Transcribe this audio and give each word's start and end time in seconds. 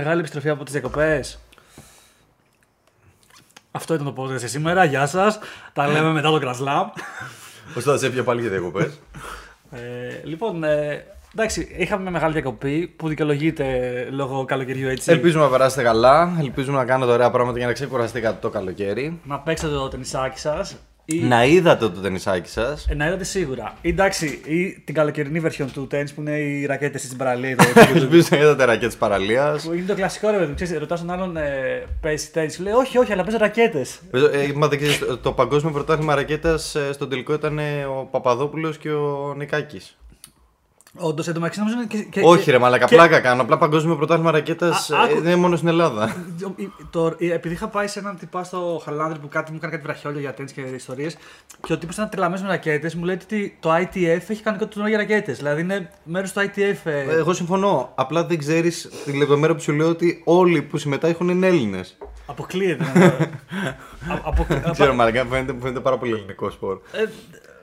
μεγάλη 0.00 0.18
επιστροφή 0.18 0.48
από 0.48 0.64
τις 0.64 0.72
διακοπές. 0.72 1.38
Αυτό 3.70 3.94
ήταν 3.94 4.14
το 4.14 4.22
podcast 4.22 4.38
για 4.38 4.48
σήμερα. 4.48 4.84
Γεια 4.84 5.06
σας. 5.06 5.38
Τα 5.72 5.86
λέμε 5.88 6.12
μετά 6.12 6.30
το 6.30 6.40
Grand 6.42 6.64
Slam. 6.64 6.86
Πώς 7.74 7.84
θα 7.84 7.98
σε 7.98 8.06
έπια 8.06 8.24
πάλι 8.24 8.40
για 8.40 8.50
διακοπές; 8.50 9.00
Ε, 9.70 9.78
λοιπόν, 10.24 10.64
ε, 10.64 11.04
εντάξει, 11.34 11.74
είχαμε 11.78 12.02
μια 12.02 12.10
μεγάλη 12.10 12.32
διακοπή 12.32 12.86
που 12.86 13.08
δικαιολογείται 13.08 14.08
λόγω 14.10 14.44
καλοκαιριού 14.44 14.88
έτσι. 14.88 15.12
Ελπίζουμε 15.12 15.44
να 15.44 15.50
περάσετε 15.50 15.82
καλά. 15.82 16.36
Ελπίζουμε 16.40 16.76
να 16.76 16.84
κάνετε 16.84 17.12
ωραία 17.12 17.30
πράγματα 17.30 17.58
για 17.58 17.66
να 17.66 17.72
ξεκουραστείτε 17.72 18.38
το 18.40 18.50
καλοκαίρι. 18.50 19.20
Να 19.24 19.38
παίξετε 19.38 19.72
το 19.72 19.88
ταινισάκι 19.88 20.38
σας. 20.38 20.76
Ή... 21.12 21.18
Να 21.18 21.44
είδατε 21.44 21.88
το 21.88 22.00
ταινισάκι 22.00 22.48
σας. 22.48 22.86
Ε, 22.88 22.94
να 22.94 23.06
είδατε 23.06 23.24
σίγουρα. 23.24 23.76
Ή, 23.80 23.88
εντάξει, 23.88 24.40
ή 24.44 24.82
την 24.84 24.94
καλοκαιρινή 24.94 25.42
version 25.44 25.66
του 25.72 25.86
τέννη 25.86 26.10
που 26.10 26.20
είναι 26.20 26.38
οι 26.38 26.66
ρακέτες 26.66 27.02
της 27.02 27.16
παραλία. 27.16 27.56
Ελπίζω 27.94 28.28
να 28.30 28.36
είδατε 28.36 28.64
ρακέτες 28.64 28.96
παραλίας. 28.96 29.62
Που 29.62 29.72
είναι 29.72 29.86
το 29.86 29.94
κλασικό 29.94 30.30
ρε 30.30 30.46
παιδί. 30.46 30.76
Ρωτάς 30.76 31.00
τον 31.00 31.10
άλλον 31.10 31.36
ε, 31.36 31.86
παίζει 32.00 32.28
τέννη. 32.30 32.50
Σου 32.50 32.62
λέει 32.62 32.72
Όχι, 32.72 32.98
όχι, 32.98 33.12
αλλά 33.12 33.24
παίζω 33.24 33.36
ρακέτες. 33.36 34.00
Ε, 34.12 34.52
μα 34.54 34.68
δεν 34.68 34.78
ξέρεις, 34.78 34.98
το, 34.98 35.18
το 35.18 35.32
παγκόσμιο 35.32 35.72
πρωτάθλημα 35.72 36.14
ρακέτας 36.14 36.74
ε, 36.74 36.92
στον 36.92 37.08
τελικό 37.08 37.32
ήταν 37.32 37.58
ε, 37.58 37.84
ο 37.84 38.08
Παπαδόπουλος 38.10 38.78
και 38.78 38.90
ο 38.90 39.34
Νικάκης. 39.36 39.96
Όντως, 40.98 41.28
εντωμεταξύ 41.28 41.58
νομίζω 41.60 41.76
είναι 41.76 41.86
και. 41.86 41.98
και 42.02 42.20
Όχι, 42.24 42.44
και- 42.44 42.50
ρε 42.50 42.58
Μαλάκα, 42.58 42.84
και- 42.86 42.94
πλάκα 42.94 43.20
κάνω. 43.20 43.42
Απλά 43.42 43.58
παγκόσμιο 43.58 43.96
πρωτάθλημα 43.96 44.30
ρακέτας 44.30 44.90
Α, 44.90 45.02
άκου- 45.02 45.14
δεν 45.14 45.24
είναι 45.32 45.36
μόνο 45.40 45.56
στην 45.56 45.68
Ελλάδα. 45.68 46.16
Το, 46.90 47.16
επειδή 47.18 47.54
είχα 47.54 47.68
πάει 47.68 47.86
σε 47.86 47.98
έναν 47.98 48.16
τυπά 48.18 48.44
στο 48.44 48.80
Χαλάνδρη 48.84 49.18
που 49.18 49.28
κάτι 49.28 49.50
μου 49.50 49.56
έκανε 49.56 49.72
κάτι 49.72 49.84
βραχιόλια 49.84 50.20
για 50.20 50.34
τέννη 50.34 50.50
και 50.52 50.60
ιστορίες. 50.60 51.16
Και 51.66 51.72
ο 51.72 51.78
τύπος 51.78 51.94
ήταν 51.94 52.08
τρελαμένος 52.08 52.42
με 52.42 52.48
ρακέτες. 52.48 52.94
Μου 52.94 53.04
λέει 53.04 53.14
ότι 53.22 53.56
το 53.60 53.70
ITF 53.74 54.20
έχει 54.28 54.42
κανονικό 54.42 54.68
τουρνουά 54.68 54.88
για 54.88 54.98
ρακέτες. 54.98 55.36
Δηλαδή 55.36 55.60
είναι 55.60 55.90
μέρος 56.04 56.32
του 56.32 56.40
ITF. 56.40 56.76
ε, 56.90 57.00
Εγώ 57.18 57.32
συμφωνώ. 57.32 57.92
Απλά 57.94 58.24
δεν 58.24 58.38
ξέρεις 58.38 58.88
τη 59.04 59.12
λεπτομέρεια 59.16 59.54
που 59.56 59.62
σου 59.62 59.72
λέω 59.72 59.88
ότι 59.88 60.20
όλοι 60.24 60.62
που 60.62 60.78
συμμετέχουν 60.78 61.28
είναι 61.28 61.46
Έλληνες. 61.46 61.96
Αποκλείεται. 62.26 62.84
ναι. 62.94 63.04
Α- 64.12 64.20
απο- 64.24 64.46
Δεν 64.48 64.72
ξέρω, 64.72 64.94
Μαλάκα, 64.94 65.24
μου 65.24 65.30
φαίνεται, 65.30 65.52
μου 65.52 65.60
φαίνεται 65.60 65.80
πάρα 65.80 65.98
πολύ 65.98 66.12
ελληνικό 66.12 66.50
σπορ. 66.50 66.78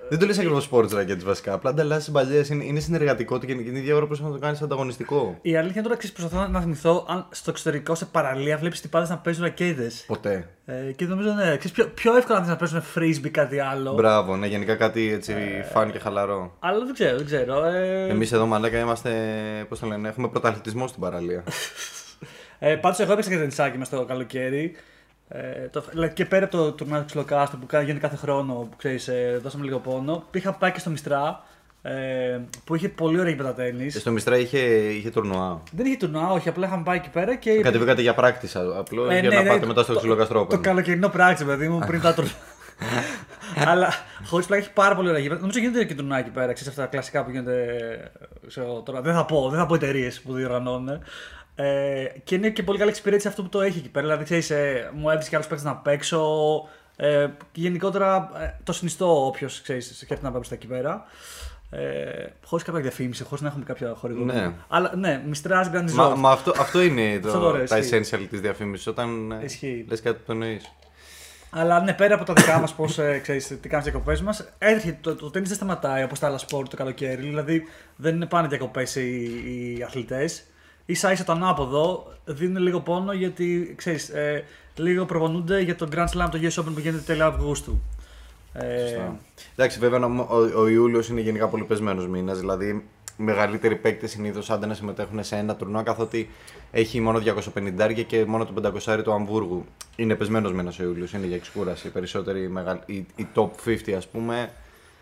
Ε, 0.08 0.10
Δεν 0.10 0.20
το 0.20 0.26
λες 0.26 0.38
ακριβώς 0.38 0.64
σπορ 0.64 0.88
τη 0.88 0.96
ρακέτη 0.96 1.26
βασικά. 1.26 1.54
Απλά 1.54 1.70
ανταλλάσσει 1.70 2.12
μπαλιές. 2.12 2.50
Είναι, 2.50 2.64
είναι 2.64 2.80
συνεργατικό 2.80 3.40
και 3.40 3.46
την 3.46 3.76
ίδια 3.76 3.96
ώρα 3.96 4.06
προσπαθεί 4.06 4.30
να 4.32 4.36
το 4.38 4.42
κάνεις 4.46 4.62
ανταγωνιστικό. 4.62 5.38
Η 5.42 5.56
αλήθεια 5.56 5.74
είναι 5.74 5.82
τώρα 5.82 5.96
εξή. 5.96 6.14
Προσπαθώ 6.14 6.48
να 6.48 6.62
θυμηθώ 6.62 7.06
αν 7.10 7.28
στο 7.32 7.50
εξωτερικό 7.50 7.96
σε 7.96 8.06
παραλία 8.06 8.58
βλέπεις 8.58 8.82
τυπάδε 8.82 9.08
να 9.10 9.18
παίζουν 9.18 9.44
ρακέτε. 9.44 9.92
Ποτέ. 10.08 10.50
Ε, 10.66 10.92
και 10.92 11.06
νομίζω 11.06 11.32
ναι, 11.32 11.44
ξέρεις, 11.44 11.72
πιο, 11.72 11.88
πιο 11.88 12.16
εύκολα 12.18 12.40
να 12.40 12.46
δεις 12.46 12.54
να 12.54 12.58
παίζουν 12.58 12.82
frisbee 12.96 13.30
κάτι 13.32 13.60
άλλο. 13.60 13.94
Μπράβο, 13.94 14.36
ναι, 14.36 14.48
γενικά 14.48 14.76
κάτι 14.76 15.12
έτσι 15.12 15.34
φαν 15.72 15.92
και 15.92 16.00
χαλαρό. 16.00 16.56
Αλλά 16.60 16.86
δεν 16.86 16.94
ξέρω, 16.94 17.18
δεν 17.18 17.26
ξέρω. 17.26 17.64
Ε, 17.66 18.08
Εμείς 18.10 18.32
εδώ 18.32 18.46
μαλάκα 18.46 18.80
είμαστε. 18.80 19.12
Πώς 19.70 19.80
το 19.80 19.86
λένε, 19.86 20.08
έχουμε 20.08 20.28
πρωταθλητισμό 20.30 20.88
στην 20.88 21.02
παραλία. 21.02 21.44
Ε, 22.60 22.76
Πάντως, 22.76 23.00
εγώ 23.00 23.12
έπαιξα 23.12 23.30
και 23.30 23.38
ταινισάκι 23.38 23.78
μέσα 23.78 23.98
το 23.98 24.06
καλοκαίρι. 24.06 24.76
Ε, 25.30 25.68
το, 25.72 25.84
δηλαδή 25.92 26.14
και 26.14 26.26
πέρα 26.26 26.46
από 26.46 26.58
το 26.58 26.72
τουρνουά 26.72 27.00
του 27.00 27.06
Ξυλοκάστρου 27.06 27.60
που 27.60 27.66
κα- 27.66 27.82
γίνεται 27.82 28.00
κάθε 28.08 28.16
χρόνο, 28.18 28.54
που 28.54 28.76
ξέρεις, 28.78 29.08
ε, 29.08 29.40
δώσαμε 29.44 29.64
λίγο 29.66 29.80
πόνο. 29.80 30.24
Είχα 30.32 30.54
πάει 30.54 30.72
και 30.72 30.80
στο 30.80 30.90
Μιστρά 30.90 31.44
ε, 31.82 32.40
που 32.66 32.76
είχε 32.76 32.90
πολύ 32.90 33.20
ωραία 33.20 33.32
γήπεδα 33.32 33.54
τέννης. 33.54 33.94
Και 33.94 34.00
στο 34.00 34.12
Μιστρά 34.12 34.38
είχε, 34.38 34.60
είχε 34.68 35.10
τουρνουά. 35.10 35.62
Δεν 35.72 35.86
είχε 35.86 35.98
τουρνουά, 35.98 36.30
όχι, 36.32 36.50
απλά 36.50 36.68
είχαμε 36.68 36.84
πάει 36.84 36.98
εκεί 36.98 37.10
πέρα 37.10 37.36
και. 37.36 37.60
Κατεβήκατε 37.62 38.02
για 38.02 38.14
πράκτησα 38.14 38.78
απλώ 38.78 39.10
Ε, 39.12 39.20
για 39.20 39.30
ναι, 39.30 39.36
να 39.36 39.42
ναι, 39.44 39.50
πάτε 39.50 39.66
μετά 39.66 39.84
στο 39.84 39.94
το- 39.94 40.00
ξυλοκαστρό. 40.00 40.46
Το 40.46 40.60
καλοκαιρινό 40.60 41.10
πράξη, 41.10 41.46
παιδί 41.46 41.68
μου, 41.68 41.80
πριν 41.88 42.02
τα 42.02 42.14
τουρνουά. 42.14 42.34
Αλλά 43.68 43.94
χωρίς 44.26 44.46
πλάκα 44.46 44.62
έχει 44.64 44.74
πάρα 44.74 44.96
πολύ 44.96 45.10
ωραία 45.10 45.22
γήπεδα. 45.22 45.40
Νομίζω 45.40 45.60
γίνεται 45.60 45.84
και 45.86 45.96
τουρνουά 45.96 46.18
εκεί 46.20 46.30
πέρα. 46.30 46.54
Ξέρεις 46.54 46.68
αυτά 46.72 46.82
τα 46.82 46.88
κλασικά 46.88 47.24
που 47.24 47.30
γίνονται. 47.32 47.66
ξέρω, 48.48 48.82
τώρα, 48.86 49.02
δεν 49.02 49.14
θα 49.14 49.26
πω, 49.26 49.50
δεν 49.50 49.60
θα 49.60 49.66
πω 49.66 49.76
εταιρείες 49.76 50.22
που 50.22 50.34
διοργανώνουν. 50.34 51.00
Ε, 51.60 52.06
και 52.24 52.36
είναι 52.36 52.50
και 52.50 52.64
πολύ 52.64 52.78
καλή 52.78 52.90
εξυπηρέτηση 52.90 53.28
αυτό 53.28 53.42
που 53.44 53.50
το 53.50 53.62
έχει 53.62 53.78
εκεί 53.78 53.90
πέρα. 53.90 54.06
Δηλαδή, 54.06 54.24
ξέρεις, 54.24 54.50
ε, 54.50 54.92
μου 54.94 55.10
έδειξε 55.10 55.30
και 55.30 55.36
άλλους 55.36 55.48
παίκτες 55.48 55.66
να 55.68 55.76
παίξω. 55.76 56.24
Ε, 56.96 57.28
και 57.52 57.62
γενικότερα 57.62 58.32
ε, 58.42 58.60
το 58.64 58.74
συνιστώ 58.74 59.26
όποιος 59.26 59.54
σκέφτεται 59.54 60.14
να 60.16 60.22
πάει 60.22 60.32
μπροστά 60.32 60.56
εκεί 60.56 60.68
πέρα. 60.68 61.06
Ε, 61.70 62.26
χωρίς 62.46 62.66
κάποια 62.66 62.82
διαφήμιση, 62.82 63.24
χωρίς 63.24 63.42
να 63.42 63.48
έχουμε 63.48 63.64
κάποια 63.64 63.94
χορηγούμενη. 63.98 64.40
Ναι. 64.40 64.52
Αλλά 64.68 64.96
ναι, 64.96 65.22
Μιστρά 65.28 65.72
Grand 65.74 65.92
Μα, 65.92 66.14
Resort. 66.14 66.16
μα 66.18 66.32
αυτό, 66.32 66.54
αυτό 66.60 66.82
είναι 66.82 67.20
το, 67.20 67.28
Αυτό 67.28 67.40
το 67.40 67.46
ωραίο, 67.48 67.66
τα 67.66 67.78
ισχύει. 67.78 68.02
essential 68.04 68.26
της 68.30 68.42
διαφήμισης. 68.42 68.88
Όταν 68.88 69.40
Ισχύει. 69.44 69.86
λες 69.90 70.02
κάτι 70.02 70.18
που 70.18 70.24
το 70.26 70.32
εννοείς. 70.32 70.72
Αλλά 71.50 71.82
ναι, 71.82 71.94
πέρα 71.94 72.16
από 72.16 72.24
τα 72.24 72.34
δικά 72.34 72.60
μας, 72.60 72.74
πώς 72.74 72.98
ε, 72.98 73.20
ξέρεις, 73.20 73.48
τι 73.62 73.70
κάνουν 73.70 73.86
τι 73.86 73.90
διακοπές 73.92 74.22
μας, 74.22 74.48
έρχεται 74.58 74.98
το, 75.02 75.16
το 75.16 75.30
τέννη 75.30 75.48
δεν 75.48 75.58
σταματάει 75.58 76.04
όπως 76.04 76.20
τα 76.20 76.28
άλλα 76.28 76.38
σπορ 76.38 76.68
το 76.68 76.76
καλοκαίρι. 76.76 77.22
Δηλαδή 77.22 77.64
δεν 77.96 78.16
είναι 78.16 78.26
πάνε 78.26 78.48
διακοπές 78.48 78.96
οι, 78.96 79.24
οι 79.46 79.84
αθλητές. 79.84 80.44
Σα 80.96 81.12
ίσα 81.12 81.24
το 81.24 81.32
ανάποδο 81.32 82.14
δίνουν 82.26 82.64
λίγο 82.64 82.80
πόνο 82.80 83.14
γιατί 83.14 83.74
ξέρεις, 83.78 84.10
ε, 84.10 84.44
λίγο 84.76 85.06
προπονούνται 85.06 85.60
για 85.62 85.76
το 85.76 85.88
Grand 85.92 86.06
Slam, 86.08 86.28
το 86.32 86.40
US 86.42 86.62
Open 86.62 86.74
που 86.74 86.80
γίνεται 86.80 87.02
τέλη 87.04 87.22
Αυγούστου. 87.22 87.82
Ε, 88.54 88.80
Σωστά. 88.80 89.18
Εντάξει, 89.56 89.80
βέβαια 89.80 90.06
ο, 90.06 90.28
ο, 90.30 90.60
ο 90.62 90.68
Ιούλιος 90.68 91.10
είναι 91.10 91.22
γενικά 91.22 91.48
πολύ 91.48 91.64
πεσμένος 91.64 92.08
μήνας. 92.08 92.40
Δηλαδή, 92.40 92.86
οι 93.20 93.24
μεγαλύτεροι 93.24 93.76
παίκτες 93.76 94.12
συνήθως 94.12 94.50
άντε 94.50 94.66
να 94.66 94.74
συμμετέχουν 94.74 95.24
σε 95.24 95.36
ένα 95.36 95.56
τουρνουά, 95.56 95.84
καθότι 95.84 96.30
έχει 96.72 97.02
μόνο 97.02 97.20
250 97.20 98.04
και 98.08 98.26
μόνο 98.26 98.46
το 98.46 98.72
500 98.86 99.02
του 99.04 99.14
Αμβούργου. 99.14 99.66
Είναι 99.96 100.16
πεσμένος 100.16 100.54
μήνας 100.54 100.80
ο 100.80 100.84
Ιούλιος, 100.84 101.14
είναι 101.14 101.26
για 101.26 101.36
εξκούραση. 101.36 101.88
Οι 101.88 101.90
περισσότεροι, 101.90 102.42
οι, 102.44 102.48
μεγαλ- 102.48 102.90
οι, 102.90 103.06
οι 103.16 103.28
top 103.36 103.50
50, 103.66 103.92
ας 103.92 104.08
πούμε, 104.08 104.52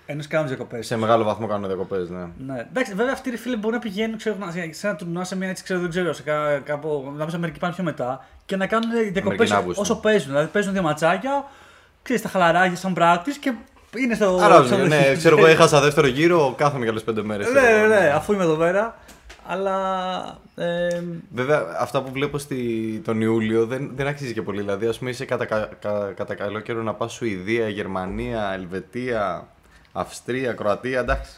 Ενώ 0.05 0.23
κάνουν 0.29 0.47
διακοπές. 0.47 0.85
σε 0.85 0.97
μεγάλο 0.97 1.23
βαθμό 1.23 1.47
κάνουν 1.47 1.67
διακοπές. 1.67 2.09
Ναι. 2.09 2.25
Ναι. 2.53 2.65
Εντάξει, 2.69 2.93
βέβαια 2.93 3.13
αυτοί 3.13 3.29
οι 3.29 3.37
φίλοι 3.37 3.55
μπορεί 3.55 3.73
να 3.73 3.79
πηγαίνουν 3.79 4.17
ξέρω, 4.17 4.35
να- 4.39 4.51
σε 4.71 4.87
ένα 4.87 4.95
τουρνουά, 4.95 5.23
σε 5.23 5.35
μια 5.37 5.49
έτσι, 5.49 5.63
ξέρω, 5.63 5.79
δεν 5.79 5.89
ξέρω, 5.89 6.13
σε 6.13 6.21
κά, 6.23 6.59
κάπου, 6.63 7.13
να 7.17 7.29
σε 7.29 7.35
Αμερική 7.35 7.59
πάνε 7.59 7.73
πιο 7.73 7.83
μετά 7.83 8.25
και 8.45 8.55
να 8.55 8.67
κάνουν 8.67 8.89
διακοπές 8.91 9.23
Αμερική 9.25 9.53
Αύγουστο. 9.53 9.81
όσο 9.81 9.95
παίζουν. 9.95 10.27
Δηλαδή 10.27 10.47
παίζουν 10.51 10.73
δύο 10.73 10.81
ματσάκια, 10.81 11.45
ξέρεις 12.01 12.21
τα 12.21 12.29
χαλαράκια 12.29 12.75
σαν 12.77 12.93
practice 12.97 13.37
και 13.39 13.53
είναι 13.97 14.15
στο. 14.15 14.39
Άρα, 14.41 14.63
στο- 14.63 14.77
ναι, 14.77 15.13
ξέρω 15.17 15.37
εγώ, 15.37 15.47
έχασα 15.47 15.81
δεύτερο 15.81 16.07
γύρο, 16.07 16.53
κάθομαι 16.57 16.81
για 16.81 16.89
άλλες 16.91 17.03
πέντε 17.03 17.23
μέρες. 17.23 17.51
ναι, 17.51 17.61
ναι, 17.61 17.87
ναι, 17.99 18.11
αφού 18.15 18.33
είμαι 18.33 18.43
εδώ 18.43 18.55
πέρα. 18.55 18.97
Αλλά. 19.47 20.37
Ε, 20.55 21.01
Βέβαια, 21.33 21.63
αυτά 21.79 22.01
που 22.03 22.11
βλέπω 22.11 22.37
στη, 22.37 22.55
τον 23.05 23.21
Ιούλιο 23.21 23.65
δεν, 23.65 23.91
δεν 23.95 24.07
αξίζει 24.07 24.33
και 24.33 24.41
πολύ. 24.41 24.59
Δηλαδή, 24.59 24.87
ας 24.87 24.97
πούμε, 24.97 25.09
είσαι 25.09 25.25
κατά, 25.25 25.45
κα- 25.45 25.69
κα- 25.81 26.11
κατά 26.15 26.35
καλό 26.35 26.59
καιρό 26.59 26.81
να 26.83 26.93
πας 26.93 27.13
Σουηδία, 27.13 27.69
Γερμανία, 27.69 28.51
Ελβετία, 28.53 29.47
Αυστρία, 29.97 30.53
Κροατία, 30.53 30.99
εντάξει. 30.99 31.31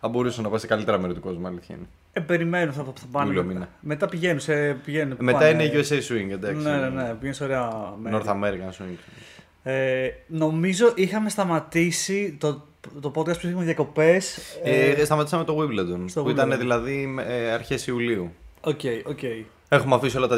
Θα 0.00 0.08
μπορούσε 0.08 0.40
να 0.42 0.48
πα 0.48 0.58
σε 0.58 0.66
καλύτερα 0.66 0.98
μέρη 0.98 1.14
του 1.14 1.20
κόσμου, 1.20 1.46
αλήθεια 1.46 1.74
είναι. 1.76 1.86
ε, 2.12 2.20
περιμένω 2.20 2.72
θα, 2.72 2.84
θα 2.84 2.92
πάνε. 3.12 3.26
Ιούλιο 3.26 3.42
μήνα. 3.42 3.68
Μετά 3.80 4.06
πηγαίνουν. 4.08 4.40
Σε, 4.40 4.72
πηγαίνουν 4.84 5.16
Μετά 5.20 5.38
πάνε- 5.38 5.62
είναι 5.62 5.80
USA 5.80 5.96
Swing, 6.12 6.30
εντάξει. 6.32 6.62
Ναι, 6.62 6.76
ναι, 6.76 6.88
ναι, 6.88 7.08
πηγαίνουν 7.12 7.34
σε 7.34 7.44
ωραία 7.44 7.92
μέρη. 8.02 8.16
North 8.16 8.28
American 8.28 8.82
Swing. 8.82 8.96
Ε, 9.62 10.08
νομίζω 10.26 10.92
είχαμε 10.94 11.28
σταματήσει 11.28 12.36
το, 12.40 12.66
το 13.00 13.12
podcast 13.14 13.38
που 13.40 13.46
είχαμε 13.46 13.64
διακοπές. 13.64 14.38
Ε, 14.64 15.04
σταματήσαμε 15.04 15.44
το 15.44 15.56
Wimbledon, 15.60 16.04
στο 16.06 16.22
που 16.22 16.30
ήταν 16.30 16.52
Wimbledon. 16.52 16.58
δηλαδή 16.58 17.14
ε, 17.28 17.50
αρχές 17.50 17.86
Ιουλίου. 17.86 18.32
OK, 18.60 18.80
OK. 19.04 19.18
Έχουμε 19.70 19.94
αφήσει 19.94 20.16
όλα 20.16 20.26
τα 20.26 20.36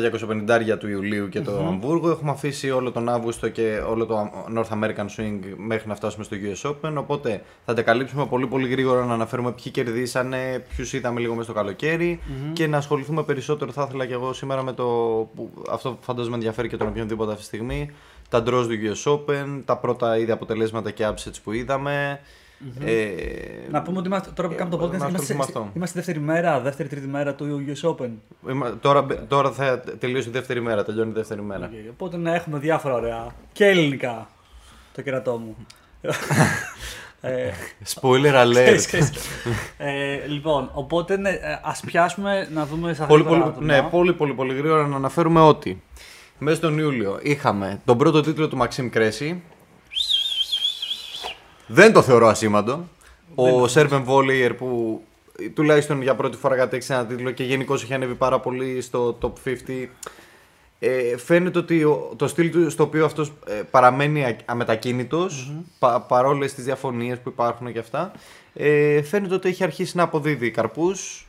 250 0.75 0.79
του 0.79 0.89
Ιουλίου 0.89 1.29
και 1.29 1.41
το 1.41 1.67
Αμβούργο. 1.67 2.11
Έχουμε 2.11 2.31
αφήσει 2.31 2.71
όλο 2.71 2.91
τον 2.93 3.09
Αύγουστο 3.09 3.49
και 3.49 3.83
όλο 3.89 4.07
το 4.07 4.31
North 4.57 4.79
American 4.79 5.07
Swing 5.17 5.39
μέχρι 5.57 5.89
να 5.89 5.95
φτάσουμε 5.95 6.25
στο 6.25 6.37
US 6.43 6.71
Open. 6.71 6.93
Οπότε 6.95 7.43
θα 7.65 7.75
τα 7.75 7.83
καλύψουμε 7.83 8.27
πολύ 8.27 8.47
πολύ 8.47 8.69
γρήγορα 8.69 9.05
να 9.05 9.15
αναφέρουμε 9.15 9.53
ποιοι 9.53 9.73
κερδίσανε, 9.73 10.65
ποιους 10.77 10.93
είδαμε 10.93 11.21
λίγο 11.21 11.35
μέσα 11.35 11.51
στο 11.51 11.53
καλοκαίρι 11.53 12.21
και 12.53 12.67
να 12.67 12.77
ασχοληθούμε 12.77 13.23
περισσότερο. 13.23 13.73
Θα 13.73 13.85
ήθελα 13.89 14.07
και 14.07 14.13
εγώ 14.13 14.33
σήμερα 14.33 14.63
με 14.63 14.73
το. 14.73 14.85
Που 15.35 15.51
αυτό 15.71 15.99
φαντάζομαι 16.01 16.35
ενδιαφέρει 16.35 16.69
και 16.69 16.77
τον 16.77 16.89
οποιονδήποτε 16.89 17.31
αυτή 17.33 17.43
τη 17.43 17.49
στιγμή. 17.49 17.91
Τα 18.29 18.43
draws 18.47 18.67
του 18.69 18.95
US 18.95 19.13
Open, 19.13 19.63
τα 19.65 19.77
πρώτα 19.77 20.19
ήδη 20.19 20.31
αποτελέσματα 20.31 20.91
και 20.91 21.09
upsets 21.09 21.37
που 21.45 21.53
είδαμε. 21.53 22.21
Ε, 22.85 23.01
Να 23.71 23.83
πούμε 23.83 23.99
ότι 23.99 24.07
είμαστε, 24.09 24.31
τώρα 24.35 24.49
που 24.49 24.55
κάνουμε 24.55 24.77
το 24.77 24.83
ε, 24.85 24.87
podcast 24.87 24.91
να 24.91 24.97
είμαστε, 24.97 25.17
ασχοληθούμε 25.23 25.43
σε- 25.45 25.51
αυτό. 25.59 25.71
είμαστε 25.75 25.99
δεύτερη 25.99 26.21
μέρα, 26.21 26.61
δεύτερη 26.61 26.89
τρίτη 26.89 27.07
μέρα 27.07 27.35
του 27.35 27.65
US 27.69 27.91
Open. 27.91 28.11
Είμα- 28.51 28.77
Τώρα, 28.81 29.07
τώρα 29.29 29.51
θα 29.51 29.81
τελειώσει 29.99 30.29
η 30.29 30.33
δεύτερη 30.33 30.61
μέρα, 30.61 30.85
τελειώνει 30.85 31.11
η 31.11 31.15
δεύτερη 31.15 31.43
μέρα. 31.43 31.65
Οκ, 31.65 31.91
Οπότε 31.91 32.17
να 32.17 32.35
έχουμε 32.35 32.59
διάφορα 32.59 32.95
ωραία 32.95 33.27
και 33.53 33.67
ελληνικά 33.67 34.29
το 34.95 35.03
κερατό 35.03 35.37
μου. 35.37 35.57
ε, 37.21 37.51
Spoiler 37.95 38.35
alert. 38.45 38.53
ξέρεις, 38.53 38.87
ξέρεις. 38.87 39.11
ε, 39.79 40.27
λοιπόν, 40.27 40.71
οπότε 40.73 41.17
ναι, 41.17 41.29
ε, 41.31 41.39
ας 41.63 41.81
πιάσουμε 41.87 42.49
να 42.53 42.67
δούμε 42.67 42.93
στα 42.95 43.07
πολύ, 43.07 43.23
γρήγορα 43.23 43.43
πολύ, 43.45 43.55
τουρνουά. 43.55 43.83
ναι, 43.83 43.89
πολύ, 43.89 44.13
πολύ, 44.13 44.33
πολύ 44.35 44.55
γρήγορα 44.55 44.87
να 44.87 44.97
αναφέρουμε 44.97 45.41
ότι 45.41 45.83
μέσα 46.39 46.57
στον 46.57 46.79
Ιούλιο 46.79 47.19
είχαμε 47.23 47.81
τον 47.85 47.99
πρώτο 47.99 48.21
τίτλο 48.21 48.49
του 48.49 48.57
Μαξίμ 48.57 48.89
Κρέση. 48.89 49.43
Δεν 51.73 51.93
το 51.93 52.03
θεωρώ 52.03 52.27
ασήμαντο. 52.27 52.89
Ο 53.35 53.69
Σέρβεν 53.69 54.05
Βόλεϊερ 54.05 54.55
που 54.55 55.01
τουλάχιστον 55.55 56.03
για 56.03 56.15
πρώτη 56.15 56.37
φορά 56.37 56.57
κατέξε 56.57 56.95
ένα 56.95 57.07
τίτλο 57.07 57.31
και 57.31 57.45
γενικώ 57.45 57.75
έχει 57.75 57.95
ανέβει 57.95 58.15
πάρα 58.15 58.41
πολύ 58.41 58.81
στο 58.81 59.19
top 59.21 59.33
50. 59.45 59.89
Ε, 60.79 61.17
φαίνεται 61.17 61.59
ότι 61.59 61.85
ο- 61.85 62.13
το 62.17 62.29
στυλ 62.29 62.51
του 62.51 62.71
στο 62.71 62.83
οποίο 62.83 63.05
αυτός 63.05 63.33
ε, 63.47 63.53
παραμένει 63.71 64.25
α- 64.25 64.37
αμετακίνητος, 64.45 65.53
πα, 65.79 66.01
παρόλες 66.01 66.55
τις 66.55 66.65
διαφωνίες 66.65 67.19
που 67.19 67.29
υπάρχουν 67.29 67.73
και 67.73 67.79
αυτά 67.79 68.13
ε, 68.55 69.03
φαίνεται 69.03 69.35
ότι 69.35 69.49
έχει 69.49 69.63
αρχίσει 69.65 69.97
να 69.97 70.03
αποδίδει 70.03 70.51
καρπούς 70.51 71.25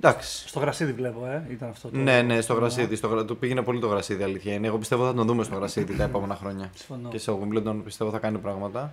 Εντάξει. 0.00 0.48
Στο 0.48 0.58
γρασίδι 0.60 0.92
βλέπω, 0.92 1.26
ε, 1.26 1.46
ήταν 1.52 1.68
αυτό. 1.68 1.88
Το... 1.88 1.96
Ναι, 1.98 2.22
ναι, 2.22 2.40
στο 2.40 2.54
γρασίδι. 2.54 2.96
Στο, 2.96 3.08
γρα- 3.08 3.24
του 3.24 3.36
πήγαινε 3.36 3.62
πολύ 3.62 3.80
το 3.80 3.86
γρασίδι, 3.86 4.22
αλήθεια 4.22 4.52
είναι. 4.52 4.66
Εγώ 4.66 4.78
πιστεύω 4.78 5.06
θα 5.06 5.14
τον 5.14 5.26
δούμε 5.26 5.44
στο 5.44 5.54
γρασίδι 5.54 5.94
τα 5.96 6.04
επόμενα 6.04 6.34
χρόνια. 6.36 6.70
Συμφωνώ. 6.74 7.08
Και 7.08 7.18
στο 7.18 7.40
Wimbledon 7.42 7.74
πιστεύω 7.84 8.10
θα 8.10 8.18
κάνει 8.18 8.38
πράγματα. 8.38 8.92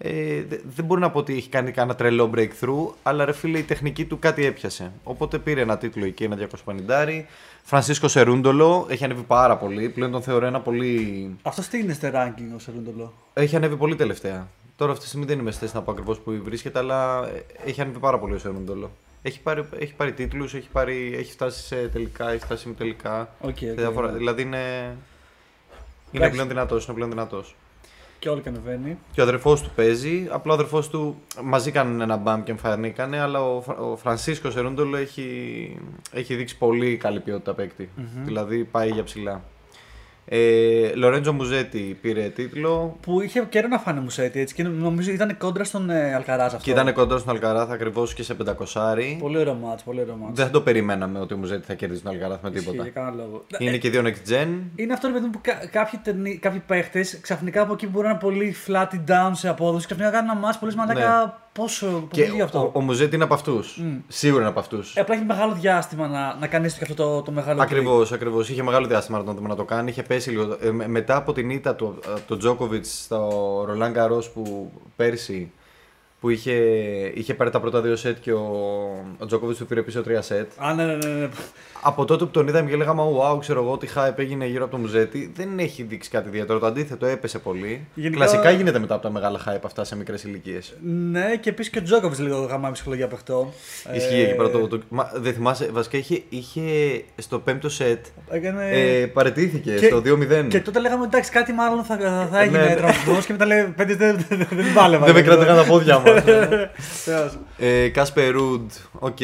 Ε, 0.00 0.42
δε- 0.48 0.58
δεν 0.64 0.84
μπορεί 0.84 1.00
να 1.00 1.10
πω 1.10 1.18
ότι 1.18 1.36
έχει 1.36 1.48
κάνει 1.48 1.70
κανένα 1.70 1.94
τρελό 1.96 2.30
breakthrough, 2.34 2.94
αλλά 3.02 3.24
ρε 3.24 3.32
φίλε 3.32 3.58
η 3.58 3.62
τεχνική 3.62 4.04
του 4.04 4.18
κάτι 4.18 4.44
έπιασε. 4.44 4.92
Οπότε 5.04 5.38
πήρε 5.38 5.60
ένα 5.60 5.78
τίτλο 5.78 6.04
εκεί, 6.04 6.24
ένα 6.24 6.36
250. 6.36 7.24
Φρανσίσκο 7.62 8.08
Σερούντολο 8.08 8.86
έχει 8.90 9.04
ανέβει 9.04 9.22
πάρα 9.22 9.56
πολύ. 9.56 9.88
Πλέον 9.88 10.10
τον 10.10 10.22
θεωρώ 10.22 10.46
ένα 10.46 10.60
πολύ. 10.60 11.36
Αυτός 11.42 11.68
τι 11.68 11.78
είναι 11.78 11.92
στο 11.92 12.08
ranking 12.14 12.54
ο 12.56 12.58
Σερούντολο; 12.58 13.12
Έχει 13.34 13.56
ανέβει 13.56 13.76
πολύ 13.76 13.96
τελευταία. 13.96 14.48
Τώρα 14.76 14.90
αυτή 14.90 15.02
τη 15.02 15.08
στιγμή 15.08 15.26
δεν 15.26 15.38
είμαι 15.38 15.50
στη 15.50 15.60
θέση 15.60 15.74
να 15.76 15.82
πω 15.82 15.90
ακριβώς 15.90 16.18
που 16.18 16.40
βρίσκεται, 16.44 16.78
αλλά 16.78 17.28
ε, 17.28 17.44
έχει 17.64 17.80
ανέβει 17.80 17.98
πάρα 17.98 18.18
πολύ 18.18 18.34
ο 18.34 18.38
Σερούντολο. 18.38 18.90
Έχει 19.22 19.40
πάρει, 19.40 19.64
έχει 19.78 19.94
πάρει 19.94 20.12
τίτλους, 20.12 20.54
έχει, 20.54 20.68
πάρει, 20.72 21.14
έχει 21.18 21.32
φτάσει 21.32 21.62
σε 21.66 21.76
τελικά, 21.88 22.30
έχει 22.30 22.44
φτάσει 22.44 22.68
με 22.68 22.74
τελικά. 22.74 23.34
Οκ, 23.40 23.56
σε 23.58 23.70
οκ, 23.70 23.76
διάφορα- 23.76 24.10
ναι. 24.10 24.16
Δηλαδή 24.16 24.42
είναι. 24.42 24.56
Είναι 24.58 24.96
Εντάξει. 26.12 26.32
πλέον 26.32 26.48
δυνατός, 26.48 26.84
είναι 26.86 26.94
πλέον 26.94 27.10
δυνατός. 27.10 27.54
Και 28.18 28.28
όλοι 28.28 28.40
και 28.40 28.48
ανεβαίνει. 28.48 28.98
Και 29.12 29.20
ο 29.20 29.22
αδερφός 29.22 29.62
του 29.62 29.70
παίζει. 29.76 30.26
Απλά 30.30 30.52
ο 30.52 30.54
αδερφός 30.54 30.88
του 30.88 31.22
μαζί 31.42 31.70
κάνουν 31.70 32.00
ένα 32.00 32.16
μπαμ 32.16 32.42
και 32.42 32.50
εμφανιστήκανε. 32.50 33.20
Αλλά 33.20 33.42
ο, 33.42 33.60
Φρα- 33.60 33.78
ο 33.78 33.96
Φρανσίσκος 33.96 34.52
Σερούντολο 34.52 34.96
έχει, 34.96 35.76
έχει 36.12 36.34
δείξει 36.34 36.58
πολύ 36.58 36.96
καλή 36.96 37.20
ποιότητα 37.20 37.54
παίκτη. 37.54 37.88
Δηλαδή 38.24 38.64
πάει 38.64 38.90
για 38.90 39.02
ψηλά. 39.04 39.42
Ε, 40.30 40.92
Λορέντζο 40.94 41.32
Μουζέτη 41.32 41.98
πήρε 42.00 42.22
τίτλο. 42.28 42.96
Που 43.00 43.20
είχε 43.20 43.46
καιρό 43.48 43.68
να 43.68 43.78
φανεί 43.78 44.00
ο 44.00 44.05
Μουζέτη 44.05 44.40
έτσι 44.40 44.54
και 44.54 44.62
νομίζω 44.62 45.10
ήταν 45.10 45.36
κόντρα 45.38 45.64
στον 45.64 45.90
ε, 45.90 46.14
Αλκαράζ 46.14 46.46
αυτό. 46.46 46.58
Και 46.64 46.70
ήταν 46.70 46.92
κοντά 46.92 47.18
στον 47.18 47.34
Αλκαράθ 47.34 47.70
ακριβώς 47.70 48.14
και 48.14 48.22
σε 48.22 48.36
500. 48.74 49.16
Πολύ 49.20 49.38
ωραίο 49.38 49.54
μάτς, 49.54 49.82
πολύ 49.82 50.00
ωραίο 50.00 50.16
μάτς. 50.16 50.32
Δεν 50.34 50.50
το 50.50 50.60
περιμέναμε 50.60 51.18
ότι 51.18 51.34
ο 51.34 51.36
Μουζέτη 51.36 51.66
θα 51.66 51.74
κερδίσει 51.74 52.02
τον 52.02 52.12
Αλκαράθ 52.12 52.42
με 52.42 52.48
Ισχύει, 52.48 52.64
τίποτα. 52.64 52.82
Για 52.82 52.92
κανένα 52.92 53.14
λόγο. 53.16 53.44
Είναι 53.58 53.76
και 53.76 53.90
δύο 53.90 54.02
next 54.04 54.30
gen. 54.32 54.48
Είναι 54.76 54.92
αυτό 54.92 55.06
ρε 55.06 55.12
παιδί 55.12 55.24
μου 55.24 55.30
που 55.30 55.40
κα- 55.42 55.66
κάποιοι, 55.72 56.00
τερνί- 56.02 56.40
κάποιοι 56.40 56.62
παίχτες 56.66 57.18
ξαφνικά 57.20 57.62
από 57.62 57.72
εκεί 57.72 57.84
που 57.86 57.90
μπορεί 57.92 58.04
να 58.06 58.10
είναι 58.10 58.20
πολύ 58.20 58.54
flat 58.66 58.88
down 59.10 59.30
σε 59.32 59.48
απόδοση, 59.48 59.86
ξαφνικά 59.86 60.10
κάνουν 60.10 60.30
ένα 60.36 60.48
match 60.50 60.56
πολύ 60.60 60.74
μαλάκα. 60.74 61.47
Πόσο, 61.58 61.86
Και 62.10 62.20
πόσο 62.20 62.30
γίνει 62.30 62.42
αυτό. 62.42 62.58
ο, 62.60 62.70
ο 62.72 62.80
Μουζέτη 62.80 63.14
είναι 63.14 63.24
από 63.24 63.34
αυτούς. 63.34 63.80
Σίγουρα 64.08 64.40
είναι 64.40 64.50
από 64.50 64.60
αυτούς. 64.60 64.96
Ε, 64.96 65.00
απλά 65.00 65.14
έχει 65.14 65.24
μεγάλο 65.24 65.52
διάστημα 65.52 66.08
να, 66.08 66.34
να 66.40 66.46
κάνεις 66.46 66.74
και 66.74 66.80
αυτό 66.82 66.94
το, 66.94 67.22
το 67.22 67.30
μεγάλο. 67.30 67.62
Ακριβώς, 67.62 68.12
ακριβώς. 68.12 68.48
Είχε 68.48 68.62
μεγάλο 68.62 68.86
διάστημα 68.86 69.18
να 69.18 69.24
το 69.24 69.32
δούμε 69.32 69.48
να 69.48 69.54
το 69.56 69.64
κάνει. 69.64 69.90
Είχε 69.90 70.02
πέσει 70.02 70.30
λίγο. 70.30 70.56
Ε, 70.60 70.70
με- 70.70 70.88
μετά 70.88 71.16
από 71.16 71.32
την 71.32 71.50
ήττα 71.50 71.74
του 71.74 71.98
από 72.06 72.20
τον 72.26 72.38
Τζόκοβιτ 72.38 72.84
στο 72.86 73.28
Ρολάν 73.66 73.92
Καρό 73.92 74.22
που 74.34 74.70
πέρσι 74.96 75.52
που 76.20 76.30
είχε, 76.30 76.52
είχε 77.14 77.34
πάρει 77.34 77.50
τα 77.50 77.60
πρώτα 77.60 77.80
δύο 77.80 77.96
σετ 77.96 78.16
και 78.20 78.32
ο, 78.32 78.46
ο 79.18 79.26
Τζόκοβιτς 79.26 79.58
του 79.58 79.66
πήρε 79.66 79.82
πίσω 79.82 80.02
τρία 80.02 80.22
σετ. 80.22 80.50
Α, 80.56 80.74
ναι, 80.74 80.84
ναι, 80.84 80.94
ναι. 80.94 81.08
ναι. 81.08 81.28
Από 81.82 82.04
τότε 82.04 82.24
που 82.24 82.30
τον 82.30 82.48
είδαμε 82.48 82.70
και 82.70 82.76
λέγαμε 82.76 83.02
Wow, 83.02 83.40
ξέρω 83.40 83.62
εγώ 83.62 83.76
τι 83.76 83.88
hype 83.96 84.12
έγινε 84.16 84.46
γύρω 84.46 84.62
από 84.64 84.72
το 84.72 84.78
Μουζέτη, 84.78 85.32
δεν 85.36 85.58
έχει 85.58 85.82
δείξει 85.82 86.10
κάτι 86.10 86.28
ιδιαίτερο. 86.28 86.58
Το 86.58 86.66
αντίθετο 86.66 87.06
έπεσε 87.06 87.38
πολύ. 87.38 87.86
Γενικά- 87.94 88.16
Κλασικά 88.24 88.50
γίνεται 88.50 88.78
μετά 88.78 88.94
από 88.94 89.02
τα 89.02 89.10
μεγάλα 89.10 89.40
hype 89.48 89.60
αυτά 89.64 89.84
σε 89.84 89.96
μικρές 89.96 90.24
ηλικίες. 90.24 90.74
Ναι, 91.10 91.36
και 91.40 91.48
επίσης 91.50 91.72
και 91.72 91.78
ο 91.78 91.82
Τζόκοβιτς 91.82 92.20
λίγο 92.20 92.36
γαμά 92.38 92.70
ψυχολογία 92.70 93.08
παιχτών. 93.08 93.48
Ισχύει 93.94 94.14
Ε, 94.20 94.22
εκεί 94.24 94.34
πέρα 94.34 94.50
το. 94.50 94.66
το 94.68 94.78
μα, 94.88 95.10
δεν 95.14 95.32
θυμάσαι, 95.32 95.68
βασικά 95.72 95.96
είχε, 95.96 96.22
είχε 96.28 96.60
στο 97.16 97.38
πέμπτο 97.38 97.68
σετ. 97.68 98.04
Έκανε... 98.30 98.70
Ε, 98.70 99.06
παρετήθηκε 99.06 99.74
και- 99.74 99.86
στο 99.86 100.02
2-0. 100.04 100.46
Και 100.48 100.60
τότε 100.60 100.80
λέγαμε 100.80 101.04
εντάξει, 101.04 101.30
κάτι 101.30 101.52
μάλλον 101.52 101.84
θα, 101.84 102.28
θα 102.32 102.40
έγινε 102.40 102.58
Ναι, 102.58 102.64
ναι. 102.64 102.74
τραυματισμό 102.74 103.18
και 103.20 103.32
μετά 103.32 103.46
λέει 103.46 103.72
Πέντε 103.76 103.94
δεν, 103.94 104.16
δεν, 104.28 104.38
δεν 104.50 104.64
την 104.64 104.74
πάλευα. 104.74 105.04
Δεν 105.06 105.14
με 105.14 105.22
κράταγαν 105.22 105.56
τα 105.56 105.64
πόδια 105.64 105.98
μου. 105.98 106.07
Θεός. 107.04 107.38
ε, 107.58 107.88
Κάσπερ 107.88 108.30
Ρουντ, 108.30 108.70
οκ, 108.98 109.16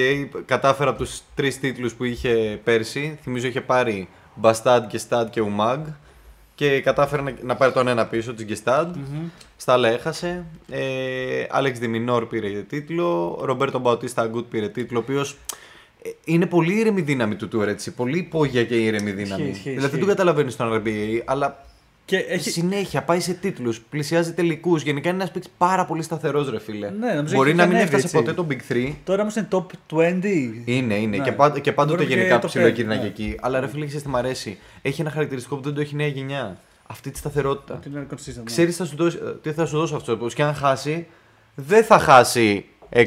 κατάφερα 0.45 0.91
από 0.91 0.99
τους 0.99 1.21
τρεις 1.35 1.61
τίτλους 1.61 1.95
που 1.95 2.05
είχε 2.05 2.61
πέρσι. 2.65 3.19
Θυμίζω 3.23 3.47
είχε 3.47 3.61
πάρει 3.61 4.09
Μπαστάντ, 4.35 4.87
Γκεστάντ 4.87 5.29
και 5.29 5.41
Ουμάγκ. 5.41 5.85
Και 6.55 6.81
κατάφερε 6.81 7.23
να, 7.23 7.35
να 7.43 7.57
πάρει 7.57 7.73
τον 7.73 7.89
ένα 7.89 8.07
πίσω, 8.07 8.35
της 8.35 8.45
Γκεστάντ. 8.45 8.97
Στα 9.57 9.73
άλλα 9.73 9.89
έχασε. 9.89 10.45
Ε, 10.71 11.45
Άλεξ 11.51 11.79
Ντε 11.79 11.97
Μινόρ 11.97 12.27
πήρε 12.27 12.49
τίτλο. 12.49 13.39
Ρομπέρτο 13.43 13.79
Μπαουτίστα 13.79 14.23
Αγκούτ 14.23 14.47
πήρε 14.51 14.69
τίτλο, 14.69 14.99
ο 14.99 15.03
οποίος 15.03 15.37
ε, 16.03 16.11
είναι 16.25 16.47
πολύ 16.47 16.75
ήρεμη 16.79 17.01
δύναμη 17.01 17.35
του 17.35 17.49
Tour, 17.53 17.67
έτσι. 17.67 17.93
Πολύ 17.93 18.19
υπόγεια 18.19 18.65
και 18.65 18.75
ήρεμη 18.75 19.11
δύναμη. 19.11 19.43
Ισχύει, 19.43 19.51
ισχύει, 19.51 19.71
δηλαδή 19.71 19.81
δεν 19.81 19.87
ισχύει. 19.87 19.99
τον 19.99 20.09
καταλαβαίνεις 20.09 20.53
στον 20.53 20.83
RBA, 20.83 21.23
αλλά 21.25 21.65
Και 22.07 22.17
έχει, 22.17 22.51
Συνέχεια 22.51 23.03
πάει 23.03 23.21
σε 23.21 23.33
τίτλους, 23.33 23.81
πλησιάζει 23.81 24.33
τελικούς. 24.33 24.83
Γενικά 24.83 25.09
είναι 25.09 25.19
ένας 25.19 25.31
παίκτη 25.31 25.49
πάρα 25.59 25.85
πολύ 25.85 26.03
σταθερός, 26.03 26.51
ρε 26.51 26.61
φίλε. 26.61 26.91
Ναι, 26.91 27.13
νομίζω 27.13 27.37
Μπορεί 27.37 27.49
έχει 27.49 27.59
να 27.59 27.67
μην 27.67 27.75
ανέβει, 27.77 27.95
έφτασε 27.95 28.17
έτσι. 28.17 28.17
ποτέ 28.17 28.33
το 28.33 28.47
Big 28.51 28.73
3. 28.73 28.93
Τώρα 29.05 29.23
όμως 29.23 29.37
είναι 29.37 29.49
top 29.51 29.67
20. 29.91 30.03
Είναι, 30.65 30.95
είναι. 30.95 31.17
Ναι. 31.17 31.25
Και, 31.25 31.33
πά, 31.33 31.59
και 31.61 31.73
πάντοτε 31.73 31.97
Μπορεί 31.97 32.09
και 32.09 32.15
γενικά 32.15 32.39
το 32.39 32.47
ψιλογύρναγε 32.47 33.01
ναι. 33.01 33.07
εκεί. 33.07 33.37
Αλλά 33.41 33.61
ρε 33.61 33.69
φίλε, 33.69 33.87
ξέρεις 33.87 34.03
τι 34.03 34.09
μ' 34.09 34.17
αρέσει; 34.17 34.59
Έχει 34.83 35.01
ένα 35.01 35.11
χαρακτηριστικό 35.11 35.57
που 35.57 35.63
δεν 35.63 35.75
το 35.75 35.81
έχει 35.81 35.95
η 35.95 35.97
νέα 35.97 36.07
γενιά. 36.07 36.59
Αυτή 36.87 37.11
τη 37.11 37.19
σταθερότητα. 37.19 37.75
Ότι 37.75 37.89
είναι 37.89 38.07
consistent. 38.11 38.35
ναι. 38.35 38.43
Ξέρεις 38.45 38.77
τι 39.43 39.53
θα 39.53 39.67
σου 39.67 39.79
δώσω 39.79 39.97
αυτό. 39.97 40.13
Όπως 40.13 40.35
και 40.35 40.43
αν 40.43 40.55
χάσει, 40.55 41.07
δεν 41.55 41.85
θα 41.85 41.99
χάσει 41.99 42.65
6-0, 42.91 43.05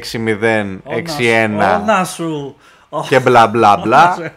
6-1 0.84 1.80
Όλα 1.82 2.04
σου. 2.04 2.56
Ω, 2.88 3.02
και 3.02 3.20
μπλα 3.20 3.46
μπλα 3.46 3.76
μπλα. 3.76 4.16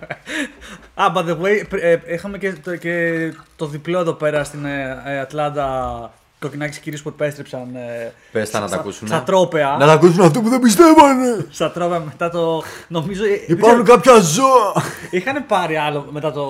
Α, 0.95 1.05
by 1.15 1.19
the 1.19 1.37
way, 1.41 1.63
πρ- 1.69 1.83
ε, 1.83 2.01
είχαμε 2.07 2.37
και 2.37 2.53
το, 2.53 2.75
και 2.75 3.17
το 3.55 3.65
διπλό 3.65 3.99
εδώ 3.99 4.13
πέρα 4.13 4.43
στην 4.43 4.65
ε, 4.65 5.01
ε, 5.05 5.19
Ατλάντα. 5.19 6.11
Κοκκινάκης 6.41 6.77
κυρίως 6.77 7.01
που 7.01 7.09
επέστρεψαν. 7.09 7.75
Ε, 7.75 8.11
Πες 8.31 8.49
τα 8.49 8.59
να 8.59 8.67
στα- 8.67 8.75
τα 8.75 8.81
ακούσουνε. 8.81 9.09
Στα 9.09 9.23
τρόπεα. 9.23 9.77
Να 9.79 9.85
τα 9.85 9.91
ακούσουν 9.91 10.21
αυτό 10.21 10.41
που 10.41 10.49
δεν 10.49 10.59
πιστεύανε. 10.59 11.45
Στα 11.49 11.71
τρόπεα 11.71 11.99
μετά 11.99 12.29
το. 12.29 12.63
Νομίζω. 12.87 13.23
ε, 13.25 13.27
Υπάρχουν 13.47 13.83
κάποια 13.83 14.19
ζώα. 14.19 14.73
Είχαν 15.11 15.45
πάρει 15.45 15.75
άλλο 15.77 16.07
μετά 16.11 16.31
το. 16.31 16.43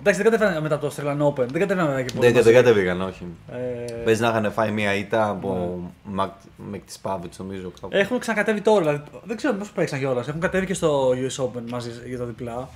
Εντάξει, 0.00 0.22
δεν 0.22 0.30
κατέβαιναν 0.32 0.62
μετά 0.62 0.78
το 0.78 0.92
Australian 0.96 1.26
Open. 1.26 1.34
Δεν 1.36 1.60
κατέβαιναν 1.60 1.86
βέβαια 1.86 2.02
και 2.02 2.12
πολύ. 2.14 2.26
Δεν 2.26 2.36
μαζί. 2.36 2.52
δεν 2.52 2.62
κατέβηκαν, 2.62 3.00
όχι. 3.02 3.26
Ε, 3.52 3.92
Παίζει 3.92 4.20
να 4.20 4.28
είχαν 4.28 4.52
φάει 4.52 4.70
μια 4.70 4.94
ήττα 4.94 5.28
από 5.28 5.78
Ναι. 6.04 6.12
Μακ 6.14 6.30
τη 6.86 6.94
Πάβιτ, 7.02 7.32
νομίζω. 7.38 7.72
κάπου. 7.80 7.96
Έχουν 7.96 8.18
ξανακατέβει 8.18 8.60
τώρα. 8.60 8.78
Δηλαδή, 8.80 9.02
δεν 9.24 9.36
ξέρω 9.36 9.54
πώς 9.54 9.70
παίξαν 9.70 9.98
κιόλας. 9.98 10.28
Έχουν 10.28 10.40
κατέβει 10.40 10.66
και 10.66 10.74
στο 10.74 11.08
US 11.10 11.44
Open 11.44 11.62
μαζί 11.70 11.90
για 12.06 12.18
τα 12.18 12.24
διπλά. 12.24 12.68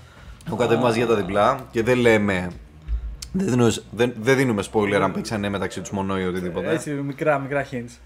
Έχουν 0.46 0.58
κατέβει 0.58 0.82
μαζί 0.82 0.98
για 0.98 1.06
τα 1.06 1.14
διπλά 1.14 1.58
και 1.70 1.82
δεν 1.82 1.98
λέμε. 1.98 2.50
Δεν 3.32 3.46
δίνουμε, 3.48 3.72
δεν, 3.90 4.12
δεν 4.20 4.36
δίνουμε 4.36 4.62
spoiler 4.72 5.00
αν 5.02 5.12
παίξανε 5.12 5.48
μεταξύ 5.48 5.80
τους 5.80 5.90
μόνο 5.90 6.18
ή 6.20 6.24
οτιδήποτε. 6.24 6.70
Έτσι, 6.70 6.90
μικρά, 6.90 7.38
μικρά 7.38 7.66
hints. 7.72 7.98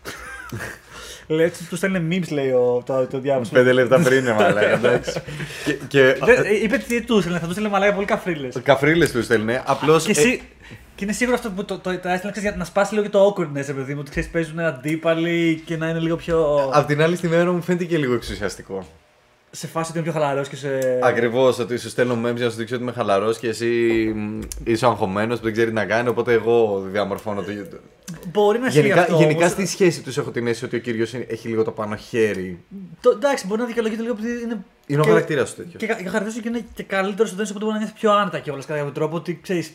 λέει, 1.27 1.47
έτσι 1.47 1.65
τους 1.69 1.79
στέλνουν 1.79 2.09
memes, 2.13 2.29
λέει 2.31 2.51
ο, 2.51 2.83
το, 2.87 3.07
το 3.07 3.19
διάβολο. 3.21 3.49
Πέντε 3.53 3.73
λεπτά 3.73 4.01
πριν, 4.01 4.25
μαλάκα, 4.31 4.71
εντάξει. 4.79 5.21
και 5.65 5.73
και 5.89 6.03
Δεν- 6.25 6.45
ε, 6.45 6.55
είπε 6.63 6.77
τι 6.77 7.03
τους 7.03 7.17
έστειλε, 7.19 7.35
θα 7.35 7.41
τους 7.41 7.49
έστειλε 7.51 7.69
μαλάκα 7.69 7.95
πολύ 7.95 8.07
καφρίλες. 8.07 8.57
καφρίλες 8.63 9.13
τους 9.13 9.25
στέλνε. 9.25 9.63
Απλώς. 9.67 10.05
Και, 10.05 10.11
εσύ, 10.11 10.43
και 10.95 11.05
είναι 11.05 11.13
σίγουρο 11.13 11.37
αυτό 11.37 11.51
που 11.51 11.65
το, 11.65 11.79
το, 11.79 11.99
το 11.99 12.09
έστειλε 12.09 12.33
ξέρεις, 12.33 12.49
για 12.49 12.55
να 12.59 12.65
σπάσει 12.65 12.93
λίγο 12.95 13.05
και 13.07 13.11
το 13.13 13.27
awkwardness, 13.37 13.65
ρε 13.67 13.73
παιδί 13.73 13.93
μου. 13.95 13.99
Ότι 14.01 14.11
ξέρεις, 14.11 14.29
παίζουν 14.31 14.61
αντίπαλοι 14.61 15.63
και 15.67 15.77
να 15.77 15.89
είναι 15.89 15.99
λίγο 15.99 16.17
πιο. 16.17 16.69
Απ' 16.73 16.87
την 16.87 17.03
άλλη, 17.03 17.17
στην 17.17 17.33
ώρα 17.33 17.53
μου 17.53 17.63
φαίνεται 17.63 17.85
και 17.85 17.99
λίγο 17.99 18.15
εξουσιαστικό. 18.15 18.87
Σε 19.55 19.67
φάση 19.67 19.91
ότι 19.91 19.99
είναι 19.99 20.11
πιο 20.11 20.21
χαλαρός 20.21 20.49
και 20.49 20.57
σε. 20.57 20.99
Ακριβώς, 21.03 21.59
ότι 21.59 21.77
σου 21.79 21.89
στέλνω 21.89 22.15
memes 22.15 22.35
για 22.35 22.45
να 22.45 22.51
σου 22.51 22.57
δείξω 22.57 22.75
ότι 22.75 22.83
είμαι 22.83 22.93
χαλαρός 22.93 23.39
και 23.39 23.49
εσύ 23.49 23.67
μ, 24.17 24.41
είσαι 24.65 24.87
αγχωμένος 24.87 25.39
που 25.39 25.45
δεν 25.45 25.53
ξέρει 25.53 25.69
τι 25.69 25.75
να 25.75 25.85
κάνει. 25.85 26.09
Οπότε 26.09 26.33
εγώ 26.33 26.83
διαμορφώνω 26.87 27.43
το. 27.43 27.53
Μπορεί 28.33 28.59
να 28.59 28.67
ισχύει 28.67 28.81
Γενικά, 28.81 29.01
αυτό. 29.01 29.17
γενικά 29.17 29.39
όμως- 29.39 29.51
στη 29.51 29.67
σχέση 29.67 30.03
τους 30.03 30.19
έχω 30.19 30.31
την 30.31 30.47
αίσθηση 30.47 30.65
ότι 30.65 30.77
ο 30.77 30.79
κύριος 30.79 31.15
έχει 31.15 31.49
λίγο 31.49 31.63
το 31.65 31.71
πάνω 31.71 31.97
χέρι. 31.97 32.65
Το, 33.01 33.11
εντάξει, 33.11 33.47
μπορεί 33.47 33.61
να 33.61 33.67
δικαιολογείται 33.67 34.03
λίγο 34.03 34.15
επειδή 34.19 34.43
είναι. 34.43 34.65
Είναι 34.87 35.01
ο 35.01 35.03
και- 35.05 35.09
χαρακτήρας 35.11 35.55
του 35.55 35.63
τέτοιο. 35.63 35.79
Και, 35.79 35.87
κα- 35.87 35.95
και 35.95 36.09
χαρακτήρας 36.09 36.41
και 36.43 36.49
είναι 36.49 36.65
και 36.75 36.83
καλύτερος 36.83 37.29
στο 37.29 37.37
τέννη, 37.37 37.51
οπότε 37.51 37.65
μπορεί 37.65 37.79
να 37.79 37.85
νιώθει 37.85 38.01
πιο 38.01 38.13
άνετα 38.13 38.39
κιόλας 38.39 38.67
κατά 38.67 38.79
κάποιο 38.79 38.93
τρόπο. 38.93 39.17
Ότι 39.17 39.39
ξέρεις. 39.43 39.73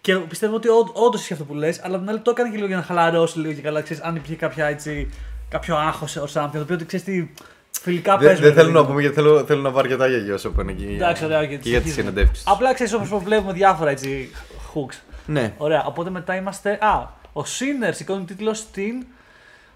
Και 0.00 0.14
πιστεύω 0.16 0.54
ότι 0.54 0.68
όντως 0.92 1.20
ισχύει 1.20 1.32
αυτό 1.32 1.44
που 1.44 1.54
λες, 1.54 1.80
αλλά 1.84 1.98
την 1.98 2.08
άλλη 2.08 2.18
το 2.20 2.30
έκανε 2.30 2.48
και 2.48 2.54
λίγο 2.56 2.66
για 2.66 2.76
να 2.76 2.82
χαλαρώσει 2.82 3.38
λίγο 3.38 3.52
και 3.52 3.60
καλά. 3.60 3.80
Ξέρεις, 3.80 4.02
αν 4.02 4.16
υπήρχε 4.16 4.34
κάποια 4.36 4.66
έτσι. 4.66 5.08
κάποιο 5.48 5.76
άγχος 5.76 6.16
ω 6.16 6.24
something, 6.34 6.50
το 6.52 6.60
οποίο 6.60 6.74
ότι 6.74 6.84
ξέρεις 6.84 7.04
τι. 7.06 7.28
Φιλικά 7.86 8.16
Δεν, 8.16 8.26
παίζουν. 8.26 8.44
δεν 8.44 8.54
ρε 8.54 8.60
θέλω 8.60 8.66
παιδί 8.66 8.76
να 8.78 8.82
μου. 8.82 8.88
πούμε 8.88 9.00
γιατί 9.00 9.14
θέλω, 9.16 9.44
θέλω 9.44 9.60
να 9.60 9.70
βάλω 9.70 9.78
αρκετά 9.84 10.06
για 10.06 10.18
γιο 10.18 10.50
που 10.50 10.60
είναι 10.60 10.72
εκεί. 10.72 10.92
Εντάξει, 10.94 11.24
ωραία, 11.24 11.40
και 11.40 11.46
για 11.46 11.58
τις 11.58 11.66
συνεχίζουμε. 11.68 11.92
συνεντεύξεις. 12.10 12.44
Απλά 12.46 12.74
ξέρεις 12.74 12.92
όπως 12.92 13.22
βλέπουμε 13.22 13.52
διάφορα 13.52 13.90
έτσι 13.90 14.30
hooks. 14.74 14.94
Ναι, 15.26 15.52
Ωραία, 15.56 15.84
οπότε 15.86 16.10
μετά 16.10 16.36
είμαστε. 16.36 16.70
Α, 16.80 17.08
ο 17.32 17.44
Σίνερ 17.44 17.94
σηκώνει 17.94 18.24
τίτλο 18.24 18.54
στην. 18.54 19.06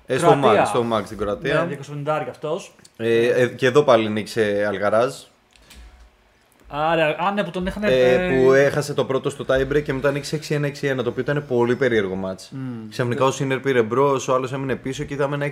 ε, 0.07 0.19
στο 0.19 0.26
Κροατία. 0.40 0.64
Max, 0.64 0.67
στο 0.67 0.85
Max 0.93 1.02
στην 1.05 1.19
Κροατία. 1.19 1.64
Ναι, 1.69 1.79
250 2.07 2.26
αυτό. 2.31 2.61
Ε, 2.97 3.26
ε, 3.26 3.47
και 3.47 3.67
εδώ 3.67 3.83
πάλι 3.83 4.09
νίκησε 4.09 4.64
Αλγαράζ. 4.69 5.14
Άρα, 6.73 7.07
α, 7.19 7.33
ναι, 7.33 7.45
που 7.45 7.50
τον 7.50 7.67
είχαν. 7.67 7.83
Ε, 7.83 8.12
ε, 8.15 8.43
που 8.43 8.53
έχασε 8.53 8.95
το 8.95 9.05
πρώτο 9.05 9.31
στο 9.31 9.45
tiebreak 9.49 9.83
και 9.83 9.93
μετά 9.93 10.09
ανοίξει 10.09 10.41
6-1-6-1, 10.49 10.97
το 11.03 11.09
οποίο 11.09 11.23
ήταν 11.23 11.45
πολύ 11.49 11.77
περίεργο 11.77 12.15
μάτς. 12.15 12.53
Ξαφνικά 12.91 13.25
ο 13.25 13.31
Σίνερ 13.31 13.59
πήρε 13.59 13.83
μπρος, 13.83 14.29
ο 14.29 14.35
άλλος 14.35 14.53
έμεινε 14.53 14.77
πίσω 14.77 15.05
και 15.05 15.15
είδαμε 15.15 15.35
ένα 15.35 15.45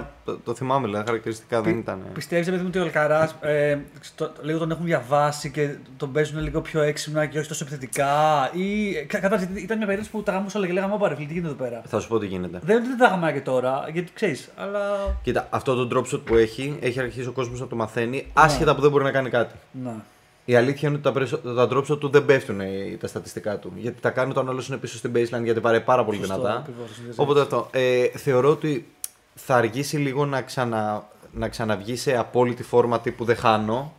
6-1-6-1. 0.00 0.02
Το, 0.24 0.38
το 0.44 0.54
θυμάμαι, 0.54 0.86
δηλαδή, 0.86 1.06
χαρακτηριστικά 1.06 1.60
δεν 1.62 1.78
ήταν. 1.78 1.98
Πιστεύεις, 2.14 2.46
παιδί 2.46 2.56
μου, 2.60 2.64
ότι 2.68 2.78
ο 2.78 2.82
Αλκαράς 2.82 3.34
ε, 3.40 3.76
στο- 4.00 4.30
λίγο 4.42 4.58
τον 4.58 4.70
έχουν 4.70 4.84
διαβάσει 4.84 5.50
και 5.50 5.74
τον 5.96 6.12
παίζουν 6.12 6.42
λίγο 6.42 6.60
πιο 6.60 6.80
έξυπνα 6.82 7.26
και 7.26 7.38
όχι 7.38 7.48
τόσο 7.48 7.64
επιθετικά. 7.64 8.06
Ή. 8.52 8.92
κα- 9.06 9.18
Καταρχήν, 9.18 9.48
ήταν 9.56 9.76
μια 9.76 9.86
περίπτωση 9.86 10.12
που 10.12 10.22
τα 10.22 10.32
γάμου 10.32 10.46
όλα 10.56 10.66
και 10.66 10.72
λέγαμε: 10.72 10.96
Πάρε, 10.98 11.14
φίλε, 11.14 11.26
τι 11.26 11.32
γίνεται 11.32 11.52
εδώ 11.54 11.64
πέρα. 11.64 11.82
Θα 11.86 12.00
σου 12.00 12.08
πω 12.08 12.18
τι 12.18 12.26
γίνεται. 12.26 12.58
Δεν 12.62 12.82
δεν 12.86 12.98
τα 12.98 13.06
γάμια 13.08 13.32
και 13.32 13.40
τώρα, 13.40 13.88
γιατί 13.92 14.10
ξέρεις, 14.14 14.48
αλλά. 14.56 14.80
Κοίτα, 15.22 15.46
αυτό 15.50 15.86
το 15.86 15.88
drop 15.98 16.14
shot 16.14 16.20
που 16.24 16.34
έχει, 16.34 16.76
έχει 16.80 17.00
αρχίσει 17.00 17.28
ο 17.28 17.32
κόσμος 17.32 17.60
να 17.60 17.66
το 17.66 17.76
μαθαίνει, 17.76 18.26
άσχετα 18.32 18.74
που 18.74 18.80
δεν 18.80 18.90
μπορεί 18.90 19.04
να 19.04 19.10
κάνει 19.10 19.30
κάτι. 19.30 19.54
Να. 19.84 20.04
Η 20.48 20.54
αλήθεια 20.56 20.88
είναι 20.88 20.96
ότι 20.96 21.06
τα, 21.06 21.12
περισσο- 21.12 21.36
τα 21.38 21.68
drop 21.70 21.84
shot 21.92 21.98
του 22.00 22.08
δεν 22.08 22.24
πέφτουν 22.24 22.60
ε, 22.60 22.96
τα 23.00 23.06
στατιστικά 23.06 23.58
του. 23.58 23.72
Γιατί 23.76 24.00
τα 24.00 24.10
κάνει 24.10 24.30
όταν 24.30 24.48
άλλο 24.48 24.62
είναι 24.68 24.76
πίσω 24.76 24.96
στην 24.96 25.12
baseline 25.14 25.42
γιατί 25.44 25.60
πάρε 25.60 25.80
πάρα 25.80 26.04
πολύ 26.04 26.18
Σωστό, 26.18 26.34
δυνατά. 26.34 26.56
ακριβώς, 26.58 26.90
συνδυάζει. 26.94 27.20
Οπότε 27.20 27.40
αυτό. 27.40 27.68
Ε, 27.72 28.06
θεωρώ 28.08 28.50
ότι 28.50 28.86
θα 29.34 29.54
αργήσει 29.56 29.96
λίγο 29.96 30.26
να, 30.26 30.42
ξανα, 30.42 31.08
να 31.32 31.48
ξαναβγεί 31.48 31.96
σε 31.96 32.16
απόλυτη 32.16 32.62
φόρμα 32.62 33.00
τύπου 33.00 33.24
δεν 33.24 33.36
χανω 33.36 33.92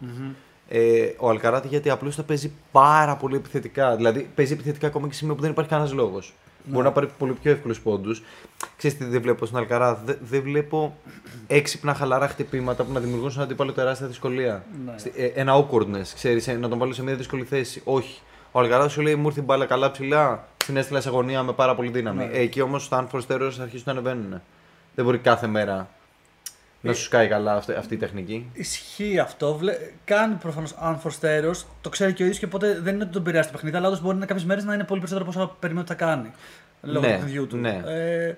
Ε, 0.70 1.10
ο 1.18 1.30
Αλκαράτη 1.30 1.68
γιατί 1.68 1.90
απλώς 1.90 2.16
θα 2.16 2.24
παίζει 2.24 2.52
πάρα 2.72 3.16
πολύ 3.16 3.36
επιθετικά. 3.36 3.96
Δηλαδή 3.96 4.30
παίζει 4.36 4.54
επιθετικά 4.54 4.88
ακόμα 4.88 5.08
και 5.08 5.14
σε 5.14 5.20
σημείο 5.20 5.36
που 5.36 5.42
δεν 5.42 5.52
υπάρχει 5.52 5.70
κανένας 5.72 5.94
λόγος. 5.94 6.34
Μπορεί 6.68 6.86
να 6.86 6.92
πάρει 6.92 7.10
πολύ 7.18 7.32
πιο 7.32 7.52
εύκολους 7.52 7.80
πόντους. 7.80 8.24
Ξέρετε 8.78 9.04
τι 9.04 9.10
δεν 9.10 9.22
βλέπω 9.22 9.46
στην 9.46 9.58
Αλκαρά. 9.58 9.96
Δεν, 10.06 10.18
δεν 10.22 10.42
βλέπω 10.42 10.98
έξυπνα 11.48 11.94
χαλαρά 11.94 12.28
χτυπήματα 12.28 12.84
που 12.84 12.92
να 12.92 13.00
δημιουργούν 13.00 13.32
στον 13.32 13.44
αντίπαλο 13.44 13.72
τεράστια 13.72 14.08
δυσκολία. 14.08 14.64
Ναι. 14.86 14.94
Στη- 14.98 15.12
ε, 15.16 15.26
ένα 15.26 15.54
awkwardness, 15.56 16.08
ξέρεις, 16.16 16.48
ε, 16.48 16.54
να 16.54 16.70
τον 16.70 16.78
βάλω 16.78 16.94
σε 16.94 17.04
μια 17.04 17.16
δύσκολη 17.16 17.44
θέση. 17.44 17.82
Όχι. 17.86 18.22
Ο 18.52 18.60
Αλκαράς 18.60 18.92
σου 18.92 19.02
λέει 19.02 19.16
μου 19.16 19.28
ήρθε 19.28 19.40
η 19.40 19.44
μπάλα 19.46 19.66
καλά 19.66 19.92
ψηλά, 19.92 20.48
την 20.66 20.78
έστειλα 20.78 21.02
σε 21.02 21.10
γωνία 21.10 21.44
με 21.44 21.52
πάρα 21.54 21.76
πολύ 21.76 21.90
δύναμη. 21.90 22.26
Ναι. 22.26 22.32
Ε, 22.38 22.40
εκεί 22.40 22.62
όμως 22.62 22.90
τα 22.90 23.08
unforced 23.08 23.36
errors 23.36 23.52
θα 23.58 23.64
αρχίσουν 23.64 23.84
να 23.86 23.92
ανεβαίνουν. 23.92 24.42
Δεν 24.96 25.06
μπορεί 25.06 25.18
κάθε 25.18 25.48
μέρα 25.48 25.90
να 26.88 26.94
σου 26.94 27.04
σκάει 27.04 27.28
καλά 27.28 27.56
αυτή, 27.56 27.74
αυτή 27.74 27.94
η 27.94 27.98
τεχνική. 27.98 28.50
Ισχύει 28.54 29.20
αυτό. 29.20 29.56
Βλέ... 29.56 29.74
Κάνει 30.06 30.36
προφανώς 30.36 30.76
unforced 30.84 31.26
errors. 31.26 31.64
Το 31.82 31.90
ξέρει 31.90 32.14
και 32.14 32.22
ο 32.24 32.26
ίδιος 32.26 32.40
και 32.40 32.46
οπότε 32.46 32.80
δεν 32.82 32.94
είναι 32.94 33.04
ότι 33.04 33.12
τον 33.14 33.22
επηρεάζει 33.22 33.48
το 33.48 33.54
παιχνίδι. 33.54 33.78
Αλλά 33.78 33.88
όντως 33.88 34.02
μπορεί 34.02 34.18
να 34.18 34.26
κάποιες 34.26 34.46
μέρες 34.46 34.64
να 34.64 34.74
είναι 34.74 34.84
πολύ 34.84 35.00
περισσότερο 35.00 35.30
από 35.30 35.40
όσο 35.40 35.56
περιμένει 35.60 35.86
ότι 35.90 35.96
θα 36.00 36.06
κάνει. 36.06 36.32
Λόγω 36.82 37.08
Ναι, 37.08 37.14
του 37.14 37.20
παιδιού 37.24 37.48
του. 37.48 37.58
ναι. 37.58 37.82
Ε, 37.86 38.36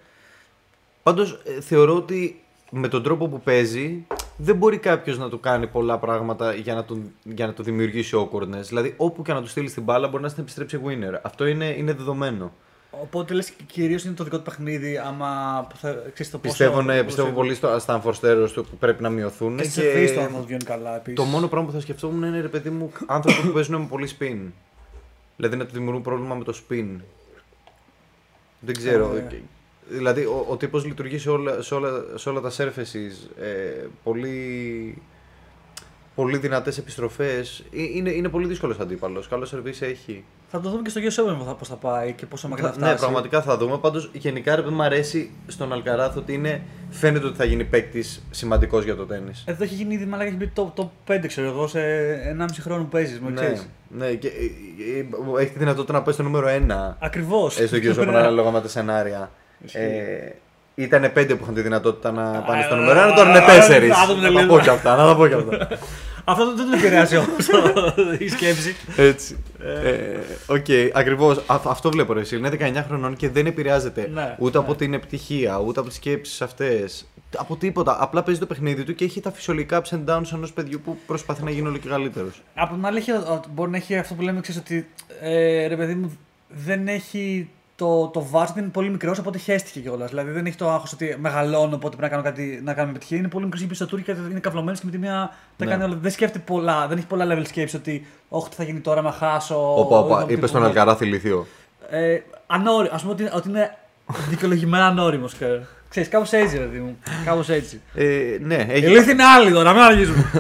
Πάντως 1.04 1.42
θεωρώ 1.62 1.96
ότι 1.96 2.42
με 2.72 2.88
τον 2.88 3.04
τρόπο 3.04 3.28
που 3.28 3.40
παίζει 3.42 4.06
δεν 4.38 4.56
μπορεί 4.56 4.78
κάποιος 4.78 5.18
να 5.18 5.30
του 5.30 5.40
κάνει 5.40 5.68
πολλά 5.68 5.98
πράγματα 5.98 6.54
για 6.54 6.74
να, 6.74 6.84
τον, 6.86 7.12
για 7.24 7.48
να 7.48 7.54
του 7.54 7.64
δημιουργήσει 7.64 8.16
awkwardness. 8.32 8.62
Δηλαδή, 8.68 8.94
όπου 8.98 9.22
και 9.22 9.34
να 9.34 9.42
του 9.42 9.48
στείλεις 9.48 9.74
την 9.74 9.84
μπάλα 9.84 10.08
μπορεί 10.08 10.24
να 10.24 10.30
στην 10.30 10.42
επιστρέψει 10.44 10.80
winner. 10.86 11.20
Αυτό 11.22 11.46
είναι, 11.46 11.66
είναι 11.66 11.94
δεδομένο. 11.94 12.52
Οπότε 12.92 13.34
λες 13.34 13.50
κυρίως 13.68 14.04
είναι 14.04 14.14
το 14.14 14.24
δικό 14.24 14.38
του 14.38 14.44
παιχνίδι. 14.44 14.98
Άμα 14.98 15.28
θα, 15.76 15.92
ξέρεις, 16.14 16.32
το 16.32 16.38
πόσο, 16.38 16.50
Πιστεύω, 16.58 16.82
ναι, 16.82 16.94
πόσο- 16.94 17.06
πιστεύω 17.06 17.30
πολύ 17.32 17.54
στο, 17.54 17.80
στα 17.80 18.02
unforced 18.04 18.26
errors 18.30 18.50
του 18.54 18.64
που 18.66 18.78
πρέπει 18.78 19.02
να 19.02 19.10
μειωθούν. 19.10 19.58
Και 19.58 19.64
στι 19.64 19.82
service 19.82 20.12
το 20.16 20.22
αν 20.22 20.30
θα 20.30 20.40
βγαίνουν 20.40 20.64
καλά 20.64 20.96
επίσης. 20.96 21.20
το 21.20 21.24
μόνο 21.26 21.48
πράγμα 21.48 21.68
που 21.68 21.74
θα 21.74 21.80
σκεφτόμουν 21.80 22.24
είναι 22.24 22.42
ρε 22.42 22.48
παιδί 22.48 22.70
μου 22.70 22.92
άνθρωποι 23.06 23.42
που 23.48 23.54
παίζουν 23.54 23.82
με 23.82 23.88
πολύ 23.90 24.10
spin. 24.20 24.38
Δηλαδή 25.36 25.56
να 25.58 25.66
του 25.66 25.74
δημιουργούν 25.74 26.02
πρόβλημα 26.02 26.36
με 26.36 26.44
το 26.44 26.58
spin. 26.70 26.86
Δεν 28.60 28.76
ξέρω. 28.76 29.10
Ωραία. 29.10 29.22
Και- 29.22 29.36
Δηλαδή 29.92 30.22
ο, 30.26 30.46
ο 30.50 30.58
τύπος 30.58 30.86
λειτουργεί 30.86 31.18
σε 31.18 31.30
όλα, 31.30 31.62
σε 31.62 31.74
όλα, 31.76 32.04
σε 32.16 32.30
όλα 32.30 32.42
τα 32.42 32.52
surfaces. 32.58 33.42
Ε, 33.42 33.86
πολύ, 34.04 35.02
πολύ 36.16 36.38
δυνατές 36.38 36.78
επιστροφές. 36.78 37.60
Ε, 37.74 37.82
Είναι, 37.82 38.10
είναι 38.10 38.30
πολύ 38.30 38.48
δύσκολος 38.48 38.80
αντίπαλος. 38.80 39.28
Καλό 39.28 39.48
service 39.56 39.82
έχει. 39.82 40.24
Θα 40.52 40.60
το 40.60 40.70
δούμε 40.70 40.82
και 40.82 40.90
στο 40.90 41.02
US 41.26 41.52
Open 41.52 41.56
πώς 41.58 41.68
θα 41.68 41.76
πάει 41.76 42.12
και 42.14 42.26
πόσο 42.26 42.48
μακριά 42.48 42.70
θα 42.72 42.80
ναι, 42.80 42.86
φτάσει. 42.86 43.00
πραγματικά 43.00 43.42
θα 43.42 43.58
δούμε. 43.58 43.78
Πάντως 43.78 44.10
γενικά 44.14 44.56
ρε 44.56 44.62
παιδί 44.62 44.74
μου 44.74 44.82
αρέσει 44.84 45.32
στον 45.48 45.74
Αλκαράθ 45.74 46.18
ότι 46.18 46.34
είναι, 46.34 46.62
φαίνεται 46.90 47.26
ότι 47.26 47.38
θα 47.38 47.44
γίνει 47.44 47.64
παίκτης 47.64 48.22
σημαντικός 48.30 48.84
για 48.84 48.96
το 48.96 49.06
τέννις. 49.06 49.44
Εδώ 49.48 49.64
έχει 49.64 49.74
γίνει 49.74 49.94
ήδη 49.94 50.06
μαλάκα, 50.06 50.28
έχει 50.30 50.38
μπει 50.38 50.48
το, 50.48 50.72
το 50.76 50.92
5 51.08 51.18
ξέρω 51.28 51.48
εγώ 51.48 51.68
σε 51.68 51.80
1,5 52.40 52.46
χρόνο 52.62 52.82
που 52.84 52.90
παίζεις. 52.90 53.22
Ναι, 53.34 53.54
ναι, 53.88 54.12
και 54.14 54.28
ε, 54.28 54.32
ε, 55.00 55.42
έχεις 55.42 55.54
τη 55.54 55.60
δυνατότητα 55.60 55.94
να 55.94 56.02
πάει 56.02 56.14
στο 56.14 56.24
νούμερο 56.24 56.48
1. 56.48 56.96
Ακριβώς. 57.00 57.60
Έστω 57.60 57.80
και 57.80 57.90
όσο 57.90 58.02
ανάλογα 58.02 58.52
με 58.52 58.62
τα 58.62 58.68
σενάρια. 58.68 59.32
Ε, 59.72 60.32
ήταν 60.76 61.12
πέντε 61.14 61.36
που 61.36 61.44
είχαν 61.44 61.54
τη 61.54 61.62
δυνατότητα 61.62 62.12
να 62.12 62.24
πάνε 62.42 62.62
στο 62.64 62.74
Α, 62.74 62.78
νούμερο 62.78 63.00
1, 63.00 63.04
α, 63.04 63.14
τώρα 63.14 63.30
είναι 63.30 63.38
α, 63.38 63.46
τέσσερις. 63.46 63.92
α, 63.92 64.06
δούμε 64.08 64.22
Να 64.22 64.34
τα 64.34 64.40
λίγο. 64.42 64.54
πω 64.56 64.60
κι 64.60 64.70
αυτά, 64.70 64.96
να 66.26 66.34
τα 66.34 66.36
πω 66.36 66.44
κι 66.44 66.50
αυτά. 66.50 66.52
Αυτό 66.52 66.56
δεν 66.56 66.66
τον 66.70 66.74
επηρεάζει 66.80 67.18
όμως 67.18 67.48
η 68.20 68.28
σκέψη. 68.28 68.76
Έτσι. 68.98 69.38
Ε, 69.64 70.18
Οκ, 70.48 70.66
ακριβώς. 70.94 71.44
Αυτό 71.48 71.90
βλέπω 71.90 72.14
ρε. 72.14 72.20
εσύ. 72.20 72.36
Είναι 72.38 72.50
19 72.60 72.84
χρονών 72.88 73.16
και 73.16 73.30
δεν 73.30 73.46
επηρεάζεται 73.46 74.10
Ναι, 74.14 74.36
ούτε 74.40 74.58
ναι. 74.58 74.64
από 74.64 74.76
την 74.76 74.94
επιτυχία, 74.94 75.58
ούτε 75.60 75.80
από 75.80 75.90
τις 75.90 75.98
σκέψεις 75.98 76.42
αυτές. 76.42 77.06
Από 77.38 77.56
τίποτα. 77.56 77.98
Απλά 78.00 78.24
παίζει 78.24 78.40
το 78.40 78.46
παιχνίδι 78.46 78.84
του 78.84 78.96
και 78.96 79.06
έχει 79.06 79.22
τα 79.22 79.32
φυσιολογικά 79.32 79.82
ups 79.82 79.96
and 79.96 80.06
downs 80.16 80.34
ενός 80.34 80.54
παιδιού 80.54 80.82
που 80.84 80.98
προσπαθεί 81.08 81.44
να 81.44 81.50
γίνει 81.52 81.68
όλο 81.68 81.78
και 81.78 81.90
καλύτερος. 81.90 82.42
Από 82.54 82.74
την 82.74 82.86
άλλη, 82.86 82.98
έχει, 82.98 83.12
μπορεί 83.54 83.72
να 83.72 83.78
έχει 83.78 83.98
αυτό 83.98 84.14
που 84.14 84.22
λέμε, 84.22 84.40
ξέρεις, 84.42 84.62
ότι 84.62 84.88
ε, 85.22 85.68
ρε 85.68 85.76
παιδί 85.76 85.94
μου 85.96 86.18
δεν 86.48 86.88
έχει 86.88 87.50
το, 87.80 88.08
το 88.08 88.26
βάρος 88.30 88.50
ότι 88.50 88.60
είναι 88.60 88.70
πολύ 88.70 88.90
μικρός, 88.90 89.18
οπότε 89.20 89.38
χέστηκε 89.38 89.80
κιόλας. 89.80 90.10
Δηλαδή 90.10 90.32
δεν 90.32 90.46
έχει 90.46 90.56
το 90.56 90.70
άγχος 90.70 90.92
ότι 90.94 91.16
μεγαλώνω, 91.20 91.76
οπότε 91.76 91.96
πρέπει 91.96 92.02
να 92.02 92.08
κάνω 92.10 92.24
κάτι 92.24 92.62
να 92.64 92.74
κάνουμε 92.74 92.92
επιτυχία. 92.92 93.18
Είναι 93.18 93.28
πολύ 93.28 93.46
μικρό 93.46 93.66
πίσω 93.68 93.86
του 93.86 94.04
και 94.04 94.16
είναι 94.32 94.40
καυλωμένο 94.40 94.78
και 94.78 94.84
με 94.86 94.92
τη 94.92 94.98
μία 94.98 95.34
τα 95.58 95.66
Ναι. 95.66 95.72
κάνει 95.72 95.84
όλα. 95.84 95.98
Δεν 96.02 96.12
σκέφτεται 96.12 96.44
πολλά, 96.46 96.88
δεν 96.88 96.98
έχει 96.98 97.08
πολλά 97.08 97.26
level 97.36 97.48
σκέψη 97.48 97.76
ότι, 97.76 98.08
Όχι, 98.30 98.50
τι 98.50 98.56
θα 98.56 98.64
γίνει 98.64 98.80
τώρα, 98.80 99.02
να 99.02 99.12
χάσω. 99.12 99.74
Όπα, 99.80 99.98
όπα, 100.00 100.16
είδα 100.16 100.24
είπες 100.32 100.40
τι 100.40 100.48
στον 100.48 100.62
που- 100.62 100.68
Αλκαράθ 100.68 101.02
ηλίθιο. 101.02 101.48
Ε, 101.90 102.18
ανώρι, 102.48 102.90
ας 102.92 103.02
πούμε 103.02 103.14
ότι, 103.14 103.30
ότι 103.34 103.50
είναι 103.50 103.76
δικαιολογημένα 104.30 104.86
ανώριμος. 104.86 105.36
Ξέρεις, 105.90 106.10
κάπως 106.10 106.32
έτσι, 106.32 106.58
ρε 106.58 106.80
μου. 106.80 106.98
Κάπως 107.26 107.50
έτσι. 107.50 107.82
Ε, 107.96 108.06
ναι, 108.42 108.56
Η 108.56 108.72
έχει. 108.72 108.88
λύθη 108.88 109.12
είναι 109.12 109.24
άλλη 109.24 109.52
τώρα, 109.52 109.74
μην 109.74 109.82
αργήσουμε. 109.82 110.32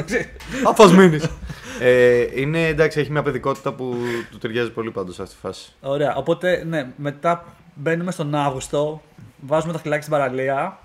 Αφού 0.68 0.94
μείνει. 0.96 1.20
Ε, 1.80 2.28
είναι 2.42 2.68
εντάξει, 2.68 3.00
έχει 3.00 3.12
μια 3.12 3.22
παιδικότητα 3.24 3.74
που 3.74 3.96
του 4.32 4.38
ταιριάζει 4.38 4.72
πολύ 4.72 4.92
πάντως 4.92 5.16
σε 5.16 5.22
αυτή 5.22 5.36
τη 5.36 5.42
φάση. 5.42 5.72
Ωραία, 5.82 6.16
οπότε 6.16 6.64
ναι, 6.68 6.88
μετά 6.96 7.46
μπαίνουμε 7.74 8.12
στον 8.12 8.36
Αύγουστο, 8.36 9.02
βάζουμε 9.40 9.74
τα 9.74 9.80
φυλάκια 9.80 10.04
στην 10.04 10.14
παραλία 10.14 10.80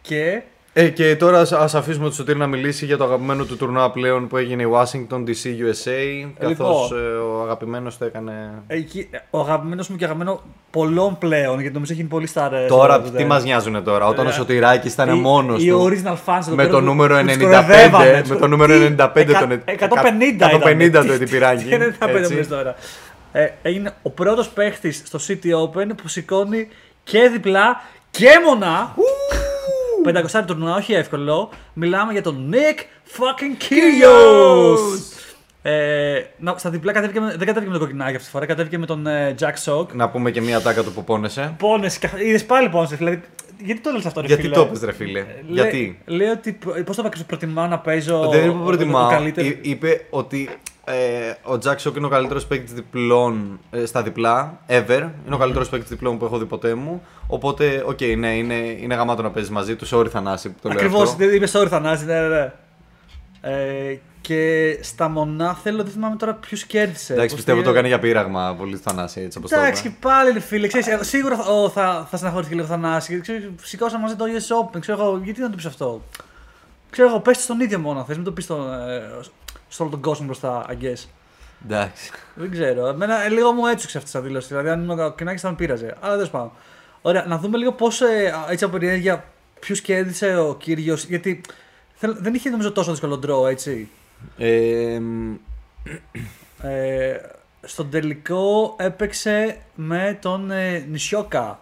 και 0.00 0.42
Ε, 0.78 0.88
και 0.88 1.16
τώρα 1.16 1.40
ας, 1.40 1.52
ας 1.52 1.74
αφήσουμε 1.74 2.08
το 2.08 2.14
Σωτήρη 2.14 2.38
να 2.38 2.46
μιλήσει 2.46 2.84
για 2.84 2.96
το 2.96 3.04
αγαπημένο 3.04 3.44
του 3.44 3.56
τουρνουά 3.56 3.90
πλέον 3.90 4.28
που 4.28 4.36
έγινε 4.36 4.62
η 4.62 4.66
Washington 4.72 5.14
DC 5.18 5.28
USA. 5.28 6.28
Καθώς 6.38 6.48
Λοιπόν. 6.48 6.98
ε, 6.98 7.16
ο 7.16 7.42
αγαπημένος 7.42 7.98
το 7.98 8.04
έκανε. 8.04 8.32
εκεί, 8.66 9.08
ο 9.30 9.38
αγαπημένος 9.40 9.88
μου 9.88 9.96
και 9.96 10.04
αγαπημένο 10.04 10.40
πολλών 10.70 11.18
πλέον, 11.18 11.54
γιατί 11.60 11.72
νομίζω 11.74 11.92
έχει 11.92 12.00
γίνει 12.00 12.08
πολύ 12.08 12.26
στα 12.26 12.48
ρε. 12.48 12.66
Τώρα 12.66 13.02
στα- 13.06 13.16
τι 13.16 13.24
μας 13.24 13.44
νοιάζουν 13.44 13.84
τώρα, 13.84 14.06
όταν 14.06 14.26
ο 14.26 14.28
Ε, 14.28 14.32
Σωτηράκης 14.32 14.92
ήταν 14.92 15.08
οι- 15.16 15.20
μόνος 15.20 15.62
οι 15.62 15.68
του. 15.68 15.84
original 15.84 16.12
fans 16.26 16.38
εδώ 16.38 16.50
με 16.50 16.56
πέρα 16.56 16.68
το 16.68 16.78
που- 16.78 16.84
νούμερο 16.84 17.14
που 17.16 17.26
τους 17.26 17.36
95, 17.36 17.90
κοροϊδεύανε. 17.90 18.22
με 18.28 18.36
το 18.36 18.46
νούμερο 18.46 18.74
95 18.74 19.32
τον 19.32 19.50
Εκα- 19.50 19.62
150 19.64 20.46
150 20.46 20.84
ήταν. 20.84 21.06
το 21.06 21.12
ετυπηράκι. 21.12 21.64
Τι 21.64 21.76
95 21.76 22.18
έτσι. 22.18 22.34
μου 22.38 22.46
τώρα. 22.48 22.74
Ε, 23.32 23.48
έγινε 23.62 23.92
ο 24.02 24.10
πρώτος 24.10 24.48
παίχτης 24.48 25.02
στο 25.06 25.18
City 25.28 25.46
Open 25.64 25.86
που 26.02 26.08
σηκώνει 26.08 26.68
και 27.04 27.28
διπλά 27.32 27.80
και 28.10 28.28
μονά. 28.46 28.94
500 30.04 30.44
τουρνουά, 30.46 30.74
όχι 30.76 30.92
εύκολο. 30.92 31.50
Μιλάμε 31.72 32.12
για 32.12 32.22
τον 32.22 32.52
Nick 32.54 32.78
fucking 33.18 33.62
Kyrgios. 33.62 35.00
Ε, 35.62 36.22
να, 36.38 36.54
στα 36.58 36.70
διπλά 36.70 36.92
κατέβηκε, 36.92 37.20
με- 37.20 37.34
δεν 37.36 37.46
κατέβηκε 37.46 37.66
με 37.66 37.72
τον 37.72 37.78
Κοκκινάκη 37.78 38.10
αυτή 38.14 38.24
τη 38.24 38.30
φορά, 38.30 38.46
κατέβηκε 38.46 38.78
με 38.78 38.86
τον 38.86 39.06
ε, 39.06 39.34
Jack 39.40 39.54
Sock. 39.64 39.86
Να 39.92 40.08
πούμε 40.08 40.30
και 40.30 40.40
μία 40.40 40.60
ατάκα 40.60 40.82
του 40.82 40.92
που 40.92 41.04
πόνεσε. 41.04 41.54
Πόνες, 41.58 41.98
είδες 42.26 42.44
πάλι 42.44 42.68
πόνες, 42.68 42.90
δηλαδή. 42.90 43.20
Γιατί 43.64 43.80
το 43.80 43.90
λες 43.90 44.06
αυτό, 44.06 44.20
ρε 44.20 44.26
Γιατί 44.26 44.42
φίλε; 44.42 44.54
το 44.54 44.66
πες 44.66 44.80
ρε 44.82 44.92
φίλε, 44.92 45.10
Λέ- 45.20 45.26
γιατί; 45.48 45.98
Λέει 46.04 46.28
ότι. 46.28 46.58
Πώς 46.86 46.96
το 46.96 47.02
είπα, 47.06 47.24
προτιμάω 47.26 47.66
να 47.66 47.78
παίζω. 47.78 48.28
Δεν 48.30 48.40
είπε 48.40 48.48
ο- 48.48 48.52
που 48.52 48.62
ο- 48.62 48.64
προτιμάω. 48.66 49.06
ο 49.06 49.10
καλύτερο- 49.10 49.46
Εί- 49.46 49.58
Είπε 49.62 50.06
ότι 50.10 50.48
ε, 50.88 51.30
ο 51.52 51.58
Jack 51.64 51.76
Sock 51.76 51.96
είναι 51.96 52.06
ο 52.06 52.08
καλύτερος 52.08 52.46
παίκτης 52.46 52.72
διπλών 52.72 53.60
ε, 53.70 53.86
στα 53.86 54.02
διπλά 54.02 54.60
ever. 54.68 55.08
Είναι 55.26 55.34
ο 55.34 55.38
καλύτερος 55.38 55.68
παίκτης 55.68 55.88
διπλών 55.90 56.18
που 56.18 56.24
έχω 56.24 56.38
δει 56.38 56.44
ποτέ 56.44 56.74
μου. 56.74 57.02
Οπότε, 57.26 57.82
οκ, 57.86 58.00
ναι, 58.16 58.36
είναι, 58.36 58.54
είναι 58.54 58.94
γαμάτο 58.94 59.22
να 59.22 59.30
παίζεις 59.30 59.50
μαζί 59.50 59.76
τους. 59.76 59.90
Sorry, 59.94 60.08
Θανάση 60.10 60.48
που 60.48 60.58
το 60.62 60.68
λέω. 60.68 60.76
Ακριβώς, 60.78 61.10
αυτό. 61.10 61.24
είπε 61.30 61.46
sorry 61.52 61.66
Θανάση, 61.68 62.04
ναι, 62.04 62.20
ναι, 62.20 62.28
ναι. 62.28 62.52
Ε, 63.40 63.98
και 64.20 64.78
στα 64.82 65.08
μονά 65.08 65.54
θέλω, 65.54 65.82
δεν 65.82 65.92
θυμάμαι 65.92 66.16
τώρα 66.16 66.34
ποιο 66.34 66.58
κέρδισε. 66.66 67.12
Εντάξει, 67.12 67.28
Πώς 67.28 67.36
πιστεύω 67.36 67.58
τι- 67.58 67.64
το 67.64 67.70
έκανε 67.70 67.88
για 67.88 67.98
πείραγμα 67.98 68.54
πολύ 68.58 68.76
Θανάση 68.76 69.20
έτσι 69.20 69.38
όπως 69.38 69.50
το 69.50 69.56
Εντάξει, 69.56 69.86
είπα. 69.86 69.90
και 69.90 69.96
πάλι 70.08 70.30
ρε 70.32 70.40
φίλε, 70.40 70.66
ξέρεις, 70.66 70.86
ε, 70.86 70.98
σίγουρα 71.04 71.36
θα, 71.36 71.52
ο, 71.52 71.68
θα, 71.68 72.06
θα 72.10 72.16
στεναχωρηθεί 72.16 72.50
και 72.50 72.56
λίγο 72.56 72.66
Θανάση. 72.68 73.12
γιατί, 73.12 73.22
ξέρεις, 73.28 73.50
Σηκώσαμε 73.62 74.02
μαζί 74.02 74.14
το 74.16 74.24
US 74.24 74.74
Open, 74.74 74.80
ξέρω 74.80 75.02
εγώ, 75.02 75.20
γιατί 75.24 75.40
να 75.40 75.50
το 75.50 75.56
πεις 75.56 75.64
αυτό; 75.66 76.02
Ξέρω 76.90 77.08
εγώ, 77.08 77.20
πες 77.20 77.36
το 77.36 77.42
στον 77.42 77.60
ίδιο 77.60 77.78
μόνο, 77.78 78.04
θες, 78.04 78.16
μην 78.16 78.24
το 78.24 78.32
πεις 78.32 78.44
στο, 78.44 78.54
ε, 78.88 79.24
σε 79.68 79.82
όλο 79.82 79.90
τον 79.90 80.00
κόσμο 80.00 80.26
μπροστά, 80.26 80.66
I 80.68 80.84
guess. 80.84 81.04
Εντάξει. 81.64 82.10
Δεν 82.34 82.50
ξέρω. 82.50 82.86
Εμένα 82.86 83.22
ε, 83.24 83.28
λίγο 83.28 83.52
μου 83.52 83.66
έτσουξε 83.66 83.98
αυτή 83.98 84.10
τη 84.10 84.18
δήλωση. 84.18 84.46
Δηλαδή, 84.48 84.68
αν 84.68 84.82
ήμουν 84.82 85.00
ο 85.00 85.10
Κινάκη 85.12 85.38
θα 85.40 85.48
με 85.50 85.54
πείραζε. 85.56 85.96
Αλλά 86.00 86.16
δεν 86.16 86.30
πάω. 86.30 86.50
Ωραία, 87.02 87.24
να 87.26 87.38
δούμε 87.38 87.56
λίγο 87.58 87.72
πώς 87.72 88.00
έτσι 88.50 88.64
από 88.64 88.72
περιέργεια 88.72 89.24
ποιους 89.60 89.80
κέρδισε 89.80 90.36
ο 90.36 90.54
κύριος. 90.56 91.04
Γιατί 91.04 91.40
θέλ- 91.94 92.16
δεν 92.20 92.34
είχε 92.34 92.50
νομίζω 92.50 92.72
τόσο 92.72 92.90
δύσκολο 92.90 93.20
draw, 93.26 93.50
έτσι. 93.50 93.88
Ε, 94.38 94.98
μ, 95.00 95.34
Ε, 96.62 97.16
στον 97.62 97.90
τελικό 97.90 98.74
έπαιξε 98.78 99.58
με 99.74 100.18
τον 100.20 100.50
ε, 100.50 100.78
Νισιόκα. 100.78 101.60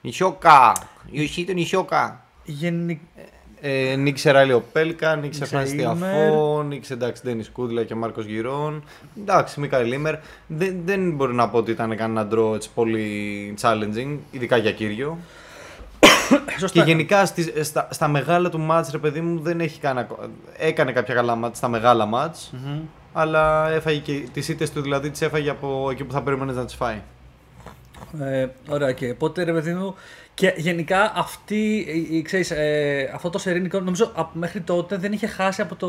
Νισιόκα! 0.00 0.72
Ιωσή 1.10 1.44
τον 1.44 1.54
Νισιόκα! 1.54 2.24
Γενι... 2.44 3.00
Ε, 3.66 3.96
νίκησε 3.96 4.30
Ράλιο 4.30 4.64
Πέλκα, 4.72 5.16
νίκησε 5.16 5.28
Νίκησε 5.28 5.44
Φράνση 5.56 5.76
Ήλμερ. 5.76 5.96
Τιαφό, 6.20 6.62
νίκησε 6.62 6.92
εντάξει 6.92 7.22
Ντένις 7.24 7.48
Κούδλα 7.50 7.84
και 7.84 7.94
Μάρκος 7.94 8.24
Γυρών. 8.24 8.84
Εντάξει, 9.20 9.60
Μίκαελ 9.60 9.86
Λίμερ. 9.88 10.14
Δεν, 10.46 10.76
δεν 10.84 11.10
μπορεί 11.12 11.34
να 11.34 11.48
πω 11.48 11.58
ότι 11.58 11.70
ήταν 11.70 11.96
κανένα 11.96 12.26
ντρό 12.26 12.54
έτσι 12.54 12.70
πολύ 12.74 13.54
challenging, 13.60 14.16
ειδικά 14.30 14.56
για 14.56 14.72
κύριο. 14.72 15.18
Σωστά. 16.60 16.82
Και 16.84 16.90
γενικά 16.90 17.26
στις, 17.26 17.52
στα, 17.68 17.88
στα 17.90 18.08
μεγάλα 18.08 18.48
του 18.50 18.60
μάτς, 18.60 18.90
ρε 18.90 18.98
παιδί 18.98 19.20
μου, 19.20 19.40
δεν 19.40 19.60
έχει 19.60 19.80
κάνει. 19.80 19.98
ακο- 20.00 20.18
Έκανε 20.56 20.92
κάποια 20.92 21.14
καλά 21.14 21.34
μάτς 21.34 21.58
στα 21.58 21.68
μεγάλα 21.68 22.06
μάτς, 22.06 22.50
Μμμ. 22.64 22.80
αλλά 23.12 23.70
έφαγε 23.70 23.98
και 23.98 24.28
τις 24.32 24.48
ήττες 24.48 24.70
του 24.70 24.80
δηλαδή 24.82 25.10
τις 25.10 25.22
έφαγε 25.22 25.50
από 25.50 25.88
εκεί 25.90 26.04
που 26.04 26.12
θα 26.12 26.22
περίμενες 26.22 26.56
να 26.56 26.64
τις 26.64 26.74
φάει. 26.74 27.00
Ε, 28.22 28.46
ωραία, 28.68 28.92
και 28.92 29.10
οπότε 29.10 29.42
ρε 29.44 29.52
παιδί 29.52 29.72
μου. 29.72 29.94
Και 30.34 30.54
γενικά 30.56 31.12
αυτή, 31.16 31.74
η- 31.76 32.08
η- 32.16 32.22
ξέρεις, 32.22 32.50
ε, 32.50 33.10
αυτό 33.14 33.30
το 33.30 33.38
σερίνικο 33.38 33.78
νομίζω 33.78 34.12
α- 34.14 34.26
μέχρι 34.32 34.60
τότε 34.60 34.96
δεν 34.96 35.12
είχε 35.12 35.26
χάσει 35.26 35.60
από 35.62 35.74
το. 35.74 35.88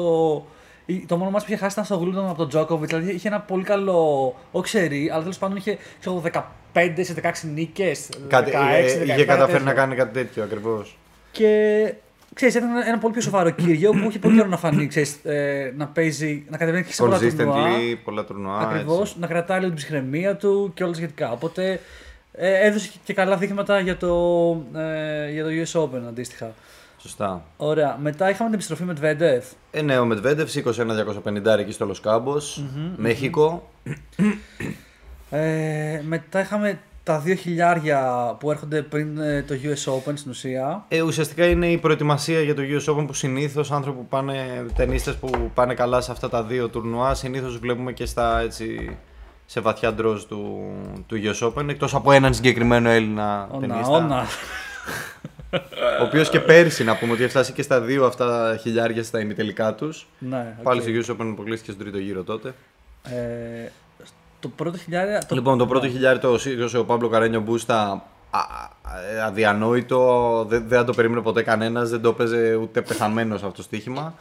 η- 0.85 1.05
Το 1.07 1.17
μόνο 1.17 1.29
μάτς 1.29 1.43
που 1.45 1.51
είχε 1.51 1.59
χάσει 1.59 1.73
ήταν 1.73 1.85
στο 1.85 1.95
Γλούντον 1.97 2.27
από 2.29 2.37
τον 2.37 2.49
Τζόκοβιτ. 2.49 2.89
Δηλαδή 2.89 3.11
είχε 3.11 3.27
ένα 3.27 3.39
πολύ 3.39 3.63
καλό. 3.63 4.35
Όχι 4.51 4.67
σερί, 4.67 5.09
αλλά 5.09 5.21
τέλος 5.21 5.37
πάντων 5.37 5.57
είχε 5.57 5.77
ξέρω, 5.99 6.19
15 6.73 7.03
σε 7.03 7.13
16 7.13 7.47
νίκες. 7.53 8.09
Κάτι, 8.27 8.51
ε, 8.51 9.03
είχε 9.03 9.25
καταφέρει 9.25 9.63
να 9.63 9.73
κάνει 9.73 9.95
κάτι 9.95 10.13
τέτοιο 10.13 10.43
ακριβώς. 10.43 10.97
Και 11.31 11.93
ξέρεις, 12.33 12.55
ήταν 12.55 12.69
ένα, 12.69 12.87
ένα 12.87 12.97
πολύ 12.97 13.13
πιο 13.13 13.21
σοβαρό 13.21 13.49
κύριο 13.49 13.91
που 13.91 14.09
είχε 14.09 14.19
πολύ 14.19 14.35
καιρό 14.35 14.47
να 14.47 14.57
φανεί. 14.57 14.87
Ξέρεις, 14.87 15.15
ε, 15.23 15.73
να 15.77 15.87
παίζει, 15.87 16.45
να 16.49 16.57
κατεβαίνει 16.57 16.83
και 16.83 16.93
σε 16.93 17.01
πολλά 17.01 17.19
τουρνουά. 17.19 17.55
Consistently, 17.67 17.95
πολλά 18.03 18.23
τουρνουά. 18.25 18.59
Ακριβώς, 18.59 18.99
έτσι. 19.09 19.19
να 19.19 19.27
κρατάει 19.27 19.57
λίγο 19.59 19.69
την 19.71 19.77
ψυχραιμία 19.77 20.35
του 20.35 20.71
και 20.73 20.83
όλα 20.83 20.91
τα 20.91 20.97
σχετικά. 20.97 21.31
Οπότε 21.31 21.71
ε, 21.71 21.79
έδωσε 22.37 22.91
και 23.03 23.13
καλά 23.13 23.37
δείγματα 23.37 23.79
για 23.79 23.97
το, 23.97 24.49
ε, 24.75 25.31
για 25.31 25.43
το 25.43 25.49
US 25.49 25.81
Open 25.81 26.07
αντίστοιχα. 26.07 26.53
Σωστά. 26.97 27.45
Ωραία. 27.57 27.97
Μετά 28.01 28.29
είχαμε 28.29 28.45
την 28.49 28.53
επιστροφή 28.53 28.83
με 28.83 28.93
Medvedev. 28.97 29.41
Ε, 29.71 29.81
ναι, 29.81 29.97
ο 29.97 30.05
Μετβέντεφ 30.05 30.49
σήκωσε 30.49 30.81
ένα 30.81 31.05
250 31.25 31.45
εκεί 31.59 31.71
στο 31.71 31.85
Λος 31.85 31.99
Κάμπος, 31.99 32.63
Μέχικο. 32.95 33.69
Ε, 35.29 36.01
μετά 36.03 36.39
είχαμε 36.39 36.79
τα 37.03 37.19
δύο 37.19 37.35
χιλιάρια 37.35 38.35
που 38.39 38.51
έρχονται 38.51 38.81
πριν 38.81 39.17
ε, 39.17 39.43
το 39.43 39.55
US 39.63 39.93
Open 39.93 40.13
στην 40.15 40.31
ουσία. 40.31 40.85
Ε, 40.87 41.01
ουσιαστικά 41.01 41.45
είναι 41.45 41.67
η 41.71 41.77
προετοιμασία 41.77 42.41
για 42.41 42.55
το 42.55 42.61
US 42.61 42.93
Open 42.93 43.07
που 43.07 43.13
συνήθως 43.13 43.71
άνθρωποι 43.71 43.97
που 43.97 44.07
πάνε, 44.07 44.65
ταινίστες 44.75 45.15
που 45.15 45.29
πάνε 45.53 45.73
καλά 45.73 46.01
σε 46.01 46.11
αυτά 46.11 46.29
τα 46.29 46.43
δύο 46.43 46.67
τουρνουά, 46.67 47.13
συνήθως 47.13 47.57
βλέπουμε 47.59 47.91
και 47.93 48.05
στα 48.05 48.39
έτσι, 48.39 48.97
σε 49.45 49.59
βαθιά 49.59 49.93
ντρόζ 49.93 50.23
του, 50.23 50.63
του 51.07 51.15
US 51.23 51.47
Open. 51.47 51.69
Εκτός 51.69 51.93
από 51.95 52.11
έναν 52.11 52.33
συγκεκριμένο 52.33 52.89
Έλληνα 52.89 53.47
Όνα, 53.51 53.67
ταινίστα. 53.67 53.91
όνα. 53.93 54.25
Ο 56.01 56.03
οποίος 56.03 56.29
και 56.29 56.39
πέρσι 56.39 56.83
να 56.83 56.95
πούμε 56.97 57.11
ότι 57.11 57.23
έφτασε 57.23 57.51
και 57.51 57.61
στα 57.61 57.81
δύο 57.81 58.05
αυτά 58.05 58.57
χιλιάρια 58.61 59.03
στα 59.03 59.19
ημιτελικά 59.19 59.73
τους. 59.73 60.07
ναι, 60.19 60.55
Πάλι 60.63 60.79
οκ. 60.97 61.03
στο 61.03 61.13
US 61.15 61.15
Open 61.17 61.27
αποκλείστηκε 61.31 61.71
στον 61.71 61.83
τρίτο 61.83 61.97
γύρο 61.97 62.23
τότε. 62.23 62.53
Ε, 63.03 63.69
το 64.39 64.47
πρώτο 64.47 64.77
χιλιάρια. 64.77 65.25
Το... 65.27 65.35
Λοιπόν, 65.35 65.57
το 65.57 65.67
πρώτο 65.67 65.85
ναι. 65.85 65.91
χιλιάρι 65.91 66.19
το 66.19 66.37
σήκωσε 66.37 66.77
ο 66.77 66.85
Πάμπλο 66.85 67.09
Καρένιο 67.09 67.39
Μπούστα. 67.41 68.03
α- 68.29 68.37
α- 68.39 68.71
αδιανόητο, 69.25 70.45
δεν, 70.49 70.63
δεν 70.67 70.77
θα 70.79 70.85
το 70.85 70.93
περίμενε 70.93 71.21
ποτέ 71.21 71.41
κανένας, 71.43 71.89
δεν 71.89 72.01
το 72.01 72.09
έπαιζε 72.09 72.55
ούτε 72.55 72.81
πεθαμένος 72.81 73.43
αυτό 73.43 73.55
το 73.55 73.61
στοίχημα. 73.61 74.13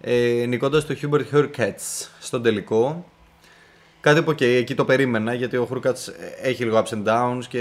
Ε, 0.00 0.44
Νικώντας 0.48 0.86
το 0.86 0.94
Hubert 1.02 1.34
Hurkacz 1.36 2.06
στον 2.20 2.42
τελικό. 2.42 3.06
Κάτι 4.02 4.22
που 4.22 4.30
οκ, 4.30 4.40
εκεί 4.40 4.74
το 4.74 4.84
περίμενα 4.84 5.34
γιατί 5.34 5.56
ο 5.56 5.68
Hurkacz 5.72 5.94
έχει 6.42 6.64
λίγο 6.64 6.82
ups 6.82 6.94
and 6.94 7.04
downs 7.08 7.44
και 7.48 7.58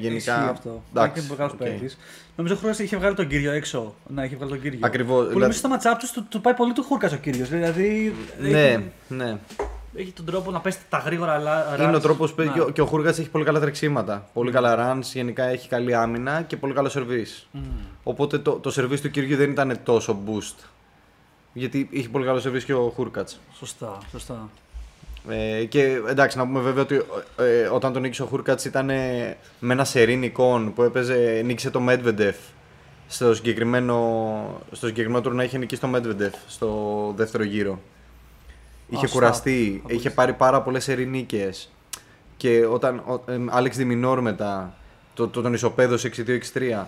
γενικά. 0.00 0.16
Ισχύει 0.34 0.48
αυτό. 0.50 0.82
Εντάξει, 0.90 1.18
είναι 1.18 1.28
πολύ 1.28 1.38
καλό 1.40 1.50
οκ. 1.54 1.58
παίκτης. 1.58 1.98
Νομίζω 2.36 2.54
ο 2.54 2.58
Χούρκατς 2.58 2.82
είχε 2.82 2.96
βγάλει 2.96 3.14
τον 3.14 3.26
Κύργιο 3.28 3.52
έξω. 3.52 3.94
Ναι, 4.06 4.24
είχε 4.24 4.34
βγάλει 4.36 4.50
τον 4.50 4.60
Κύργιο. 4.60 4.78
Ακριβώς, 4.82 5.14
Που 5.16 5.22
δηλαδή- 5.22 5.40
νομίζω 5.40 5.58
στα 5.58 5.68
match 5.68 5.87
ups 5.87 5.98
τους 5.98 6.10
του, 6.10 6.26
του 6.28 6.40
πάει 6.40 6.54
πολύ 6.54 6.72
του 6.72 6.82
Χούρκατς 6.82 7.10
ο 7.12 7.16
Κύργιος. 7.16 7.48
Δηλαδή. 7.48 8.14
Ναι, 8.40 8.60
Έχει, 8.62 8.84
ναι. 9.08 9.38
έχει 9.94 10.10
τον 10.12 10.24
τρόπο 10.24 10.50
να 10.50 10.60
πέσει 10.60 10.78
τα 10.88 10.98
γρήγορα 10.98 11.32
αλλά. 11.32 11.76
Είναι 11.82 11.96
ο 11.96 12.00
τρόπος 12.00 12.32
που 12.34 12.42
ναι. 12.42 12.50
και, 12.50 12.60
ο- 12.60 12.70
και 12.70 12.80
ο 12.80 12.86
Χούρκατς 12.86 13.08
έχει 13.10 13.28
πολύ 13.30 13.44
καλά 13.44 13.60
τρεξίματα. 13.60 14.28
Πολύ 14.32 14.50
καλά 14.50 14.94
runs, 14.98 15.02
γενικά 15.02 15.44
έχει 15.44 15.68
καλή 15.68 15.94
άμυνα 15.94 16.42
και 16.42 16.56
πολύ 16.56 16.72
καλό 16.74 16.90
service. 16.94 17.58
Οπότε 18.02 18.38
το, 18.38 18.52
το 18.52 18.72
service 18.76 19.00
του 19.00 19.10
Κύργιου 19.10 19.36
δεν 19.36 19.50
ήταν 19.50 19.78
τόσο 19.82 20.18
boost. 20.26 20.64
Γιατί 21.52 21.88
είχε 21.90 22.08
πολύ 22.08 22.24
καλό 22.24 22.40
service 22.44 22.62
και 22.64 22.74
ο 22.74 22.92
Χούρκατς. 22.96 23.28
Σωστά, 23.58 23.98
σωστά. 24.10 24.48
Ε, 25.28 25.64
και 25.64 26.00
εντάξει, 26.08 26.38
να 26.38 26.46
πούμε 26.46 26.60
βέβαια 26.60 26.82
ότι 26.82 27.02
ε, 27.36 27.66
όταν 27.66 27.92
τον 27.92 28.02
νίκησε 28.02 28.22
ο 28.22 28.26
Χούρκατς 28.26 28.64
ήταν 28.64 28.90
ε, 28.90 29.36
με 29.60 29.72
ένα 29.72 29.84
σερήν 29.84 30.22
εικόν 30.22 30.72
που 30.72 30.82
έπαιζε, 30.82 31.42
νίκησε 31.44 31.70
το 31.70 31.80
Medvedev. 31.88 32.34
Στο 33.08 33.34
συγκεκριμένο, 33.34 33.94
στο 34.72 34.86
συγκεκριμένο 34.86 35.22
τουρνά 35.22 35.44
είχε 35.44 35.58
νικήσει 35.58 35.80
το 35.80 35.90
Medvedev 35.94 36.32
στο 36.48 37.12
δεύτερο 37.16 37.44
γύρο. 37.44 37.80
Είχε 38.88 39.00
σωστά. 39.00 39.18
κουραστεί, 39.18 39.82
είχε 39.86 40.10
πάρει 40.10 40.32
πάρα 40.32 40.62
πολλές 40.62 40.84
σερήν 40.84 41.10
νίκες. 41.10 41.70
Και 42.36 42.66
όταν 42.66 42.98
ο, 42.98 43.32
ε, 43.32 43.38
Άλεξ 43.46 43.76
Διμινόρ 43.76 44.20
μετά, 44.20 44.74
το, 45.14 45.28
το, 45.28 45.42
τον 45.42 45.52
ισοπαίδωσε 45.52 46.10
6-2-6-3. 46.26 46.86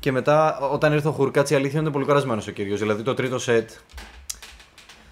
Και 0.00 0.12
μετά 0.12 0.58
όταν 0.58 0.92
ήρθε 0.92 1.08
ο 1.08 1.12
Χουρκάτς 1.12 1.50
η 1.50 1.54
αλήθεια 1.54 1.80
είναι 1.80 1.90
πολύ 1.90 2.04
κουρασμένος 2.04 2.46
ο 2.46 2.50
κύριος. 2.50 2.78
Δηλαδή 2.78 3.02
το 3.02 3.14
τρίτο 3.14 3.38
σετ. 3.38 3.70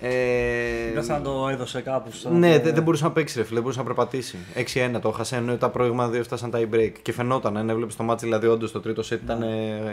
Ε, 0.02 0.92
Δεν 0.94 1.04
να 1.06 1.20
το 1.20 1.48
έδωσε 1.48 1.80
κάπου. 1.80 2.12
στο- 2.12 2.30
ναι, 2.30 2.58
δεν, 2.58 2.74
δεν 2.74 2.82
μπορούσε 2.82 3.04
να 3.04 3.10
παίξει 3.12 3.34
ρε 3.38 3.42
φίλε, 3.44 3.54
δεν 3.54 3.62
μπορούσε 3.62 3.78
να 3.78 3.84
περπατήσει. 3.86 4.36
6-1 4.54 5.00
το 5.00 5.08
έχασε, 5.08 5.36
ενώ 5.36 5.56
τα 5.56 5.68
προηγούμενα 5.70 6.08
δύο 6.08 6.20
έφτασαν 6.20 6.50
tie 6.54 6.74
break. 6.74 6.92
Και 7.02 7.12
φαινόταν, 7.12 7.56
αν 7.56 7.68
έβλεπες 7.70 7.96
το 7.96 8.02
μάτι, 8.02 8.24
δηλαδή 8.24 8.46
όντως 8.46 8.72
το 8.72 8.80
τρίτο 8.80 9.02
set 9.02 9.12
ήταν, 9.22 9.44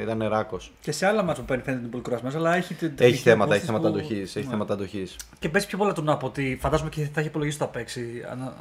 ήταν 0.01 0.23
ράκος. 0.29 0.71
Και 0.81 0.91
σε 0.91 1.05
άλλα 1.05 1.23
μάτια 1.23 1.41
που 1.41 1.47
παίρνει 1.47 1.63
φαίνεται 1.63 1.81
ότι 1.81 1.87
είναι 1.87 1.91
πολύ 1.91 2.03
κουρασμένος, 2.03 2.35
αλλά 2.37 2.55
έχει. 2.55 2.73
την- 2.73 2.91
Έχει 2.97 3.11
την 3.13 3.21
θέματα, 3.21 3.43
απόσταση 3.43 3.57
έχει 3.57 3.65
θέματα 3.65 3.89
που- 3.91 3.97
αντοχής. 3.97 4.35
Έχει 4.35 4.45
Ναι. 4.45 4.51
θέματα 4.51 4.73
αντοχής. 4.73 5.15
Και 5.39 5.49
πέσει 5.49 5.67
πιο 5.67 5.77
πολλά 5.77 5.93
τουρνά 5.93 6.11
από 6.11 6.27
ότι 6.27 6.57
φαντάζομαι 6.61 6.89
και 6.89 7.01
θα 7.13 7.19
έχει 7.19 7.29
υπολογίσει 7.29 7.57
ότι 7.61 7.65
θα 7.71 7.77
παίξει. 7.77 8.05
ανα- 8.31 8.53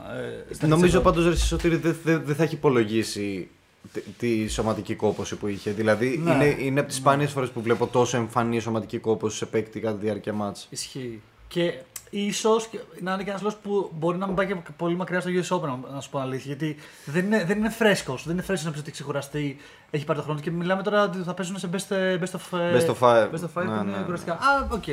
ε, 0.50 0.54
στα 0.54 0.66
Νομίζω 0.66 0.86
σεζόν. 0.86 1.02
πάντως 1.02 1.24
ρε 1.28 1.36
Σωτήρη 1.36 1.76
δεν 1.76 1.96
δεν- 2.04 2.22
δεν 2.24 2.34
θα 2.34 2.42
έχει 2.42 2.54
υπολογίσει 2.54 3.48
τη- 3.92 4.00
τη 4.00 4.48
σωματική 4.48 4.94
κόπωση 4.94 5.36
που 5.36 5.46
είχε. 5.46 5.70
Δηλαδή 5.70 6.20
Ναι. 6.24 6.32
είναι, 6.34 6.56
είναι 6.58 6.80
από 6.80 6.88
τις 6.88 6.98
σπάνιες 6.98 7.30
φορές 7.30 7.48
που 7.48 7.60
βλέπω 7.62 7.86
τόσο 7.86 8.16
εμφανή 8.16 8.58
σωματική 8.60 8.98
κόπωση 8.98 9.36
σε 9.36 9.46
παίκτη 9.46 9.80
κατά 9.80 9.96
τη 9.98 10.04
διάρκεια 10.04 10.32
μάτς. 10.32 10.66
Ισχύει. 10.70 11.20
Και 11.48 11.74
ίσως 12.10 12.68
να 13.00 13.12
είναι 13.12 13.22
και 13.22 13.30
ένας 13.30 13.42
λόγος 13.42 13.58
που 13.62 13.90
μπορεί 13.94 14.18
να 14.18 14.26
μην 14.26 14.34
πάει 14.34 14.46
και 14.46 14.56
πολύ 14.76 14.96
μακριά 14.96 15.20
στο 15.20 15.30
US 15.30 15.56
Open, 15.56 15.60
να- 15.68 15.92
να 15.94 16.00
σου 16.00 16.10
πω 16.10 16.18
αλήθεια. 16.18 16.44
Γιατί 16.46 16.76
δεν 17.04 17.24
είναι, 17.24 17.44
δεν 17.44 17.58
είναι 17.58 17.70
φρέσκος. 17.70 18.24
Δεν 18.24 18.32
είναι 18.32 18.42
φρέσκος 18.42 18.66
να 18.66 18.72
πει 18.72 18.78
ότι 18.78 18.88
έχει 18.88 18.96
ξεκουραστεί, 18.98 19.56
έχει 19.90 20.04
πάρει 20.04 20.18
το 20.18 20.24
χρόνο. 20.24 20.40
Και 20.40 20.50
μιλάμε 20.50 20.82
τώρα 20.82 21.02
ότι 21.04 21.18
θα 21.18 21.34
παίζουν 21.34 21.58
σε 21.58 21.68
best, 21.72 21.92
best 22.22 22.36
of, 22.38 22.58
ε, 22.58 22.78
Best 22.80 22.90
of 22.90 22.94
five. 23.00 23.30
Best 23.30 23.44
of 23.44 23.62
five 23.62 23.64
Ναι, 23.64 23.74
που 23.76 23.82
είναι 23.82 23.82
ναι, 23.90 23.96
ναι. 23.96 24.02
κουραστικά. 24.04 24.32
Α, 24.32 24.68
οκ. 24.70 24.88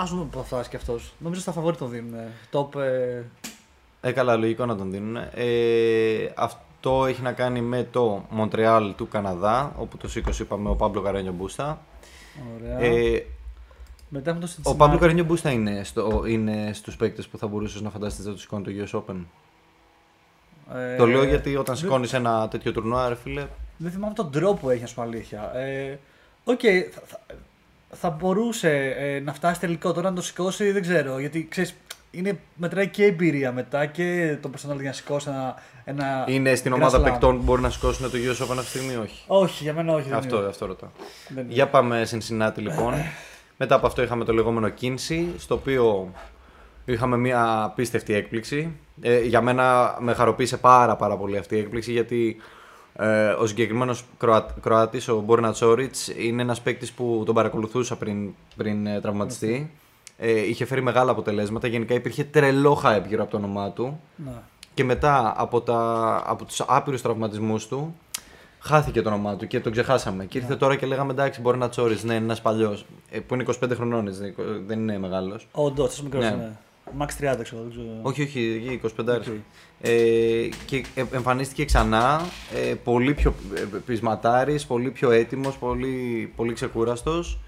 Α 0.00 0.04
δούμε 0.06 0.24
που 0.30 0.38
θα 0.38 0.44
φτάσει 0.44 0.70
κι 0.70 0.76
αυτός. 0.76 1.12
Νομίζω 1.18 1.40
στα 1.40 1.52
φαβόρι 1.52 1.76
τον 1.76 1.90
δίνουν. 1.90 2.14
Top. 2.52 2.80
Ε, 2.80 3.22
Ε, 4.02 4.12
καλά, 4.12 4.36
λογικό 4.36 4.66
να 4.66 4.76
τον 4.76 4.90
δίνουν. 4.90 5.16
Ε, 5.16 6.32
αυτό 6.34 7.06
έχει 7.06 7.22
να 7.22 7.32
κάνει 7.32 7.60
με 7.60 7.86
το 7.90 8.24
Μοντρεάλ 8.30 8.94
του 8.94 9.08
Καναδά, 9.08 9.72
όπου 9.78 9.96
το 9.96 10.08
σήκωσε 10.08 10.42
είπαμε 10.42 10.68
ο 10.68 10.74
Πάμπλο 10.74 11.00
Καρένιο 11.00 11.32
Μπούστα. 11.32 11.80
ωραία. 12.60 12.78
Ε, 12.78 13.26
Μετά 14.12 14.30
έχουμε 14.30 14.46
το 14.46 14.52
ο 14.62 14.70
Cincinnati. 14.72 14.76
Πάμπλο 14.76 14.98
Καρένιο 14.98 15.24
Μπούστα 15.24 15.50
είναι, 15.50 15.84
στο, 15.84 16.22
είναι 16.26 16.70
στους 16.74 16.96
παίκτες 16.96 17.26
που 17.26 17.38
θα 17.38 17.46
μπορούσες 17.46 17.80
να 17.80 17.90
φανταστείς 17.90 18.24
να 18.24 18.32
τους 18.32 18.40
σηκώνει 18.40 18.64
το 18.64 18.70
US 18.86 18.98
Open; 19.00 19.16
Ε, 20.74 20.96
το 20.96 21.06
λέω 21.06 21.24
γιατί 21.24 21.56
όταν 21.56 21.74
δεν- 21.74 21.84
σηκώνεις 21.84 22.12
ένα 22.12 22.48
τέτοιο 22.48 22.72
τουρνουά, 22.72 23.08
ρε 23.08 23.14
φίλε, 23.16 23.46
Δεν 23.76 23.90
θυμάμαι 23.90 24.14
τον 24.14 24.30
τρόπο 24.30 24.54
που 24.54 24.70
έχει, 24.70 24.80
να 24.80 24.86
σου 24.86 24.94
πω 24.94 25.02
αλήθεια. 25.02 25.52
Ε, 25.56 25.98
Οκ, 26.44 26.60
θα, 26.92 27.00
θα, 27.06 27.20
θα 27.90 28.10
μπορούσε 28.10 28.94
ε, 28.98 29.20
να 29.20 29.32
φτάσει 29.32 29.60
τελικό 29.60 29.92
τώρα 29.92 30.08
να 30.10 30.16
το 30.16 30.22
σηκώσει, 30.22 30.70
δεν 30.70 30.82
ξέρω. 30.82 31.18
Γιατί 31.18 31.46
ξέρεις, 31.50 31.74
είναι, 32.10 32.38
μετράει 32.54 32.88
και 32.88 33.04
εμπειρία 33.04 33.52
μετά 33.52 33.86
και 33.86 34.36
το 34.40 34.50
personal 34.56 34.74
για 34.76 34.82
να 34.88 34.92
σηκώσει 34.92 35.28
ένα. 35.28 35.54
ένα 35.84 36.24
είναι 36.28 36.54
στην 36.54 36.72
Grand 36.72 36.74
ομάδα 36.74 37.00
Slam. 37.00 37.04
παικτών 37.04 37.36
που 37.36 37.42
μπορεί 37.42 37.62
να 37.62 37.70
σηκώσουν 37.70 38.10
το 38.10 38.16
US 38.16 38.44
Open 38.44 38.56
αυτή 38.58 38.62
τη 38.72 38.78
στιγμή, 38.78 38.96
όχι; 38.96 39.22
Όχι, 39.26 39.62
για 39.62 39.72
μένα 39.74 39.92
όχι. 39.92 40.08
δεν 40.08 40.18
Αυτό, 40.18 40.36
είναι. 40.36 40.46
αυτό 40.46 40.66
ρωτάω. 40.66 40.90
Δεν 41.28 41.44
είναι. 41.44 41.52
Για 41.52 41.68
πάμε 41.68 42.06
Cincinnati 42.10 42.56
λοιπόν. 42.56 42.94
Μετά 43.62 43.74
από 43.74 43.86
αυτό 43.86 44.02
είχαμε 44.02 44.24
το 44.24 44.32
λεγόμενο 44.32 44.72
Kinsey, 44.80 45.24
στο 45.38 45.54
οποίο 45.54 46.12
είχαμε 46.84 47.16
μια 47.16 47.62
απίστευτη 47.62 48.14
έκπληξη. 48.14 48.76
Ε, 49.00 49.20
για 49.20 49.40
μένα 49.40 49.96
με 50.00 50.14
χαροποίησε 50.14 50.56
πάρα 50.56 50.96
πάρα 50.96 51.16
πολύ 51.16 51.36
αυτή 51.36 51.56
η 51.56 51.58
έκπληξη 51.58 51.92
γιατί 51.92 52.36
ε, 52.94 53.28
ο 53.28 53.46
συγκεκριμένος 53.46 54.04
Κροατής, 54.60 55.08
ο 55.08 55.20
Μπόρνα 55.20 55.52
Τσόριτς, 55.52 56.08
είναι 56.08 56.42
ένας 56.42 56.60
παίκτης 56.60 56.92
που 56.92 57.22
τον 57.26 57.34
παρακολουθούσα 57.34 57.96
πριν, 57.96 58.34
πριν 58.56 58.86
ε, 58.86 59.00
τραυματιστεί. 59.00 59.70
Ε, 60.16 60.48
είχε 60.48 60.64
φέρει 60.64 60.82
μεγάλα 60.82 61.10
αποτελέσματα. 61.10 61.66
Γενικά 61.66 61.94
υπήρχε 61.94 62.24
τρελό 62.24 62.82
hype 62.84 63.04
γύρω 63.08 63.22
από 63.22 63.30
το 63.30 63.36
όνομά 63.36 63.70
του. 63.70 64.00
Ναι. 64.16 64.32
Και 64.74 64.84
μετά 64.84 65.34
από, 65.36 65.60
τα, 65.60 66.22
από 66.26 66.44
τους 66.44 66.60
άπειρους 66.60 67.02
τραυματισμούς 67.02 67.66
του 67.68 67.94
χάθηκε 68.60 69.02
το 69.02 69.08
όνομά 69.08 69.36
του 69.36 69.46
και 69.46 69.60
τον 69.60 69.72
ξεχάσαμε. 69.72 70.24
Και 70.24 70.38
ήρθε 70.38 70.56
τώρα 70.56 70.76
και 70.76 70.86
λέγαμε 70.86 71.12
εντάξει 71.12 71.40
μπορεί 71.40 71.58
να 71.58 71.68
Τσόριτς, 71.68 72.04
ναι 72.04 72.14
είναι 72.14 72.24
ένας 72.24 72.40
παλιός, 72.40 72.84
ε, 73.10 73.18
που 73.20 73.34
είναι 73.34 73.42
25 73.42 73.74
χρονών, 73.74 74.06
έτσι, 74.06 74.34
δεν 74.66 74.78
είναι 74.78 74.98
μεγάλος. 74.98 75.46
Όντως, 75.52 75.88
τόσο 75.88 76.02
μικρό 76.02 76.18
Ναι. 76.20 76.26
είναι. 76.26 76.58
Max 76.98 77.06
30 77.06 77.42
ξέρω, 77.42 77.62
δεν 77.62 77.70
ξέρω. 77.70 77.86
Όχι, 78.02 78.22
όχι, 78.22 78.62
εκεί 78.64 78.72
25. 78.72 79.16
Οκ. 79.16 79.24
Ε, 79.80 80.48
και 80.66 80.84
ε, 80.94 81.04
εμφανίστηκε 81.12 81.64
ξανά 81.64 82.20
ε, 82.54 82.74
πολύ 82.74 83.14
πιο 83.14 83.34
ε, 83.54 83.60
πεισματάρης, 83.86 84.66
πολύ 84.66 84.90
πιο 84.90 85.10
έτοιμος, 85.10 85.56
πολύ, 85.58 86.32
πολύ 86.36 86.52
ξεκούραστος 86.52 87.38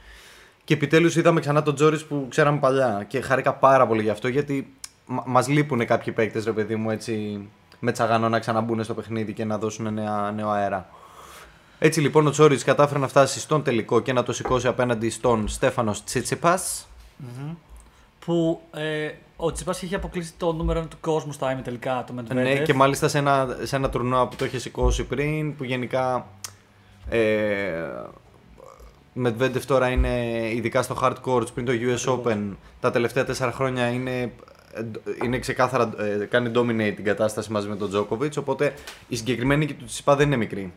και 0.65 0.75
επιτέλους 0.75 1.17
είδαμε 1.17 1.41
ξανά 1.41 1.63
τον 1.63 1.75
Τσόριτς 1.75 2.05
που 2.05 2.27
ξέραμε 2.29 2.59
παλιά 2.59 3.05
και 3.09 3.21
χαρήκα 3.21 3.55
πάρα 3.55 3.87
πολύ 3.87 4.03
γι' 4.03 4.11
αυτό 4.11 4.29
γιατί 4.29 4.73
μα, 5.07 5.23
μας 5.27 5.49
λείπουν 5.49 5.87
κάποιοι 5.87 6.13
παίκτες 6.13 6.45
ρε 6.45 6.53
παιδί 6.53 6.77
μου 6.77 6.91
έτσι 6.91 7.41
με 7.81 7.93
τσαγανό 7.93 8.29
να 8.29 8.39
ξαναμπούν 8.39 8.85
στο 8.85 8.95
παιχνίδι 8.95 9.33
και 9.33 9.45
να 9.45 9.59
δώσουν 9.59 9.95
νέα, 9.95 10.33
νέο 10.37 10.49
αέρα. 10.49 10.89
Έτσι 11.85 12.01
λοιπόν 12.01 12.27
ο 12.27 12.31
Τζόρις 12.31 12.65
κατάφερε 12.65 12.99
να 12.99 13.09
φτάσει 13.09 13.41
στον 13.41 13.63
τελικό 13.63 14.01
και 14.01 14.13
να 14.13 14.23
το 14.23 14.33
σηκώσει 14.33 14.67
απέναντι 14.67 15.11
στον 15.11 15.49
Στέφανος 15.49 16.05
Τσίτσιπας 16.05 16.89
Που 18.19 18.61
ε, 18.75 19.11
ο 19.37 19.53
Τσιπάς 19.53 19.83
είχε 19.83 19.97
αποκλείσει 19.97 20.33
το 20.37 20.53
νούμερο 20.53 20.79
ένα 20.79 20.89
του 20.89 20.97
κόσμου 21.01 21.33
στα 21.33 21.61
τελικά 21.65 22.05
το 22.07 22.15
Medvedev. 22.19 22.35
Ναι, 22.35 22.59
και 22.59 22.75
μάλιστα 22.75 23.09
σε 23.09 23.19
ένα, 23.19 23.57
σε 23.63 23.77
ένα 23.77 23.91
τουρνουά 23.91 24.29
που 24.29 24.37
το 24.37 24.45
είχε 24.45 24.59
σηκώσει 24.59 25.05
πριν, 25.05 25.57
που 25.57 25.65
γενικά. 25.65 26.27
Ε, 27.09 27.73
Medvedev 29.25 29.61
τώρα 29.67 29.89
είναι 29.89 30.51
ειδικά 30.55 30.83
στο 30.83 30.97
hard 31.03 31.17
courts 31.25 31.55
πριν 31.55 31.67
το 31.67 31.73
US 31.73 32.15
Open 32.15 32.39
τα 32.81 32.91
τελευταία 32.91 33.25
τέσσερα 33.25 33.53
χρόνια 33.53 33.89
είναι, 33.89 34.33
είναι 35.25 35.39
ξεκάθαρα 35.39 35.93
ε, 35.99 36.25
κάνει 36.25 36.51
dominate 36.55 36.93
την 36.97 37.05
κατάσταση 37.05 37.53
μαζί 37.53 37.69
με 37.69 37.77
τον 37.77 37.91
Djokovic 37.95 38.37
οπότε 38.39 38.75
η 39.09 39.17
συγκεκριμένη 39.17 39.61
νίκη 39.61 39.75
του 39.75 39.85
Τσιπά 39.85 40.17
δεν 40.17 40.27
είναι 40.27 40.37
μικρή 40.37 40.73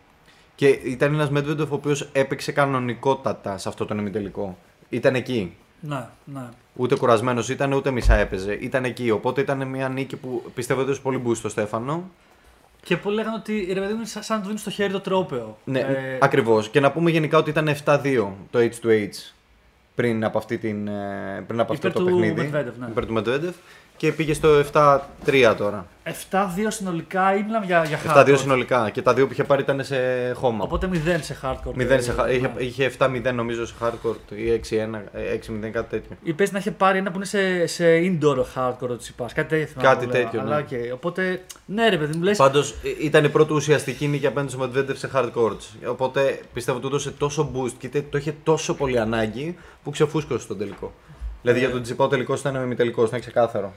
και 0.56 0.68
ήταν 0.68 1.14
ένας 1.14 1.30
Medvedev 1.34 1.68
ο 1.70 1.74
οποίος 1.76 2.10
έπαιξε 2.12 2.52
κανονικότατα 2.52 3.58
σε 3.58 3.70
αυτό 3.70 3.86
το 3.86 3.96
ημιτελικό 3.96 4.58
ήταν 4.90 5.16
εκεί 5.16 5.54
Ναι, 5.80 6.08
ναι. 6.26 6.50
Ούτε 6.76 6.96
κουρασμένος 6.96 7.50
ήταν, 7.50 7.74
ούτε 7.74 7.92
μισά 7.92 8.16
έπαιζε. 8.16 8.54
Ήταν 8.62 8.84
εκεί. 8.84 9.12
Οπότε 9.12 9.42
ήταν 9.42 9.68
μια 9.68 9.90
νίκη 9.90 10.16
που 10.16 10.44
πιστεύω 10.54 10.82
έδωσε 10.82 11.02
πολύ 11.02 11.22
boost 11.28 11.36
στο 11.36 11.50
Στέφανο. 11.50 12.10
Και 12.84 12.98
πολλοί 12.98 13.16
λέγανε 13.16 13.36
ότι 13.36 13.70
ρε 13.74 13.80
παιδί 13.80 13.92
μου 13.92 13.98
είναι 14.00 14.08
σαν 14.08 14.24
σαν 14.24 14.36
να 14.36 14.42
του 14.42 14.48
δίνει 14.48 14.60
στο 14.60 14.70
χέρι 14.70 14.92
το 14.92 15.00
τρόπεο. 15.00 15.58
Ναι, 15.64 15.80
Ε, 15.80 16.18
ακριβώς. 16.22 16.70
Και 16.70 16.80
να 16.80 16.92
πούμε 16.92 17.12
γενικά 17.12 17.38
ότι 17.38 17.50
ήταν 17.50 17.68
7-2 17.86 18.28
το 18.50 18.60
H2H 18.60 19.34
πριν 19.96 20.24
από, 20.24 20.38
αυτή 20.38 20.58
την, 20.58 20.88
ε, 20.88 21.44
πριν 21.48 21.60
από 21.60 21.74
αυτό 21.74 21.88
Υπέρ 21.88 21.96
του 21.96 22.02
το 22.02 22.20
παιχνίδι. 22.20 22.52
Medvedev, 22.54 22.74
ναι. 22.80 22.88
Υπέρ 22.88 23.06
του 23.06 23.14
Medvedev. 23.18 23.54
Και 23.98 24.12
πήγε 24.12 24.34
στο 24.34 24.50
7-3 24.74 25.56
τώρα. 25.58 25.86
7-2 26.32 26.42
συνολικά 26.68 27.36
ή 27.36 27.44
μιλάμε 27.44 27.66
για, 27.66 27.84
για 27.84 28.00
7-2 28.08 28.26
hard 28.28 28.32
court. 28.32 28.38
συνολικά. 28.38 28.90
Και 28.90 29.02
τα 29.02 29.14
δύο 29.14 29.26
που 29.28 29.32
είχε 29.34 29.44
πάρει 29.44 29.62
ήταν 29.62 29.84
σε 29.84 29.96
χώμα. 30.36 30.64
Οπότε 30.64 30.90
0 30.94 30.98
σε 31.22 31.38
hard 31.44 31.59
court. 31.59 31.82
0 31.82 31.98
σε, 32.02 32.16
Ε, 32.28 32.36
είχε, 32.36 32.52
ναι. 32.56 32.62
είχε 32.64 32.92
7-0 33.00 33.34
νομίζω 33.34 33.66
σε 33.66 33.74
hard 33.82 33.97
court 33.97 34.16
ή 34.36 34.52
6-1, 34.52 35.04
ε, 35.14 35.34
6-0 35.34 35.70
κάτι 35.72 35.90
τέτοιο. 35.90 36.18
Ή 36.24 36.34
πες 36.34 36.52
να 36.52 36.60
είχε 36.60 36.72
πάρει 36.72 36.98
ένα 36.98 37.10
που 37.12 37.16
είναι 37.16 37.26
σε, 37.26 37.66
σε 37.68 37.86
indoor 38.00 38.38
hard 38.56 38.71
court 38.71 38.90
ο 38.90 38.98
Τσιτσιπάς. 38.98 39.34
Κάτι 39.34 39.48
τέτοιο 39.50 39.66
θυμάμαι 39.68 39.88
Κάτι 39.90 40.06
που 40.06 40.12
λέγα. 40.12 40.24
τέτοιο, 40.24 40.40
Αλλά 40.42 40.56
ναι. 40.56 40.62
οκ. 40.88 40.94
Οπότε, 40.94 41.42
ναι 41.66 41.90
ρε 41.90 41.98
παιδί 41.98 42.18
μου, 42.18 42.24
λες, 42.24 42.38
Πάντως 42.38 42.76
ήταν 43.02 43.24
η 43.24 43.30
πρώτη 43.30 43.54
ουσιαστική 43.54 44.08
νίκη 44.08 44.28
απέναντι 44.28 44.52
στο 44.52 44.70
Medvedev 44.74 44.96
σε 44.96 45.10
hard 45.14 45.30
courts. 45.36 45.90
Οπότε 45.90 46.40
πιστεύω 46.54 46.78
ότι 46.78 46.88
του 46.88 46.94
έδωσε 46.96 47.12
τόσο 47.12 47.52
boost 47.56 47.72
και 47.78 47.90
τε- 47.90 48.12
το 48.12 48.18
είχε 48.18 48.36
τόσο 48.44 48.74
πολύ 48.76 49.00
ανάγκη 49.00 49.56
που 49.84 49.90
ξεφούσκωσε 49.92 50.44
στον 50.44 50.58
τελικό. 50.58 50.94
Δηλαδή 51.46 51.64
Ε. 51.64 51.66
για 51.66 51.74
τον 51.74 51.84
Τζιπά 51.84 52.04
ο 52.04 52.08
τελικός 52.08 52.40
ήταν 52.40 52.54
με 52.54 52.66
μη 52.66 52.76
τελικό, 52.76 53.04
ήταν 53.04 53.20
ξεκάθαρο. 53.20 53.74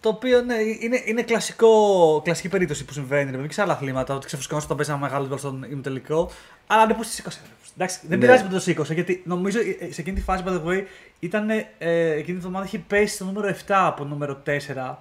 Το 0.00 0.08
οποίο 0.08 0.40
ναι, 0.42 0.54
είναι, 0.80 1.02
είναι 1.04 1.22
κλασικό, 1.22 2.20
κλασική 2.24 2.48
περίπτωση 2.48 2.84
που 2.84 2.92
συμβαίνει. 2.92 3.24
ρε 3.24 3.30
παιδί 3.30 3.42
μου, 3.42 3.46
και 3.46 3.52
σε 3.54 3.62
άλλα 3.62 3.72
αθλήματα. 3.72 4.14
Ότι 4.14 4.26
ξεφουσκώνεις 4.26 4.64
όταν 4.64 4.76
παίζεις 4.76 4.94
ένα 4.94 5.02
μεγάλο 5.02 5.26
γκολ 5.26 5.38
στον 5.38 5.62
ημιτελικό. 5.70 6.30
Αλλά 6.66 6.86
δεν 6.86 6.96
πώς 6.96 7.06
τη 7.06 7.12
σήκωσε. 7.12 7.40
Εντάξει, 7.76 7.98
δεν 8.02 8.18
Ναι. 8.18 8.24
πειράζει 8.24 8.44
που 8.44 8.50
το 8.52 8.60
σήκωσε. 8.60 8.94
Γιατί 8.94 9.22
νομίζω 9.24 9.58
ε, 9.58 9.92
σε 9.92 10.00
εκείνη 10.00 10.16
τη 10.16 10.22
φάση, 10.22 10.42
by 10.46 10.50
the 10.50 10.64
way, 10.68 10.82
ήταν, 11.20 11.50
ε, 11.50 11.64
εκείνη 12.10 12.22
την 12.24 12.36
εβδομάδα 12.36 12.64
είχε 12.64 12.78
πέσει 12.78 13.14
στο 13.14 13.24
νούμερο 13.24 13.48
7 13.48 13.54
από 13.68 14.04
νούμερο 14.04 14.42
4 14.46 14.98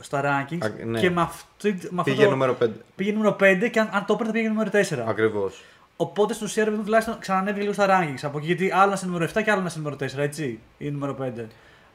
στα 0.00 0.20
rankings. 0.24 0.58
Α, 0.66 0.84
ναι. 0.86 1.00
Και 1.00 1.10
με, 1.10 1.20
αυτή, 1.22 1.68
με 1.68 2.00
αυτό 2.00 2.02
Πήγε 2.12 2.24
το, 2.24 2.30
νούμερο 2.30 2.56
5. 2.62 2.66
πήγε 2.96 3.12
νούμερο 3.12 3.36
5 3.40 3.68
και 3.70 3.80
αν, 3.80 3.88
αν 3.92 4.04
το 4.06 4.12
έπαιρνε 4.12 4.26
θα 4.26 4.38
πήγε 4.38 4.48
νούμερο 4.48 4.70
4. 4.72 5.08
Ακριβώς. 5.08 5.62
Οπότε 6.00 6.34
στην 6.34 6.46
ουσία 6.46 6.62
ρε 6.64 6.68
παιδί 6.68 6.80
μου, 6.80 6.86
τουλάχιστον 6.86 7.18
ξανανέβηκε 7.18 7.60
λίγο 7.60 7.72
στα 7.72 7.86
rankings. 7.88 8.18
Από 8.22 8.38
εκεί, 8.38 8.46
γιατί 8.46 8.70
άλλο 8.72 8.86
να 8.88 8.92
είσαι 8.94 9.06
νούμερο 9.06 9.24
7 9.34 9.42
και 9.44 9.50
άλλο 9.50 9.60
να 9.60 9.66
είσαι 9.66 9.78
νούμερο 9.78 9.96
4, 10.00 10.18
έτσι. 10.18 10.58
Ή 10.78 10.90
νούμερο 10.90 11.16
5. 11.22 11.44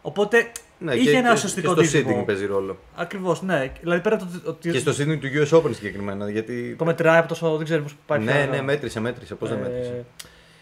Οπότε 0.01 0.51
Ναι, 0.79 0.93
είχε 0.93 1.11
και, 1.11 1.17
ένα 1.17 1.31
και, 1.33 1.39
σωστικό 1.39 1.75
και 1.75 1.83
στο 1.83 1.97
τύπο. 1.97 2.19
seeding 2.21 2.25
παίζει 2.25 2.45
ρόλο. 2.45 2.77
Ακριβώς, 2.95 3.41
ναι. 3.41 3.71
Δηλαδή 3.81 4.01
πέρα 4.01 4.15
από 4.15 4.25
το 4.25 4.49
ότι 4.49 4.69
Και 4.71 4.77
στο 4.79 4.91
seeding 4.91 5.17
του 5.19 5.27
US 5.45 5.57
Open 5.59 5.75
συγκεκριμένα. 5.75 6.29
Γιατί. 6.29 6.75
το 6.77 6.85
μετράει 6.85 7.17
από 7.17 7.27
τόσο, 7.27 7.55
δεν 7.55 7.65
ξέρουμε 7.65 7.87
πώς 7.87 7.97
πάει. 8.05 8.19
Ναι, 8.19 8.31
πια. 8.31 8.45
ναι, 8.45 8.61
μέτρησε, 8.61 8.99
μέτρησε. 8.99 9.35
Πώς 9.35 9.49
δεν 9.49 9.57
Ε, 9.57 9.61
μέτρησε; 9.61 10.05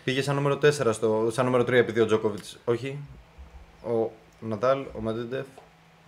Πήγε 0.04 0.22
σαν 0.22 0.36
νούμερο 0.36 0.56
4 0.56 0.70
στο. 0.94 1.30
σαν 1.32 1.46
νούμερο 1.46 1.64
3 1.64 1.72
επειδή 1.72 2.00
ο 2.00 2.06
Τζόκοβιτ. 2.06 2.44
Όχι. 2.66 2.98
Ο 3.84 4.12
Νατάλ, 4.40 4.80
ο 4.98 5.02
Μαντεντεφ. 5.02 5.46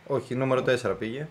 Όχι, 0.08 0.36
νούμερο 0.36 0.63
4 0.84 0.96
πήγε. 1.00 1.28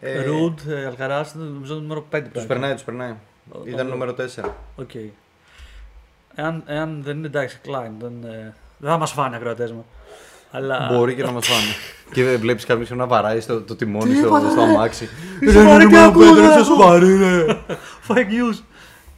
Ε, 0.00 0.22
Ρουντ, 0.24 0.58
ε, 0.68 0.86
Αλκαράς, 0.86 1.34
νομίζω 1.34 1.74
το 1.74 1.80
νούμερο 1.80 2.06
5. 2.10 2.22
Τους 2.32 2.44
περνάει, 2.46 2.72
τους 2.74 2.82
περνάει. 2.82 3.14
Ο- 3.52 3.60
Ήταν 3.64 3.86
ο- 3.86 3.90
νούμερο 3.90 4.12
4. 4.12 4.44
Οκ. 4.76 4.90
Εάν, 6.34 6.62
εάν 6.66 7.00
δεν 7.02 7.16
είναι 7.16 7.26
εντάξει, 7.26 7.60
Klein, 7.66 7.90
δεν, 8.00 8.12
ε, 8.24 8.54
δεν 8.78 8.90
θα 8.90 8.98
μας 8.98 9.10
φάνε 9.12 9.34
οι 9.34 9.38
ακροατές 9.38 9.72
μου. 9.72 9.86
Αλλά. 10.50 10.88
Μπορεί 10.92 11.14
και 11.14 11.22
να 11.22 11.30
μας 11.30 11.46
φάνε. 11.46 11.60
και 12.14 12.36
βλέπεις 12.36 12.64
κάποιον 12.64 12.98
να 12.98 13.06
βαράει 13.06 13.40
στο, 13.40 13.60
το 13.62 13.76
τιμόνι 13.76 14.14
στο, 14.14 14.40
στο 14.50 14.60
αμάξι. 14.60 15.08
Είσαι 15.40 15.62
βαρύ 15.64 15.86
και 15.88 15.98
ακούω, 15.98 16.34
ρε, 16.34 16.40
Είσαι 16.60 16.74
βαρύ, 16.78 17.16
ρε. 17.16 17.44
Fake 18.08 18.14
news. 18.14 18.62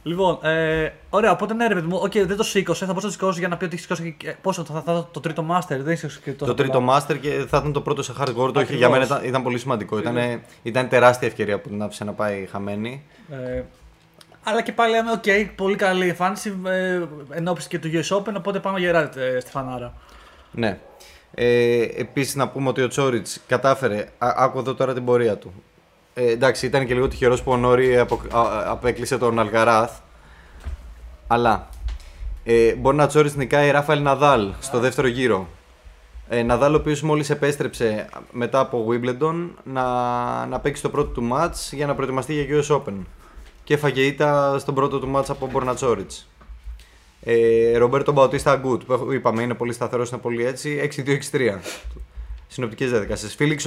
Λοιπόν, 0.05 0.39
ε, 0.41 0.89
ωραία, 1.09 1.31
οπότε 1.31 1.53
ναι, 1.53 1.67
ρε 1.67 1.73
παιδί 1.73 1.87
μου, 1.87 1.99
οκ, 2.01 2.11
δεν 2.11 2.37
το 2.37 2.43
σήκωσε. 2.43 2.85
Θα 2.85 2.93
μπορούσε 2.93 3.05
να 3.07 3.11
το 3.13 3.19
σηκώσει 3.19 3.39
για 3.39 3.47
να 3.47 3.57
πει 3.57 3.63
ότι 3.65 3.73
έχει 3.73 3.81
σηκώσει. 3.83 4.15
και- 4.17 4.35
Πόσο 4.41 4.63
θα, 4.63 4.73
θα, 4.73 4.81
θα, 4.93 5.07
το 5.11 5.19
τρίτο 5.19 5.45
master, 5.51 5.65
δεν 5.67 5.87
έχει 5.87 5.95
σηκώσει 5.99 6.19
και 6.23 6.31
τόσο 6.31 6.51
Το 6.51 6.57
τρίτο 6.63 6.79
πολλά. 6.79 6.99
master 7.07 7.17
και 7.21 7.29
θα 7.47 7.57
ήταν 7.57 7.71
το 7.73 7.81
πρώτο 7.81 8.03
σε 8.03 8.13
hard 8.19 8.21
court. 8.21 8.25
Το 8.35 8.43
είχε 8.49 8.59
Ακριβώς. 8.59 8.75
για 8.77 8.89
μένα 8.89 9.05
ήταν, 9.05 9.23
ήταν 9.23 9.43
πολύ 9.43 9.57
σημαντικό. 9.57 9.97
Ήταν, 9.99 10.41
ήταν 10.63 10.87
τεράστια 10.89 11.27
ευκαιρία 11.27 11.59
που 11.59 11.69
την 11.69 11.81
άφησε 11.81 12.03
να 12.03 12.11
πάει 12.11 12.47
χαμένη. 12.51 13.03
Ε, 13.31 13.61
αλλά 14.43 14.61
και 14.61 14.71
πάλι 14.71 14.91
λέμε, 14.91 15.11
οκ, 15.11 15.55
πολύ 15.55 15.75
καλή 15.75 16.07
εμφάνιση 16.07 16.59
ε, 16.65 17.01
εν 17.29 17.47
όψει 17.47 17.67
και 17.67 17.79
του 17.79 17.89
US 17.93 18.17
Open, 18.17 18.33
οπότε 18.37 18.59
πάμε 18.59 18.79
γερά, 18.79 19.09
ε, 19.15 19.39
Στεφανάρα. 19.39 19.93
Ναι. 20.51 20.79
Ε, 21.33 21.81
Επίσης 21.81 22.35
να 22.35 22.49
πούμε 22.49 22.69
ότι 22.69 22.81
ο 22.81 22.87
Τσόριτς 22.87 23.39
κατάφερε. 23.47 24.09
Α, 24.17 24.33
άκου 24.37 24.59
εδώ 24.59 24.73
τώρα 24.73 24.93
την 24.93 25.05
πορεία 25.05 25.37
του. 25.37 25.53
Ε, 26.13 26.31
εντάξει, 26.31 26.65
ήταν 26.65 26.85
και 26.85 26.93
λίγο 26.93 27.07
τυχερός 27.07 27.43
που 27.43 27.51
ο 27.51 27.57
Νόρι 27.57 27.97
απο, 27.97 28.21
α, 28.31 28.39
α, 28.39 28.71
απέκλεισε 28.71 29.17
τον 29.17 29.39
Αλκαράθ. 29.39 29.91
Αλλά 31.27 31.69
ε, 32.43 32.73
μπορεί 32.73 32.95
να 32.95 33.07
Τσόριτς 33.07 33.35
νικάει 33.35 33.71
Ράφαελ 33.71 34.01
Ναδάλ 34.01 34.51
στο 34.59 34.79
δεύτερο 34.79 35.07
γύρο. 35.07 35.47
Ε, 36.29 36.43
Ναδάλ, 36.43 36.73
ο 36.73 36.77
οποίος 36.77 37.01
μόλις 37.01 37.29
επέστρεψε 37.29 38.09
μετά 38.31 38.59
από 38.59 38.87
Wimbledon 38.89 39.49
να, 39.63 39.83
να 40.45 40.59
παίξει 40.59 40.81
το 40.81 40.89
πρώτο 40.89 41.09
του 41.09 41.29
match 41.33 41.71
για 41.71 41.85
να 41.85 41.95
προετοιμαστεί 41.95 42.33
για 42.33 42.61
US 42.61 42.75
Open. 42.75 42.93
Και 43.63 43.73
έφαγε 43.73 44.01
ήττα 44.01 44.59
στον 44.59 44.75
πρώτο 44.75 44.99
του 44.99 45.11
match 45.15 45.25
από 45.27 45.49
Μπορνατσόριτς. 45.51 46.27
Ε, 47.21 47.77
Ρομπέρτο 47.77 48.11
Μπαουτίστα 48.11 48.51
Αγκούτ, 48.51 48.83
που 48.83 48.93
έχω- 48.93 49.11
είπαμε 49.11 49.41
είναι 49.41 49.53
πολύ 49.53 49.73
σταθερός, 49.73 50.09
είναι 50.09 50.19
πολύ 50.19 50.45
έτσι. 50.45 50.79
6-2-6-3. 50.81 51.59
Συνοπτικές 52.47 52.89
διαδικασίες. 52.89 53.35
Φίλιξ 53.35 53.65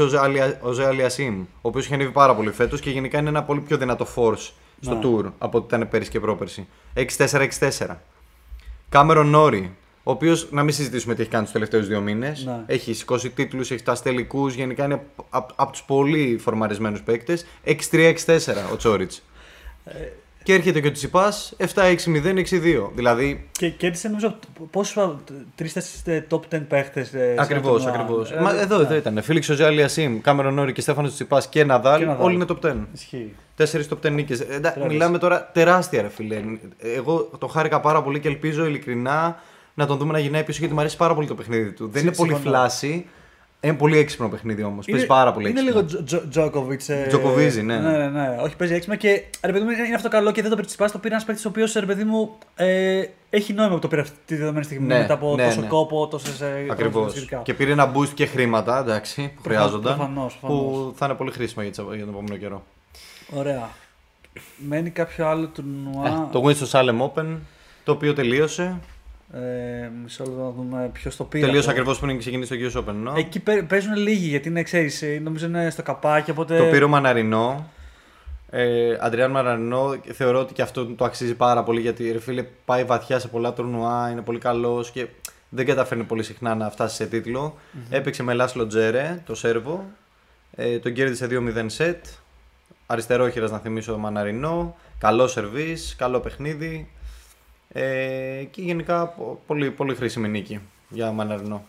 ο 0.62 0.72
Ζε 0.72 0.84
Αλιασίμ, 0.86 1.40
ο 1.40 1.68
οποίος 1.68 1.84
είχε 1.84 1.94
ανέβει 1.94 2.10
πάρα 2.10 2.34
πολύ 2.34 2.50
φέτος 2.50 2.80
και 2.80 2.90
γενικά 2.90 3.18
είναι 3.18 3.28
ένα 3.28 3.42
πολύ 3.42 3.60
πιο 3.60 3.76
δυνατό 3.76 4.06
force 4.14 4.50
στο 4.80 4.94
Ναι. 4.94 5.00
tour 5.02 5.32
από 5.38 5.58
ό,τι 5.58 5.66
ήταν 5.76 5.88
πέρυσι 5.88 6.10
και 6.10 6.20
πρόπερσι. 6.20 6.66
6-4-6-4. 6.94 8.02
Κάμερον 8.88 9.28
Νόρι, 9.28 9.74
ο 10.02 10.10
οποίος 10.10 10.48
να 10.50 10.62
μην 10.62 10.74
συζητήσουμε 10.74 11.14
τι 11.14 11.20
έχει 11.20 11.30
κάνει 11.30 11.44
τους 11.44 11.52
τελευταίους 11.52 11.86
δύο 11.88 12.00
μήνες. 12.00 12.44
Ναι. 12.44 12.62
Έχει 12.66 12.92
σηκώσει 12.94 13.30
τίτλους, 13.30 13.70
έχει 13.70 13.80
φτάσει 13.80 14.02
τελικούς. 14.02 14.54
Γενικά 14.54 14.84
είναι 14.84 15.02
από, 15.30 15.52
από 15.56 15.72
τους 15.72 15.82
πολύ 15.82 16.38
φορμαρισμένους 16.42 17.02
παίκτες. 17.02 17.46
6-3-6-4 17.64 18.70
ο 18.72 18.76
Τσόριτς. 18.76 19.22
Ε, 19.86 19.92
Και 20.42 20.54
έρχεται 20.54 20.80
και 20.80 20.88
ο 20.88 20.92
Τσιπάς 20.92 21.54
7-6-0-6-2. 21.74 22.90
Δηλαδή 22.94 23.48
Και 23.52 23.70
κέρδισε 23.70 24.08
νομίζω 24.08 24.38
πόσους 24.70 25.02
τρει-τέσσερι 25.54 26.26
top 26.30 26.40
10 26.50 26.60
παίχτες. 26.68 27.10
Ακριβώς, 27.36 27.86
ακριβώς. 27.86 28.32
Μα 28.32 28.60
εδώ, 28.60 28.76
ναι. 28.76 28.82
εδώ 28.82 28.94
ήταν. 28.94 29.22
Φίλιξ 29.22 29.48
ο 29.48 29.66
Αλιασίμ, 29.66 30.20
Κάμερον 30.20 30.54
Νόρι 30.54 30.72
και 30.72 30.80
Στέφανος 30.80 31.14
Τσιπάς 31.14 31.48
και 31.48 31.64
Ναδάλ. 31.64 31.98
Και 31.98 32.06
Ναδάλ. 32.06 32.24
Όλοι 32.24 32.34
είναι 32.34 32.44
top 32.48 32.66
10. 32.66 32.74
Ισχύει. 32.94 33.34
Τέσσερις 33.56 33.88
top 33.90 34.06
10 34.06 34.10
νίκες. 34.12 34.46
Τεράστια. 34.46 34.84
Μιλάμε 34.86 35.18
τώρα 35.18 35.50
τεράστια, 35.52 36.02
ρε 36.02 36.08
φίλε. 36.08 36.42
Εγώ 36.78 37.30
το 37.38 37.46
χάρηκα 37.46 37.80
πάρα 37.80 38.02
πολύ 38.02 38.20
και 38.20 38.28
ελπίζω 38.28 38.64
ειλικρινά 38.66 39.40
να 39.74 39.86
τον 39.86 39.98
δούμε 39.98 40.12
να 40.12 40.18
γυρνάει 40.18 40.44
πίσω 40.44 40.58
γιατί 40.58 40.74
μου 40.74 40.80
αρέσει 40.80 40.96
πάρα 40.96 41.14
πολύ 41.14 41.26
το 41.26 41.34
παιχνίδι 41.34 41.72
του. 41.72 41.88
Δεν 41.92 42.02
είναι 42.02 42.12
πολύ 42.12 42.32
συμφωνώ. 42.32 42.56
φλάση. 42.56 43.06
Είναι 43.66 43.76
πολύ 43.76 43.98
έξυπνο 43.98 44.28
παιχνίδι 44.28 44.62
όμως. 44.62 44.86
Είναι- 44.86 44.96
Παίζει 44.96 45.06
πάρα 45.12 45.32
πολύ 45.32 45.48
Είναι 45.50 45.60
έξυπνο. 45.60 45.80
λίγο 45.88 46.04
Τζο- 46.04 46.28
Τζόκοβιτς. 46.28 46.88
ε, 46.88 47.04
Τζοκοβίζει, 47.08 47.62
ναι. 47.62 47.78
ναι. 47.78 47.90
Ναι, 47.98 48.08
ναι, 48.08 48.36
Όχι, 48.40 48.56
παίζει 48.56 48.74
έξυπνα 48.74 48.96
και 48.96 49.22
ρε 49.44 49.52
παιδί 49.52 49.64
μου 49.64 49.70
είναι 49.70 49.94
αυτό 49.94 50.08
καλό 50.08 50.30
και 50.32 50.40
δεν 50.42 50.50
το 50.50 50.56
πήρε 50.56 50.88
Το 50.92 50.98
πήρε 50.98 51.14
ένας 51.14 51.24
παίκτης 51.26 51.44
ο 51.44 51.48
οποίος 51.48 51.72
ρε 51.72 51.86
παιδί 51.86 52.04
μου 52.04 52.38
ε, 52.56 53.02
έχει 53.30 53.52
νόημα 53.52 53.72
που 53.74 53.78
το 53.78 53.88
πήρε 53.88 54.00
αυτή 54.00 54.16
τη 54.26 54.36
δεδομένη 54.36 54.64
στιγμή 54.64 54.86
Ναι, 54.86 54.98
μετά 54.98 55.14
από 55.14 55.34
ναι, 55.36 55.44
τόσο 55.44 55.60
ναι. 55.60 55.66
κόπο, 55.66 56.06
τόσες. 56.06 56.42
Ακριβώς. 56.70 57.26
Και 57.42 57.54
πήρε 57.54 57.70
ένα 57.72 57.92
boost 57.96 58.08
και 58.14 58.26
χρήματα 58.26 58.78
εντάξει, 58.78 59.32
που 59.36 59.42
Προφα- 59.42 59.58
χρειάζονταν. 59.58 59.96
προφανώς, 59.96 60.34
Που 60.40 60.46
προφανώς. 60.46 60.92
θα 60.96 61.06
είναι 61.06 61.14
πολύ 61.14 61.30
χρήσιμα 61.30 61.62
για, 61.62 61.72
τις- 61.72 61.84
για 61.94 62.04
τον 62.04 62.08
επόμενο 62.14 62.36
καιρό. 62.36 62.62
Ωραία. 63.34 63.68
Μένει 64.56 64.90
κάποιο 64.90 65.26
άλλο 65.28 65.42
Ε, 65.44 65.48
τουρνουά. 65.54 66.28
το 66.32 66.42
Winston 66.46 66.70
Salem 66.70 67.00
Open, 67.10 67.26
το 67.84 67.92
οποίο 67.92 68.12
τελείωσε. 68.14 68.76
Ε, 69.32 69.88
μισό 70.02 70.24
λεπτό 70.24 70.42
να 70.42 70.50
δούμε 70.50 70.90
ποιος 70.92 71.16
το 71.16 71.24
πήρε. 71.24 71.44
Τελείω 71.44 71.58
αυτό. 71.58 71.70
ακριβώς 71.70 71.98
πριν 72.00 72.18
ξεκινήσει 72.18 72.70
το 72.70 72.80
US 72.82 72.84
Open. 72.84 73.08
No? 73.12 73.16
Εκεί 73.18 73.40
παί- 73.40 73.64
παίζουν 73.64 73.96
λίγοι 73.96 74.28
γιατί 74.28 74.48
είναι, 74.48 74.62
ξέρεις, 74.62 75.02
ε, 75.02 75.20
νομίζω 75.22 75.46
είναι 75.46 75.70
στο 75.70 75.82
καπάκι. 75.82 76.30
Οπότε... 76.30 76.58
Το 76.58 76.64
πήρε 76.64 76.84
ο 76.84 76.88
Μαναρινό. 76.88 77.70
Ε, 78.50 78.96
Αντριάν 79.00 79.30
Μαναρινό, 79.30 79.96
θεωρώ 80.12 80.38
ότι 80.40 80.52
και 80.52 80.62
αυτό 80.62 80.86
το 80.86 81.04
αξίζει 81.04 81.34
πάρα 81.34 81.62
πολύ 81.62 81.80
γιατί 81.80 82.12
ρε 82.12 82.20
φίλε 82.20 82.42
πάει 82.64 82.84
βαθιά 82.84 83.18
σε 83.18 83.28
πολλά 83.28 83.52
τουρνουά, 83.52 84.08
είναι 84.10 84.20
πολύ 84.22 84.38
καλός 84.38 84.90
και 84.90 85.06
δεν 85.48 85.66
καταφέρνει 85.66 86.02
πολύ 86.04 86.22
συχνά 86.22 86.54
να 86.54 86.70
φτάσει 86.70 86.94
σε 86.96 87.06
τιτλο 87.06 87.56
Έπαιξε 87.90 88.22
με 88.22 88.32
Λάσλο 88.34 88.66
Τζέρε, 88.66 89.22
το 89.26 89.34
Σέρβο. 89.34 89.84
Ε, 90.56 90.78
τον 90.78 90.92
κέρδισε 90.92 91.26
2-0 91.30 91.64
σετ. 91.66 92.04
Αριστερόχειρας 92.86 93.50
να 93.50 93.58
θυμίσω 93.58 93.92
ο 93.92 93.98
Μαναρινό. 93.98 94.76
Καλό 94.98 95.26
σερβίς, 95.26 95.94
καλό 95.98 96.20
παιχνίδι. 96.20 96.90
Ε, 97.78 98.44
και 98.50 98.62
γενικά 98.62 99.06
πο- 99.06 99.40
πολύ, 99.46 99.70
πολύ 99.70 99.94
χρήσιμη 99.94 100.28
νίκη 100.28 100.60
για 100.88 101.10
Μαναρινό. 101.10 101.64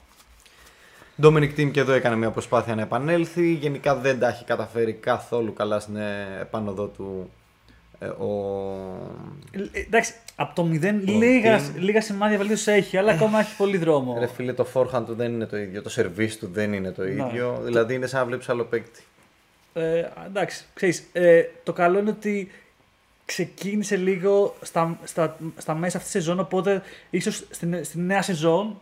Ντόμινικ 1.21 1.53
Τιμ 1.53 1.71
και 1.71 1.79
εδώ 1.79 1.91
έκανε 1.93 2.15
μια 2.15 2.31
προσπάθεια 2.31 2.75
να 2.75 2.81
επανέλθει. 2.81 3.53
Γενικά 3.53 3.95
δεν 3.95 4.19
τα 4.19 4.27
έχει 4.27 4.43
καταφέρει 4.45 4.93
καθόλου 4.93 5.53
καλά 5.53 5.79
στην 5.79 5.95
ε, 5.95 6.37
επάνωδό 6.41 6.85
του 6.85 7.31
ε, 7.99 8.05
ο... 8.05 8.29
Ε, 9.51 9.79
Εντάξει, 9.79 10.13
από 10.35 10.55
το 10.55 10.69
0 10.71 10.93
λίγα, 11.03 11.59
Team. 11.59 11.61
λίγα 11.77 12.01
σημάδια 12.01 12.37
βελτίωσης 12.37 12.67
έχει, 12.67 12.97
αλλά 12.97 13.11
ακόμα 13.11 13.39
έχει 13.39 13.55
πολύ 13.55 13.77
δρόμο. 13.77 14.15
Ρε 14.19 14.27
φίλε, 14.27 14.53
το 14.53 14.67
forehand 14.73 15.03
του 15.05 15.13
δεν 15.15 15.33
είναι 15.33 15.45
το 15.45 15.57
ίδιο, 15.57 15.81
το 15.81 15.91
service 15.95 16.31
του 16.39 16.49
δεν 16.53 16.73
είναι 16.73 16.91
το 16.91 17.01
Ναι. 17.03 17.09
ίδιο. 17.09 17.61
Δηλαδή 17.63 17.93
είναι 17.93 18.07
σαν 18.07 18.19
να 18.19 18.25
βλέπεις 18.25 18.49
άλλο 18.49 18.63
παίκτη. 18.63 19.01
Ε, 19.73 20.03
εντάξει, 20.25 20.65
ξέρεις, 20.73 21.03
ε, 21.13 21.41
το 21.63 21.73
καλό 21.73 21.99
είναι 21.99 22.09
ότι 22.09 22.51
ξεκίνησε 23.27 23.95
λίγο 23.95 24.55
στα, 24.61 24.99
στα, 25.03 25.37
στα 25.57 25.73
μέσα 25.75 25.97
αυτή 25.97 26.09
τη 26.11 26.17
σεζόν, 26.17 26.39
οπότε 26.39 26.81
ίσως 27.09 27.43
στην, 27.49 27.83
στη 27.83 27.99
νέα 27.99 28.21
σεζόν 28.21 28.75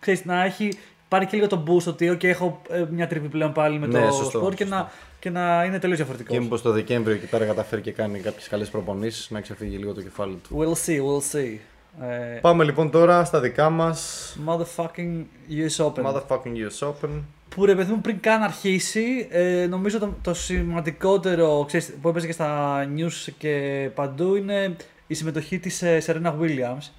ξέρεις, 0.00 0.24
να 0.24 0.44
έχει 0.44 0.78
πάρει 1.08 1.26
και 1.26 1.36
λίγο 1.36 1.48
το 1.48 1.62
boost 1.66 1.84
ότι 1.86 2.10
okay, 2.12 2.24
έχω 2.24 2.62
ε, 2.70 2.84
μια 2.90 3.06
τρύπη 3.06 3.28
πλέον 3.28 3.52
πάλι 3.52 3.78
με 3.78 3.86
Ναι, 3.86 4.06
το 4.06 4.12
σωστό, 4.12 4.38
σπορ 4.38 4.54
και 4.54 4.64
σωστό. 4.64 4.76
να, 4.76 4.90
και 5.20 5.30
να 5.30 5.64
είναι 5.64 5.78
τελείως 5.78 5.98
διαφορετικός. 5.98 6.36
Και 6.36 6.42
μήπως 6.42 6.62
το 6.62 6.72
Δεκέμβριο 6.72 7.16
εκεί 7.16 7.26
πέρα 7.26 7.44
καταφέρει 7.44 7.82
και 7.82 7.92
κάνει 7.92 8.20
κάποιες 8.20 8.48
καλές 8.48 8.68
προπονήσεις 8.68 9.30
να 9.30 9.40
ξεφύγει 9.40 9.76
λίγο 9.76 9.92
το 9.94 10.02
κεφάλι 10.02 10.36
του. 10.48 10.58
We'll 10.58 10.88
see, 10.88 10.98
we'll 10.98 11.36
see. 11.36 11.56
Ε, 12.02 12.38
Πάμε 12.40 12.64
λοιπόν 12.64 12.90
τώρα 12.90 13.24
στα 13.24 13.40
δικά 13.40 13.70
μας 13.70 14.36
motherfucking 14.46 15.22
US 15.50 15.84
Open. 15.86 16.02
Motherfucking 16.04 16.54
US 16.68 16.88
Open. 16.88 17.10
Που 17.56 17.64
ρε 17.64 17.74
παιδί 17.74 17.92
μου 17.92 18.00
πριν 18.00 18.20
καν 18.20 18.42
αρχίσει, 18.42 19.28
ε, 19.30 19.66
νομίζω 19.66 19.98
το, 19.98 20.14
το 20.22 20.34
σημαντικότερο 20.34 21.64
ξέρεις, 21.66 21.92
που 22.02 22.08
έπαιζε 22.08 22.26
και 22.26 22.32
στα 22.32 22.82
news 22.96 23.32
και 23.38 23.88
παντού 23.94 24.34
είναι 24.34 24.76
η 25.06 25.14
συμμετοχή 25.14 25.58
της 25.58 25.82
ε, 25.82 26.02
Serena 26.06 26.34
Williams 26.40 26.90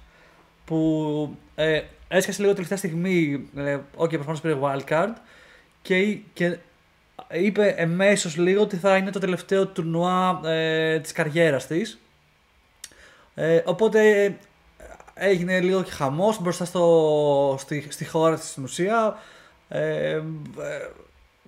που 0.64 1.36
ε, 1.54 1.80
έσκασε 2.08 2.40
λίγο 2.40 2.52
τελευταία 2.52 2.78
στιγμή, 2.78 3.48
ε, 3.56 3.78
ok 3.96 4.10
προφανώς 4.10 4.40
πήρε 4.40 4.56
wildcard 4.62 5.12
και, 5.82 6.18
και 6.32 6.58
είπε 7.30 7.74
εμέσως 7.76 8.36
λίγο 8.36 8.62
ότι 8.62 8.76
θα 8.76 8.96
είναι 8.96 9.10
το 9.10 9.18
τελευταίο 9.18 9.66
τουρνουά 9.66 10.40
ε, 10.44 11.00
της 11.00 11.12
καριέρας 11.12 11.66
της. 11.66 11.98
Ε, 13.34 13.60
οπότε 13.64 14.24
ε, 14.24 14.34
έγινε 15.14 15.60
λίγο 15.60 15.82
και 15.82 15.90
χαμός 15.90 16.40
μπροστά 16.42 16.64
στο, 16.64 17.56
στη, 17.58 17.86
στη 17.90 18.04
χώρα 18.04 18.38
της 18.38 18.48
στην 18.48 18.64
ουσία. 18.64 19.18
Ε, 19.68 20.10
ε, 20.12 20.20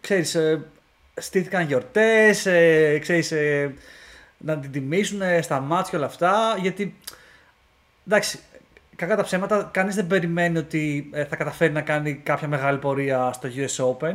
ξέρεις, 0.01 0.35
ε, 0.35 0.63
στήθηκαν 1.15 1.67
γιορτές, 1.67 2.47
ε, 2.47 2.99
ξέρεις, 3.01 3.33
ε, 3.33 3.75
να 4.39 4.59
την 4.59 4.71
τιμήσουν 4.73 5.23
ε, 5.23 5.43
στα 5.43 5.61
μάτια 5.61 5.91
και 5.91 5.97
όλα 5.97 6.07
αυτά, 6.07 6.57
γιατί, 6.61 6.95
εντάξει, 8.07 8.39
κακά 8.97 9.17
τα 9.17 9.23
ψέματα, 9.23 9.69
κανείς 9.73 9.95
δεν 9.95 10.07
περιμένει 10.07 10.59
ότι 10.59 11.11
ε, 11.13 11.25
θα 11.25 11.37
καταφέρει 11.37 11.73
να 11.73 11.81
κάνει 11.81 12.15
κάποια 12.15 12.49
μεγάλη 12.49 12.79
πορεία 12.79 13.33
στο 13.33 13.49
US 13.57 13.97
Open, 13.97 14.15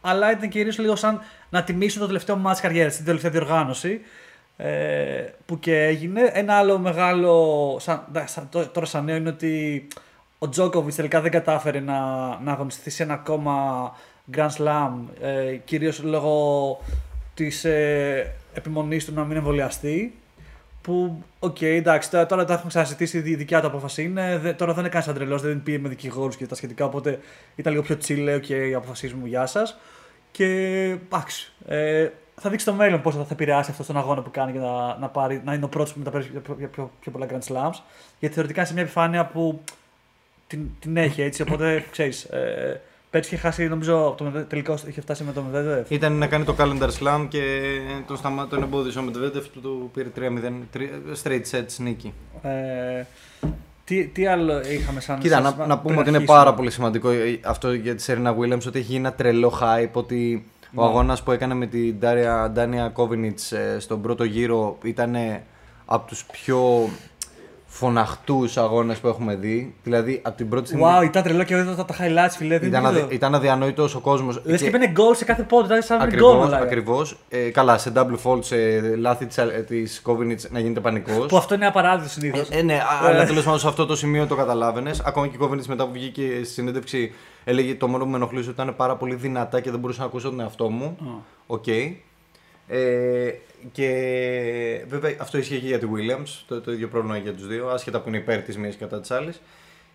αλλά 0.00 0.30
ήταν 0.30 0.48
κυρίως 0.48 0.78
λίγο 0.78 0.96
σαν 0.96 1.20
να 1.50 1.62
τιμήσουν 1.64 2.00
το 2.00 2.06
τελευταίο 2.06 2.36
μάτς 2.36 2.60
καριέρας, 2.60 2.96
την 2.96 3.04
τελευταία 3.04 3.30
διοργάνωση, 3.30 4.00
ε, 4.56 5.24
που 5.46 5.58
και 5.58 5.82
έγινε. 5.84 6.30
Ένα 6.32 6.54
άλλο 6.54 6.78
μεγάλο, 6.78 7.76
σαν, 7.80 8.04
εντάξει, 8.08 8.34
σαν- 8.34 8.48
τω- 8.50 8.66
τώρα 8.68 8.86
σαν 8.86 9.04
νέο 9.04 9.16
είναι 9.16 9.28
ότι 9.28 9.86
ο 10.38 10.48
Τζόκοβιτς 10.48 10.94
τελικά 10.94 11.20
δεν 11.20 11.30
κατάφερε 11.30 11.80
να, 11.80 12.00
να 12.40 12.52
αγωνιστεί 12.52 12.90
σε 12.90 13.02
ένα 13.02 13.14
ακόμα 13.14 13.92
Grand 14.36 14.50
Slam, 14.58 14.90
ε, 15.20 15.56
κυρίως 15.56 16.02
λόγω 16.02 16.78
της 17.34 17.64
ε, 17.64 18.34
επιμονής 18.54 19.04
του 19.04 19.14
να 19.14 19.24
μην 19.24 19.36
εμβολιαστεί. 19.36 20.14
Που, 20.82 21.22
οκ, 21.38 21.62
εντάξει, 21.62 22.10
τώρα, 22.10 22.26
τώρα 22.26 22.44
τα 22.44 22.52
έχουμε 22.52 22.68
ξαναζητήσει, 22.68 23.18
η 23.18 23.34
δικιά 23.34 23.60
του 23.60 23.66
απόφαση 23.66 24.02
είναι. 24.02 24.38
Δε- 24.38 24.52
τώρα 24.52 24.72
δεν 24.72 24.84
έκανε 24.84 25.04
σαν 25.04 25.14
τρελό, 25.14 25.38
δεν 25.38 25.62
πήγε 25.62 25.78
με 25.78 25.88
δικηγόρους 25.88 26.36
και 26.36 26.46
τα 26.46 26.54
σχετικά. 26.54 26.84
Οπότε 26.84 27.18
ήταν 27.56 27.72
λίγο 27.72 27.84
πιο 27.84 27.96
chill, 28.06 28.18
λέω 28.18 28.38
και 28.38 28.72
αποφασίζουμε 28.76 29.28
γεια 29.28 29.46
σας. 29.46 29.78
Και 30.30 30.46
εντάξει, 30.84 31.52
ε, 31.66 32.08
θα 32.34 32.50
δείξει 32.50 32.66
το 32.66 32.72
μέλλον 32.72 33.00
πώς 33.00 33.14
θα, 33.14 33.20
θα 33.20 33.28
επηρεάσει 33.32 33.70
αυτό 33.70 33.84
τον 33.84 33.96
αγώνα 33.96 34.22
που 34.22 34.30
κάνει 34.30 34.52
για 34.52 34.60
να, 34.60 34.96
να, 34.96 35.08
πάρει, 35.08 35.40
να 35.44 35.54
είναι 35.54 35.64
ο 35.64 35.68
πρώτος 35.68 35.92
που 35.92 35.98
μεταφέρει 35.98 36.24
πιο, 36.24 36.40
πιο, 36.54 36.68
πιο, 36.68 36.90
πιο 37.00 37.10
πολλά 37.12 37.26
Grand 37.30 37.52
Slams. 37.52 37.80
Γιατί 38.18 38.34
θεωρητικά 38.34 38.60
είναι 38.60 38.68
σε 38.68 38.74
μια 38.74 38.82
επιφάνεια 38.82 39.26
που 39.26 39.60
την, 40.46 40.60
την 40.78 40.96
έχει 40.96 41.22
έτσι. 41.22 41.42
Οπότε 41.42 41.84
ξέρεις, 41.90 42.24
ε, 42.24 42.80
πέρσι 43.10 43.34
είχε 43.34 43.42
χάσει, 43.42 43.68
νομίζω, 43.68 44.14
το 44.18 44.26
Medvedev- 44.34 44.44
τελικό 44.48 44.74
είχε 44.88 45.00
φτάσει 45.00 45.24
με 45.24 45.32
το 45.32 45.42
Medvedev. 45.52 45.84
Ήταν 45.88 46.12
να 46.12 46.26
κάνει 46.26 46.44
το 46.44 46.54
calendar 46.58 46.88
slam 47.00 47.26
και 47.28 47.40
τον, 48.06 48.16
σταμά... 48.16 48.46
τον 48.46 48.62
εμπόδισε 48.62 48.98
ο 48.98 49.04
Medvedev 49.08 49.42
του 49.52 49.60
το 49.60 49.68
πήρε 49.92 50.08
3-0, 50.16 50.52
τρι- 50.72 50.90
straight 51.22 51.42
sets 51.56 51.76
νίκη. 51.78 52.12
Ε, 52.42 53.04
τι, 53.84 54.04
τι 54.06 54.26
άλλο 54.26 54.60
είχαμε 54.60 55.00
σαν. 55.00 55.18
Κοίτα, 55.18 55.34
σαν- 55.34 55.42
να, 55.44 55.52
πριν 55.52 55.68
να 55.68 55.78
πούμε 55.78 55.92
ότι 55.98 56.08
είναι 56.08 56.16
αρχίσουμε; 56.16 56.38
πάρα 56.38 56.54
πολύ 56.54 56.70
σημαντικό 56.70 57.10
ε, 57.10 57.40
αυτό 57.44 57.72
για 57.72 57.94
τη 57.94 58.04
Serena 58.06 58.34
Williams 58.36 58.66
ότι 58.66 58.78
έχει 58.78 58.86
γίνει 58.86 58.98
ένα 58.98 59.12
τρελό 59.12 59.58
hype 59.62 59.92
ότι 59.92 60.44
ο 60.74 60.82
Ναι. 60.82 60.88
αγώνας 60.88 61.22
που 61.22 61.32
έκανε 61.32 61.54
με 61.54 61.66
την 61.66 61.98
Ντάρια, 61.98 62.50
Ντάνια 62.52 62.88
Κόβινιτς 62.88 63.52
ε, 63.52 63.76
στον 63.80 64.00
πρώτο 64.02 64.24
γύρο 64.24 64.78
ήταν 64.82 65.16
από 65.84 66.06
τους 66.06 66.24
πιο 66.24 66.88
φωναχτούς 67.68 68.56
αγώνες 68.56 68.98
που 68.98 69.08
έχουμε 69.08 69.34
δει. 69.34 69.74
Δηλαδή 69.82 70.20
από 70.24 70.36
την 70.36 70.48
πρώτη 70.48 70.66
στιγμή 70.66 70.84
Wow, 71.00 71.04
ήταν 71.04 71.22
τρελό 71.22 71.44
και 71.44 71.54
είδα 71.56 71.74
τα, 71.74 71.84
τα 71.84 71.94
highlights, 71.94 72.34
φιλέ. 72.36 72.58
δεν 72.58 72.68
ήταν, 72.68 72.80
είδα. 72.80 72.88
αδε, 73.04 73.14
ήταν 73.14 73.34
αδιανόητος 73.34 73.94
ο 73.94 74.00
κόσμος. 74.00 74.40
Λες 74.44 74.58
και 74.60 74.64
Και- 74.64 74.70
μπαίνει 74.70 74.86
γκολ 74.92 75.14
σε 75.14 75.24
κάθε 75.24 75.42
πόντο, 75.42 75.66
ήταν 75.66 75.82
σαν 75.82 75.98
γκολ. 75.98 76.06
Ακριβώς, 76.06 76.44
μιλάει. 76.44 76.62
ακριβώς. 76.62 77.16
Ε, 77.28 77.38
καλά, 77.38 77.78
σε 77.78 77.92
double 77.96 78.16
fault, 78.30 78.44
σε 78.44 78.56
λάθη 78.96 79.26
της, 79.26 79.38
ε, 79.38 79.64
της 79.68 80.00
Κόβινιτς 80.02 80.50
να 80.50 80.58
γίνεται 80.60 80.80
πανικός. 80.80 81.26
Που 81.26 81.36
αυτό 81.36 81.54
είναι 81.54 81.66
απαράδεκτο 81.66 82.08
συνήθως. 82.10 82.48
Ε, 82.50 82.62
ναι, 82.62 82.74
α- 82.74 83.06
αλλά 83.08 83.24
τέλος 83.26 83.44
πάντων 83.44 83.58
σε 83.60 83.68
αυτό 83.68 83.86
το 83.86 83.96
σημείο 83.96 84.26
το 84.26 84.34
καταλάβαινες. 84.34 85.00
Ακόμα 85.00 85.26
και 85.26 85.34
η 85.34 85.38
Κόβινιτς 85.38 85.66
μετά 85.68 85.84
που 85.86 85.92
βγήκε 85.92 86.22
στη 86.44 86.52
συνέντευξη 86.52 87.12
έλεγε 87.44 87.74
το 87.74 87.88
μόνο 87.88 88.04
που 88.04 88.10
με 88.10 88.16
ενοχλούσε 88.16 88.50
ότι 88.50 88.60
ήταν 88.62 88.76
πάρα 88.76 88.96
πολύ 88.96 89.14
δυνατά 89.14 89.60
και 89.60 89.70
δεν 89.70 89.80
μπορούσα 89.80 90.00
να 90.00 90.06
ακούσω 90.06 90.28
τον 90.30 90.40
εαυτό 90.40 90.68
μου. 90.70 90.96
Οκ. 91.46 91.64
Ε, 92.68 93.30
και 93.72 93.88
βέβαια 94.88 95.14
αυτό 95.18 95.38
ισχύει 95.38 95.58
και 95.60 95.66
για 95.66 95.78
τη 95.78 95.86
Williams. 95.94 96.42
Το, 96.48 96.60
το 96.60 96.72
ίδιο 96.72 96.88
πρόβλημα 96.88 97.16
για 97.16 97.32
τους 97.32 97.46
δύο, 97.46 97.68
άσχετα 97.68 98.00
που 98.00 98.08
είναι 98.08 98.16
υπέρ 98.18 98.42
της 98.42 98.56
μίας 98.58 98.76
κατά 98.76 99.00
της 99.00 99.10
άλλης. 99.10 99.40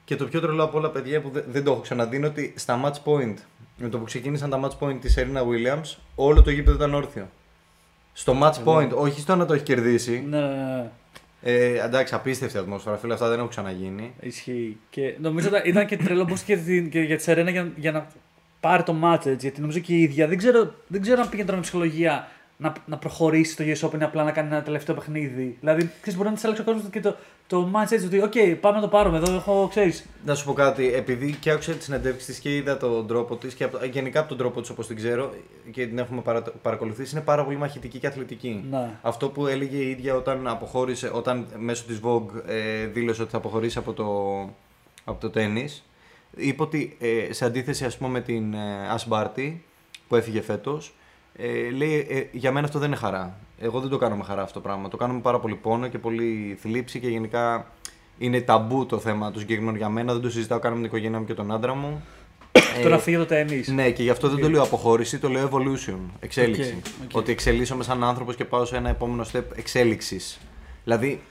Και 0.05 0.15
το 0.15 0.25
πιο 0.25 0.39
τρελό 0.41 0.63
από 0.63 0.77
όλα, 0.77 0.89
παιδιά, 0.89 1.21
που 1.21 1.29
δεν, 1.29 1.43
δεν 1.47 1.63
το 1.63 1.71
έχω 1.71 1.81
ξαναδεί 1.81 2.15
είναι 2.15 2.27
ότι 2.27 2.53
στα 2.57 2.81
match 2.85 3.11
point, 3.11 3.33
με 3.77 3.89
το 3.89 3.97
που 3.97 4.03
ξεκίνησαν 4.03 4.49
τα 4.49 4.59
match 4.63 4.85
point 4.87 4.97
της 5.01 5.17
Serena 5.19 5.41
Williams, 5.41 5.95
όλο 6.15 6.41
το 6.41 6.49
γήπεδο 6.49 6.75
ήταν 6.75 6.93
όρθιο. 6.93 7.29
Στο 8.13 8.37
match 8.43 8.63
point, 8.65 8.89
όχι 8.93 9.19
στο 9.21 9.35
να 9.35 9.45
το 9.45 9.53
έχει 9.53 9.63
κερδίσει, 9.63 10.23
Ναι, 10.29 10.39
ναι, 10.39 10.45
ναι. 10.47 10.89
ε, 11.41 11.83
εντάξει, 11.85 12.13
απίστευτη 12.15 12.57
ατμόσφαιρα, 12.57 12.97
φίλε, 12.97 13.13
αυτά 13.13 13.27
δεν 13.29 13.37
έχουν 13.37 13.49
ξαναγίνει. 13.49 14.13
Ισχύει. 14.19 14.77
Και 14.89 15.13
νομίζω 15.21 15.49
ότι 15.53 15.69
ήταν 15.69 15.85
και 15.85 15.97
τρελό 15.97 16.27
boost 16.29 16.39
και, 16.45 16.57
την- 16.57 16.89
και 16.89 16.99
για 16.99 17.17
τη 17.17 17.23
Σερένα 17.23 17.49
για, 17.49 17.71
για 17.75 17.91
να 17.91 18.07
πάρει 18.59 18.83
το 18.83 18.95
match 19.03 19.25
έτσι. 19.25 19.35
Γιατί 19.39 19.61
νομίζω 19.61 19.79
και 19.79 19.93
η 19.93 20.01
ίδια 20.01 20.27
δεν 20.27 20.37
ξέρω, 20.37 20.73
δεν 20.87 21.01
ξέρω 21.01 21.21
αν 21.21 21.25
πήγαινε 21.29 21.45
τώρα 21.45 21.57
με 21.57 21.63
ψυχολογία 21.63 22.27
να, 22.61 22.73
να 22.85 22.97
προχωρήσει 22.97 23.55
το 23.55 23.63
US 23.63 23.89
Open 23.89 23.99
ή 23.99 24.03
απλά 24.03 24.23
να 24.23 24.31
κάνει 24.31 24.47
ένα 24.47 24.61
τελευταίο 24.61 24.95
παιχνίδι. 24.95 25.57
Δηλαδή, 25.59 25.89
ξέρεις, 26.01 26.19
μπορεί 26.19 26.29
να 26.29 26.35
τη 26.35 26.41
άλλαξε 26.43 26.61
ο 26.61 26.65
κόσμος 26.65 26.91
και 26.91 26.99
το, 26.99 27.15
το 27.47 27.69
match 27.73 27.91
έτσι. 27.91 28.05
Ότι, 28.05 28.21
οκ, 28.21 28.59
πάμε 28.59 28.75
να 28.75 28.81
το 28.81 28.87
πάρουμε. 28.87 29.17
Εδώ 29.17 29.33
έχω, 29.35 29.67
ξέρεις. 29.69 30.05
Να 30.25 30.35
σου 30.35 30.45
πω 30.45 30.53
κάτι, 30.53 30.93
επειδή 30.93 31.31
και 31.31 31.51
άκουσα 31.51 31.71
τις 31.73 31.83
συνεντεύξεις 31.85 32.25
της 32.25 32.39
και 32.39 32.55
είδα 32.55 32.77
τον 32.77 33.07
τρόπο 33.07 33.35
της 33.35 33.53
και 33.53 33.63
από- 33.63 33.85
γενικά 33.85 34.19
από 34.19 34.29
τον 34.29 34.37
τρόπο 34.37 34.61
της 34.61 34.69
όπως 34.69 34.87
την 34.87 34.95
ξέρω 34.95 35.33
και 35.71 35.87
την 35.87 35.97
έχουμε 35.97 36.21
παρα, 36.21 36.41
παρακολουθήσει, 36.61 37.15
είναι 37.15 37.23
πάρα 37.23 37.43
πολύ 37.43 37.57
μαχητική 37.57 37.99
και 37.99 38.07
αθλητική. 38.07 38.65
Ναι. 38.69 38.89
Αυτό 39.01 39.29
που 39.29 39.47
έλεγε 39.47 39.77
η 39.77 39.89
ίδια 39.89 40.15
όταν 40.15 40.47
αποχώρησε, 40.47 41.11
όταν 41.13 41.45
μέσω 41.57 41.83
της 41.87 41.99
Vogue 42.03 42.41
ε, 42.47 42.85
δήλωσε 42.85 43.21
ότι 43.21 43.31
θα 43.31 43.37
αποχωρήσει 43.37 43.77
από 43.77 43.93
το, 43.93 44.05
από 45.03 45.19
το 45.19 45.29
τέννις, 45.29 45.83
είπε 46.35 46.61
ότι 46.61 46.97
ε, 46.99 47.33
σε 47.33 47.45
αντίθεση 47.45 47.85
ας 47.85 47.97
πούμε 47.97 48.09
με 48.09 48.21
την 48.21 48.53
ε, 48.53 48.57
Ash 48.97 49.13
Barty 49.13 49.53
που 50.07 50.15
έφυγε 50.15 50.41
φέτος, 50.41 50.93
ε, 51.35 51.69
λέει 51.69 52.07
ε, 52.09 52.37
για 52.37 52.51
μένα 52.51 52.65
αυτό 52.65 52.79
δεν 52.79 52.87
είναι 52.87 52.97
χαρά. 52.97 53.37
Εγώ 53.59 53.79
δεν 53.79 53.89
το 53.89 53.97
κάνω 53.97 54.15
με 54.15 54.23
χαρά 54.23 54.41
αυτό 54.41 54.53
το 54.53 54.59
πράγμα. 54.59 54.87
Το 54.87 54.97
κάνω 54.97 55.13
με 55.13 55.19
πάρα 55.19 55.39
πολύ 55.39 55.55
πόνο 55.55 55.87
και 55.87 55.97
πολύ 55.97 56.57
θλίψη 56.61 56.99
και 56.99 57.07
γενικά 57.07 57.71
είναι 58.17 58.41
ταμπού 58.41 58.85
το 58.85 58.99
θέμα 58.99 59.31
του 59.31 59.39
συγκεκριμένου 59.39 59.77
για 59.77 59.89
μένα. 59.89 60.13
Δεν 60.13 60.21
το 60.21 60.29
συζητάω 60.29 60.59
καν 60.59 60.71
με 60.71 60.77
την 60.77 60.85
οικογένειά 60.85 61.19
μου 61.19 61.25
και 61.25 61.33
τον 61.33 61.51
άντρα 61.51 61.73
μου. 61.73 62.03
Το 62.83 62.89
να 62.89 62.97
φύγει 62.97 63.17
το 63.17 63.25
τέννη. 63.25 63.63
Ναι, 63.67 63.91
και 63.91 64.03
γι' 64.03 64.09
αυτό 64.09 64.29
δεν 64.29 64.39
το 64.39 64.49
λέω 64.49 64.61
αποχώρηση, 64.63 65.19
το 65.19 65.29
λέω 65.29 65.49
evolution. 65.51 65.97
Εξέλιξη. 66.19 66.75
Οκ, 66.77 67.03
οκ. 67.03 67.15
Ότι 67.15 67.31
εξελίσσομαι 67.31 67.83
σαν 67.83 68.03
άνθρωπος 68.03 68.35
και 68.35 68.45
πάω 68.45 68.65
σε 68.65 68.75
ένα 68.75 68.89
επόμενο 68.89 69.25
step 69.33 69.43
εξέλιξης. 69.55 70.39
Δηλαδή, 70.83 71.21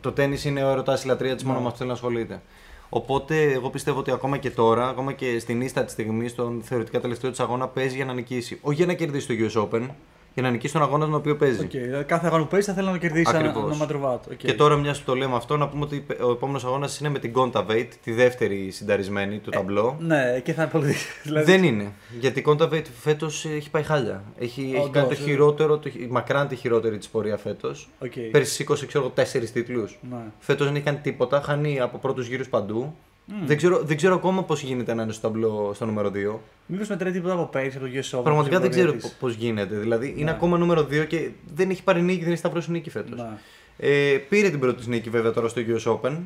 το 0.00 0.12
τέννη 0.12 0.40
είναι 0.44 0.64
ο 0.64 0.68
ερωτάς 0.68 1.04
η 1.04 1.06
λατρεία 1.06 1.34
της, 1.34 1.44
μόνο 1.44 1.56
Ναι. 1.56 1.60
με 1.62 1.66
αυτό 1.66 1.78
θέλει 1.78 1.88
να 1.88 1.94
ασχολείται. 1.94 2.42
Οπότε 2.88 3.52
εγώ 3.52 3.70
πιστεύω 3.70 3.98
ότι 3.98 4.10
ακόμα 4.10 4.36
και 4.36 4.50
τώρα, 4.50 4.88
ακόμα 4.88 5.12
και 5.12 5.38
στην 5.38 5.60
ίστα 5.60 5.84
τη 5.84 5.90
στιγμή, 5.90 6.28
στον 6.28 6.62
θεωρητικά 6.64 7.00
τελευταίο 7.00 7.30
της 7.30 7.40
αγώνα, 7.40 7.68
παίζει 7.68 7.96
για 7.96 8.04
να 8.04 8.12
νικήσει. 8.12 8.58
Όχι 8.62 8.76
για 8.76 8.86
να 8.86 8.92
κερδίσει 8.92 9.26
το 9.26 9.34
US 9.46 9.68
Open, 9.68 9.88
για 10.36 10.44
να 10.44 10.50
νικήσει 10.50 10.72
τον 10.72 10.82
αγώνα 10.82 11.04
τον 11.04 11.14
οποίο 11.14 11.36
παίζει. 11.36 11.66
Okay, 11.66 11.70
δηλαδή 11.70 12.04
κάθε 12.04 12.26
αγώνα 12.26 12.42
που 12.42 12.48
παίζει 12.48 12.66
θα 12.66 12.74
θέλει 12.74 12.86
να 12.90 12.98
κερδίσει 12.98 13.30
ένα, 13.34 13.48
Ακριβώς. 13.48 13.80
ένα 13.80 13.86
matter 13.86 14.04
what. 14.04 14.32
Okay. 14.32 14.36
Και 14.36 14.52
τώρα, 14.52 14.76
μιας 14.76 14.98
που 14.98 15.04
το 15.04 15.14
λέμε 15.14 15.36
αυτό, 15.36 15.56
να 15.56 15.68
πούμε 15.68 15.84
ότι 15.84 16.06
ο 16.20 16.30
επόμενος 16.30 16.64
αγώνας 16.64 16.98
είναι 17.00 17.08
με 17.08 17.18
την 17.18 17.32
Contavate, 17.36 17.88
τη 18.04 18.12
δεύτερη 18.12 18.70
συνταρισμένη 18.70 19.38
του 19.38 19.50
ταμπλό. 19.50 19.96
Ναι, 20.00 20.40
και 20.44 20.52
θα 20.52 20.62
είναι 20.62 20.70
πολύ. 20.70 20.94
Δηλαδή, 21.22 21.52
Δεν 21.52 21.62
είναι. 21.64 21.92
Γιατί 22.20 22.38
η 22.40 22.44
Contavate 22.46 22.84
φέτος 23.00 23.44
έχει 23.44 23.70
πάει 23.70 23.82
χάλια. 23.82 24.22
Έχει, 24.38 24.60
έχει 24.62 24.76
Όντως, 24.76 24.90
κάνει 24.90 25.06
το 25.06 25.12
ε. 25.12 25.24
χειρότερο, 25.24 25.78
το, 25.78 25.88
χει- 25.90 26.10
μακράν 26.10 26.48
τη 26.48 26.56
χειρότερη 26.56 26.98
της 26.98 27.08
πορεία 27.08 27.36
φέτος. 27.36 27.88
Okay. 28.04 28.28
Πέρσι 28.30 28.52
σήκωσε, 28.52 28.86
ξέρω, 28.86 29.08
τέσσερις 29.08 29.52
τίτλους. 29.52 29.98
Ναι. 30.10 30.16
Φέτος 30.38 30.66
δεν 30.66 30.74
έχει 30.74 30.84
κάνει 30.84 30.98
τίποτα, 30.98 31.40
χάνει 31.40 31.80
από 31.80 31.98
πρώτους 31.98 32.26
γύρους 32.28 32.48
παντού. 32.48 32.94
Δεν, 33.46 33.56
ξέρω, 33.56 33.82
δεν 33.82 33.96
ξέρω 33.96 34.14
ακόμα 34.14 34.42
πώς 34.42 34.62
γίνεται 34.62 34.94
να 34.94 35.02
είναι 35.02 35.12
στο 35.12 35.28
ταμπλό 35.28 35.70
στο 35.74 35.86
νούμερο 35.86 36.10
2. 36.14 36.38
Μήπως 36.66 36.88
μετράει 36.88 37.12
τίποτα 37.12 37.34
από 37.34 37.44
πέρυσι 37.44 37.76
από 37.76 37.86
το 37.86 37.92
US 37.94 38.18
Open. 38.18 38.22
Πραγματικά 38.22 38.60
δεν 38.60 38.60
στην 38.60 38.70
ξέρω 38.70 38.86
πορεία 38.86 39.08
της. 39.08 39.16
πώς 39.20 39.34
γίνεται. 39.34 39.76
Δηλαδή 39.76 40.12
είναι 40.16 40.24
Ναι. 40.24 40.30
ακόμα 40.30 40.58
νούμερο 40.58 40.82
2 40.82 41.04
και 41.06 41.30
δεν 41.54 41.70
έχει 41.70 41.82
πάρει 41.82 42.02
νίκη, 42.02 42.18
δεν 42.20 42.28
έχει 42.28 42.38
σταυρώσει 42.38 42.70
νίκη 42.70 42.90
φέτος. 42.90 43.18
Ναι. 43.18 43.28
Ε, 43.78 44.16
πήρε 44.28 44.50
την 44.50 44.58
πρώτη 44.60 44.76
της 44.76 44.86
νίκη 44.86 45.10
βέβαια 45.10 45.32
τώρα 45.32 45.48
στο 45.48 45.60
US 45.68 45.92
Open 46.00 46.16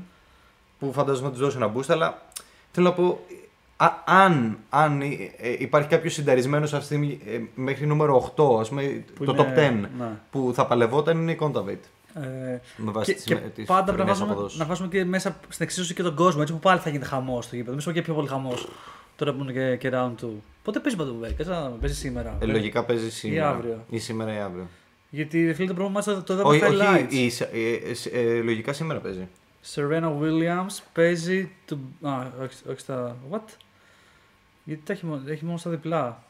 που 0.79 0.93
φαντάζομαι 0.93 1.29
θα 1.29 1.35
τη 1.35 1.41
δώσει 1.41 1.57
ένα 1.57 1.73
boost, 1.77 1.89
αλλά 1.89 2.23
θέλω 2.73 2.87
να 2.89 2.93
πω. 2.95 3.21
α- 3.77 4.03
αν 4.05 4.59
αν 4.71 5.01
ε, 5.01 5.07
ε, 5.37 5.57
υπάρχει 5.59 5.89
κάποιος 5.89 6.13
συνταρισμένος 6.13 6.73
αυτή 6.75 6.81
τη 6.89 6.95
στιγμή 6.95 7.21
ε, 7.35 7.41
μέχρι 7.55 7.87
νούμερο 7.87 8.33
8, 8.37 8.61
ας 8.61 8.69
πούμε, 8.69 9.05
Που 9.15 9.25
το 9.25 9.33
είναι- 9.33 9.55
top 9.55 9.59
10 9.59 9.89
ναι. 9.99 10.07
που 10.31 10.51
θα 10.55 10.67
παλευόταν 10.67 11.19
είναι 11.21 11.33
η 11.33 11.39
Contavate. 11.41 11.85
Ε, 12.15 12.61
Με 12.77 12.91
βάση 12.93 13.11
και, 13.11 13.17
τις, 13.17 13.25
και 13.25 13.35
με- 13.35 13.41
τις 13.41 13.67
πάντα 13.67 13.83
πρέπει 13.85 13.99
να 13.99 14.05
φετινές 14.05 14.19
βάζουμε, 14.19 14.33
αποδόσεις. 14.33 14.59
να 14.59 14.65
βάζουμε 14.65 14.89
και 14.89 15.05
μέσα 15.05 15.37
στην 15.49 15.65
εξίσωση 15.65 15.95
και 15.95 16.03
τον 16.03 16.15
κόσμο. 16.15 16.39
Έτσι 16.41 16.53
που 16.55 16.59
πάλι 16.61 16.81
θα 16.81 16.91
γίνεται 16.91 17.09
χαμός 17.09 17.45
στο 17.45 17.57
γήπεδο. 17.57 17.75
Μισό 17.77 17.93
και 17.93 18.03
πιο 18.03 18.15
πολύ 18.15 18.29
χαμός. 18.29 18.69
Τώρα 19.17 19.33
που 19.35 19.43
είναι 19.43 19.53
και, 19.53 19.77
και 19.77 19.91
round 19.93 20.25
2. 20.25 20.29
Πότε 20.63 20.79
παίζει 20.81 20.97
το 20.97 21.15
Κάτσε 21.37 21.53
να 21.53 21.65
δούμε. 21.65 21.77
παίζει 21.81 21.95
σήμερα. 21.97 22.37
Ε, 22.41 22.45
λογικά 22.47 22.85
παίζει 22.85 23.11
σήμερα. 23.11 23.49
αύριο. 23.49 23.85
Ή 23.89 23.99
σήμερα 23.99 24.35
ή 24.35 24.39
αύριο. 24.39 24.67
Γιατί 25.11 25.45
ρε 25.47 25.53
φίλε 25.53 25.69
το 25.69 25.75
πρώτο 25.75 25.91
μάτι 25.91 26.05
το, 26.07 26.23
το 26.23 26.33
είδαμε 26.35 26.49
Όχι, 26.49 26.59
στα 26.59 26.67
όχι 26.69 26.79
highlights. 26.81 27.13
η, 27.13 27.33
ε, 27.53 28.21
ε, 28.21 28.37
ε, 28.37 28.43
λογικά 28.43 28.73
σήμερα 28.73 29.01
παίζει. 29.01 29.29
Serena 29.75 30.11
Williams 30.21 30.79
παίζει. 30.93 31.51
Το... 31.65 31.79
Α, 32.03 32.27
όχι, 32.43 32.57
όχι 32.71 32.81
στα. 32.81 33.17
What? 33.31 33.41
Γιατί 34.65 34.83
τα 34.85 34.93
έχει, 34.93 35.07
μόνο- 35.07 35.23
έχει 35.27 35.45
μόνο 35.45 35.59
στα 35.59 35.71
διπλά. 35.71 36.23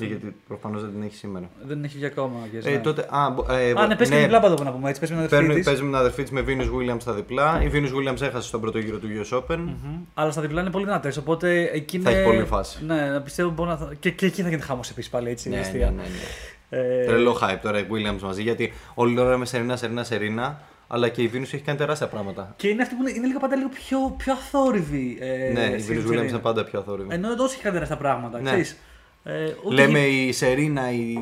Ε, 0.00 0.04
Γιατί 0.06 0.36
προφανώς 0.48 0.80
δεν 0.82 0.90
την 0.90 1.02
έχει 1.02 1.14
σήμερα. 1.16 1.48
Δεν 1.66 1.84
έχει 1.84 1.96
βγει 1.96 2.04
ακόμα. 2.06 2.38
guess, 2.52 2.66
Ε, 2.66 2.70
ναι. 2.70 2.78
τότε, 2.78 3.06
α, 3.10 3.30
μπο- 3.30 3.46
ε, 3.52 3.70
Α, 3.76 3.86
ναι, 3.86 3.96
παίζει 3.96 4.12
και 4.12 4.18
διπλά 4.18 4.40
πάντο 4.40 4.62
να 4.64 4.72
πούμε 4.72 4.88
έτσι. 4.88 5.00
Παίζει 5.00 5.14
με 5.14 5.26
Παίρνει, 5.28 5.36
αδερφή 5.44 5.54
της. 5.54 5.64
παίζει 5.66 5.82
με 5.82 5.88
την 5.88 5.96
αδερφή 5.98 6.22
της 6.22 6.30
με 6.30 6.44
Venus 6.46 6.70
Williams 6.94 7.00
στα 7.00 7.12
διπλά. 7.12 7.60
Η 7.62 7.70
Venus 7.72 7.92
Williams 8.12 8.20
έχασε 8.22 8.48
στον 8.48 8.60
πρώτο 8.60 8.78
γύρο 8.78 8.98
του 8.98 9.08
US 9.30 9.38
Open. 9.38 9.56
Μμμ. 9.56 9.98
Αλλά 10.14 10.30
στα 10.30 10.40
διπλά 10.40 10.60
είναι 10.60 10.70
πολύ 10.70 10.84
δυνατές. 10.84 11.16
Οπότε 11.16 11.70
εκεί 11.72 11.98
Θα 11.98 12.10
είναι... 12.10 12.20
έχει 12.20 12.30
πολύ 12.30 12.44
φάση. 12.44 12.84
Ναι, 12.84 13.06
να 13.10 13.20
πιστεύω 13.22 13.50
μπορεί 13.50 13.68
να. 13.70 13.76
θα- 13.76 13.92
Και, 14.00 14.10
και 14.10 14.26
εκεί 14.26 14.42
θα 14.42 14.48
γίνει 14.48 14.60
χαμός 14.60 14.90
επίσης 14.90 15.10
πάλι 15.10 15.30
έτσι. 15.30 15.48
Ναι, 15.48 15.54
η 15.54 15.58
ναι, 15.58 15.64
αιστεία. 15.64 15.90
ναι, 15.90 16.02
ναι. 16.02 16.78
Ε, 16.80 17.04
Τρελό 17.06 17.38
hype 17.42 17.58
τώρα 17.62 17.78
η 17.78 17.84
Williams 17.92 18.20
μαζί 18.22 18.42
γιατί 18.42 18.72
όλη 18.94 19.10
την 19.10 19.18
ώρα 19.22 19.30
λέμε 19.30 19.44
Σερίνα, 19.44 19.76
Σερίνα, 19.76 20.04
Σερίνα. 20.04 20.60
Αλλά 20.90 21.08
και 21.08 21.22
η 21.22 21.30
Venus 21.34 21.40
έχει 21.42 21.58
κάνει 21.58 21.78
τεράστια 21.78 22.06
πράγματα. 22.06 22.54
Και 22.56 22.68
είναι 22.68 22.82
αυτή 22.82 22.94
που 22.94 23.00
είναι, 23.08 23.10
είναι 23.16 23.26
λίγο 23.26 23.38
πάντα 23.38 23.56
λίγο 23.56 23.68
πιο, 23.68 24.14
πιο 24.16 24.32
αθόρυβη. 24.32 25.18
Ε, 25.20 25.52
ναι, 25.52 25.74
η 25.76 25.78
στην 25.80 26.02
Venus 26.04 26.10
Williams 26.12 26.18
Serena. 26.24 26.28
είναι 26.28 26.38
πάντα 26.38 26.64
πιο 26.64 26.78
αθόρυβη. 26.78 27.08
Ενώ 27.14 27.30
εδώ 27.32 27.44
έχει 27.44 27.60
κάνει 27.60 27.72
τεράστια 27.74 27.96
πράγματα. 27.96 28.38
Ναι. 28.40 28.44
ξέρεις. 28.44 28.76
Ε, 29.24 29.52
ούτε 29.64 29.74
Λέμε 29.74 30.06
γι- 30.06 30.26
η 30.26 30.32
Σερίνα, 30.32 30.92
η. 30.92 31.16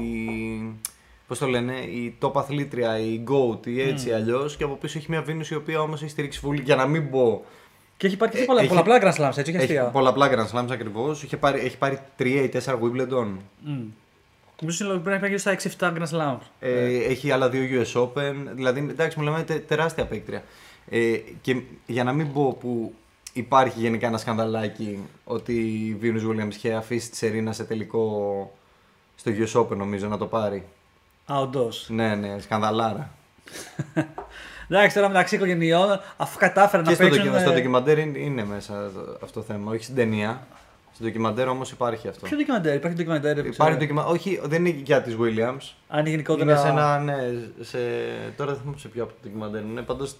Πώς 1.28 1.38
το 1.38 1.46
λένε, 1.46 1.72
η 1.78 2.14
top 2.20 2.32
αθλήτρια, 2.34 2.98
η 2.98 3.22
GOAT, 3.28 3.66
η 3.66 3.80
έτσι 3.80 4.12
αλλιώς. 4.12 4.56
Και 4.56 4.64
από 4.64 4.74
πίσω 4.74 4.98
έχει 4.98 5.06
μια 5.10 5.24
Venus 5.28 5.46
η 5.50 5.54
οποία 5.54 5.80
όμως 5.80 6.02
έχει 6.02 6.10
στηρίξει 6.10 6.40
βούλη. 6.42 6.62
Για 6.62 6.76
να 6.76 6.86
μην 6.86 7.10
πω. 7.10 7.44
Και 7.96 8.06
έχει 8.06 8.16
πάρει 8.16 8.32
και 8.32 8.38
Ε, 8.38 8.44
πολλά, 8.44 8.60
έχει- 8.60 8.68
πολλαπλά 8.68 8.98
Grand 9.00 9.14
Slams, 9.20 9.26
έτσι, 9.28 9.40
όχι 9.40 9.50
Έχει 9.50 9.58
αστεία. 9.62 9.84
πολλαπλά 9.84 10.30
Grand 10.30 10.56
Slams 10.58 10.70
ακριβώς. 10.70 11.22
Έχει 11.22 11.36
πάρει, 11.36 11.60
έχει 11.60 11.78
πάρει 11.78 11.98
3 12.16 12.42
ή 12.42 12.48
4 12.48 12.78
Wimbledon. 12.82 13.26
Μμ. 13.60 13.84
Νομίζω 14.60 14.90
ότι 14.90 14.98
πρέπει 14.98 15.22
να 15.22 15.28
πάει 15.28 15.38
στα 15.38 15.50
6-7 15.50 15.92
Grand 15.96 16.16
Slams. 16.16 16.46
Ε, 16.60 16.94
έχει 17.04 17.30
άλλα 17.30 17.48
δύο 17.48 17.82
US 17.84 18.02
Open. 18.02 18.34
Δηλαδή, 18.54 18.86
εντάξει, 18.90 19.18
μιλάμε 19.18 19.42
τε, 19.42 19.54
τεράστια 19.54 20.04
παίκτρια. 20.06 20.44
Ε, 20.90 21.16
και 21.40 21.60
για 21.86 22.04
να 22.04 22.12
μην 22.12 22.32
πω 22.32 22.56
που 22.60 22.94
υπάρχει 23.38 23.80
γενικά 23.80 24.06
ένα 24.06 24.18
σκανδαλάκι 24.18 24.98
ότι 25.24 25.52
η 25.60 25.98
Venus 26.02 26.30
Williams 26.30 26.54
είχε 26.54 26.72
αφήσει 26.72 27.10
τη 27.10 27.16
Σερίνα 27.16 27.52
σε 27.52 27.64
τελικό 27.64 28.52
στο 29.16 29.30
US 29.38 29.60
Open, 29.62 29.76
νομίζω, 29.76 30.08
να 30.08 30.18
το 30.18 30.26
πάρει. 30.26 30.64
Α, 31.32 31.40
όντως. 31.40 31.86
Ναι, 31.90 32.14
ναι, 32.14 32.38
σκανδαλάρα. 32.40 33.10
Εντάξει, 34.68 34.94
τώρα 34.94 35.08
μεταξύ 35.08 35.34
οικογενειών, 35.34 36.00
αφού 36.16 36.38
κατάφεραν 36.38 36.84
και 36.84 36.90
να 36.90 36.96
στο, 36.96 37.04
παίξουν. 37.04 37.24
ντοκι- 37.24 37.40
στο 37.40 37.50
ε, 37.50 37.54
ντοκιμαντέρ 37.54 37.98
είναι, 37.98 38.18
είναι 38.18 38.44
μέσα 38.44 38.90
το- 38.94 39.18
αυτό 39.24 39.40
το 39.40 39.46
θέμα, 39.46 39.70
όχι 39.72 39.82
στην 39.82 39.94
ταινία. 39.94 40.46
Στο 40.94 41.04
ντοκιμαντέρ 41.04 41.48
όμως 41.48 41.70
υπάρχει 41.70 42.08
αυτό. 42.08 42.26
Ποιο 42.26 42.36
ντοκιμαντέρ, 42.36 42.74
υπάρχει 42.74 42.96
ντοκιμαντέρ. 42.96 43.32
που 43.34 43.38
Υπάρχει 43.38 43.52
ξέρω. 43.60 43.76
ντοκιμα... 43.76 44.04
Όχι, 44.04 44.40
δεν 44.44 44.66
είναι 44.66 44.80
για 44.84 45.02
τη 45.02 45.12
Williams. 45.20 45.72
Αν 45.88 46.00
είναι 46.00 46.10
γενικότερα. 46.10 46.50
Είναι 46.50 46.60
σε 46.60 46.68
ένα. 46.68 46.98
Ναι, 46.98 47.14
σε... 47.60 47.78
Τώρα 48.36 48.50
δεν 48.50 48.60
θυμάμαι 48.60 48.78
σε 48.78 48.88
ποιο 48.88 49.02
από 49.02 49.12
το 49.12 49.18
ντοκιμαντέρ 49.22 49.62
είναι. 49.62 49.82
Πάντως 49.82 50.16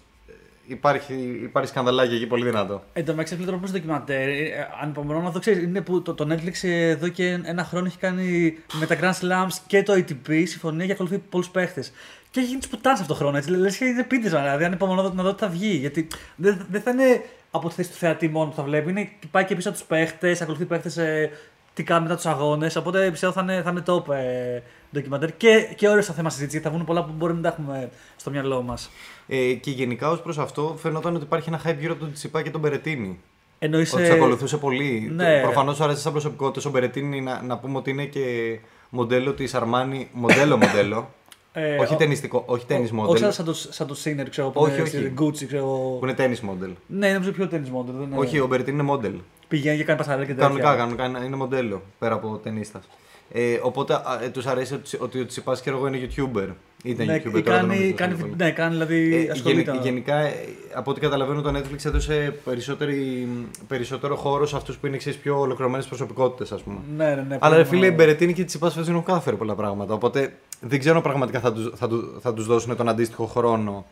υπάρχει, 0.66 1.14
υπάρχει 1.42 1.68
σκανδαλάκι 1.68 2.14
εκεί 2.14 2.26
πολύ 2.26 2.44
δυνατό. 2.44 2.84
Εν 2.92 3.04
τω 3.04 3.10
μεταξύ, 3.10 3.34
αυτό 3.34 3.46
το 3.46 3.52
πρώτο 3.58 3.72
ντοκιμαντέρ, 3.72 4.28
ε, 4.28 4.68
ανυπομονώ 4.82 5.20
να 5.20 5.32
το 5.32 5.38
ξέρεις, 5.38 5.62
είναι 5.62 5.80
που 5.80 6.02
το, 6.02 6.14
το 6.14 6.26
Netflix 6.34 6.52
ε, 6.68 6.88
εδώ 6.88 7.08
και 7.08 7.40
ένα 7.44 7.64
χρόνο 7.64 7.86
έχει 7.86 7.98
κάνει 7.98 8.56
με 8.80 8.86
τα 8.86 8.96
Grand 9.00 9.24
Slams 9.26 9.56
και 9.66 9.82
το 9.82 9.92
ATP 9.92 10.42
συμφωνία 10.46 10.84
για 10.84 10.94
ακολουθεί 10.94 11.18
πολλούς 11.18 11.48
παίχτες. 11.48 11.92
Και 12.30 12.40
έχει 12.40 12.48
γίνει 12.48 12.60
τη 12.60 12.68
πουτάνα 12.68 12.94
αυτό 12.94 13.06
το 13.06 13.14
χρόνο. 13.14 13.36
Έτσι, 13.36 13.50
λες 13.50 13.76
και 13.76 13.84
είναι 13.84 14.04
πίτισμα, 14.04 14.40
δηλαδή 14.40 14.64
ανυπομονώ 14.64 15.02
να 15.02 15.08
δω- 15.08 15.14
να 15.14 15.22
δω 15.22 15.34
τι 15.34 15.40
θα 15.44 15.48
βγει. 15.48 15.76
Γιατί 15.76 16.06
δεν, 16.36 16.66
δεν 16.70 16.80
θα 16.80 16.90
είναι 16.90 17.24
από 17.50 17.68
τη 17.68 17.74
θέση 17.74 17.90
του 17.90 17.96
θεατή 17.96 18.28
μόνο 18.28 18.50
που 18.50 18.56
θα 18.56 18.62
βλέπει, 18.62 18.90
είναι, 18.90 19.08
πάει 19.30 19.44
και 19.44 19.54
πίσω 19.54 19.68
από 19.68 19.78
τους 19.78 19.86
παίχτες, 19.86 20.40
ακολουθεί 20.40 20.64
παίχτες 20.64 20.96
ε, 20.96 21.30
τι 21.76 21.82
κάνουν 21.82 22.02
μετά 22.02 22.14
τους 22.14 22.26
αγώνες. 22.26 22.76
Οπότε 22.76 23.10
πιστεύω 23.10 23.32
θα 23.32 23.40
είναι, 23.42 23.62
θα 23.62 23.70
είναι 23.70 23.82
top 23.86 24.14
ε, 24.14 24.62
ντοκιμαντέρ 24.92 25.36
και, 25.36 25.68
και 25.76 25.88
ωραίο 25.88 26.02
στο 26.02 26.12
θέμα 26.12 26.30
συζήτηση, 26.30 26.56
γιατί 26.56 26.68
θα 26.68 26.74
βγουν 26.74 26.86
πολλά 26.86 27.04
που 27.04 27.12
μπορεί 27.16 27.34
να 27.34 27.40
τα 27.40 27.48
έχουμε 27.48 27.90
στο 28.16 28.30
μυαλό 28.30 28.62
μας. 28.62 28.90
Ε, 29.26 29.52
και 29.52 29.70
γενικά 29.70 30.10
ως 30.10 30.20
προς 30.20 30.38
αυτό 30.38 30.74
φαίνονταν 30.78 31.14
ότι 31.14 31.24
υπάρχει 31.24 31.48
ένα 31.48 31.60
hype 31.66 31.76
γύρω 31.78 31.92
από 31.92 32.00
τον 32.04 32.12
Τσιπά 32.12 32.42
και 32.42 32.50
τον 32.50 32.60
Μπερετίνη. 32.60 33.18
Εννοείς, 33.58 33.92
Ότι 33.92 34.02
ε, 34.02 34.06
σε 34.06 34.12
ακολουθούσε 34.12 34.56
πολύ. 34.56 35.12
ναι. 35.14 35.40
Προφανώς 35.42 35.76
σου 35.76 35.84
αρέσει 35.84 36.00
σαν 36.00 36.12
προσωπικότητα. 36.12 36.68
Ο 36.68 36.72
Μπερετίνη 36.72 37.20
να, 37.20 37.42
να 37.42 37.58
πούμε 37.58 37.78
ότι 37.78 37.90
είναι 37.90 38.04
και 38.04 38.58
μοντέλο 38.90 39.32
της 39.32 39.54
Αρμάνι. 39.54 40.08
Μοντέλο 40.12 40.56
μοντέλο. 40.56 41.10
ε, 41.52 41.76
όχι 41.76 41.94
ο- 41.94 41.96
ταινιστικό, 41.96 42.42
όχι 42.46 42.64
tennis 42.68 42.88
Ό- 42.92 43.02
model. 43.02 43.08
Όχι 43.08 43.32
σαν 43.32 43.44
το, 43.44 43.52
σαν 43.54 43.86
το 43.86 43.96
Sinner, 44.04 44.26
ξέρω 44.30 44.48
που 44.50 44.60
Όχι, 44.60 44.72
είναι 44.72 44.82
όχι. 44.82 44.90
στη 44.96 45.14
Gucci, 45.20 45.44
ξέρω. 45.46 45.66
Που 46.00 46.06
είναι 46.06 46.14
tennis 46.18 46.48
model. 46.50 46.70
Ναι, 46.86 47.12
νομίζω 47.12 47.30
πιο 47.32 47.48
tennis 47.52 47.54
model. 47.80 47.92
Δεν 47.98 48.02
είναι... 48.02 48.16
Όχι, 48.18 48.38
ο 48.38 48.46
Μπερετίνη 48.46 48.82
είναι 48.82 48.92
model. 49.02 49.14
Πηγαίνει 49.48 49.76
και 49.76 49.84
κάνει 49.84 49.98
πασαρέλα 49.98 50.26
και 50.26 50.34
τέτοια. 50.34 50.46
Κανονικά, 50.60 50.76
κανονικά 50.96 51.24
είναι 51.24 51.36
μοντέλο 51.36 51.82
πέρα 51.98 52.14
από 52.14 52.40
ταινίστας. 52.42 52.88
Ε, 53.32 53.58
οπότε 53.62 54.00
ε, 54.22 54.28
τους 54.28 54.46
αρέσει 54.46 54.74
ότι, 54.74 54.96
ότι 55.00 55.20
ο 55.20 55.26
Τσιπάς 55.26 55.60
και 55.60 55.70
εγώ 55.70 55.86
είναι 55.86 55.98
YouTuber. 56.02 56.48
Ήταν 56.82 57.06
Ναι, 57.06 57.16
YouTuber 57.16 57.22
τώρα. 57.22 57.32
δεν 57.32 57.44
κάνει, 57.44 57.66
νομίζω 57.66 57.92
κάνει, 57.94 58.12
τόσο 58.12 58.24
πολύ. 58.24 58.34
ναι, 58.36 58.50
κάνει 58.50 58.72
δηλαδή 58.72 59.26
Ε, 59.26 59.30
ασχολείται. 59.30 59.70
γενι- 59.70 59.84
γενικά, 59.84 60.16
ε, 60.16 60.34
από 60.74 60.90
ό,τι 60.90 61.00
καταλαβαίνω, 61.00 61.40
το 61.42 61.52
Netflix 61.58 61.84
έδωσε 61.84 62.34
περισσότερη, 62.44 63.28
περισσότερο 63.68 64.16
χώρο 64.16 64.46
σε 64.46 64.56
αυτούς 64.56 64.76
που 64.76 64.86
είναι 64.86 64.96
ξέρεις, 64.96 65.18
πιο 65.18 65.40
ολοκληρωμένες 65.40 65.86
προσωπικότητες, 65.86 66.52
ας 66.52 66.62
πούμε. 66.62 66.78
Ναι, 66.96 67.14
ναι, 67.14 67.24
ναι. 67.28 67.38
Αλλά 67.40 67.56
ρε 67.56 67.62
πολύ 67.64 67.68
φίλε, 67.76 67.86
η 67.86 67.90
μόνο. 67.90 68.02
Μπερετίνη 68.02 68.32
και 68.32 68.40
η 68.40 68.44
Τσιπά 68.44 68.70
φέτο 68.70 68.90
έχουν 68.90 69.04
καταφέρει 69.04 69.36
πολλά 69.36 69.54
πράγματα. 69.54 69.94
Οπότε 69.94 70.32
δεν 70.60 70.78
ξέρω 70.78 70.96
αν 70.96 71.02
πραγματικά 71.02 71.40
θα 71.40 71.52
τους 71.52 71.72
θα 71.74 71.88
τους, 71.88 72.04
θα 72.20 72.34
τους 72.34 72.46
δώσουν 72.46 72.76
τον 72.76 72.88
αντίστοιχο 72.88 73.26
χρόνο 73.26 73.86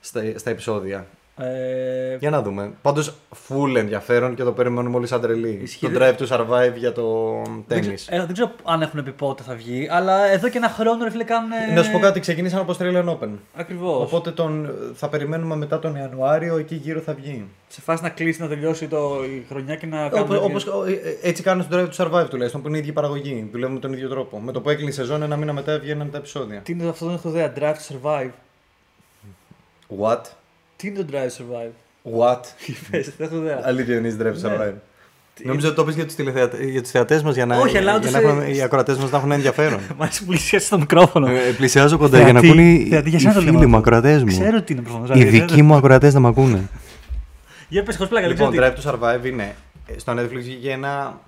στα, 0.00 0.20
στα 0.36 0.50
επεισόδια. 0.50 1.06
Ε, 1.36 2.16
Για 2.18 2.30
να 2.30 2.42
δούμε. 2.42 2.70
Πάντως, 2.82 3.14
full 3.48 3.76
ενδιαφέρον 3.76 4.34
και 4.34 4.42
το 4.42 4.52
περιμένουμε 4.52 4.96
όλοι 4.96 5.06
σαν 5.06 5.20
τρελή. 5.20 5.60
Ισχύει. 5.62 5.88
Το 5.90 5.98
drive 6.00 6.16
to 6.16 6.26
survive 6.28 6.74
για 6.76 6.92
το 6.92 7.32
δεν, 7.66 7.78
tennis. 7.78 7.94
ξέρω, 7.94 8.16
ε, 8.22 8.24
δεν 8.24 8.32
ξέρω 8.32 8.50
αν 8.64 8.82
έχουν 8.82 9.02
πει 9.02 9.10
πότε 9.12 9.42
θα 9.42 9.54
βγει, 9.54 9.88
αλλά 9.90 10.24
εδώ 10.26 10.48
και 10.48 10.58
ένα 10.58 10.68
χρόνο 10.68 11.04
ρε 11.04 11.10
φίλε 11.10 11.24
κάνουν. 11.24 11.48
Να 11.74 11.82
σου 11.82 11.90
πω 11.92 11.98
κάτι, 11.98 12.20
ξεκινήσαμε 12.20 12.62
από 12.62 12.74
Australian 12.78 13.08
Open. 13.08 13.28
Ακριβώς. 13.54 14.02
Οπότε 14.02 14.30
τον, 14.30 14.74
θα 14.94 15.08
περιμένουμε 15.08 15.56
μετά 15.56 15.78
τον 15.78 15.94
Ιανουάριο, 15.96 16.56
εκεί 16.56 16.74
γύρω 16.74 17.00
θα 17.00 17.12
βγει. 17.14 17.46
Σε 17.68 17.80
φάση 17.80 18.02
να 18.02 18.08
κλείσει, 18.08 18.40
να 18.40 18.48
τελειώσει 18.48 18.86
το, 18.88 19.24
η 19.24 19.44
χρονιά 19.48 19.76
και 19.76 19.86
να 19.86 20.04
Όπως, 20.04 20.18
κάνουμε. 20.18 20.36
όπως, 20.36 20.66
ε, 20.66 21.28
έτσι 21.28 21.42
κάνουν 21.42 21.64
στο 21.64 21.76
Drive 21.78 21.88
to 21.88 22.04
Survive 22.04 22.28
τουλάχιστον, 22.30 22.62
που 22.62 22.68
είναι 22.68 22.76
η 22.76 22.80
ίδια 22.80 22.92
παραγωγή. 22.92 23.48
Δουλεύουν 23.52 23.74
με 23.74 23.80
τον 23.80 23.92
ίδιο 23.92 24.08
τρόπο. 24.08 24.38
Με 24.38 24.52
το 24.52 24.60
που 24.60 24.70
έκλεινε 24.70 24.90
η 24.90 24.92
σεζόν, 24.92 25.22
ένα 25.22 25.36
μήνα 25.36 25.52
μετά 25.52 25.78
βγαίνουν 25.78 26.10
τα 26.10 26.18
επεισόδια. 26.18 26.60
Τι 26.60 26.72
είναι 26.72 26.88
αυτό, 26.88 27.06
δεν 27.06 27.14
έχω 27.14 27.28
ιδέα. 27.28 27.52
Drive 27.58 27.74
to 27.74 27.94
survive. 27.94 28.30
What? 30.00 30.20
Τι 30.84 30.90
είναι 30.90 31.02
το 31.02 31.06
drive 31.12 31.28
to 31.28 31.42
survive. 31.42 31.70
What? 32.20 32.40
Πες, 32.90 33.10
δεν 33.16 33.26
έχω 33.26 33.36
ιδέα. 33.36 33.60
Αλήθεια 33.64 33.96
είναι 33.96 34.08
η 34.08 34.16
Drive 34.20 34.24
to 34.24 34.40
Ναι. 34.42 34.56
Survive. 34.56 34.74
Νομίζω 35.44 35.66
ότι 35.66 35.76
το 35.76 35.84
πεις 35.84 35.94
για 35.94 36.04
τους, 36.04 36.14
τηλεθεατε... 36.14 36.64
για 36.64 36.82
τους 36.82 36.90
θεατές 36.90 37.22
μας 37.22 37.34
για 37.34 37.46
να, 37.46 37.56
Όχι, 37.58 37.76
αλλά 37.78 37.90
για 37.90 37.94
όντως, 37.98 38.10
να 38.12 38.18
ε, 38.18 38.22
έχουν, 38.22 38.54
οι 38.54 38.62
ακροατές 38.62 38.96
μας 38.98 39.10
να 39.10 39.18
έχουν 39.18 39.32
ενδιαφέρον. 39.32 39.80
Μ' 39.98 40.02
αρέσει 40.02 40.20
που 40.20 40.26
πλησιάζει 40.26 40.68
το 40.68 40.78
μικρόφωνο. 40.78 41.26
ε, 41.30 41.50
πλησιάζω 41.56 41.98
κοντά 41.98 42.16
Θεατή- 42.18 42.32
για 42.32 42.40
να 42.42 42.48
ακούνε 42.48 42.62
οι, 42.72 42.86
θεατή, 42.88 43.08
για 43.08 43.18
οι 43.18 43.20
σένα 43.20 43.34
το 43.34 43.40
λέω 43.40 43.52
φίλοι 43.52 43.66
μου, 43.66 43.76
αυτό. 43.76 43.88
ακροατές 43.88 44.22
μου. 44.22 44.28
Ξέρω 44.30 44.62
τι 44.62 44.72
είναι 44.72 44.82
προφανώ. 44.82 45.14
Οι 45.20 45.24
δικοί 45.24 45.62
μου 45.62 45.74
ακροατές 45.74 46.14
να 46.14 46.20
με 46.20 46.28
ακούνε. 46.28 46.68
Για 47.68 47.82
πες, 47.82 47.96
χωρίς 47.96 48.10
πλάκα, 48.10 48.26
δεν 48.26 48.34
ξέρω 48.36 48.50
Λοιπόν, 48.50 48.72
τι. 48.72 48.76
Drive 48.82 48.90
to 48.90 48.90
Survive 49.20 49.24
είναι. 49.26 49.54
ε, 49.86 49.98
Στο 49.98 50.12
Netflix 50.12 50.28
βγήκε 50.34 50.70
ένα, 50.70 51.20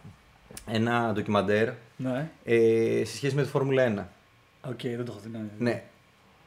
ένα 0.70 1.10
ντοκιμαντέρ 1.14 1.68
Ναι, 1.96 2.28
ε, 2.44 2.56
σε 3.04 3.16
σχέση 3.16 3.34
με 3.34 3.42
τη 3.42 3.48
Φόρμουλα 3.48 4.08
1. 4.64 4.70
οκ, 4.70 4.80
δεν 4.82 5.04
το 5.04 5.04
έχω 5.08 5.20
δει. 5.24 5.30
ναι. 5.32 5.70
Ναι. 5.70 5.82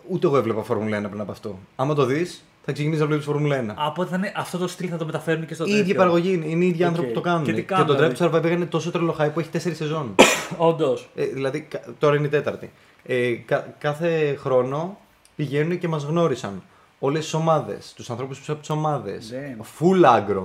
Ούτε 0.09 0.27
εγώ 0.27 0.37
έβλεπα 0.37 0.63
Φόρμουλα 0.63 0.99
1 0.99 1.09
πριν 1.09 1.21
από 1.21 1.31
αυτό. 1.31 1.59
Άμα 1.75 1.93
το 1.93 2.05
δεις, 2.05 2.43
θα 2.69 2.75
θα 2.75 2.81
ξεκινήσεις 2.81 2.99
να 3.01 3.07
βλέπεις 3.07 3.25
Φόρμουλα 3.25 3.65
1. 3.69 3.73
Από 3.87 4.01
ότι 4.01 4.11
θα 4.11 4.17
είναι, 4.17 4.31
αυτό 4.35 4.57
το 4.57 4.67
στυλ 4.67 4.87
θα 4.91 4.97
το 4.97 5.05
μεταφέρουν 5.05 5.45
και 5.45 5.53
στο 5.53 5.65
Η 5.65 5.69
ίδια 5.69 5.81
τέτοιο. 5.81 5.95
παραγωγή 5.95 6.33
είναι, 6.33 6.45
είναι 6.45 6.65
οι 6.65 6.67
ίδιοι 6.67 6.81
Οκ. 6.83 6.87
άνθρωποι 6.87 7.07
που 7.07 7.13
το 7.13 7.21
κάνουν. 7.21 7.43
Και 7.43 7.51
τι 7.53 7.57
Και, 7.61 7.65
κάνουν, 7.65 7.85
το 7.87 7.93
Drive 7.93 7.97
to 8.09 8.13
δηλαδή; 8.15 8.37
Survive 8.37 8.43
έκανε 8.43 8.65
τόσο 8.65 8.91
τρελό 8.91 9.15
hype 9.19 9.29
που 9.33 9.39
έχει 9.39 9.49
4 9.53 9.57
σεζόν. 9.75 10.15
Όντως. 10.57 11.09
ε, 11.15 11.25
δηλαδή 11.25 11.61
κα- 11.61 11.81
τώρα 11.99 12.15
είναι 12.15 12.25
η 12.25 12.29
τέταρτη. 12.29 12.71
Ε, 13.03 13.31
κα- 13.31 13.67
κάθε 13.77 14.35
χρόνο 14.39 14.97
πηγαίνουν 15.35 15.77
και 15.77 15.87
μας 15.87 16.03
γνώρισαν. 16.03 16.61
Όλες 16.99 17.23
τις 17.23 17.33
ομάδες, 17.33 17.93
τους 17.95 18.09
ανθρώπους 18.09 18.37
πίσω 18.39 18.51
από 18.51 18.61
τις 18.61 18.69
ομάδες. 18.69 19.31
Damn. 19.33 19.61
Full 19.79 20.05
aggro 20.05 20.43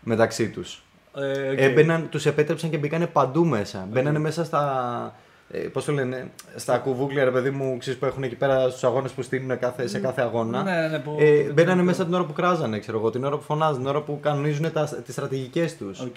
μεταξύ 0.00 0.48
τους. 0.50 0.82
Ε, 1.16 1.50
οκ. 1.50 1.58
Έμπαιναν, 1.58 2.08
τους 2.08 2.26
επέτρεψαν 2.26 2.70
και 2.70 2.78
μπήκανε 2.78 3.06
παντού 3.06 3.44
μέσα. 3.46 3.88
Μπαίνανε 3.92 4.18
μέσα 4.18 4.44
στα. 4.44 5.14
Ε, 5.54 5.58
Πώς 5.58 5.84
το 5.84 5.92
λένε, 5.92 6.30
στα 6.56 6.78
κουβούκλια, 6.78 7.24
ρε 7.24 7.30
παιδί 7.30 7.50
μου, 7.50 7.76
ξέρεις, 7.78 7.98
που 7.98 8.06
έχουν 8.06 8.22
εκεί 8.22 8.34
πέρα 8.34 8.68
στους 8.68 8.84
αγώνες 8.84 9.10
που 9.12 9.22
στείλουν 9.22 9.58
κάθε, 9.58 9.86
σε 9.86 9.98
κάθε 9.98 10.20
αγώνα. 10.22 10.62
Ναι, 10.62 10.88
ναι, 10.88 10.98
που- 10.98 11.16
ε, 11.20 11.42
μπαίνανε 11.52 11.82
μέσα 11.82 12.04
την 12.04 12.14
ώρα 12.14 12.24
που 12.24 12.32
κράζανε, 12.32 12.78
ξέρω 12.78 12.98
εγώ, 12.98 13.10
την 13.10 13.24
ώρα 13.24 13.36
που 13.36 13.42
φωνάζουν, 13.42 13.78
την 13.78 13.86
ώρα 13.86 14.00
που 14.00 14.18
κανονίζουν 14.22 14.72
τις 15.04 15.14
στρατηγικές 15.14 15.76
τους. 15.76 16.00
Οκ. 16.00 16.16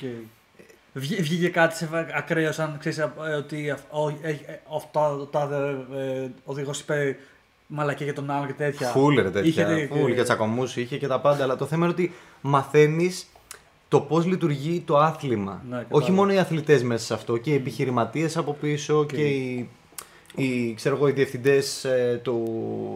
Βγή- 0.94 1.22
Βγήκε 1.22 1.50
κάτι 1.50 1.76
σε 1.76 1.90
ακραίος, 2.16 2.60
αν 2.60 2.76
ξέρεις 2.80 3.08
ότι 3.38 3.70
αυ- 3.72 3.94
ο- 3.94 4.10
ε, 4.22 4.30
ε, 4.30 4.60
αυτό 4.76 5.16
το 5.18 5.26
τάδε 5.26 5.76
οδηγός 6.46 6.80
είπε 6.80 7.18
μαλακία 7.68 8.06
για 8.06 8.16
τον 8.16 8.32
άλλο 8.32 8.46
και 8.46 8.54
τέτοια. 8.54 8.88
Φούλ 8.88 9.16
ρε 9.16 9.30
τέτοια. 9.30 9.74
Είχε- 9.74 9.88
Φούλ 9.88 10.12
για 10.12 10.24
τσακωμούς 10.24 10.76
είχε 10.76 10.98
και 10.98 11.08
τα 11.08 11.20
πάντα. 11.20 11.44
Αλλά 11.44 11.56
το 11.56 11.66
θέμα 11.66 11.86
είναι 11.86 11.94
ότι 11.94 12.14
μαθαίνεις 12.42 13.28
το 13.88 14.00
πώς 14.00 14.26
λειτουργεί 14.26 14.84
το 14.86 14.98
άθλημα. 14.98 15.52
Ναι, 15.52 15.76
κατάλαβα. 15.76 15.96
Όχι 15.96 16.12
μόνο 16.12 16.34
οι 16.34 16.38
αθλητές 16.38 16.84
μέσα 16.84 17.06
σε 17.06 17.14
αυτό, 17.14 17.38
και 17.38 17.52
οι 17.52 17.54
επιχειρηματίες 17.54 18.38
από 18.38 18.54
πίσω 18.54 19.06
και 19.06 19.22
οι, 19.28 19.70
οι, 20.36 20.74
ξέρω 20.74 20.96
εγώ, 20.96 21.08
οι 21.08 21.12
διευθυντές 21.12 21.84
ε, 21.86 22.22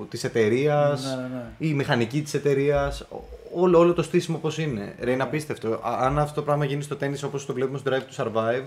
της 0.10 0.24
εταιρείας, 0.24 1.04
Ναι, 1.04 1.22
ναι, 1.22 1.28
ναι. 1.28 1.44
οι 1.58 1.74
μηχανικοί 1.74 2.22
της 2.22 2.34
εταιρείας. 2.34 3.06
Όλο, 3.54 3.80
όλο 3.80 3.94
το 3.94 4.02
στήσιμο 4.02 4.38
πώς 4.38 4.58
είναι. 4.58 4.96
Ρε, 5.00 5.12
είναι 5.12 5.24
απίστευτο. 5.24 5.68
Α- 5.74 5.80
αν 6.00 6.20
αυτό 6.20 6.36
το 6.36 6.42
πράγμα 6.42 6.66
γίνει 6.66 6.82
στο 6.82 6.96
τέννη 6.96 7.18
όπως 7.26 7.46
το 7.46 7.54
βλέπουμε 7.54 7.78
στο 7.78 7.92
Drive 7.92 8.16
to 8.20 8.24
Survive, 8.24 8.64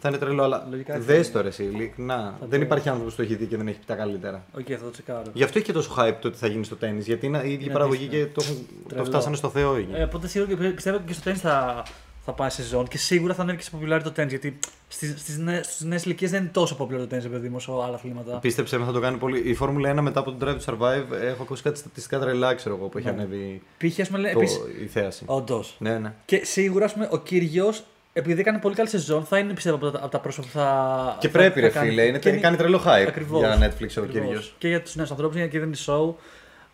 θα 0.00 0.08
είναι 0.08 0.18
τρελό. 0.18 0.42
Αλλά 0.42 0.66
Λογικά 0.70 0.92
θα 0.92 1.00
δες 1.00 1.24
είναι. 1.26 1.34
το 1.34 1.40
ρε, 1.42 1.48
εσύ, 1.48 1.62
ειλικρινά. 1.64 2.36
Θα 2.40 2.46
Δεν 2.46 2.58
το- 2.58 2.64
υπάρχει 2.64 2.88
άνθρωπος 2.88 3.14
που 3.14 3.22
το 3.22 3.26
έχει 3.26 3.34
δει 3.36 3.46
και 3.46 3.56
δεν 3.56 3.68
έχει 3.68 3.78
πει 3.78 3.84
τα 3.86 3.94
καλύτερα. 3.94 4.44
Οκ, 4.58 4.64
θα 4.68 4.78
το 4.84 4.90
τσεκάρω. 4.90 5.22
Γι' 5.32 5.42
αυτό 5.42 5.58
έχει 5.58 5.66
και 5.66 5.72
τόσο 5.72 5.94
hype 5.98 6.14
το 6.20 6.28
ότι 6.28 6.36
θα 6.36 6.46
γίνει 6.46 6.64
στο 6.64 6.76
τέννη. 6.76 7.00
Γιατί 7.02 7.26
είναι 7.26 7.38
η 7.44 7.52
ίδια 7.52 7.64
Είναι 7.64 7.72
παραγωγή 7.72 8.06
και 8.06 8.16
αντίστοιχο. 8.16 8.40
το, 8.40 8.52
έχουν- 8.52 8.66
το 8.82 8.88
Τρελό. 8.88 9.04
φτάσανε 9.04 9.36
στο 9.36 9.48
Θεό. 9.48 9.74
έγινε. 9.74 9.98
Ε, 9.98 10.02
οπότε 10.02 10.28
σίγουρα 10.28 10.54
και- 10.54 10.68
πιστεύω 10.68 10.96
ότι 10.96 11.06
και 11.06 11.12
στο 11.12 11.22
τέννη 11.22 11.38
θα, 11.38 11.82
θα 12.24 12.32
πάει 12.32 12.50
σε 12.50 12.62
ζώνη 12.62 12.88
και 12.88 12.98
σίγουρα 12.98 13.34
θα 13.34 13.42
ανέβει 13.42 13.58
και 13.58 13.64
σε 13.64 13.70
popularity 13.80 14.00
το 14.02 14.10
τέννη. 14.10 14.30
Γιατί 14.30 14.58
στις, 14.88 15.14
στις, 15.20 15.38
νέες, 15.38 15.66
στις 15.66 15.86
νέες 15.86 16.04
ηλικίες 16.04 16.30
δεν 16.30 16.40
είναι 16.42 16.50
τόσο 16.52 16.76
popular 16.80 16.96
το 16.98 17.06
τέννη, 17.06 17.28
παιδί 17.28 17.48
μου, 17.48 17.56
όσο 17.56 17.72
άλλα 17.72 17.94
αθλήματα. 17.94 18.38
Πίστεψε 18.38 18.78
με, 18.78 18.84
θα 18.84 18.92
το 18.92 19.00
κάνει 19.00 19.16
πολύ. 19.16 19.38
Η 19.48 19.54
Φόρμουλα 19.54 19.90
1 19.90 20.00
μετά 20.02 20.20
από 20.20 20.32
τον 20.32 20.48
Drive 20.48 20.64
to 20.64 20.72
Survive 20.74 21.04
έχω 21.22 21.42
ακούσει 21.42 21.62
κάτι 21.62 21.78
στατιστικά 21.78 22.18
τρελά, 22.18 22.54
ξέρω 22.54 22.74
εγώ, 22.76 22.86
που 22.86 22.98
έχει 22.98 23.06
Ναι. 23.06 23.12
ανέβει 23.12 23.62
Πήγε, 23.78 24.02
ας 24.02 24.08
πούμε, 24.08 24.20
λέει, 24.20 24.32
το, 24.32 24.38
επίσης, 24.38 24.58
η 24.82 24.86
θέαση. 24.86 25.22
όντως. 25.26 25.76
Ναι, 25.78 25.98
ναι. 25.98 26.12
Και 26.24 26.44
σίγουρα, 26.44 26.84
ας 26.84 26.92
πούμε, 26.92 27.08
ο 27.10 27.18
κύριος, 27.18 27.82
επειδή 28.12 28.40
έκανε 28.40 28.58
πολύ 28.58 28.74
καλή 28.74 28.88
σεζόν, 28.88 29.24
θα 29.24 29.38
είναι 29.38 29.52
πιστεύω 29.52 29.76
από 29.76 29.90
τα, 29.90 29.98
από 29.98 30.08
τα 30.08 30.18
πρόσωπα 30.20 30.46
που 30.46 30.52
θα. 30.52 31.16
Και 31.20 31.28
θα- 31.28 31.38
πρέπει, 31.38 31.60
θα 31.60 31.66
ρε 31.66 31.72
κάνει. 31.72 31.88
φίλε, 31.88 32.02
είναι, 32.02 32.18
Και 32.18 32.30
κάνει 32.30 32.56
τρελό 32.56 32.82
hype 32.86 33.04
Ακριβώς. 33.08 33.38
για 33.40 33.56
Netflix 33.58 33.88
ο 33.98 34.02
Ακριβώς. 34.02 34.10
κύριος. 34.10 34.54
Και 34.58 34.68
για 34.68 34.82
τους 34.82 34.96
νέους 34.96 35.10
ανθρώπους, 35.10 35.36
γιατί 35.36 35.58
δεν 35.58 35.66
είναι 35.66 35.76
show. 35.86 36.14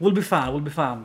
Will 0.05 0.17
be 0.19 0.23
fun, 0.31 0.55
will 0.55 0.69
be 0.69 0.83
fun. 0.83 0.97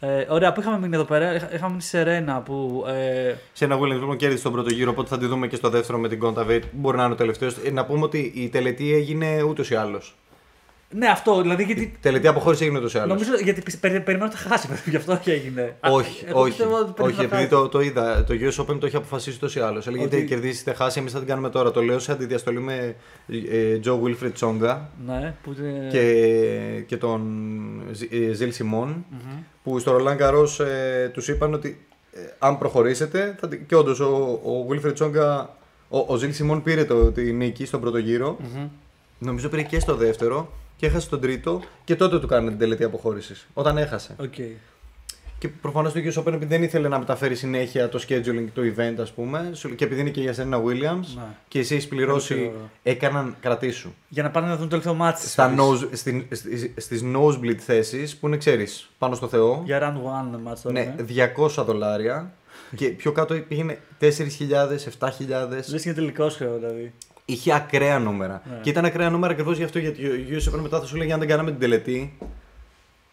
Ε, 0.00 0.26
ωραία, 0.28 0.52
που 0.52 0.60
είχαμε 0.60 0.78
μείνει 0.78 0.94
εδώ 0.94 1.04
πέρα; 1.04 1.34
Είχα- 1.34 1.52
Είχαμε 1.54 1.68
μείνει 1.70 1.82
σε 1.82 2.02
Ρένα 2.02 2.40
που. 2.40 2.84
Ε, 2.88 3.34
Σε 3.52 3.64
ένα 3.64 3.78
Williams 3.78 3.88
λοιπόν 4.00 4.16
κέρδισε 4.16 4.40
στον 4.40 4.52
πρώτο 4.52 4.70
γύρο, 4.70 4.90
οπότε 4.90 5.08
θα 5.08 5.18
τη 5.18 5.26
δούμε 5.26 5.46
και 5.46 5.56
στο 5.56 5.68
δεύτερο 5.68 5.98
με 5.98 6.08
την 6.08 6.20
Contavate. 6.24 6.62
Μπορεί 6.72 6.96
να 6.96 7.04
είναι 7.04 7.12
ο 7.12 7.16
τελευταίος. 7.16 7.56
Να 7.72 7.84
πούμε 7.84 8.04
ότι 8.04 8.32
η 8.34 8.48
τελετή 8.48 8.94
έγινε 8.94 9.42
ούτως 9.42 9.70
ή 9.70 9.74
άλλως. 9.74 10.14
Ναι, 10.90 11.06
αυτό 11.06 11.40
δηλαδή 11.42 11.64
γιατί. 11.64 11.80
Η 11.82 11.94
τελετή 12.00 12.26
αποχώρηση 12.26 12.62
έγινε 12.64 12.78
ούτως 12.78 12.94
ή 12.94 12.98
άλλως. 12.98 13.20
Νομίζω 13.20 13.42
γιατί 13.42 13.60
πι- 13.62 13.76
περι- 13.80 14.00
περιμένω 14.02 14.30
ότι 14.30 14.40
θα 14.42 14.48
χάσει, 14.48 14.68
παιδί, 14.68 14.90
γι' 14.90 14.96
αυτό 14.96 15.16
και 15.22 15.32
έγινε. 15.32 15.76
Α, 15.80 15.90
Όχι, 15.90 16.24
εγώ 16.26 16.40
όχι. 16.40 16.48
πιστεύω 16.48 16.78
ότι 16.78 17.02
όχι 17.02 17.12
θα 17.12 17.22
επειδή 17.22 17.36
χάσει. 17.36 17.48
το, 17.48 17.68
το 17.68 17.80
είδα. 17.80 18.24
Το 18.24 18.34
US 18.40 18.62
Open 18.64 18.78
το 18.80 18.86
έχει 18.86 18.96
αποφασίσει 18.96 19.36
ούτως 19.36 19.54
ή 19.56 19.60
άλλως. 19.60 19.86
Έλεγε 19.86 20.04
Ότι- 20.04 20.16
ότι 20.16 20.24
κερδίσει, 20.24 20.60
είτε 20.60 20.72
χάσει, 20.72 20.98
εμείς 20.98 21.12
θα 21.12 21.18
την 21.18 21.28
κάνουμε 21.28 21.50
τώρα. 21.50 21.70
Το 21.70 21.82
λέω 21.82 21.98
σε 21.98 22.12
αντιδιαστολή 22.12 22.60
με 22.60 22.94
ε, 23.50 23.80
Jo-Wilfried 23.84 24.32
Tsonga 24.40 24.76
Ναι, 25.06 25.34
που 25.42 25.54
είναι. 25.58 25.88
και, 25.90 26.82
και 26.86 26.96
τον 26.96 27.22
Ζιλ 28.32 28.52
Σιμών. 28.52 29.04
Μμμ. 29.10 29.42
Που 29.62 29.78
στο 29.78 29.96
Roland 29.96 30.18
Garros 30.22 30.64
ε, 30.64 31.08
τους 31.08 31.28
είπαν 31.28 31.54
ότι 31.54 31.86
ε, 32.12 32.18
αν 32.38 32.58
προχωρήσετε. 32.58 33.36
Θα... 33.40 33.48
την- 33.48 33.66
Και 33.66 33.74
όντως 33.74 34.00
ο, 34.00 34.40
ο 34.44 34.66
Wilfried 34.70 34.92
Tsonga. 34.94 35.46
Ο, 35.88 35.98
ο 36.06 36.16
Ζιλ 36.16 36.32
Σιμών 36.32 36.62
πήρε 36.62 36.84
το, 36.84 37.10
τη 37.12 37.32
νίκη 37.32 37.64
στον 37.66 37.80
πρώτο 37.80 37.98
γύρο. 37.98 38.36
Μμμ. 38.40 38.68
Νομίζω 39.18 39.48
πήρε 39.48 39.62
και 39.62 39.80
στο 39.80 39.94
δεύτερο. 39.96 40.52
Και 40.78 40.86
έχασε 40.86 41.08
τον 41.08 41.20
τρίτο. 41.20 41.62
Και 41.84 41.96
τότε 41.96 42.18
του 42.18 42.26
κάνανε 42.26 42.48
την 42.50 42.58
τελετή 42.58 42.84
αποχώρησης. 42.84 43.46
Όταν 43.54 43.78
έχασε. 43.78 44.14
Οκ. 44.20 44.34
Και 45.38 45.48
προφανώς 45.48 45.92
το 45.92 46.00
US 46.04 46.20
Open 46.22 46.26
επειδή 46.26 46.44
δεν 46.44 46.62
ήθελε 46.62 46.88
να 46.88 46.98
μεταφέρει 46.98 47.34
συνέχεια 47.34 47.88
το 47.88 48.04
scheduling 48.08 48.46
του 48.54 48.74
event, 48.76 48.94
ας 49.00 49.12
πούμε, 49.12 49.50
σου- 49.54 49.74
και 49.74 49.84
επειδή 49.84 50.00
είναι 50.00 50.10
και 50.10 50.20
για 50.20 50.32
Serena 50.32 50.58
Williams 50.62 51.06
Ναι. 51.16 51.22
και 51.48 51.58
εσύ 51.58 51.74
έχεις 51.74 51.88
πληρώσει, 51.88 52.34
Πολύ 52.34 52.46
ωραίο. 52.46 52.70
έκαναν 52.82 53.36
κρατήσου. 53.40 53.90
Για 54.08 54.22
να 54.22 54.30
πάνε 54.30 54.46
να 54.46 54.52
δουν 54.52 54.62
το 54.62 54.68
τελευταίο 54.68 54.94
μάτι. 54.94 55.28
Στα 55.28 55.54
nose, 55.58 55.88
στην, 55.92 56.24
στις, 56.30 56.70
στις 56.76 57.02
nosebleed 57.14 57.56
θέσεις 57.58 58.16
που 58.16 58.26
είναι, 58.26 58.36
ξέρεις, 58.36 58.90
πάνω 58.98 59.14
στο 59.14 59.28
Θεό, 59.28 59.62
Για 59.64 59.80
round 59.80 59.96
one 60.36 60.38
μάτι 60.42 60.60
τώρα. 60.60 60.80
ναι, 60.80 60.94
Ναι. 60.96 61.02
200 61.02 61.64
δολάρια 61.64 62.32
και 62.76 62.88
πιο 62.88 63.12
κάτω 63.12 63.34
πήγαινε 63.34 63.78
4.000, 63.98 64.84
7.000. 64.98 65.68
Λες 65.70 65.82
και 65.82 65.88
είναι 65.88 65.94
τελικός 65.98 66.36
χρέο 66.36 66.58
δηλαδή. 66.58 66.92
Είχε 67.30 67.54
ακραία 67.54 67.98
νούμερα. 67.98 68.42
Ναι. 68.44 68.58
Και 68.60 68.70
ήταν 68.70 68.84
ακραία 68.84 69.10
νούμερα 69.10 69.32
ακριβώς 69.32 69.56
γι' 69.56 69.64
αυτό 69.64 69.78
γιατί 69.78 70.06
ο 70.06 70.12
US 70.30 70.54
Open 70.54 70.60
μετά 70.60 70.80
θα 70.80 70.86
σου 70.86 70.96
λέγει 70.96 71.12
αν 71.12 71.18
δεν 71.18 71.28
κάναμε 71.28 71.50
την 71.50 71.60
τελετή, 71.60 72.18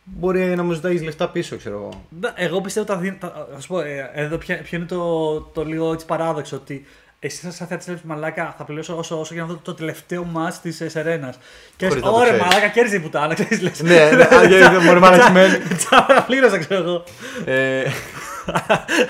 μπορεί 0.04 0.56
να 0.56 0.64
μου 0.64 0.72
ζητάει 0.72 1.00
λεφτά 1.00 1.30
πίσω, 1.30 1.58
ξέρω 1.58 1.76
εγώ. 1.76 2.06
Ναι, 2.20 2.32
Εγώ 2.36 2.62
πιστεύω 2.62 2.94
ότι 2.94 3.18
θα, 3.20 3.30
θα, 3.30 3.48
θα 3.54 3.60
σου 3.62 3.68
πω, 3.68 3.80
ε, 3.80 4.12
εδώ 4.14 4.38
ποιο, 4.38 4.58
ποιο 4.64 4.78
είναι 4.78 4.88
το, 4.88 5.40
το 5.42 5.66
λίγο 5.66 5.94
έτσι 5.94 6.06
παράδοξο 6.06 6.56
ότι 6.56 6.86
εσύ 7.26 7.52
σαν 7.52 7.68
θεατή 7.68 7.84
βλέπει 7.86 8.08
μαλάκα 8.08 8.56
θα 8.58 8.64
πληρώσω 8.64 8.98
όσο, 8.98 9.20
όσο 9.20 9.34
για 9.34 9.44
να 9.44 9.48
δω 9.48 9.60
το 9.64 9.74
τελευταίο 9.74 10.24
μάτς 10.24 10.62
της 10.62 10.82
ε, 10.82 10.90
Σερένας. 10.90 11.38
Και 11.76 11.88
Χωρίς 11.88 12.04
λες, 12.04 12.04
να 12.04 12.10
το 12.12 12.16
ωραία 12.22 12.32
ξέρεις. 12.34 12.48
μαλάκα 12.54 12.68
κέρδισε 12.68 12.96
η 12.96 13.00
πουτάνα, 13.00 13.34
ξέρεις 13.40 13.62
λες. 13.62 13.82
ναι, 13.82 14.10
ναι, 14.16 14.24
α, 14.36 14.44
γιατί 14.44 14.86
μπορεί 14.86 15.00
να 15.00 15.46
είναι 15.46 15.62
Τσάρα 15.78 16.24
πλήρωσα 16.24 16.58
ξέρω 16.58 16.84
εγώ. 16.84 17.04
ε, 17.46 17.84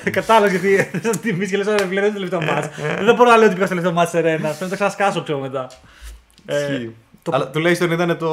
Κατάλαβα 0.12 0.48
γιατί 0.48 0.76
θες 1.02 1.12
να 1.14 1.18
τιμήσεις 1.18 1.52
και 1.52 1.58
λες 1.58 1.68
ωραία 1.68 1.88
πληρώνεις 1.88 2.14
το 2.14 2.20
τελευταίο 2.20 2.54
μάτς. 2.54 2.68
Δεν 3.04 3.16
μπορώ 3.16 3.30
να 3.30 3.36
λέω 3.38 3.46
ότι 3.46 3.54
πήγα 3.56 3.66
στο 3.66 3.76
τελευταίο 3.76 3.92
μάτς 3.92 4.12
της 4.12 4.20
Σερένας, 4.20 4.42
πρέπει 4.58 4.64
να 4.64 4.68
το 4.70 4.76
ξανασκάσω 4.76 5.22
ξέρω 5.24 5.40
μετά. 5.40 5.68
Ε, 6.46 6.60
Ισχύει. 6.74 6.96
Το- 7.26 7.32
Αλλά 7.36 7.50
τουλάχιστον 7.50 7.92
ήταν 7.92 8.18
το, 8.18 8.26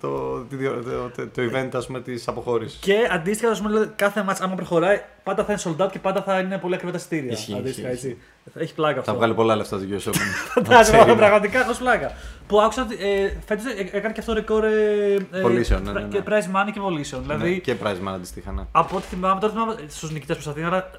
το, 0.00 0.46
το, 0.50 1.10
το, 1.16 1.26
το 1.34 1.42
event 1.52 1.68
ας 1.72 1.86
πούμε, 1.86 2.00
της 2.00 2.28
αποχώρησης. 2.28 2.78
Και 2.80 2.94
αντίστοιχα, 3.10 3.50
ας 3.50 3.58
πούμε, 3.60 3.72
λέω, 3.72 3.92
κάθε 3.96 4.22
μάτς 4.22 4.40
άμα 4.40 4.54
προχωράει, 4.54 5.00
πάντα 5.22 5.44
θα 5.44 5.52
είναι 5.52 5.60
sold 5.64 5.84
out 5.86 5.90
και 5.90 5.98
πάντα 5.98 6.22
θα 6.22 6.38
είναι 6.38 6.58
πολύ 6.58 6.74
ακριβά 6.74 6.92
τα 6.92 6.98
εισιτήρια. 6.98 7.32
Ισχύει, 7.32 7.54
Αντίστοιχα, 7.54 7.92
ισχύει, 7.92 8.06
έτσι. 8.06 8.18
Έχει 8.54 8.74
πλάκα 8.74 8.98
αυτό. 8.98 9.10
Θα 9.12 9.16
βγάλει 9.18 9.34
πολλά 9.34 9.56
λεφτά 9.56 9.78
το 9.78 9.84
US 9.90 10.08
Open. 10.10 10.14
Φαντάζομαι, 10.54 10.82
Ξέρει, 10.98 11.10
ναι. 11.10 11.16
πραγματικά 11.16 11.60
έχω 11.60 11.72
πλάκα. 11.78 12.12
Που 12.46 12.60
άκουσα 12.60 12.82
ότι 12.82 12.94
ε, 13.00 13.32
φέτος 13.46 13.64
έκανε 13.92 14.12
και 14.12 14.20
αυτό 14.20 14.32
ρεκόρ. 14.32 14.64
Ε, 14.64 15.14
ε, 15.32 15.40
Πωλήσεων, 15.40 15.82
ναι, 15.82 15.92
ναι, 15.92 16.00
ναι. 16.00 16.08
Και 16.08 16.22
prize 16.26 16.56
money 16.56 16.70
και 16.72 16.80
πωλήσεων. 16.80 17.24
Ναι, 17.26 17.34
Δηλαδή, 17.34 17.60
και 17.60 17.74
prize 17.82 18.08
man 18.08 18.12
αντίστοιχα, 18.14 18.52
ναι. 18.52 18.62
από 18.72 18.96
ό,τι 18.96 19.06
θυμάμαι, 19.06 19.40
τώρα 19.40 19.52
θυμάμαι 19.52 19.74
στους 19.88 20.10
νικητές 20.10 20.36
προς 20.36 20.48
Αθήνα, 20.48 20.66
αλλά 20.66 20.90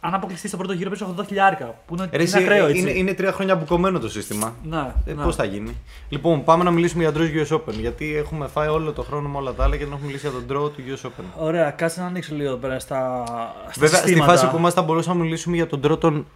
αν 0.00 0.14
αποκλειστείς 0.14 0.50
στο 0.50 0.58
πρώτο 0.58 0.72
γύρο 0.72 0.90
πίσω 0.90 1.14
80 1.18 1.24
χιλιάρικα. 1.26 1.74
Που 1.86 1.94
είναι, 1.94 2.02
Ρε, 2.04 2.10
είναι 2.14 2.22
εσύ, 2.22 2.38
ακραίο 2.38 2.66
έτσι. 2.66 2.80
είναι, 2.80 2.90
είναι 2.90 3.14
τρία 3.14 3.32
χρόνια 3.32 3.56
μπουκωμένο 3.56 3.98
το 3.98 4.08
σύστημα. 4.08 4.54
Ναι, 4.62 4.92
Ε, 5.04 5.12
ναι. 5.12 5.22
Πώς 5.22 5.36
θα 5.36 5.44
γίνει; 5.44 5.76
Λοιπόν, 6.08 6.44
πάμε 6.44 6.64
να 6.64 6.70
μιλήσουμε 6.70 7.02
για 7.02 7.12
draws 7.16 7.46
US 7.50 7.56
Open. 7.56 7.72
Γιατί 7.80 8.16
έχουμε 8.16 8.46
φάει 8.46 8.68
όλο 8.68 8.92
το 8.92 9.02
χρόνο 9.02 9.28
με 9.28 9.36
όλα 9.38 9.52
τα 9.52 9.64
άλλα 9.64 9.76
και 9.76 9.82
δεν 9.84 9.92
έχουμε 9.92 10.06
μιλήσει 10.06 10.28
για 10.28 10.40
τον 10.40 10.56
draw 10.56 10.70
του 10.72 10.82
US 10.96 11.06
Open. 11.06 11.24
Ωραία, 11.38 11.70
κάτσε 11.70 12.00
να 12.00 12.06
ανοίξω 12.06 12.34
λίγο 12.34 12.48
εδώ 12.48 12.56
πέρα 12.58 12.78
στα, 12.78 13.24
στα 13.26 13.62
Βέβαια, 13.78 13.88
στη 13.98 14.06
συστήματα. 14.08 14.32
φάση 14.32 14.50
που 14.50 14.56
είμαστε 14.56 14.80
θα 14.80 14.86
μπορούσαμε 14.86 15.16
να 15.18 15.24
μιλήσουμε 15.24 15.56
για 15.56 15.66
τον 15.66 15.80
draw 15.84 15.98
των 16.00 16.26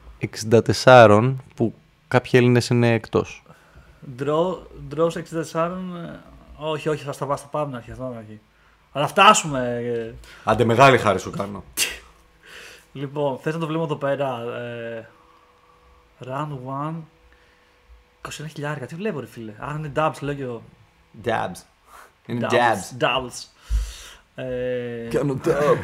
64 0.85 1.35
που 1.55 1.75
κάποιοι 2.09 2.31
Έλληνες 2.35 2.69
είναι 2.69 2.93
εκτός. 2.93 3.43
Draw, 4.19 4.55
draw 4.97 5.07
σε 5.13 5.25
64. 5.53 5.55
ε, 5.55 6.19
όχι, 6.57 6.89
όχι, 6.89 7.05
θα 7.05 7.13
στα 7.13 7.37
θα 7.37 7.47
πάμε 7.51 7.71
να 7.71 7.77
αρχίσει. 7.77 7.97
Θα 7.97 8.03
πάμε 8.03 8.17
αρχή. 8.17 8.41
Αλλά 8.93 9.07
φτάσουμε. 9.07 9.81
ε. 9.85 10.15
Άντε, 10.45 10.65
μεγάλη 10.65 10.99
χάρη 10.99 11.19
σου 11.19 11.31
κάνω. 11.31 11.65
Λοιπόν, 12.97 13.39
θες 13.39 13.55
να 13.55 13.61
το 13.61 13.67
βλέπουμε 13.67 13.87
εδώ 13.87 13.97
πέρα. 13.97 14.41
Ε, 14.41 15.09
round 16.25 16.49
1. 16.91 16.95
21 18.23 18.47
χιλιάρικα. 18.49 18.87
Τι 18.87 18.95
βλέπω, 18.95 19.21
ρε 19.21 19.27
φίλε. 19.27 19.53
Α, 19.59 19.75
είναι 19.79 19.93
dubs, 19.97 20.15
λέω 20.21 20.35
και 20.35 20.43
εγώ. 20.43 20.63
Dabs. 21.25 21.63
Είναι 22.27 22.47
Doubles, 22.51 23.03
dabs. 23.03 23.05
Doubles. 23.05 23.45
Ε, 24.35 25.09
Κάνω 25.11 25.41
dab. 25.45 25.79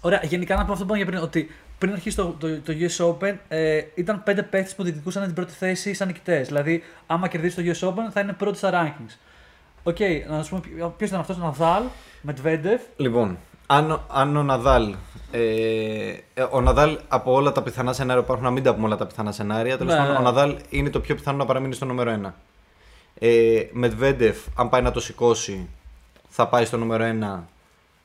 ωραία, 0.00 0.20
γενικά 0.24 0.56
να 0.56 0.64
πω 0.64 0.72
αυτό 0.72 0.84
που 0.84 0.96
είπαμε 0.96 0.96
για 0.96 1.06
πριν, 1.06 1.18
ότι 1.22 1.50
πριν 1.78 1.92
αρχίσει 1.92 2.16
το, 2.16 2.36
το, 2.38 2.60
το 2.60 2.72
US 2.80 3.06
Open 3.06 3.36
ε, 3.48 3.80
ήταν 3.94 4.22
πέντε 4.22 4.42
παίχτες 4.42 4.74
που 4.76 4.82
διεκδικούσαν 4.82 5.24
την 5.24 5.34
πρώτη 5.34 5.52
θέση 5.52 5.94
σαν 5.94 6.06
νικητές. 6.06 6.46
Δηλαδή, 6.46 6.82
άμα 7.06 7.28
κερδίσει 7.28 7.56
το 7.56 7.72
US 7.72 7.88
Open 7.88 8.10
θα 8.12 8.20
είναι 8.20 8.32
πρώτη 8.32 8.56
στα 8.56 8.70
rankings. 8.72 9.14
OK, 9.82 9.98
να 10.28 10.42
σου 10.42 10.48
πούμε 10.50 10.90
ποιο 10.96 11.06
ήταν 11.06 11.20
αυτός, 11.20 11.36
ο 11.36 11.40
Ναδάλ, 11.40 11.84
Μεντβέντεφ. 12.22 12.82
Λοιπόν, 12.96 13.38
αν, 13.66 13.90
ο- 13.90 14.02
αν 14.12 14.36
ο 14.36 14.42
Ναδάλ. 14.42 14.94
Ε, 15.30 15.40
ε, 16.34 16.42
ο 16.50 16.60
Ναδάλ 16.60 16.98
από 17.08 17.32
όλα 17.32 17.52
τα 17.52 17.62
πιθανά 17.62 17.92
σενάρια 17.92 18.16
που 18.22 18.24
υπάρχουν, 18.26 18.44
να 18.44 18.50
μην 18.50 18.62
τα 18.62 18.74
πούμε 18.74 18.86
όλα 18.86 18.96
τα 18.96 19.06
πιθανά 19.06 19.32
σενάρια. 19.32 19.78
Τέλος 19.78 19.92
Ναι, 19.92 19.98
πάντων, 19.98 20.12
ναι. 20.14 20.18
ο 20.18 20.22
Ναδάλ 20.22 20.56
είναι 20.70 20.90
το 20.90 21.00
πιο 21.00 21.14
πιθανό 21.14 21.36
να 21.36 21.44
παραμείνει 21.44 21.74
στο 21.74 21.84
νούμερο 21.84 22.10
1. 22.26 22.34
Ε, 23.18 23.60
Μετβέντεφ, 23.72 24.36
αν 24.56 24.68
πάει 24.68 24.82
να 24.82 24.90
το 24.90 25.00
σηκώσει, 25.00 25.68
θα 26.28 26.46
πάει 26.48 26.64
στο 26.64 26.76
νούμερο 26.76 27.04
1. 27.04 27.42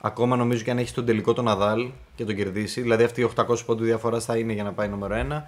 Ακόμα 0.03 0.35
νομίζω 0.35 0.63
και 0.63 0.71
αν 0.71 0.77
έχει 0.77 0.93
τον 0.93 1.05
τελικό 1.05 1.33
τον 1.33 1.43
Ναδάλ 1.43 1.89
και 2.15 2.25
τον 2.25 2.35
κερδίσει, 2.35 2.81
δηλαδή 2.81 3.03
αυτή 3.03 3.21
η 3.21 3.29
800 3.35 3.65
πόντου 3.65 3.83
διαφορά 3.83 4.19
θα 4.19 4.37
είναι 4.37 4.53
για 4.53 4.63
να 4.63 4.71
πάει 4.71 4.87
νούμερο 4.87 5.15
1. 5.15 5.43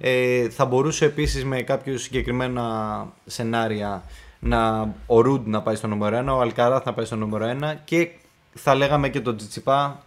Ε, 0.00 0.48
θα 0.48 0.64
μπορούσε 0.64 1.04
επίσης 1.04 1.44
με 1.44 1.62
κάποιο 1.62 1.98
συγκεκριμένα 1.98 3.06
σενάρια 3.26 4.02
να, 4.38 4.88
ο 5.06 5.20
Ρουντ 5.20 5.46
να 5.46 5.62
πάει 5.62 5.74
στο 5.74 5.86
νούμερο 5.86 6.18
1, 6.18 6.36
ο 6.36 6.40
Αλκαράθ 6.40 6.84
να 6.86 6.92
πάει 6.92 7.04
στο 7.04 7.16
νούμερο 7.16 7.46
1 7.60 7.74
και 7.84 8.08
θα 8.62 8.74
λέγαμε 8.74 9.08
και 9.08 9.20
τον 9.20 9.36
Τσιτσιπά 9.36 10.02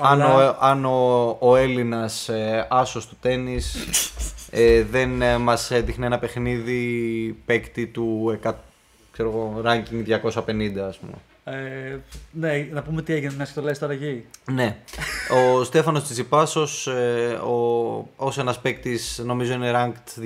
αν, 0.00 0.22
Αλλά- 0.22 0.50
ο, 0.50 0.56
αν 0.60 0.84
ο, 0.84 1.36
ο 1.40 1.56
Έλληνας 1.56 2.28
ε, 2.28 2.66
άσος 2.70 3.06
του 3.06 3.16
τέννις 3.20 3.76
ε, 4.50 4.82
δεν 4.82 5.22
ε, 5.22 5.38
μας 5.38 5.70
έδειχνε 5.70 6.06
ένα 6.06 6.18
παιχνίδι 6.18 6.82
παίκτη 7.46 7.86
του 7.86 8.30
εκα- 8.34 8.60
ξέρω 9.12 9.28
εγώ, 9.28 9.62
ranking 9.64 10.20
250 10.20 10.78
ας 10.88 10.96
πούμε. 10.98 11.12
Ε, 11.52 11.98
ναι, 12.30 12.68
να 12.72 12.82
πούμε 12.82 13.02
τι 13.02 13.12
έγινε, 13.12 13.34
να 13.36 13.46
το 13.54 13.62
λες 13.62 13.78
τώρα 13.78 13.92
εκεί. 13.92 14.24
Ναι. 14.52 14.76
Ο 15.30 15.64
Στέφανος 15.64 16.02
Τσιτσιπάς 16.02 16.56
ως, 16.56 16.86
ε, 16.86 17.32
ο, 17.32 18.08
ως 18.16 18.38
ένας 18.38 18.60
παίκτης 18.60 19.22
νομίζω 19.24 19.52
είναι 19.52 19.72
ranked 19.74 20.22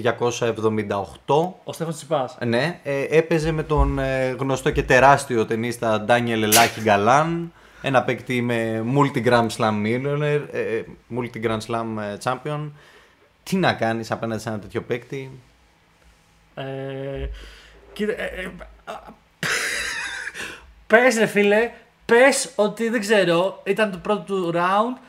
278. 1.27 1.55
Ο 1.65 1.73
Στέφανος 1.73 1.97
Τσιπάς. 1.97 2.39
Ναι, 2.47 2.81
ε, 2.83 3.07
έπαιζε 3.11 3.51
με 3.53 3.63
τον 3.63 3.99
ε, 3.99 4.37
γνωστό 4.39 4.71
και 4.71 4.83
τεράστιο 4.83 5.47
ταινίστα 5.47 6.01
Ντάνιελ 6.01 6.43
Ελάχη 6.43 6.81
Γκαλάν. 6.81 7.53
Ένα 7.83 8.03
παίκτη 8.03 8.43
με 8.43 8.85
multi-grand 8.95 9.47
slam 9.57 9.83
millionaire, 9.85 10.43
ε, 10.51 10.77
ε, 10.77 10.85
multi-grand 11.17 11.61
slam 11.67 11.87
ε, 12.01 12.17
champion. 12.25 12.71
Τι 13.43 13.57
να 13.57 13.73
κάνεις 13.73 14.11
απέναντι 14.11 14.43
σε 14.43 14.49
ένα 14.49 14.59
τέτοιο 14.59 14.83
παίκτη; 14.83 15.31
Ε, 16.55 17.29
κοίτα, 17.93 18.15
ε, 20.93 20.97
ε, 20.97 21.01
α, 21.01 21.05
πες 21.05 21.19
ρε 21.19 21.27
φίλε, 21.27 21.71
πες 22.05 22.53
ότι 22.55 22.89
δεν 22.89 23.01
ξέρω, 23.01 23.61
ήταν 23.65 23.91
το 23.91 23.99
πρώτο 23.99 24.23
του 24.23 24.53
round. 24.55 25.01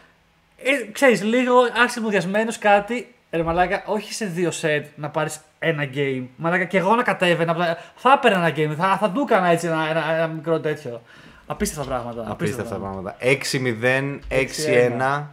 Ε, 0.58 0.92
ξέρεις, 0.92 1.24
λίγο 1.24 1.56
άρχισε 1.82 2.02
μουδιασμένος 2.02 2.58
κάτι. 2.58 3.16
Ε, 3.30 3.38
Ρε 3.38 3.44
μαλάκα, 3.44 3.84
όχι 3.86 4.14
σε 4.14 4.26
δύο 4.26 4.52
σετ 4.52 4.86
να 4.96 5.10
πάρεις 5.10 5.40
ένα 5.60 5.90
game. 5.96 6.24
Μαλάκα 6.36 6.64
και 6.64 6.78
εγώ 6.78 6.96
να 6.96 7.04
κατέβαινα. 7.04 7.52
από 7.52 7.60
τα- 7.60 7.78
Θα 7.96 8.12
έπαιρνα 8.18 8.46
ένα 8.48 8.56
game, 8.58 8.76
θα, 8.78 8.98
θα 8.98 9.10
του 9.12 9.22
έκανα 9.30 9.48
έτσι 9.48 9.68
ένα, 9.68 9.88
ένα, 9.90 10.14
ένα 10.16 10.28
μικρό 10.28 10.60
τέτοιο. 10.60 11.02
Απίστευτα 11.46 11.90
πράγματα. 11.90 12.32
Απίστευτα 12.32 12.76
πράγματα. 12.76 13.16
6-0, 13.20 14.20
6-1, 14.30 15.24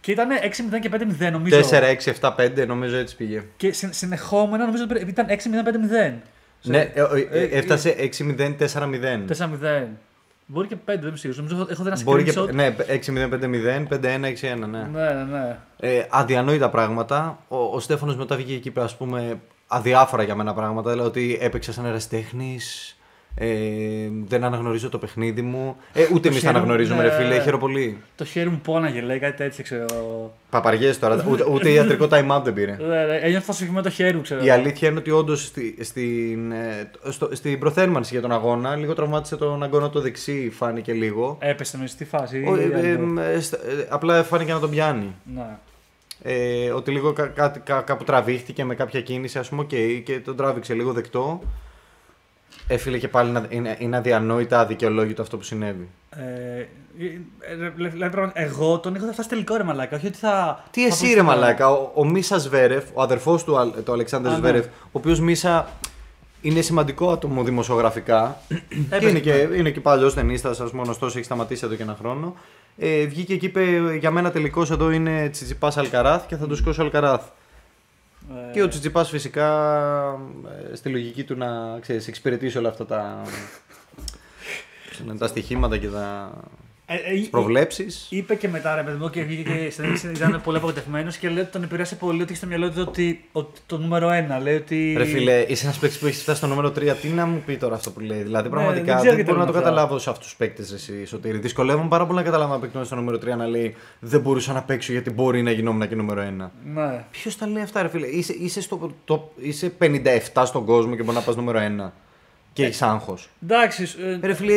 Και 0.00 0.12
ήταν 0.12 0.28
6-0 0.42 0.78
και 0.80 0.88
5-0 0.92 1.30
νομίζω. 1.30 1.60
4-6-7-5 2.20 2.66
νομίζω 2.66 2.96
έτσι 2.96 3.16
πήγε. 3.16 3.44
Και 3.56 3.72
συ- 3.72 3.92
συνεχόμενα 3.94 4.64
νομίζω 4.64 4.82
ότι 4.90 5.04
ήταν 5.08 5.26
6-0-5-0. 5.28 6.12
Ναι, 6.62 6.78
ε, 6.78 7.02
ε, 7.30 7.42
ε, 7.42 7.44
έφτασε 7.44 7.94
6-0-4-0. 8.18 9.24
4-0. 9.38 9.86
Μπορεί 10.50 10.66
και 10.68 10.74
5, 10.74 10.78
δεν 10.84 11.00
είμαι 11.02 11.16
σίγουρος. 11.16 11.36
Νομίζω 11.36 11.66
έχω 11.70 11.82
δει 11.82 11.88
ένα 11.88 12.00
Μπορεί 12.02 12.24
και. 12.24 12.32
screenshot. 12.36 12.52
Ναι, 12.52 12.76
6-0-5-0, 13.06 13.86
5-1-6-1, 13.88 14.58
ναι. 14.58 14.66
ναι, 14.66 14.88
ναι. 14.92 15.24
ναι. 15.30 15.58
Ε, 15.76 16.06
αδιανόητα 16.10 16.70
πράγματα. 16.70 17.38
Ο, 17.48 17.56
ο 17.56 17.80
Στέφανος 17.80 18.16
μετά 18.16 18.36
βγήκε 18.36 18.54
εκεί 18.54 18.70
πέρα, 18.70 18.86
ας 18.86 18.96
πούμε, 18.96 19.40
αδιάφορα 19.66 20.22
για 20.22 20.34
μένα 20.34 20.54
πράγματα. 20.54 20.90
Δηλαδή 20.90 21.08
ότι 21.08 21.38
έπαιξε 21.40 21.72
σαν 21.72 21.84
ερασιτέχνης, 21.84 22.96
ε, 23.40 23.48
δεν 24.26 24.44
αναγνωρίζω 24.44 24.88
το 24.88 24.98
παιχνίδι 24.98 25.42
μου. 25.42 25.76
Ε, 25.92 26.02
ούτε 26.12 26.28
εμείς 26.28 26.40
τα 26.40 26.46
χαίρομαι, 26.46 26.58
αναγνωρίζουμε, 26.58 27.02
ναι. 27.02 27.08
ρε 27.08 27.14
φίλε. 27.14 27.40
Χαίρομαι 27.40 27.60
πολύ. 27.62 27.98
Το 28.16 28.24
χέρι 28.24 28.48
μου 28.48 28.60
πόναγε, 28.64 29.00
λέει 29.00 29.18
κάτι 29.18 29.36
τέτοιο, 29.36 29.64
ξέρω. 29.64 30.32
Παπαριές 30.50 30.98
τώρα. 30.98 31.24
ούτε, 31.30 31.44
ούτε 31.50 31.70
ιατρικό 31.70 32.06
time 32.10 32.36
out 32.36 32.40
δεν 32.44 32.52
πήρε. 32.52 32.76
Ναι, 32.80 33.04
ναι, 33.04 33.16
Ένιωθα 33.22 33.52
σφιγμένο 33.52 33.82
το 33.82 33.90
χέρι 33.90 34.16
μου, 34.16 34.22
ξέρω. 34.22 34.44
Η 34.44 34.50
αλήθεια 34.50 34.88
είναι 34.88 34.98
ότι 34.98 35.10
όντως 35.10 35.44
στη, 35.44 35.76
στην, 35.80 36.52
ε, 36.52 36.90
στο- 37.08 37.28
στην 37.32 37.58
προθέρμανση 37.58 38.12
για 38.12 38.22
τον 38.22 38.32
αγώνα 38.32 38.76
λίγο 38.76 38.94
τραυμάτισε 38.94 39.36
τον 39.36 39.62
αγκώνα 39.62 39.88
το 39.90 40.00
δεξί, 40.00 40.50
φάνηκε 40.54 40.92
λίγο. 40.92 41.36
Έπεσε 41.40 41.78
μέσα 41.78 41.92
στη 41.92 42.04
φάση. 42.04 42.44
Ο, 42.48 42.56
ή 42.56 42.60
ε, 42.72 42.88
ε, 42.88 42.92
άλλο. 42.92 43.20
ε, 43.20 43.40
στα- 43.40 43.56
ε, 43.56 43.86
απλά 43.88 44.22
φάνηκε 44.22 44.52
να 44.52 44.58
τον 44.60 44.70
πιάνει. 44.70 45.14
Ναι. 45.34 45.56
Ε, 46.22 46.70
ότι 46.70 46.90
λίγο 46.90 47.12
κα, 47.12 47.26
κάτι- 47.26 47.60
κα- 47.60 47.80
κάπου 47.80 48.04
τραβήχτηκε 48.04 48.64
με 48.64 48.74
κάποια 48.74 49.00
κίνηση, 49.00 49.38
ας 49.38 49.48
πούμε, 49.48 49.62
οκ, 49.62 49.68
και 50.04 50.18
τον 50.24 50.36
τράβηξε 50.36 50.74
λίγο 50.74 50.92
δεκτό. 50.92 51.40
Ε, 52.68 52.76
φίλε, 52.76 52.98
και 52.98 53.08
πάλι 53.08 53.28
είναι, 53.28 53.46
είναι, 53.48 53.76
είναι 53.78 53.96
αδιανόητα 53.96 54.60
αδικαιολόγητο 54.60 55.22
αυτό 55.22 55.36
που 55.36 55.42
συνέβη. 55.42 55.88
Ε, 56.10 56.20
ε, 56.20 56.66
ε, 57.40 57.68
δηλαδή, 57.76 58.10
πράγμα, 58.10 58.32
εγώ 58.34 58.78
τον 58.78 58.94
είχα 58.94 59.12
φτάσει 59.12 59.28
τελικό 59.28 59.56
ρε 59.56 59.62
μαλάκα. 59.62 59.96
Όχι 59.96 60.06
ότι 60.06 60.16
θα. 60.18 60.64
Τι 60.70 60.80
θα 60.80 60.86
εσύ 60.86 61.06
πω- 61.06 61.14
ρε 61.14 61.22
μαλάκα, 61.22 61.70
ο, 61.70 61.90
ο 61.94 62.04
Μίσα 62.04 62.38
Σβέρεφ, 62.38 62.84
ο 62.94 63.02
αδερφός 63.02 63.44
του, 63.44 63.58
Αλ- 63.58 63.74
του 63.84 63.92
Αλεξάνδρ 63.92 64.28
Α, 64.28 64.30
ναι. 64.32 64.36
Σβέρεφ, 64.38 64.64
ο 64.66 64.70
οποίος 64.92 65.20
Μίσα 65.20 65.68
είναι 66.40 66.60
σημαντικό 66.60 67.10
άτομο 67.10 67.42
δημοσιογραφικά 67.44 68.40
και 68.48 68.56
Έπαιζε, 68.90 69.08
είναι, 69.10 69.18
και, 69.18 69.32
ναι. 69.50 69.56
είναι 69.56 69.70
και 69.70 69.80
παλιός 69.80 70.14
ταινίστας, 70.14 70.60
ας 70.60 70.70
πούμε, 70.70 70.82
γνωστός, 70.82 71.16
έχει 71.16 71.24
σταματήσει 71.24 71.62
εδώ 71.64 71.74
και 71.74 71.82
ένα 71.82 71.96
χρόνο. 72.00 72.34
Ε, 72.78 73.04
βγήκε 73.06 73.36
και 73.36 73.46
είπε 73.46 73.94
για 73.98 74.10
μένα 74.10 74.30
τελικός 74.30 74.70
εδώ 74.70 74.90
είναι 74.90 75.28
Τσιτσιπάς 75.28 75.76
Αλκαράθ 75.76 76.26
και 76.26 76.36
θα 76.36 76.46
του 76.46 76.56
σκώσει 76.56 76.80
ο 76.80 76.84
Αλκαράθ. 76.84 77.22
Ε, 78.30 78.52
Και 78.52 78.62
ο 78.62 78.68
Τσιτσιπάς 78.68 79.08
φυσικά 79.08 79.48
ε, 80.70 80.74
στη 80.74 80.88
λογική 80.88 81.24
του 81.24 81.36
να 81.36 81.78
ξέρεις, 81.80 82.08
εξυπηρετήσει 82.08 82.58
όλα 82.58 82.68
αυτά 82.68 82.86
τα, 82.86 83.22
πώς 84.88 85.00
λένε, 85.04 85.18
τα 85.18 85.26
στοιχήματα 85.26 85.78
και 85.78 85.88
τα 85.88 86.32
ε, 86.90 86.94
ε, 86.94 87.14
τις 87.14 87.26
ε, 87.26 87.30
προβλέψεις. 87.30 88.06
Είπε 88.10 88.34
και 88.34 88.48
μετά 88.48 88.74
ρε 88.74 88.82
παιδί 88.82 88.96
μου 88.96 89.10
και 89.10 89.22
βγήκε 89.22 89.42
και 89.52 89.70
στην 89.70 89.84
αρχή 89.84 90.06
ήταν 90.06 90.40
πολύ 90.44 90.56
απογοητευμένος 90.56 91.16
και 91.16 91.28
λέει 91.28 91.42
ότι 91.42 91.50
τον 91.50 91.62
επηρέασε 91.62 91.94
πολύ 91.94 92.20
ότι 92.22 92.28
έχει 92.28 92.38
στο 92.38 92.46
μυαλό 92.46 92.70
του 92.70 92.84
ότι, 92.88 93.24
ότι 93.32 93.60
το 93.66 93.78
νούμερο 93.78 94.08
1. 94.38 94.42
Λέει 94.42 94.56
ότι. 94.56 94.94
Ρε 94.96 95.04
φίλε, 95.04 95.44
είσαι 95.48 95.64
ένας 95.64 95.78
παίκτης 95.78 95.98
που 95.98 96.06
έχεις 96.06 96.22
φτάσει 96.22 96.38
στο 96.38 96.46
νούμερο 96.46 96.68
3. 96.68 96.94
Τι 97.00 97.08
να 97.08 97.26
μου 97.26 97.42
πει 97.46 97.56
τώρα 97.56 97.74
αυτό 97.74 97.90
που 97.90 98.00
λέει; 98.00 98.22
Δηλαδή, 98.22 98.48
Ναι, 98.48 98.54
πραγματικά 98.54 98.84
δεν 98.84 98.94
δεν, 98.94 99.04
ξέρω 99.04 99.16
τι 99.16 99.22
μπορώ 99.22 99.38
να 99.38 99.46
το 99.46 99.52
θέλουν 99.52 99.66
αυτά. 99.66 99.74
καταλάβω 99.74 99.98
σε 99.98 100.10
αυτούς 100.10 100.26
τους 100.26 100.36
παίκτες, 100.36 100.72
εσύ, 100.72 101.04
Σωτήρη. 101.06 101.38
Δυσκολεύομαι 101.38 101.88
πάρα 101.88 102.06
πολύ 102.06 102.18
να 102.18 102.24
καταλάβω 102.24 102.52
ένα 102.52 102.60
παίκτη 102.62 102.86
στο 102.86 102.94
νούμερο 102.94 103.16
3 103.16 103.36
να 103.36 103.46
λέει 103.46 103.74
Δεν 104.00 104.20
μπορούσα 104.20 104.52
να 104.52 104.62
παίξω 104.62 104.92
γιατί 104.92 105.10
μπορεί 105.10 105.42
να 105.42 105.50
γινόμουν 105.50 105.88
και 105.88 105.94
νούμερο 105.94 106.22
1. 106.22 106.50
Ναι. 106.74 107.04
Ποιος 107.10 107.36
τα 107.36 107.46
λέει 107.46 107.62
αυτά, 107.62 107.82
ρε 107.82 107.88
φίλε; 107.88 108.06
Είσαι, 108.06 108.32
είσαι, 108.32 108.60
στο, 108.60 108.90
το, 109.04 109.32
είσαι 109.36 109.72
57 110.34 110.42
στον 110.44 110.64
κόσμο 110.64 110.96
και 110.96 111.02
μπορεί 111.02 111.16
να 111.16 111.22
πας 111.22 111.36
νούμερο 111.36 111.58
1. 111.86 111.90
Και 112.62 112.66
έχει 112.66 112.84
άγχος. 112.84 113.28
Εντάξει. 113.42 113.88
ε, 114.22 114.26
Ρε 114.26 114.34
φίλε, 114.34 114.54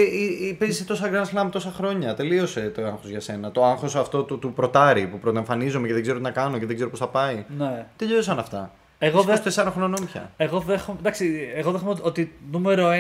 παίζει 0.57 0.75
σε 0.77 0.83
τόσα 0.85 1.09
Grand 1.13 1.37
Slam 1.45 1.47
τόσα 1.51 1.71
χρόνια. 1.77 2.13
Τελείωσε 2.13 2.71
το 2.75 2.85
άγχος 2.85 3.09
για 3.09 3.19
σένα. 3.19 3.51
Το 3.51 3.65
άγχος 3.65 3.95
αυτό 3.95 4.23
του, 4.23 4.39
του 4.39 4.53
πρωτάρι 4.53 5.07
που 5.07 5.19
πρωτοεμφανίζομαι 5.19 5.87
και 5.87 5.93
δεν 5.93 6.01
ξέρω 6.01 6.17
τι 6.17 6.23
να 6.23 6.31
κάνω 6.31 6.57
και 6.57 6.65
δεν 6.65 6.75
ξέρω 6.75 6.89
πώς 6.89 6.99
θα 6.99 7.07
πάει. 7.07 7.45
ναι. 7.57 7.85
Τελείωσαν 7.95 8.39
αυτά. 8.39 8.71
Εγώ 9.03 9.21
δεν. 9.21 9.41
24 9.55 9.65
χρονών 9.75 10.05
πια. 10.11 10.31
Εγώ 10.37 10.59
δέχομαι, 10.59 10.97
εντάξει, 10.99 11.49
εγώ 11.55 11.71
δέχομαι 11.71 11.95
ότι 12.01 12.33
νούμερο 12.51 12.89
1 12.89 12.93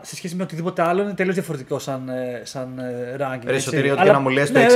σε 0.00 0.16
σχέση 0.16 0.34
με 0.34 0.42
οτιδήποτε 0.42 0.82
άλλο 0.82 1.02
είναι 1.02 1.14
τελείως 1.14 1.34
διαφορετικό 1.34 1.78
σαν, 1.78 2.08
ε, 2.08 2.40
σαν 2.44 2.78
ε, 2.78 3.16
ranking. 3.20 3.44
Ρε 3.44 3.52
έτσι. 3.52 3.64
Σωτήρη, 3.64 3.90
ό,τι 3.90 4.00
Αλλά- 4.00 4.04
και 4.10 4.12
να 4.16 4.20
μου 4.20 4.28
λες 4.28 4.52
το 4.52 4.58
ναι, 4.58 4.66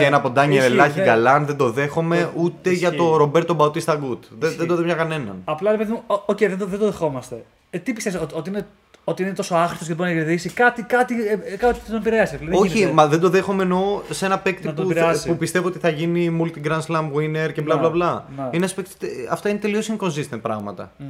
6-0-6-1 0.00 0.12
από 0.12 0.30
Ντάνιελ 0.30 0.58
ισχύει, 0.62 0.72
Ελάχι 0.72 0.98
ναι. 0.98 1.04
Γκαλάν 1.04 1.46
δεν 1.46 1.56
το 1.56 1.70
δέχομαι 1.70 2.20
Το- 2.20 2.30
ούτε 2.40 2.70
ισχύει. 2.70 2.78
για 2.78 2.92
το 2.94 3.16
Ρομπέρτο 3.16 3.54
Μπαουτίστα 3.54 3.94
Αγκούτ. 3.96 4.24
Δεν, 4.38 4.48
Ισχύει. 4.48 4.58
δεν 4.58 4.66
το 4.68 4.74
δέχομαι 4.74 4.94
για 4.94 5.02
κανέναν. 5.04 5.40
Απλά 5.44 5.70
ρε 5.70 5.76
παιδί 5.76 5.92
μου, 5.92 6.02
ο- 6.06 6.22
οκ, 6.26 6.38
δεν, 6.38 6.58
το, 6.58 6.66
δεν 6.66 6.78
το 6.78 6.84
δεχόμαστε. 6.84 7.44
Ε, 7.70 7.78
τι 7.78 7.92
πιστεύεις, 7.92 8.20
ότι, 8.20 8.34
ότι, 8.36 8.48
είναι, 8.50 8.66
ότι 9.08 9.22
είναι 9.22 9.32
τόσο 9.32 9.54
άχρηστος 9.54 9.88
και 9.88 9.94
δεν 9.94 9.96
μπορεί 9.96 10.14
να 10.16 10.20
κερδίσει, 10.22 10.50
κάτι, 10.50 10.82
κάτι, 10.82 11.14
ε, 11.28 11.52
ε, 11.52 11.56
κάτι 11.56 11.78
τον 11.86 11.96
επηρέασε. 11.96 12.36
Δηλαδή, 12.36 12.56
δεν 12.56 12.64
Όχι, 12.64 12.76
γίνεται. 12.78 12.94
μα 12.94 13.06
δεν 13.06 13.20
το 13.20 13.28
δέχομαι 13.28 13.62
εννοώ 13.62 14.00
σε 14.10 14.26
ένα 14.26 14.38
παίκτη 14.38 14.66
Να 14.66 14.74
τον 14.74 14.84
που, 14.84 14.90
επηρεάσει. 14.90 15.28
που 15.28 15.36
πιστεύω 15.36 15.68
ότι 15.68 15.78
θα 15.78 15.88
γίνει 15.88 16.40
multi 16.42 16.66
Grand 16.68 16.80
Slam 16.86 17.10
winner 17.14 17.52
και 17.52 17.60
μπλα 17.60 17.74
Να, 17.74 17.80
μπλα 17.80 17.90
μπλα. 17.90 18.24
να. 18.36 18.42
Είναι 18.44 18.50
ένας 18.56 18.74
παίκτης- 18.74 18.96
αυτά 19.30 19.48
είναι 19.48 19.58
τελείως 19.58 19.92
inconsistent 19.98 20.38
πράγματα. 20.42 20.92
Μμ. 20.96 21.06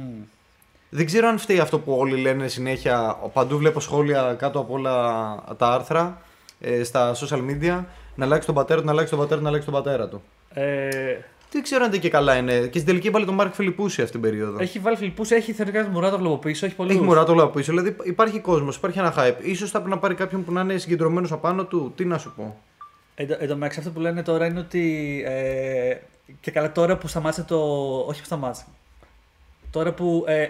Δεν 0.89 1.05
ξέρω 1.05 1.27
αν 1.27 1.37
φταίει 1.37 1.59
αυτό 1.59 1.79
που 1.79 1.93
όλοι 1.93 2.17
λένε 2.21 2.47
συνέχεια. 2.47 3.17
Παντού 3.33 3.57
βλέπω 3.57 3.79
σχόλια 3.79 4.35
κάτω 4.39 4.59
από 4.59 4.73
όλα 4.73 4.93
τα 5.57 5.67
άρθρα 5.67 6.21
ε, 6.59 6.83
στα 6.83 7.15
social 7.15 7.37
media. 7.49 7.83
Να 8.15 8.25
αλλάξει 8.25 8.45
τον 8.45 8.55
πατέρα 8.55 8.79
του, 8.79 8.85
να 8.85 8.91
αλλάξει 8.91 9.09
τον 9.09 9.19
πατέρα 9.19 9.37
του, 9.37 9.43
να 9.43 9.49
αλλάξει 9.49 9.69
τον 9.71 9.75
πατέρα 9.83 10.07
του. 10.07 10.21
Ε, 10.53 11.17
Δεν 11.51 11.61
ξέρω 11.63 11.83
αν 11.83 11.91
δεν 11.91 11.99
και 11.99 12.09
καλά 12.09 12.35
είναι. 12.37 12.59
Και 12.59 12.67
στην 12.79 12.85
τελική 12.85 13.07
έβαλε 13.07 13.25
τον 13.25 13.33
Μάρκ 13.35 13.53
Φιλιππούση 13.53 13.99
αυτή 14.01 14.11
την 14.11 14.21
περίοδο. 14.21 14.57
έχει 14.61 14.79
βάλει 14.79 14.95
φιλπού, 14.97 15.23
έχει 15.29 15.53
θεωρητικά 15.53 15.83
τον 15.83 15.91
Μουράτο 15.93 16.15
από 16.15 16.37
πίσω, 16.37 16.65
έχει 16.65 16.75
πολλούς. 16.75 16.93
Έχει 16.93 17.01
μουρά 17.03 17.23
το 17.23 17.31
από 17.31 17.47
πίσω. 17.47 17.71
Δηλαδή 17.71 17.95
υπάρχει 18.03 18.39
κόσμος, 18.39 18.75
υπάρχει 18.75 18.99
ένα 18.99 19.13
hype. 19.17 19.53
σω 19.55 19.65
θα 19.65 19.77
πρέπει 19.77 19.89
να 19.89 19.97
πάρει 19.97 20.15
κάποιον 20.15 20.43
που 20.45 20.51
να 20.51 20.61
είναι 20.61 20.77
συγκεντρωμένος 20.77 21.31
απάνω 21.31 21.65
του. 21.65 21.93
Τι 21.95 22.05
να 22.05 22.17
σου 22.17 22.33
πω. 22.35 22.59
Εν 23.15 23.27
τω- 23.27 23.35
εν 23.39 23.47
τω 23.47 23.53
μεταξύ, 23.53 23.79
αυτό 23.79 23.91
που 23.91 23.99
λένε 23.99 24.23
τώρα 24.23 24.45
είναι 24.45 24.59
ότι. 24.59 25.23
Ε, 25.25 25.95
και 26.41 26.51
καλά, 26.51 26.71
τώρα 26.71 26.97
που 26.97 27.07
σταμάτησε 27.07 27.43
το. 27.43 27.57
Όχι 28.07 28.19
που 28.19 28.25
σταμάτησε. 28.25 28.65
Τώρα 29.71 29.93
που. 29.93 30.23
Ε, 30.27 30.47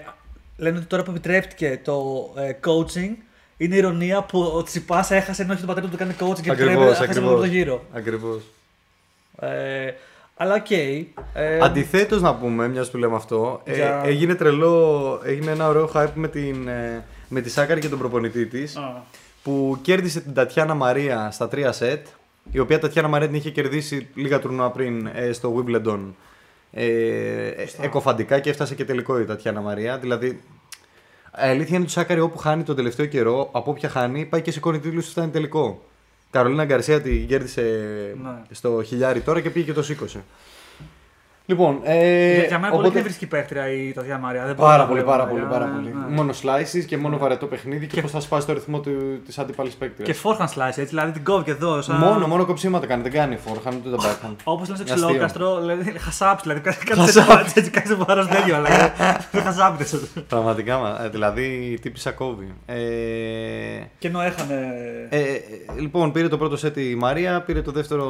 λένε 0.58 0.78
ότι 0.78 0.86
τώρα 0.88 1.04
που 1.04 1.12
επιτράπηκε 1.12 1.80
το 1.84 2.04
ε, 2.38 2.52
coaching, 2.66 3.16
είναι 3.58 3.76
ειρωνεία 3.76 4.22
που 4.24 4.42
ο 4.56 4.64
Τσιτσιπάς 4.64 5.12
έχασε 5.12 5.42
ενώ 5.42 5.52
έχει 5.52 5.60
τον 5.66 5.70
πατέρα 5.76 5.86
του 5.88 5.92
που 5.92 5.98
κάνει 5.98 6.14
coaching 6.20 6.42
και 6.42 6.52
Ακριβώς, 6.52 6.74
επιτρέπεται, 6.74 6.86
έχασε 6.86 7.00
τον 7.02 7.10
ακριβώς. 7.10 7.32
πρώτο 7.32 7.46
γύρο. 7.46 7.84
Ακριβώς. 7.94 8.42
Ε, 9.40 9.92
αλλά 10.42 10.54
οκ. 10.56 10.72
Ε, 10.72 11.60
Αντιθέτως 11.62 12.22
να 12.22 12.36
πούμε, 12.36 12.68
μιας 12.68 12.92
που 12.92 12.98
λέμε 12.98 13.16
αυτό, 13.16 13.62
ε, 13.64 13.76
Για- 13.76 14.02
έγινε 14.06 14.36
τρελό. 14.36 15.20
Έγινε 15.26 15.52
ένα 15.52 15.68
ωραίο 15.68 15.90
hype 15.94 16.12
με, 16.14 16.28
την, 16.28 16.68
ε, 16.68 17.04
με 17.28 17.42
τη 17.42 17.50
Σάκκαρη 17.50 17.80
και 17.80 17.90
τον 17.90 18.00
προπονητή 18.00 18.46
της. 18.46 18.76
α, 18.76 19.04
Που 19.44 19.78
κέρδισε 19.82 20.22
την 20.22 20.34
Τατιάνα 20.34 20.74
Μαρία 20.74 21.32
στα 21.32 21.48
τρία 21.48 21.72
σετ. 21.72 22.08
Η 22.52 22.60
οποία 22.60 22.80
Τατιάνα 22.80 23.08
Μαρία 23.08 23.28
την 23.28 23.36
είχε 23.36 23.50
κερδίσει 23.50 24.08
λίγα 24.14 24.40
τουρνουά 24.40 24.70
πριν 24.72 25.10
ε, 25.14 25.32
στο 25.32 25.56
Wimbledon. 25.58 26.00
Ε, 26.72 27.52
εκοφαντικά 27.82 28.40
και 28.40 28.50
έφτασε 28.50 28.76
και 28.76 28.86
τελικό 28.86 29.20
η 29.20 29.26
Τατιάνα 29.26 29.62
Μαρία. 29.62 29.98
Δηλαδή, 29.98 30.28
η 30.28 30.42
αλήθεια 31.32 31.68
είναι 31.68 31.78
ότι 31.78 31.86
ο 31.86 31.88
Σάκαρη 31.90 32.20
όπου 32.20 32.38
χάνει 32.38 32.64
τον 32.64 32.76
τελευταίο 32.76 33.06
καιρό, 33.06 33.50
από 33.52 33.72
όποια 33.72 33.90
χάνει, 33.90 34.26
πάει 34.26 34.42
και 34.42 34.52
σηκώνει 34.52 34.80
τίτλους 34.80 35.04
και 35.06 35.12
φτάνει 35.12 35.32
τελικό. 35.32 35.84
Καρολίνα 36.32 36.66
Γκαρσία 36.66 37.02
την 37.02 37.28
κέρδισε 37.28 37.62
Ναι. 38.24 38.42
στο 38.52 38.84
χιλιάρι 38.86 39.22
τώρα 39.22 39.42
και 39.42 39.50
πήγε 39.50 39.66
και 39.66 39.74
το 39.74 39.84
σήκωσε. 39.84 40.24
Λοιπόν, 41.50 41.80
ε, 41.84 42.34
Για- 42.36 42.44
Για 42.44 42.48
μένα 42.48 42.60
πολύ 42.60 42.72
οπότε- 42.72 42.88
εκνευριστική 42.88 43.28
παίχτρια 43.28 43.72
η 43.74 43.92
Τατιά 43.92 44.18
Μαρία. 44.18 44.46
Δεν 44.46 44.56
μπορώ 44.56 44.68
Πάρα 44.68 44.82
να 44.82 44.88
πολύ, 44.88 45.00
βλέπω, 45.00 45.12
πάρα 45.18 45.24
ναι, 45.26 45.30
πολύ, 45.32 45.44
ναι, 45.44 45.50
πάρα 45.52 45.66
ναι, 45.66 45.72
πολύ. 45.76 45.94
ναι. 46.10 46.16
Μόνο 46.16 46.32
slices 46.44 46.84
και 46.86 46.98
μόνο 46.98 47.18
βαρετό 47.18 47.46
παιχνίδι 47.46 47.88
και, 47.88 47.96
Και- 47.96 48.02
πώς 48.02 48.12
θα 48.12 48.20
σπάσει 48.20 48.48
το 48.48 48.54
ρυθμό 48.54 48.80
του, 48.80 48.92
της 49.26 49.38
αντίπαλης 49.40 49.74
Και 49.74 49.78
παίκτριας. 49.86 50.22
forehand 50.24 50.48
slice 50.56 50.68
έτσι, 50.68 50.86
δηλαδή 50.86 51.12
την 51.12 51.24
κόβει 51.24 51.44
και 51.44 51.52
εδώ. 51.52 51.82
Σαν... 51.82 51.96
Μόνο, 51.96 52.28
μόνο 52.28 52.46
κοψίματα 52.46 52.86
κάνει, 52.86 53.02
δεν 53.02 53.12
κάνει 53.12 53.38
forehand 53.46 53.74
ούτε 53.86 53.90
τα 53.90 53.98
backhand. 54.04 54.36
Όπως 54.54 54.68
λένε 54.70 54.80
στο 54.86 54.94
Αστείο. 54.94 55.08
ξυλόκαστρο, 55.08 55.60
δηλαδή 55.60 55.92
χασάπι. 56.00 56.42
Δηλαδή 56.42 56.60
κάτι 56.62 56.86
κάτι 56.86 57.02
έτσι, 57.56 57.70
κάτι 57.72 57.88
φορά 57.94 58.28
τέτοιο. 58.28 58.56
Αλλά 58.56 58.70
δεν 59.32 59.42
χασάπι. 59.44 59.86
Πραγματικά, 60.28 60.78
μα, 60.78 61.00
ε, 61.04 61.10
δηλαδή 61.10 61.78
τύπησα 61.82 62.12
κόβει. 62.12 62.54
Ε, 62.66 62.76
Και 64.00 64.08
ενώ 64.08 64.22
έχανε. 64.22 64.74
ε, 65.10 65.20
ε, 65.20 65.40
λοιπόν, 65.80 66.12
πήρε 66.12 66.28
το 66.28 66.38
πρώτο 66.38 66.58
σετ 66.58 66.78
η 66.78 66.96
Μαρία, 66.96 67.42
πήρε 67.42 67.62
το 67.62 67.72
δεύτερο 67.72 68.08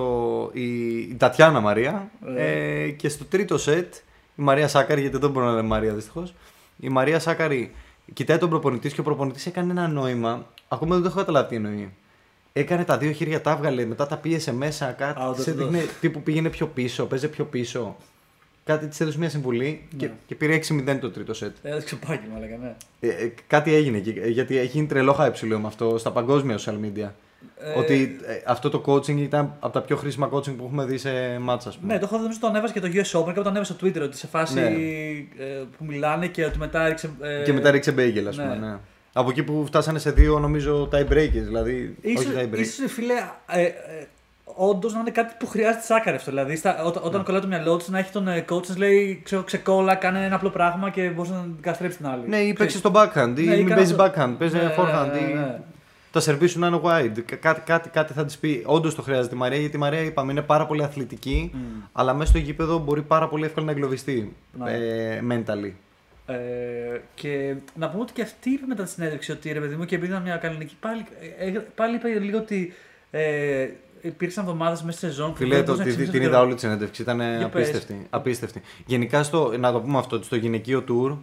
η, 0.54 0.62
η 1.00 1.16
Τατιάνα 1.18 1.60
Μαρία. 1.60 2.10
Ε, 2.38 2.90
και 2.90 3.10
στο 3.10 3.24
τρίτο 3.30 3.58
σετ 3.58 3.94
η 4.36 4.42
Μαρία 4.42 4.68
Σάκαρη, 4.68 5.02
γιατί 5.02 5.18
δεν 5.18 5.30
μπορώ 5.30 5.46
να 5.46 5.52
λέμε 5.54 5.68
Μαρία 5.68 5.94
δυστυχώς. 5.94 6.34
Η 6.80 6.90
Μαρία 6.90 7.20
Σάκαρη 7.20 7.72
κοιτάει 8.14 8.38
τον 8.38 8.50
προπονητής 8.50 8.94
και 8.94 9.00
ο 9.00 9.04
προπονητής 9.04 9.46
έκανε 9.46 9.72
ένα 9.72 9.88
νόημα. 9.88 10.48
Ακόμα 10.68 10.94
δεν 10.94 11.04
το 11.04 11.10
έχω 11.10 11.18
καταλάβει 11.18 11.50
τι 11.50 11.56
εννοεί. 11.56 11.94
Έκανε 12.54 12.84
τα 12.84 12.98
δύο 12.98 13.12
χέρια, 13.12 13.42
τα 13.42 13.52
έβγαλε, 13.52 13.86
μετά 13.86 14.08
τα 14.08 14.18
πίεσε 14.18 14.54
μέσα. 14.54 14.92
Κάτι 14.92 15.22
Α, 15.22 15.32
της 15.36 15.44
το- 15.44 15.54
το- 15.54 15.62
έδειχνε 15.62 15.86
τύπου 16.02 16.22
πήγαινε 16.22 16.50
πιο 16.50 16.68
πίσω, 16.68 17.06
παίζε 17.06 17.28
πιο 17.28 17.46
πίσω. 17.46 17.96
Κάτι 18.64 18.88
της 18.88 19.00
έδωσε 19.00 19.18
μια 19.18 19.30
συμβουλή 19.30 19.88
και, 19.98 20.06
Ναι. 20.06 20.14
και 20.28 20.36
πήρε 20.36 20.54
6-0 20.54 21.00
το 21.00 21.12
τρίτο 21.12 21.34
σετ. 21.34 21.56
Έδειξε 21.64 21.96
επάγγελμα, 22.04 22.40
λέγανε. 22.40 22.76
ναι. 23.00 23.10
Ε, 23.10 23.24
ε, 23.24 23.34
κάτι 23.48 23.74
έγινε 23.74 23.98
εκεί, 23.98 24.14
ε, 24.22 24.28
γιατί 24.28 24.58
έχει 24.58 24.68
γίνει 24.72 24.88
τρελό 24.88 25.16
hype 25.20 25.48
λέω 25.48 25.60
με 25.60 25.68
αυτό 25.68 25.98
στα 25.98 26.12
παγκόσμια 26.12 26.58
social 26.58 26.78
media. 26.86 27.10
Ε, 27.62 27.80
Ότι 27.80 28.18
ε, 28.26 28.34
αυτό 28.46 28.70
το 28.70 28.84
coaching 28.86 29.16
ήταν 29.18 29.54
από 29.60 29.74
τα 29.74 29.82
πιο 29.82 29.96
χρήσιμα 29.96 30.30
coaching 30.34 30.56
που 30.58 30.64
έχουμε 30.66 30.86
δει 30.86 30.98
σε 30.98 31.10
μάτσα, 31.40 31.70
ας 31.70 31.78
πούμε. 31.78 31.94
Ναι, 31.94 32.00
το 32.00 32.06
έχω 32.06 32.16
δει 32.16 32.22
νομίζω 32.22 32.40
το 32.40 32.48
ανέβασε 32.48 32.74
και 32.74 32.80
το 32.80 32.88
US 32.94 33.20
Open 33.22 33.34
και 33.34 33.42
το 33.42 33.50
ανέβασε 33.50 33.74
στο 33.74 33.88
Twitter 33.88 34.02
ότι 34.02 34.18
σε 34.18 34.28
φάση 34.28 34.54
Ναι. 34.54 34.62
ε, 34.66 35.64
που 35.78 35.86
μιλάνε 35.86 36.28
και 36.28 36.46
ότι 36.46 36.58
μετά 36.58 36.86
έριξε. 36.86 37.10
ε, 37.22 37.44
Και 37.44 37.54
μετά 37.54 37.72
ρίξε 37.72 37.92
μπέγγελ, 37.92 38.28
ας 38.28 38.36
πούμε. 38.36 38.48
ναι. 38.60 38.68
Ναι. 38.68 38.78
Από 39.14 39.30
εκεί 39.30 39.44
που 39.44 39.64
φτάσανε 39.66 40.00
σε 40.00 40.12
δύο, 40.12 40.40
νομίζω, 40.40 40.90
tie 40.92 41.08
breakers. 41.14 41.30
Δηλαδή, 41.46 41.96
Ίσως, 42.02 42.26
όχι 42.26 42.36
tie 42.38 42.56
breakers. 42.56 42.60
ίσως, 42.60 42.92
φίλε, 42.92 43.14
ε, 43.48 43.62
ε, 43.64 43.72
όντως 44.44 44.94
να 44.94 45.00
είναι 45.00 45.10
κάτι 45.12 45.34
που 45.40 45.48
χρειάζεται 45.48 45.84
σάκαρη 45.86 46.16
αυτό. 46.16 46.32
Δηλαδή, 46.32 46.56
στα, 46.56 46.84
όταν, 46.84 47.02
Ναι. 47.02 47.08
όταν 47.08 47.24
κολλάει 47.24 47.42
το 47.42 47.48
μυαλό 47.48 47.78
τους, 47.78 47.88
να 47.90 48.00
έχει 48.00 48.12
τον 48.12 48.28
ε, 48.28 48.46
coach, 48.50 48.68
να 48.68 48.78
λέει 48.78 49.22
ξέρω, 49.24 49.44
ξεκόλλα, 49.44 49.96
κάνε 49.96 50.26
ένα 50.26 50.36
απλό 50.36 50.50
πράγμα 50.50 50.90
και 50.90 51.02
μπορείς 51.10 51.32
να 51.32 51.46
καταστρέψει 51.62 51.98
την 51.98 52.08
άλλη. 52.08 52.28
Ναι, 52.28 52.38
ή 52.38 52.40
Ξέρεις. 52.40 52.58
παίξεις 52.58 52.80
στο 52.80 52.92
backhand, 52.96 53.34
ή 53.40 53.42
Ναι, 53.44 53.54
ή 53.54 53.58
μην 53.58 53.64
κάνω 53.68 53.76
παίζεις 53.76 53.96
το- 53.96 54.04
backhand, 54.04 54.36
παίζεις 54.40 54.62
Ναι, 54.62 54.76
forehand. 54.78 55.10
ναι, 55.14 55.20
ή 55.30 55.34
ναι. 55.34 55.60
Τα 56.12 56.20
σερβί 56.20 56.48
σου 56.48 56.60
να 56.60 56.68
είναι 56.68 56.80
wide. 56.84 57.20
Κα- 57.26 57.36
Κάτι, 57.36 57.62
κάτι, 57.62 57.90
κάτι 57.90 58.14
θα 58.14 58.26
της 58.26 58.38
πει. 58.38 58.64
Όντως 58.66 58.96
το 58.96 59.02
χρειάζεται 59.02 59.36
η 59.36 59.38
Μαρία, 59.38 59.60
γιατί 59.60 59.76
η 59.76 59.80
Μαρία 59.80 60.02
είπαμε 60.02 60.32
είναι 60.32 60.42
πάρα 60.42 60.66
πολύ 60.66 60.84
αθλητική, 60.84 61.52
Μμ. 61.54 61.60
αλλά 61.92 62.14
μέσα 62.14 62.30
στο 62.30 62.38
γήπεδο 62.40 62.78
μπορεί 62.78 63.02
πάρα 63.02 63.28
πολύ 63.28 63.46
εύκολα 63.46 63.66
να 63.66 63.72
εγκλωβιστεί. 63.72 64.36
Ναι. 64.64 64.72
Ε, 64.72 65.22
mentally. 65.30 65.72
Ε, 66.26 66.36
και 67.14 67.56
να 67.76 67.90
πούμε 67.90 68.02
ότι 68.02 68.14
και 68.14 68.22
αυτή 68.22 68.50
είπε 68.50 68.66
μετά 68.68 68.84
τη 68.84 68.90
συνέντευξη 68.90 69.32
ότι 69.32 69.52
ρε 69.52 69.60
παιδί 69.60 69.76
μου 69.76 69.86
και 69.86 69.96
επειδή 69.96 70.12
ήταν 70.12 70.24
μια 70.24 70.36
καλλινική 70.38 70.76
πάλι, 70.80 71.06
ε, 71.40 71.48
ε, 71.48 71.52
πάλι 71.76 71.96
είπε 71.96 72.08
λίγο 72.10 72.38
ότι 72.38 72.74
ε, 73.12 73.68
υπήρξαν 74.02 74.44
εβδομάδες 74.44 74.82
μέσα 74.84 74.98
στη 74.98 75.08
σεζόν 75.08 75.30
που 75.32 75.36
Φίλε, 75.38 75.56
δεν 75.56 75.66
το, 75.66 75.72
μπορούσε 75.72 75.90
να 75.90 75.96
τη, 75.96 76.04
ξυπνήσει 76.04 76.12
την 76.12 76.20
το 76.22 76.26
είδα 76.26 76.36
καιρό. 76.36 76.46
όλη 76.46 76.54
τη 76.54 76.60
συνέντευξη. 76.60 77.02
Ήταν 77.02 77.18
Για 77.38 77.46
απίστευτη, 77.46 78.08
απίστευτη. 78.10 78.62
Γενικά, 78.86 79.24
στο, 79.24 79.58
να 79.60 79.72
το 79.72 79.80
πούμε 79.82 79.98
αυτό, 79.98 80.16
ότι 80.16 80.26
στο 80.26 80.36
γυναικείο 80.36 80.84
tour 80.88 81.18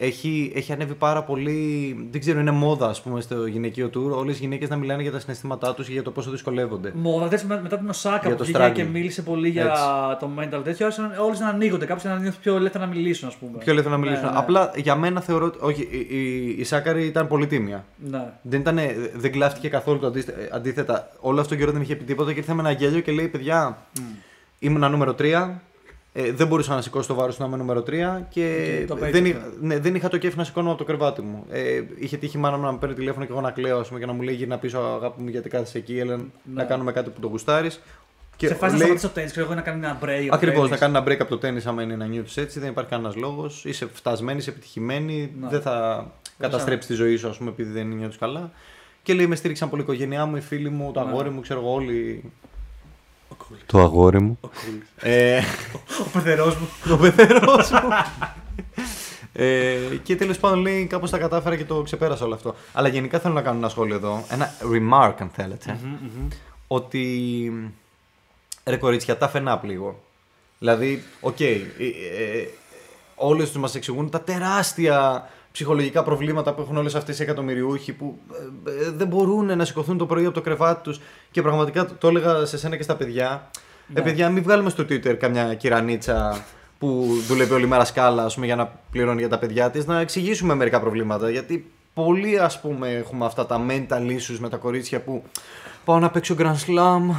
έχει, 0.00 0.52
έχει 0.54 0.72
ανέβει 0.72 0.94
πάρα 0.94 1.22
πολύ. 1.22 1.96
Δεν 2.10 2.20
ξέρω, 2.20 2.40
είναι 2.40 2.50
μόδα 2.50 2.88
ας 2.88 3.02
πούμε, 3.02 3.20
στο 3.20 3.46
γυναικείο 3.46 3.86
tour. 3.94 4.16
Όλες 4.16 4.36
οι 4.36 4.38
γυναίκες 4.40 4.68
να 4.68 4.76
μιλάνε 4.76 5.02
για 5.02 5.10
τα 5.12 5.18
συναισθήματά 5.20 5.74
τους 5.74 5.86
και 5.86 5.92
για 5.92 6.02
το 6.02 6.10
πόσο 6.10 6.30
δυσκολεύονται. 6.30 6.92
Μόδα, 6.94 7.28
τέτοιο, 7.28 7.46
με- 7.48 7.60
μετά 7.62 7.78
την 7.78 7.88
Οσάκα 7.88 8.20
Για 8.20 8.30
που 8.30 8.36
το 8.36 8.44
βγήκε 8.44 8.58
struggling. 8.66 8.72
και 8.72 8.84
μίλησε 8.84 9.22
πολύ 9.22 9.48
για 9.48 9.72
το 10.20 10.30
mental 10.38 10.60
τέτοιο, 10.64 10.86
όλες 11.24 11.40
να 11.40 11.48
ανοίγονται, 11.48 11.86
κάποιοι 11.86 12.02
να 12.06 12.18
νιώθουν 12.18 12.40
πιο 12.40 12.56
ελεύθερα 12.56 12.86
να 12.86 12.92
μιλήσουν, 12.94 13.28
ας 13.28 13.34
πούμε. 13.36 13.58
Πιο 13.58 13.72
ελεύθερα 13.72 13.96
να 13.96 14.00
Ναι, 14.02 14.08
μιλήσουν. 14.08 14.32
ναι. 14.32 14.38
Απλά 14.38 14.72
για 14.76 14.94
μένα 14.96 15.20
θεωρώ 15.20 15.46
ότι. 15.46 15.58
Όχι, 15.60 15.82
η, 15.90 16.16
η, 16.16 16.54
η 16.58 16.64
Σάκαρη 16.64 17.06
ήταν 17.06 17.26
πολύ 17.28 17.46
τίμια. 17.46 17.84
Ναι. 18.10 18.22
Δεν, 18.42 18.60
ήτανε, 18.60 19.10
δεν 19.14 19.32
κλάφτηκε 19.32 19.68
καθόλου 19.68 19.98
το 19.98 20.06
αντίθε- 20.06 20.34
αντίθετα. 20.52 21.10
Όλο 21.20 21.36
αυτό 21.38 21.48
τον 21.50 21.58
καιρό 21.58 21.72
δεν 21.72 21.82
είχε 21.82 21.96
πει 21.96 22.04
τίποτα 22.04 22.32
και 22.32 22.38
ήρθε 22.38 22.54
με 22.54 22.60
ένα 22.60 22.70
γέλιο 22.70 23.00
και 23.00 23.12
λέει: 23.12 23.28
Παιδιά, 23.28 23.78
ήμουνα 24.58 24.88
νούμερο 24.88 25.14
3. 25.18 25.48
Ε, 26.20 26.32
δεν 26.32 26.46
μπορούσα 26.46 26.74
να 26.74 26.82
σηκώσω 26.82 27.08
το 27.08 27.14
βάρος 27.14 27.38
να 27.38 27.46
είμαι 27.46 27.56
νούμερο 27.56 27.80
3 27.80 27.82
και 27.84 28.24
Και 28.28 28.84
το 28.88 28.94
δεν, 28.94 29.10
πέτυχα. 29.10 29.28
είχα, 29.38 29.52
ναι, 29.60 29.78
δεν 29.78 29.94
είχα 29.94 30.08
το 30.08 30.18
κέφι 30.18 30.36
να 30.36 30.44
σηκώνω 30.44 30.68
από 30.68 30.78
το 30.78 30.84
κρεβάτι 30.84 31.22
μου. 31.22 31.44
Ε, 31.50 31.82
είχε 31.98 32.16
τύχει 32.16 32.36
η 32.36 32.40
μάνα 32.40 32.56
μου 32.56 32.62
να 32.64 32.72
με 32.72 32.78
παίρνει 32.78 32.94
τηλέφωνο 32.94 33.24
και 33.24 33.32
εγώ 33.32 33.40
να 33.40 33.50
κλαίω 33.50 33.78
ας 33.78 33.88
πούμε, 33.88 34.00
και 34.00 34.06
να 34.06 34.12
μου 34.12 34.22
λέει: 34.22 34.34
Γύρνα 34.34 34.58
πίσω, 34.58 34.78
αγάπη 34.78 35.20
μου, 35.22 35.28
γιατί 35.28 35.48
κάθεσαι 35.48 35.78
εκεί. 35.78 35.98
Έλα, 35.98 36.18
να 36.54 36.64
κάνουμε 36.64 36.92
κάτι 36.92 37.10
που 37.10 37.20
το 37.20 37.26
γουστάρεις. 37.28 37.80
Και 38.36 38.46
σε 38.46 38.54
φάση 38.54 38.72
να 38.72 38.78
σταματήσει 38.78 39.06
το 39.06 39.12
τέννη, 39.12 39.30
ξέρω 39.30 39.46
εγώ 39.46 39.54
να 39.54 39.60
κάνει 39.60 39.84
ένα 39.84 39.98
break. 40.04 40.28
Ακριβώς, 40.30 40.62
το 40.62 40.68
να 40.68 40.76
tennis. 40.76 40.78
κάνει 40.78 40.96
ένα 40.96 41.04
break 41.06 41.16
από 41.20 41.30
το 41.30 41.38
τέννη 41.38 41.60
άμα 41.66 41.82
είναι 41.82 41.96
να 41.96 42.06
νιώθεις 42.06 42.36
έτσι, 42.36 42.60
δεν 42.60 42.70
υπάρχει 42.70 42.90
κανένας 42.90 43.14
λόγος. 43.16 43.64
Είσαι 43.64 43.88
φτασμένης, 43.92 44.42
είσαι 44.42 44.50
επιτυχημένη, 44.50 45.32
Ναι. 45.40 45.48
δεν 45.48 45.60
θα 45.60 46.06
καταστρέψεις 46.38 46.86
τη 46.90 46.94
ζωή 46.94 47.16
σου, 47.16 47.28
ας 47.28 47.36
πούμε, 47.36 47.50
επειδή 47.50 47.70
δεν 47.72 47.86
νιώθεις 47.86 48.18
καλά. 48.18 48.50
Και 49.02 49.14
λέει: 49.14 49.26
Με 49.26 49.34
στήριξαν 49.36 49.68
πολύ 49.70 49.82
η 49.82 49.84
οικογένειά 49.84 50.26
μου, 50.26 50.36
οι 50.36 50.40
φίλοι 50.40 50.68
μου, 50.70 50.92
το 50.92 51.00
Ναι. 51.02 51.08
αγόρι 51.10 51.30
μου, 51.30 51.40
ξέρω 51.40 51.60
εγώ 51.60 51.72
όλοι. 51.74 52.32
Ο 53.40 53.44
Κούλης. 53.48 53.62
Το 53.66 53.80
αγόρι 53.80 54.20
μου. 54.20 54.38
Ο 54.40 54.48
Κούλης. 54.48 54.88
ε, 54.96 55.40
Ο 56.06 56.08
πεθερός 56.12 56.56
μου. 56.56 56.68
το 56.88 56.96
πεθερός 56.96 57.70
μου. 57.70 57.88
ε, 59.32 59.76
και 60.02 60.16
τέλος 60.16 60.38
πάντων 60.38 60.58
λέει 60.60 60.86
κάπως 60.86 61.10
τα 61.10 61.18
κατάφερα 61.18 61.56
και 61.56 61.64
το 61.64 61.82
ξεπέρασα 61.82 62.24
όλο 62.24 62.34
αυτό. 62.34 62.54
Αλλά 62.72 62.88
γενικά 62.88 63.18
θέλω 63.18 63.34
να 63.34 63.42
κάνω 63.42 63.58
ένα 63.58 63.68
σχόλιο 63.68 63.94
εδώ. 63.96 64.24
Ένα 64.28 64.54
remark, 64.72 65.14
αν 65.18 65.30
θέλετε. 65.34 65.78
Ότι 66.66 67.52
ρε 68.64 68.76
κορίτσια, 68.76 69.16
toughen 69.18 69.28
up 69.28 69.64
λίγο. 69.64 70.02
Δηλαδή, 70.58 71.02
OK, 71.20 71.36
okay, 71.38 71.60
ε, 71.78 72.38
ε, 72.38 72.48
όλες 73.14 73.50
τους 73.50 73.60
μας 73.60 73.74
εξηγούν 73.74 74.10
τα 74.10 74.20
τεράστια 74.20 75.28
ψυχολογικά 75.52 76.02
προβλήματα 76.02 76.54
που 76.54 76.60
έχουν 76.60 76.76
όλες 76.76 76.94
αυτές 76.94 77.18
οι 77.18 77.22
εκατομμυριούχοι 77.22 77.92
που 77.92 78.18
ε, 78.66 78.70
ε, 78.86 78.90
δεν 78.90 79.06
μπορούν 79.06 79.56
να 79.56 79.64
σηκωθούν 79.64 79.98
το 79.98 80.06
πρωί 80.06 80.24
από 80.24 80.34
το 80.34 80.40
κρεβάτι 80.40 80.82
τους 80.82 81.00
και 81.30 81.42
πραγματικά 81.42 81.86
το, 81.86 81.94
το 81.98 82.08
έλεγα 82.08 82.44
σε 82.44 82.58
σένα 82.58 82.76
και 82.76 82.82
στα 82.82 82.96
παιδιά. 82.96 83.50
Ναι. 83.86 84.00
Ε, 84.00 84.02
παιδιά, 84.02 84.28
μην 84.28 84.42
βγάλουμε 84.42 84.70
στο 84.70 84.82
Twitter 84.82 85.14
καμιά 85.14 85.54
κυρα-Νίτσα 85.54 86.44
που 86.78 87.06
δουλεύει 87.26 87.52
όλη 87.52 87.66
μέρα 87.66 87.84
σκάλα 87.84 88.24
ας 88.24 88.34
πούμε, 88.34 88.46
για 88.46 88.56
να 88.56 88.72
πληρώνει 88.90 89.18
για 89.18 89.28
τα 89.28 89.38
παιδιά 89.38 89.70
της, 89.70 89.86
να 89.86 90.00
εξηγήσουμε 90.00 90.54
μερικά 90.54 90.80
προβλήματα. 90.80 91.30
Γιατί 91.30 91.72
πολλοί 91.94 92.38
ας 92.38 92.60
πούμε 92.60 92.90
έχουμε 92.90 93.24
αυτά 93.24 93.46
τα 93.46 93.66
mental 93.68 94.10
issues 94.10 94.36
με 94.38 94.48
τα 94.48 94.56
κορίτσια 94.56 95.00
που 95.00 95.22
πάω 95.84 95.98
να 95.98 96.10
παίξω 96.10 96.34
Grand 96.38 96.56
Slam 96.66 97.14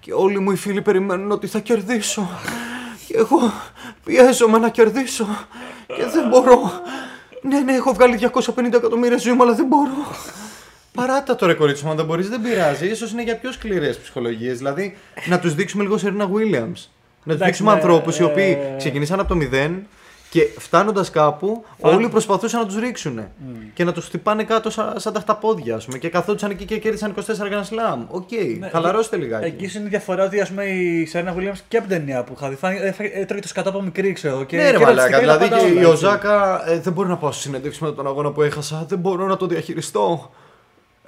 και 0.00 0.12
όλοι 0.12 0.38
μου 0.38 0.50
οι 0.50 0.56
φίλοι 0.56 0.82
περιμένουν 0.82 1.30
ότι 1.30 1.46
θα 1.46 1.58
κερδίσω. 1.58 2.28
Και 3.06 3.16
εγώ 3.16 3.38
πιέζομαι 4.04 4.58
να 4.58 4.68
κερδίσω 4.68 5.26
και 5.86 6.04
δεν 6.12 6.28
μπορώ. 6.28 6.72
Ναι, 7.48 7.60
ναι, 7.60 7.72
έχω 7.72 7.92
βγάλει 7.92 8.18
250 8.32 8.72
εκατομμύρια 8.74 9.16
ζωή 9.16 9.32
μου, 9.32 9.42
αλλά 9.42 9.54
δεν 9.54 9.66
μπορώ. 9.66 10.16
Παράτα 10.94 11.36
το 11.36 11.46
ρε 11.46 11.54
κορίτσι 11.54 11.84
μου, 11.84 11.90
αν 11.90 11.96
δεν 11.96 12.04
μπορείς, 12.04 12.28
δεν 12.28 12.40
πειράζει. 12.40 12.94
σω 12.94 13.06
είναι 13.12 13.22
για 13.22 13.36
πιο 13.36 13.52
σκληρές 13.52 13.98
ψυχολογίες. 13.98 14.58
Δηλαδή, 14.58 14.96
να 15.26 15.38
τους 15.38 15.54
δείξουμε 15.54 15.82
λίγο 15.82 15.98
Σερίνα 15.98 16.24
Williams. 16.24 16.60
Να 16.60 16.62
τους 16.62 17.24
Εντάξει, 17.24 17.44
δείξουμε 17.44 17.70
ναι, 17.70 17.76
ανθρώπους 17.76 18.18
οι 18.18 18.22
οποίοι 18.22 18.58
ε, 18.72 18.76
ξεκινήσαν 18.76 19.20
από 19.20 19.28
το 19.28 19.34
μηδέν 19.34 19.86
και 20.34 20.48
φτάνοντας 20.58 21.10
κάπου, 21.10 21.64
Φαν- 21.80 21.94
όλοι 21.94 22.08
προσπαθούσαν 22.08 22.60
να 22.60 22.66
τους 22.66 22.76
ρίξουν. 22.78 23.20
Και 23.74 23.84
να 23.84 23.92
τους 23.92 24.04
χτυπάνε 24.04 24.44
κάτω 24.44 24.70
σαν, 24.70 24.92
σαν 24.96 25.12
τα 25.12 25.20
χταπόδια, 25.20 25.74
ας 25.76 25.84
πούμε. 25.84 25.98
Και 25.98 26.08
καθόντουσαν 26.08 26.50
εκεί 26.50 26.64
και 26.64 26.78
κέρδισαν 26.78 27.10
24 27.10 27.48
Grand 27.48 27.60
Slam. 27.60 27.98
OK, 28.08 28.28
Ναι, 28.58 28.68
χαλαρώστε 28.68 29.16
λιγάκι. 29.16 29.44
Εκεί 29.46 29.68
σου 29.68 29.78
είναι 29.78 29.86
η 29.86 29.90
διαφορά 29.90 30.24
ότι 30.24 30.40
ας 30.40 30.48
πούμε, 30.48 30.64
η 30.64 31.06
Serena 31.06 31.34
Williams 31.36 31.58
και 31.68 31.76
από 31.76 31.88
την 31.88 31.96
ταινία 31.98 32.24
που 32.24 32.32
είχα 32.36 32.48
δει 32.48 32.54
φάνηκε- 32.54 32.84
έφαγε- 32.84 33.16
έτρωγε 33.16 33.40
το 33.42 33.48
σκατό 33.48 33.68
από 33.68 33.80
μικρή, 33.82 34.12
ξέρω. 34.12 34.44
Και, 34.44 34.56
ναι, 34.56 34.70
ρε 34.70 34.76
και 34.76 34.84
μαλάκα. 34.84 34.94
ρατσιστικά 35.10 35.18
Δηλαδή 35.20 35.48
τα 35.48 35.56
πάντα 35.56 35.66
και 35.66 35.72
η 35.72 35.76
όλα, 35.84 35.90
έτσι. 35.92 36.04
Οσάκα 36.06 36.62
ε, 36.70 36.78
δεν 36.78 36.92
μπορεί 36.92 37.08
να 37.08 37.16
πάω 37.16 37.32
στη 37.32 37.42
συνέντευξη 37.42 37.82
μετά 37.82 37.94
τον 37.94 38.06
αγώνα 38.06 38.30
που 38.30 38.42
έχασα. 38.42 38.84
Δεν 38.88 38.98
μπορώ 38.98 39.26
να 39.26 39.36
το 39.36 39.46
διαχειριστώ. 39.46 40.30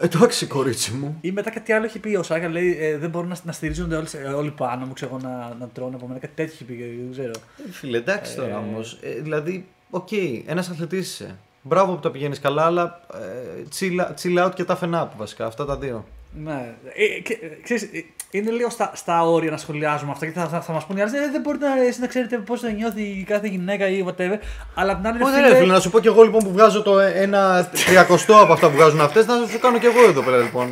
Εντάξει, 0.00 0.46
κορίτσι 0.46 0.92
μου. 0.92 1.18
Ή 1.20 1.32
μετά 1.32 1.50
κάτι 1.50 1.72
άλλο 1.72 1.84
έχει 1.84 1.98
πει 1.98 2.14
Οσάκα, 2.14 2.48
λέει 2.48 2.76
ε, 2.80 2.98
δεν 2.98 3.10
μπορούν 3.10 3.28
να, 3.28 3.36
να 3.42 3.52
στηρίζονται 3.52 3.96
όλοι, 3.96 4.06
ε, 4.12 4.28
όλοι 4.28 4.50
πάνω 4.50 4.86
μου, 4.86 4.92
ξέρω 4.92 5.10
εγώ, 5.14 5.28
να, 5.28 5.56
να 5.58 5.68
τρώνε 5.68 5.94
από 5.94 6.06
μένα. 6.06 6.18
Κάτι 6.20 6.32
τέτοιο 6.34 6.52
έχει 6.52 6.64
πει, 6.64 6.74
δεν 6.74 7.12
ξέρω. 7.12 7.32
Ε, 7.68 7.72
Φίλε, 7.72 7.96
εντάξει 7.96 8.36
τώρα 8.36 8.58
όμως. 8.58 8.98
Ε, 9.02 9.20
δηλαδή, 9.20 9.66
οκ, 9.90 10.08
ένας 10.46 10.68
αθλητής 10.68 11.10
είσαι. 11.10 11.36
Μπράβο 11.62 11.94
που 11.94 12.00
τα 12.00 12.10
πηγαίνεις 12.10 12.40
καλά, 12.40 12.64
αλλά 12.64 13.00
ε, 13.14 13.62
chill, 13.78 14.00
chill 14.22 14.46
out 14.46 14.52
και 14.54 14.64
τα 14.64 14.78
up 14.82 15.08
βασικά. 15.16 15.46
Αυτά 15.46 15.64
τα 15.64 15.76
δύο. 15.76 16.06
Ναι. 16.44 16.74
Ε, 16.94 17.20
και, 17.20 17.38
ε, 17.42 17.62
ξέρεις, 17.62 17.82
ε, 17.82 18.04
είναι 18.30 18.50
λίγο 18.50 18.70
στα, 18.70 18.90
στα 18.94 19.22
όρια 19.22 19.50
να 19.50 19.56
σχολιάζουμε 19.56 20.10
αυτά 20.10 20.24
γιατί 20.24 20.40
θα, 20.40 20.46
θα, 20.48 20.60
θα 20.60 20.72
μας 20.72 20.84
πούνε 20.84 21.00
οι 21.00 21.02
άλλοι, 21.02 21.16
«Ε, 21.16 21.30
δεν 21.30 21.40
μπορείτε 21.40 21.68
να, 21.68 21.82
εσείς 21.82 21.98
να 21.98 22.06
ξέρετε 22.06 22.36
πώς 22.36 22.60
θα 22.60 22.70
νιώθει 22.70 23.02
η 23.02 23.24
κάθε 23.28 23.46
γυναίκα 23.48 23.88
ή 23.88 24.04
whatever. 24.06 24.38
Αλλά 24.74 24.92
απ' 24.92 24.98
την 24.98 25.06
άλλη, 25.06 25.18
ρε 25.18 25.24
Όχι, 25.24 25.34
φίλε, 25.34 25.48
ρε 25.48 25.56
φίλε, 25.56 25.72
να 25.72 25.80
σου 25.80 25.90
πω 25.90 26.00
κι 26.00 26.06
εγώ 26.06 26.22
λοιπόν 26.22 26.42
που 26.42 26.52
βγάζω 26.52 26.82
το 26.82 26.98
ένα 26.98 27.70
τριακοστό 27.86 28.40
από 28.40 28.52
αυτά 28.52 28.68
που 28.68 28.76
βγάζουν 28.76 29.00
αυτές, 29.00 29.26
να 29.26 29.34
σου 29.50 29.58
κάνω 29.58 29.78
κι 29.78 29.86
εγώ 29.86 30.08
εδώ 30.08 30.22
πέρα 30.22 30.36
λοιπόν. 30.36 30.68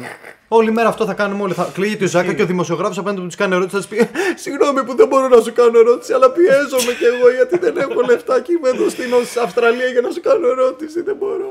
Όλη 0.58 0.70
μέρα 0.72 0.88
αυτό 0.88 1.04
θα 1.04 1.14
κάνουμε 1.14 1.42
όλοι. 1.42 1.52
Θα 1.52 1.68
κλαίγεται 1.74 2.04
Οσάκα 2.04 2.32
και 2.32 2.42
ο 2.42 2.46
δημοσιογράφος 2.46 2.98
απέναντι 2.98 3.20
που 3.20 3.26
τους 3.26 3.36
κάνει 3.36 3.54
ερώτηση 3.54 3.76
θα 3.76 3.86
τους 3.86 3.88
πει 3.98 4.08
Συγγνώμη 4.44 4.84
που 4.84 4.94
δεν 4.96 5.06
μπορώ 5.08 5.28
να 5.28 5.40
σου 5.40 5.52
κάνω 5.52 5.78
ερώτηση, 5.78 6.12
αλλά 6.12 6.30
πιέζομαι 6.30 6.92
κι 6.98 7.04
εγώ 7.12 7.26
γιατί 7.36 7.58
δεν 7.58 7.76
έχω 7.76 8.00
λεφτά 8.10 8.40
και 8.40 8.52
είμαι 8.56 8.68
εδώ 8.68 8.88
στην 8.88 9.10
Αυστραλία 9.44 9.86
για 9.86 10.00
να 10.00 10.10
σου 10.10 10.20
κάνω 10.20 10.46
ερώτηση. 10.48 11.02
Δεν 11.02 11.16
μπορώ. 11.18 11.46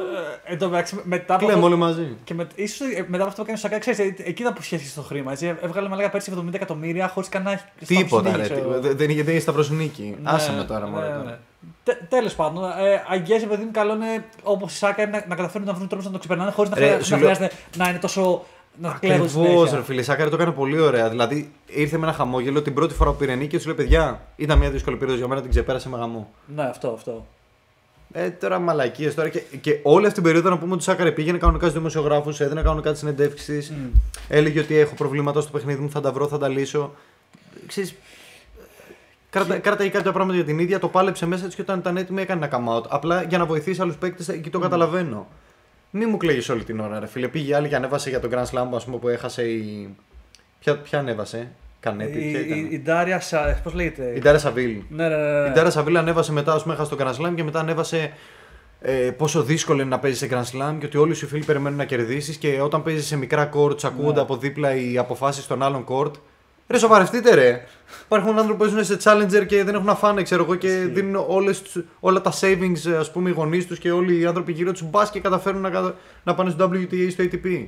Ε, 0.45 0.51
Εν 0.51 0.57
τω 0.59 0.69
μεταξύ, 0.69 1.01
μετά 1.03 1.33
από. 1.35 1.45
Κλαίμε 1.45 1.53
αυτό- 1.59 1.65
όλοι 1.71 1.75
μαζί. 1.85 2.17
Και 2.23 2.33
με, 2.33 2.47
ίσως, 2.55 2.87
ε, 2.87 3.05
μετά 3.07 3.23
από 3.23 3.31
αυτό 3.31 3.43
που 3.43 3.49
έκανε 3.51 3.57
ο 3.57 3.61
Σακά, 3.61 3.77
ξέρεις, 3.79 3.99
εκεί 4.29 4.41
ήταν 4.41 4.53
που 4.53 4.61
σχέση 4.61 4.95
το 4.95 5.01
χρήμα. 5.01 5.31
Έτσι. 5.31 5.55
Έβγαλε 5.61 5.89
με 5.89 5.95
λέγα 5.95 6.09
πέρσι 6.09 6.31
70 6.35 6.53
εκατομμύρια 6.53 7.07
χωρίς 7.07 7.29
κανένα. 7.29 7.59
Τίποτα, 7.87 8.29
σταυροσυνήγη, 8.29 8.37
ρε. 8.37 8.43
ξέρω 8.43 8.59
εγώ. 8.59 8.73
τίποτα. 8.79 8.95
Δεν 8.95 9.09
είχε 9.09 9.21
δεν 9.23 9.31
είχε 9.33 9.41
σταυροσυνίκη. 9.43 10.15
Ναι, 10.23 10.29
Άσε 10.31 10.51
με 10.57 10.63
τώρα, 10.63 10.85
ναι, 10.85 10.91
μωρέ. 10.91 11.05
ναι, 11.07 11.11
τώρα. 11.13 11.23
ναι. 11.23 11.37
Τέλος 12.09 12.33
πάντων, 12.35 12.63
ε, 12.63 13.03
αγγές, 13.09 13.43
παιδί 13.45 13.63
μου, 13.63 13.69
καλό 13.71 13.93
είναι 13.93 14.25
όπως 14.43 14.73
η 14.73 14.77
Σάκα 14.77 15.07
να, 15.07 15.25
να 15.27 15.35
καταφέρουν 15.35 15.67
να 15.67 15.73
βρουν 15.73 15.87
τρόπους 15.87 16.05
να 16.05 16.11
το 16.11 16.17
ξεπερνάνε 16.17 16.51
χωρίς 16.51 16.71
να, 16.71 16.77
Ρε, 16.77 16.85
χρειά- 16.85 17.03
σου 17.03 17.11
να 17.11 17.17
λέω- 17.17 17.33
χρειάζεται 17.35 17.55
να 17.77 17.89
είναι 17.89 17.99
τόσο. 17.99 18.45
Να 18.81 18.97
κλέβουν 18.99 19.25
Ακριβώ, 19.25 19.45
συνέχεια. 19.47 19.77
ρε 19.77 19.83
φίλε. 19.83 20.01
Η 20.01 20.03
Σάκαρη 20.03 20.29
το 20.29 20.35
έκανε 20.35 20.51
πολύ 20.51 20.79
ωραία. 20.79 21.09
Δηλαδή 21.09 21.51
ήρθε 21.65 21.97
με 21.97 22.03
ένα 22.05 22.13
χαμόγελο 22.15 22.61
την 22.61 22.73
πρώτη 22.73 22.93
φορά 22.93 23.11
που 23.11 23.17
πήρε 23.17 23.35
νίκη 23.35 23.47
και 23.47 23.59
του 23.59 23.65
λέει: 23.65 23.75
Παιδιά, 23.75 24.21
ήταν 24.35 24.57
μια 24.57 24.69
δύσκολη 24.69 24.95
περίοδος 24.95 25.19
για 25.19 25.29
μένα, 25.29 25.41
την 25.41 25.49
ξεπέρασε 25.49 25.89
με 25.89 25.97
γαμό. 25.97 26.31
Ναι, 26.55 26.63
αυτό, 26.63 26.89
αυτό. 26.89 27.25
Ε, 28.11 28.29
τώρα 28.29 28.59
μαλακίες 28.59 29.15
τώρα. 29.15 29.29
Και, 29.29 29.39
και 29.39 29.79
όλη 29.83 30.03
αυτή 30.03 30.13
την 30.15 30.23
περίοδο 30.23 30.49
να 30.49 30.57
πούμε 30.57 30.73
ότι 30.73 30.81
η 30.81 30.85
Σάκαρη 30.85 31.11
πήγαινε 31.11 31.37
κανονικά 31.37 31.65
στους 31.65 31.77
δημοσιογράφους, 31.77 32.39
έδινε 32.39 32.61
κανονικά 32.61 32.91
τις 32.91 32.99
συνεντεύξεις. 32.99 33.69
Μμ. 33.71 33.75
Έλεγε 34.27 34.59
ότι 34.59 34.77
έχω 34.77 34.95
προβλήματα 34.95 35.41
στο 35.41 35.51
παιχνίδι 35.51 35.81
μου, 35.81 35.89
θα 35.89 36.01
τα 36.01 36.11
βρω, 36.11 36.27
θα 36.27 36.37
τα 36.37 36.47
λύσω. 36.47 36.93
Ξέρεις, 37.67 37.95
κράτα, 39.29 39.57
κράταγε 39.59 39.89
κάποια 39.89 40.11
πράγματα 40.11 40.35
για 40.35 40.45
την 40.45 40.59
ίδια, 40.59 40.79
το 40.79 40.87
πάλεψε 40.87 41.25
μέσα 41.25 41.45
της 41.45 41.55
και 41.55 41.61
όταν 41.61 41.79
ήταν 41.79 41.97
έτοιμη 41.97 42.21
έκανε 42.21 42.45
ένα 42.45 42.57
come 42.57 42.77
out. 42.77 42.83
Απλά 42.89 43.23
για 43.23 43.37
να 43.37 43.45
βοηθήσει 43.45 43.81
άλλους 43.81 43.95
παίκτες, 43.95 44.29
εκεί 44.29 44.49
το 44.49 44.59
καταλαβαίνω. 44.59 45.27
Μη 45.95 46.05
μου 46.05 46.17
κλαίγεις 46.17 46.49
όλη 46.49 46.63
την 46.63 46.79
ώρα, 46.79 46.99
ρε 46.99 47.07
φίλε. 47.07 47.27
Πήγε 47.27 47.55
άλλη 47.55 47.67
και 47.67 47.75
ανέβασε 47.75 48.09
για 48.09 48.19
τον 48.19 48.29
Grand 48.33 48.45
Slam 48.45 48.67
ας 48.75 48.85
πούμε, 48.85 48.97
που 48.97 49.07
έχασε 49.07 49.43
η. 49.43 49.95
Ποια, 50.59 50.77
ποια 50.77 50.99
ανέβασε, 50.99 51.51
Κανέπη, 51.79 52.19
Η, 52.19 52.31
ποια 52.31 52.39
ήταν. 52.45 52.57
η, 52.57 52.67
η 52.71 52.79
Ντάρια, 52.79 53.19
Σα- 53.19 53.61
πώς 53.63 53.73
λέγεται; 53.73 54.13
Η 54.15 54.19
Ντάρια 54.19 54.37
Σαβίλ. 54.37 54.81
Ναι, 54.89 55.07
ναι, 55.07 55.15
ναι. 55.15 55.41
ναι. 55.41 55.47
Η 55.47 55.51
Ντάρα 55.51 55.69
Σαβίλ 55.69 55.97
ανέβασε 55.97 56.31
μετά, 56.31 56.53
ας 56.53 56.61
πούμε, 56.61 56.73
έχασε 56.73 56.95
το 56.95 56.97
Grand 56.99 57.25
Slam 57.27 57.33
και 57.35 57.43
μετά 57.43 57.59
ανέβασε 57.59 58.11
ε, 58.81 58.91
πόσο 59.17 59.43
δύσκολο 59.43 59.81
είναι 59.81 59.89
να 59.89 59.99
παίζεις 59.99 60.19
σε 60.19 60.27
Grand 60.31 60.57
Slam 60.57 60.75
και 60.79 60.85
ότι 60.85 60.97
όλοι 60.97 61.13
σου 61.13 61.25
οι 61.25 61.27
φίλοι 61.27 61.43
περιμένουν 61.43 61.77
να 61.77 61.85
κερδίσεις 61.85 62.37
και 62.37 62.61
όταν 62.61 62.83
παίζεις 62.83 63.05
σε 63.05 63.17
μικρά 63.17 63.49
courts 63.53 63.83
ακούγονται 63.83 64.13
Ναι. 64.15 64.21
από 64.21 64.37
δίπλα 64.37 64.75
οι 64.75 64.97
αποφάσεις 64.97 65.47
των 65.47 65.63
άλλων 65.63 65.85
court. 65.87 66.11
Ρε, 66.67 66.77
σοβαρευτείτε, 66.77 67.33
ρε. 67.35 67.63
Υπάρχουν 68.05 68.29
άνθρωποι 68.29 68.51
που 68.51 68.57
παίζουν 68.57 68.83
σε 68.83 68.97
Challenger 69.03 69.45
και 69.47 69.63
δεν 69.63 69.73
έχουν 69.73 69.85
να 69.85 69.95
φάνε, 69.95 70.21
ξέρω 70.23 70.43
εγώ, 70.43 70.55
και 70.55 70.67
Ισχύει. 70.67 70.85
δίνουν 70.89 71.25
όλες, 71.27 71.61
τους- 71.61 71.83
όλα 71.99 72.21
τα 72.21 72.33
savings, 72.41 72.89
ας 72.99 73.11
πούμε, 73.11 73.29
οι 73.29 73.33
γονείς 73.33 73.67
τους 73.67 73.79
και 73.79 73.91
όλοι 73.91 74.19
οι 74.19 74.25
άνθρωποι 74.25 74.51
γύρω 74.51 74.71
τους 74.71 74.83
μπας 74.89 75.09
και 75.09 75.19
καταφέρουν 75.19 75.61
να, 75.61 75.69
κατα- 75.69 75.95
να 76.23 76.33
πάνε 76.35 76.49
στο 76.49 76.69
WTA 76.73 76.93
ή 76.93 77.09
στο 77.09 77.23
ATP. 77.23 77.67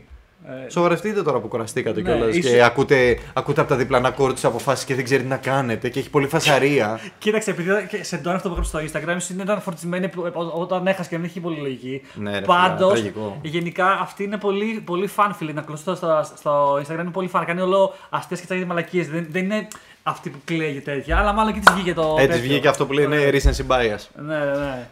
Ε, 0.65 0.69
Σοβαρευτείτε 0.69 1.21
τώρα 1.21 1.39
που 1.39 1.47
κουραστήκατε 1.47 2.01
Ναι, 2.01 2.09
κιόλας 2.15 2.35
ίσως- 2.35 2.51
και 2.51 2.63
ακούτε, 2.63 3.17
ακούτε 3.33 3.61
από 3.61 3.69
τα 3.69 3.75
διπλανά 3.75 4.15
court 4.17 4.33
τις 4.33 4.45
αποφάσεις 4.45 4.85
και 4.85 4.95
δεν 4.95 5.03
ξέρετε 5.03 5.27
τι 5.27 5.31
να 5.33 5.37
κάνετε 5.37 5.89
και 5.89 5.99
έχει 5.99 6.09
πολύ 6.09 6.27
φασαρία. 6.27 6.99
Κοίταξε, 7.19 7.51
επειδή 7.51 7.87
και 7.89 8.03
σε 8.03 8.17
ντόν 8.17 8.35
αυτό 8.35 8.49
που 8.49 8.55
έγραψε 8.61 8.87
στο 8.89 8.99
Instagram, 8.99 9.31
είναι 9.31 9.43
ήταν 9.43 9.61
φορτισμένη 9.61 10.07
που- 10.09 10.31
ό- 10.33 10.61
όταν 10.61 10.87
έχασες 10.87 11.07
και 11.07 11.15
δεν 11.15 11.25
είχε 11.25 11.39
πολύ 11.39 11.57
λογική. 11.57 12.01
Ναι, 12.13 12.39
ρε, 12.39 12.45
Πάντως, 12.45 12.91
φίλε, 12.99 13.01
τραγικό. 13.09 13.37
γενικά 13.41 13.91
αυτή 13.91 14.23
είναι 14.23 14.37
πολύ, 14.37 14.81
πολύ 14.85 15.09
fan 15.15 15.29
φίλη. 15.35 15.53
Να 15.53 15.61
κλωστώ 15.61 15.95
στο, 15.95 16.29
στο 16.37 16.73
Instagram 16.75 16.99
είναι 16.99 17.09
πολύ 17.11 17.29
fan. 17.33 17.43
Κάνει 17.45 17.61
όλο 17.61 17.93
αστείε 18.09 18.37
και 18.37 18.45
τσάγει 18.45 18.65
μαλακίες. 18.65 19.07
Δεν, 19.09 19.27
δεν 19.29 19.43
είναι 19.43 19.67
αυτή 20.03 20.29
που 20.29 20.37
κλαίει 20.45 20.81
τέτοια, 20.81 21.17
αλλά 21.17 21.33
μάλλον 21.33 21.53
και 21.53 21.59
της 21.59 21.73
βγήκε 21.73 21.93
το. 21.93 22.15
Ε, 22.19 22.21
τη 22.21 22.27
τέτοιο. 22.27 22.41
βγήκε 22.43 22.67
αυτό 22.67 22.85
που 22.85 22.93
λένε 22.93 23.29
recency 23.31 23.67
bias. 23.67 23.99
Ναι, 24.15 24.37
ναι, 24.37 24.51
ναι. 24.57 24.87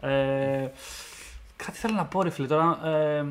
Ε, 0.00 0.70
κάτι 1.56 1.78
θέλω 1.78 1.94
να 1.94 2.04
πω, 2.04 2.22
ρε 2.22 2.30
φίλε 2.30 2.46
τώρα. 2.46 2.78
Ε, 2.84 3.24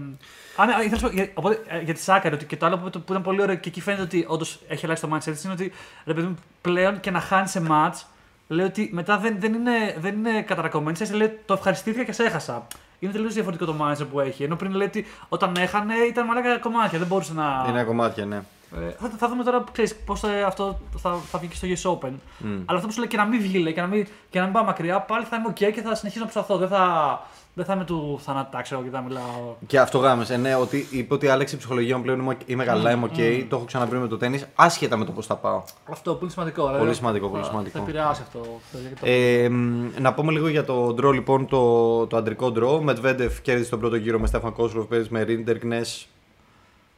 Α, 0.61 0.65
ναι, 0.65 0.71
ήθελα 0.71 0.89
να 0.89 0.97
σου 0.97 1.03
πω 1.03 1.13
για, 1.13 1.29
οπότε, 1.33 1.63
ε, 1.67 1.79
για 1.79 1.93
τη 1.93 1.99
Σάκαρη 1.99 2.35
ότι 2.35 2.45
και 2.45 2.57
το 2.57 2.65
άλλο 2.65 2.77
που, 2.77 2.89
που 2.89 3.11
ήταν 3.11 3.21
πολύ 3.21 3.41
ωραίο 3.41 3.55
και 3.55 3.69
εκεί 3.69 3.81
φαίνεται 3.81 4.03
ότι 4.03 4.25
όντως 4.27 4.59
έχει 4.67 4.85
αλλάξει 4.85 5.03
το 5.03 5.15
mindset 5.15 5.31
της, 5.31 5.43
είναι 5.43 5.53
ότι 5.53 5.71
ρε 6.05 6.13
παιδί 6.13 6.27
μου, 6.27 6.35
πλέον 6.61 6.99
και 6.99 7.11
να 7.11 7.19
χάνει 7.19 7.47
σε 7.47 7.63
match, 7.69 8.03
λέει 8.47 8.65
ότι 8.65 8.89
μετά 8.93 9.17
δεν, 9.17 9.35
δεν 9.39 9.53
είναι, 9.53 9.95
δεν 9.97 10.13
είναι 10.13 10.41
καταρακωμένη. 10.41 10.97
Σε 10.97 11.13
λέει 11.13 11.39
το 11.45 11.53
ευχαριστήθηκα 11.53 12.03
και 12.03 12.11
σε 12.11 12.23
έχασα. 12.23 12.67
Είναι 12.99 13.11
τελείως 13.11 13.33
διαφορετικό 13.33 13.71
το 13.71 13.75
mindset 13.81 14.07
που 14.11 14.19
έχει. 14.19 14.43
Ενώ 14.43 14.55
πριν 14.55 14.71
λέει 14.71 14.87
ότι 14.87 15.05
όταν 15.29 15.55
έχανε 15.55 15.93
ήταν 15.95 16.25
μαλάκα 16.25 16.57
κομμάτια, 16.57 16.99
δεν 16.99 17.07
μπορούσε 17.07 17.33
να. 17.33 17.65
Είναι 17.69 17.83
κομμάτια, 17.83 18.25
ναι. 18.25 18.41
Ε, 18.75 18.91
θα, 18.99 19.11
θα 19.17 19.27
δούμε 19.27 19.43
τώρα 19.43 19.63
ξέρεις, 19.71 19.95
πώς 19.95 20.19
θα, 20.19 20.45
αυτό 20.45 20.79
θα, 20.97 21.15
θα 21.31 21.39
βγει 21.39 21.47
και 21.47 21.55
στο 21.55 21.67
US 21.67 21.97
Open. 21.97 22.11
Μμ. 22.37 22.61
Αλλά 22.65 22.77
αυτό 22.77 22.87
που 22.87 22.91
σου 22.91 22.99
λέει 22.99 23.07
και 23.07 23.17
να 23.17 23.25
μην 23.25 23.41
βγει 23.41 23.57
λέει, 23.57 23.73
και 23.73 23.81
να 23.81 23.87
μην, 23.87 24.07
και 24.29 24.39
να 24.39 24.43
μην 24.45 24.53
πάω 24.53 24.63
μακριά, 24.63 24.99
πάλι 24.99 25.25
θα 25.25 25.35
είμαι 25.35 25.47
OK 25.49 25.73
και 25.73 25.81
θα 25.81 25.95
συνεχίσω 25.95 26.23
να 26.25 26.31
προσπαθώ. 26.31 26.57
Δεν 26.57 26.67
θα, 26.67 27.27
δεν 27.53 27.65
θα 27.65 27.73
είμαι 27.73 27.83
του 27.83 28.19
θανατά, 28.23 28.61
ξέρω 28.61 28.81
και 28.81 28.89
θα 28.89 29.01
μιλάω. 29.01 29.55
Και 29.67 29.79
αυτό 29.79 29.97
γάμησε, 29.97 30.37
ναι, 30.37 30.55
ότι 30.55 30.87
είπε 30.91 31.13
ότι 31.13 31.27
άλλαξε 31.27 31.55
η 31.55 31.57
ψυχολογία 31.57 31.97
μου 31.97 32.03
πλέον 32.03 32.19
είμαι, 32.19 32.37
είμαι 32.45 32.63
καλά, 32.65 32.91
είμαι 32.91 33.05
οκ, 33.05 33.47
το 33.49 33.55
έχω 33.55 33.65
ξαναπεί 33.65 33.95
με 33.95 34.07
το 34.07 34.17
τένις, 34.17 34.41
άσχετα 34.55 34.97
με 34.97 35.05
το 35.05 35.11
πώς 35.11 35.25
θα 35.25 35.35
πάω. 35.35 35.63
Αυτό 35.91 36.13
που 36.13 36.19
είναι 36.21 36.31
σημαντικό. 36.31 36.61
Πολύ 36.63 36.77
δηλαδή, 36.77 36.93
σημαντικό, 36.95 37.27
πολύ 37.29 37.41
θα- 37.43 37.49
σημαντικό. 37.49 37.77
Θα 37.77 37.83
επηρεάσει 37.83 38.21
αυτό. 38.21 38.39
το- 38.71 39.05
Ε, 39.05 39.49
μ, 39.49 39.87
να 39.99 40.13
πούμε 40.13 40.31
λίγο 40.31 40.47
για 40.47 40.63
το 40.65 40.87
draw 40.99 41.13
λοιπόν, 41.13 41.47
το, 41.47 42.07
το 42.07 42.17
αντρικό 42.17 42.53
draw. 42.55 42.79
Μεντβέντεφ 42.81 43.41
κέρδισε 43.41 43.69
τον 43.69 43.79
πρώτο 43.79 43.95
γύρο 43.95 44.19
με 44.19 44.27
Στέφαν 44.27 44.53
Κόσλοφ, 44.53 44.85
παίζει 44.87 45.07
με 45.11 45.21
Ρίντερκνες. 45.21 46.07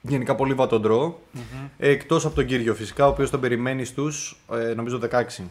Γενικά 0.02 0.36
πολύ 0.36 0.54
βατό 0.54 0.82
draw. 0.84 1.14
Ε, 1.78 1.90
εκτός 1.90 2.26
από 2.26 2.36
τον 2.36 2.46
Κύριο 2.46 2.74
φυσικά, 2.76 3.06
ο 3.06 3.10
οποίος 3.10 3.30
τον 3.30 3.40
περιμένει 3.40 3.86
στους, 3.86 4.38
ε, 4.54 4.74
νομίζω 4.74 4.98
16. 4.98 5.44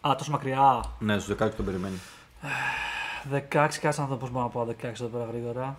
Α, 0.00 0.14
τόσο 0.18 0.30
μακριά. 0.30 0.84
Ναι, 0.98 1.18
στους 1.18 1.26
16 1.36 1.56
τον 1.56 1.64
περιμένει. 1.64 1.96
16, 3.32 3.40
κάτσε 3.80 4.00
να 4.00 4.06
δω 4.06 4.14
πώς 4.16 4.30
μπορώ 4.30 4.44
να 4.44 4.50
πάω 4.50 4.64
16 4.64 4.84
εδώ 4.84 5.06
πέρα 5.06 5.26
γρήγορα. 5.30 5.76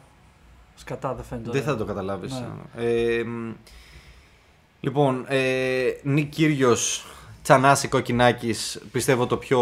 Σκατά 0.76 1.14
δεν 1.14 1.26
φαίνεται. 1.26 1.52
Δεν 1.52 1.62
ωραία. 1.62 1.74
θα 1.74 1.80
το 1.80 1.86
καταλάβεις. 1.86 2.44
Ναι. 2.76 2.84
Ε, 2.84 3.24
μ, 3.24 3.54
λοιπόν, 4.80 5.26
ε, 5.28 5.90
Νίκ 6.04 6.30
Κύριος, 6.30 7.06
Τσανάση 7.44 7.88
Κοκκινάκης, 7.88 8.82
πιστεύω 8.92 9.26
το 9.26 9.38
πιο 9.38 9.60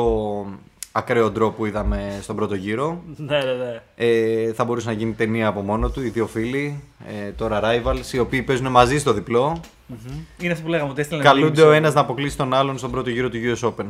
ακραίο 0.92 1.32
draw 1.40 1.56
που 1.56 1.66
είδαμε 1.66 2.20
στον 2.22 2.36
πρώτο 2.36 2.56
γύρο. 2.56 3.04
Ναι, 3.16 3.38
ναι, 3.38 3.54
ναι. 3.54 3.82
Ε, 3.96 4.54
θα 4.54 4.64
μπορούσε 4.64 4.88
να 4.88 4.94
γίνει 4.94 5.12
ταινία 5.12 5.48
από 5.48 5.62
μόνο 5.62 5.90
του, 5.90 6.02
οι 6.02 6.10
δύο 6.10 6.28
φίλοι, 6.28 6.84
ε, 7.08 7.30
τώρα 7.30 7.62
rivals, 7.64 8.14
οι 8.14 8.20
οποίοι 8.20 8.42
παίζουν 8.42 8.68
μαζί 8.68 9.00
στο 9.00 9.14
διπλό. 9.14 9.60
Μμμ. 9.88 10.20
Είναι 10.40 10.52
αυτό 10.52 10.64
που 10.64 10.70
λέγαμε 10.70 10.92
ότι 10.92 11.02
έστειλε. 11.02 11.24
Καλούνται 11.24 11.62
ο 11.62 11.72
ένας 11.72 11.94
να 11.94 12.02
αποκλείσει 12.02 12.38
τον 12.38 12.54
άλλον 12.54 12.78
στον 12.78 12.92
πρώτο 12.92 13.10
γύρο 13.10 13.30
του 13.30 13.38
US 13.44 13.70
Open. 13.70 13.86